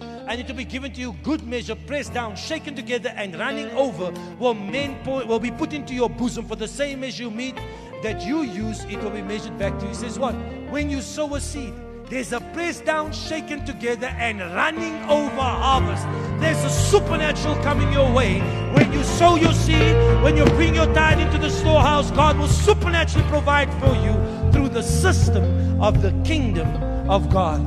and 0.00 0.40
it 0.40 0.46
will 0.46 0.54
be 0.54 0.64
given 0.64 0.92
to 0.92 1.00
you 1.00 1.12
good 1.24 1.44
measure, 1.44 1.74
pressed 1.74 2.14
down, 2.14 2.36
shaken 2.36 2.76
together, 2.76 3.12
and 3.16 3.36
running 3.36 3.68
over 3.72 4.12
will 4.38 4.54
men 4.54 4.96
pour, 5.02 5.24
will 5.26 5.40
be 5.40 5.50
put 5.50 5.72
into 5.72 5.92
your 5.92 6.08
bosom 6.08 6.46
for 6.46 6.54
the 6.54 6.68
same 6.68 7.00
measure 7.00 7.24
you 7.24 7.30
meet 7.32 7.56
that 8.02 8.22
you 8.22 8.42
use, 8.42 8.84
it 8.84 9.02
will 9.02 9.10
be 9.10 9.22
measured 9.22 9.58
back 9.58 9.78
to 9.78 9.84
you. 9.84 9.88
He 9.88 9.94
says, 9.94 10.18
What? 10.18 10.34
When 10.70 10.88
you 10.88 11.00
sow 11.00 11.34
a 11.34 11.40
seed, 11.40 11.74
there's 12.10 12.32
a 12.32 12.40
pressed 12.40 12.84
down, 12.84 13.12
shaken 13.12 13.64
together, 13.64 14.08
and 14.08 14.40
running 14.40 14.96
over 15.04 15.40
harvest. 15.40 16.04
There's 16.40 16.62
a 16.64 16.70
supernatural 16.70 17.54
coming 17.62 17.92
your 17.92 18.12
way. 18.12 18.40
When 18.74 18.92
you 18.92 19.04
sow 19.04 19.36
your 19.36 19.52
seed, 19.52 19.94
when 20.22 20.36
you 20.36 20.44
bring 20.46 20.74
your 20.74 20.92
tithe 20.92 21.20
into 21.20 21.38
the 21.38 21.50
storehouse, 21.50 22.10
God 22.10 22.36
will 22.36 22.48
supernaturally 22.48 23.28
provide 23.28 23.72
for 23.74 23.94
you 23.94 24.50
through 24.50 24.70
the 24.70 24.82
system 24.82 25.80
of 25.80 26.02
the 26.02 26.10
kingdom 26.24 26.66
of 27.08 27.30
God. 27.30 27.60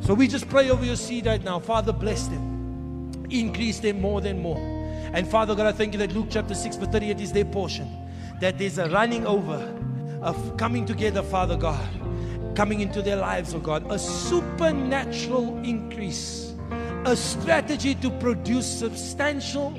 So 0.00 0.14
we 0.14 0.26
just 0.26 0.48
pray 0.48 0.70
over 0.70 0.84
your 0.84 0.96
seed 0.96 1.26
right 1.26 1.42
now. 1.42 1.58
Father, 1.58 1.92
bless 1.92 2.28
them, 2.28 3.26
increase 3.28 3.80
them 3.80 4.00
more 4.00 4.22
than 4.22 4.40
more. 4.40 4.58
And 5.12 5.28
Father 5.28 5.54
God, 5.54 5.66
I 5.66 5.72
thank 5.72 5.92
you 5.92 5.98
that 5.98 6.12
Luke 6.12 6.28
chapter 6.30 6.54
6, 6.54 6.76
verse 6.76 6.88
38 6.88 7.20
is 7.20 7.32
their 7.32 7.44
portion 7.44 8.03
that 8.40 8.58
there's 8.58 8.78
a 8.78 8.88
running 8.90 9.26
over 9.26 9.72
of 10.22 10.56
coming 10.56 10.86
together, 10.86 11.22
Father 11.22 11.56
God, 11.56 11.88
coming 12.54 12.80
into 12.80 13.02
their 13.02 13.16
lives, 13.16 13.54
oh 13.54 13.58
God, 13.58 13.90
a 13.90 13.98
supernatural 13.98 15.58
increase, 15.58 16.54
a 17.04 17.16
strategy 17.16 17.94
to 17.96 18.10
produce 18.10 18.66
substantial, 18.66 19.74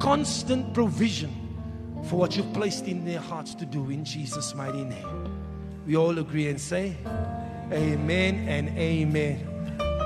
constant 0.00 0.74
provision 0.74 1.32
for 2.04 2.16
what 2.16 2.36
you've 2.36 2.52
placed 2.52 2.86
in 2.86 3.04
their 3.04 3.20
hearts 3.20 3.54
to 3.54 3.66
do 3.66 3.90
in 3.90 4.04
Jesus' 4.04 4.54
mighty 4.54 4.84
name. 4.84 5.36
We 5.86 5.96
all 5.96 6.18
agree 6.18 6.48
and 6.48 6.60
say, 6.60 6.96
Amen 7.72 8.48
and 8.48 8.68
Amen. 8.78 9.38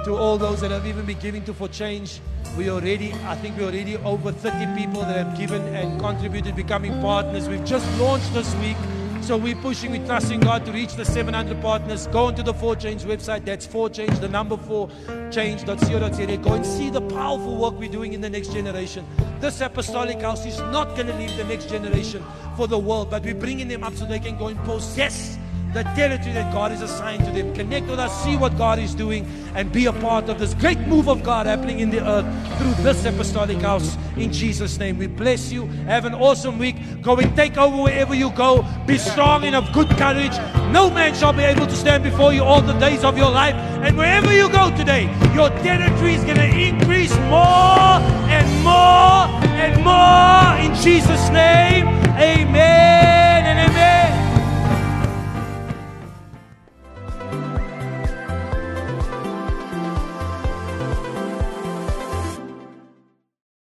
To 0.05 0.17
all 0.17 0.39
those 0.39 0.61
that 0.63 0.71
have 0.71 0.87
even 0.87 1.05
been 1.05 1.19
giving 1.19 1.45
to 1.45 1.53
4Change, 1.53 2.21
we 2.57 2.71
already, 2.71 3.13
I 3.25 3.35
think 3.37 3.57
we 3.57 3.65
already 3.65 3.97
over 3.99 4.33
30 4.33 4.81
people 4.81 5.03
that 5.03 5.17
have 5.17 5.39
given 5.39 5.63
and 5.75 6.01
contributed, 6.01 6.57
becoming 6.57 6.93
partners. 7.01 7.49
We've 7.49 7.65
just 7.65 7.87
launched 7.99 8.33
this 8.35 8.55
week. 8.57 8.77
So 9.23 9.37
we're 9.37 9.55
pushing, 9.57 9.93
we're 9.93 10.05
trusting 10.07 10.41
God 10.41 10.65
to 10.67 10.73
reach 10.73 10.95
the 10.95 11.05
700 11.05 11.61
partners. 11.61 12.07
Go 12.07 12.25
onto 12.25 12.43
the 12.43 12.55
4Change 12.55 13.03
website. 13.03 13.45
That's 13.45 13.67
4Change, 13.67 14.21
the 14.21 14.29
number 14.29 14.57
4 14.57 14.89
change.co.za. 15.31 16.37
Go 16.39 16.53
and 16.55 16.67
see 16.67 16.91
the 16.91 17.03
powerful 17.03 17.57
work 17.57 17.79
we're 17.79 17.91
doing 17.91 18.15
in 18.15 18.21
the 18.21 18.31
next 18.31 18.53
generation. 18.53 19.07
This 19.41 19.61
apostolic 19.61 20.21
house 20.21 20.47
is 20.47 20.59
not 20.59 20.97
going 20.97 21.07
to 21.07 21.17
leave 21.17 21.37
the 21.37 21.45
next 21.45 21.69
generation 21.69 22.25
for 22.57 22.67
the 22.67 22.79
world, 22.79 23.11
but 23.11 23.23
we're 23.23 23.35
bringing 23.35 23.69
them 23.69 23.85
up 23.85 23.95
so 23.95 24.07
they 24.07 24.19
can 24.19 24.37
go 24.37 24.49
and 24.49 24.59
possess 24.65 25.39
the 25.73 25.83
territory 25.95 26.33
that 26.33 26.53
God 26.53 26.71
has 26.71 26.83
assigned 26.83 27.25
to 27.25 27.31
them. 27.31 27.55
Connect 27.55 27.87
with 27.87 27.99
us, 27.99 28.25
see 28.25 28.37
what 28.37 28.57
God 28.57 28.79
is 28.79 28.95
doing, 28.95 29.27
and 29.55 29.71
be 29.71 29.87
a 29.87 29.93
part 29.93 30.29
of 30.29 30.39
this 30.39 30.55
great 30.55 30.79
move 30.81 31.09
of 31.09 31.23
God 31.23 31.47
happening 31.47 31.81
in 31.81 31.91
the 31.91 32.07
earth 32.07 32.27
through 32.59 32.85
this 32.85 33.05
apostolic 33.05 33.59
house. 33.59 33.97
In 34.17 34.33
Jesus' 34.33 34.79
name, 34.79 34.99
we 34.99 35.07
bless 35.07 35.53
you. 35.53 35.67
Have 35.87 36.05
an 36.05 36.15
awesome 36.15 36.59
week. 36.59 36.77
Go 37.03 37.17
and 37.17 37.35
take 37.37 37.57
over 37.57 37.83
wherever 37.83 38.15
you 38.15 38.31
go. 38.31 38.65
Be 38.87 38.99
strong 38.99 39.45
and 39.45 39.55
of 39.55 39.73
good 39.73 39.89
courage. 39.91 40.37
No 40.73 40.91
man 40.91 41.15
shall 41.15 41.33
be 41.33 41.43
able 41.43 41.67
to 41.67 41.77
stand 41.77 42.03
before 42.03 42.33
you 42.33 42.45
all 42.45 42.61
the 42.61 42.79
days 42.79 43.05
of 43.05 43.17
your 43.17 43.31
life. 43.31 43.55
And 43.55 43.97
wherever 43.97 44.33
you 44.33 44.49
go 44.49 44.75
today, 44.77 45.05
your 45.35 45.51
territory 45.61 46.15
is 46.15 46.25
going 46.25 46.37
to 46.37 46.51
increase 46.51 47.15
more 47.29 48.01
and 48.29 48.49
more 48.65 49.27
and 49.61 49.85
more. 49.85 50.57
In 50.65 50.75
Jesus' 50.83 51.29
name, 51.31 52.01
Amen 52.21 53.47
and 53.47 53.71
amen. 53.71 54.00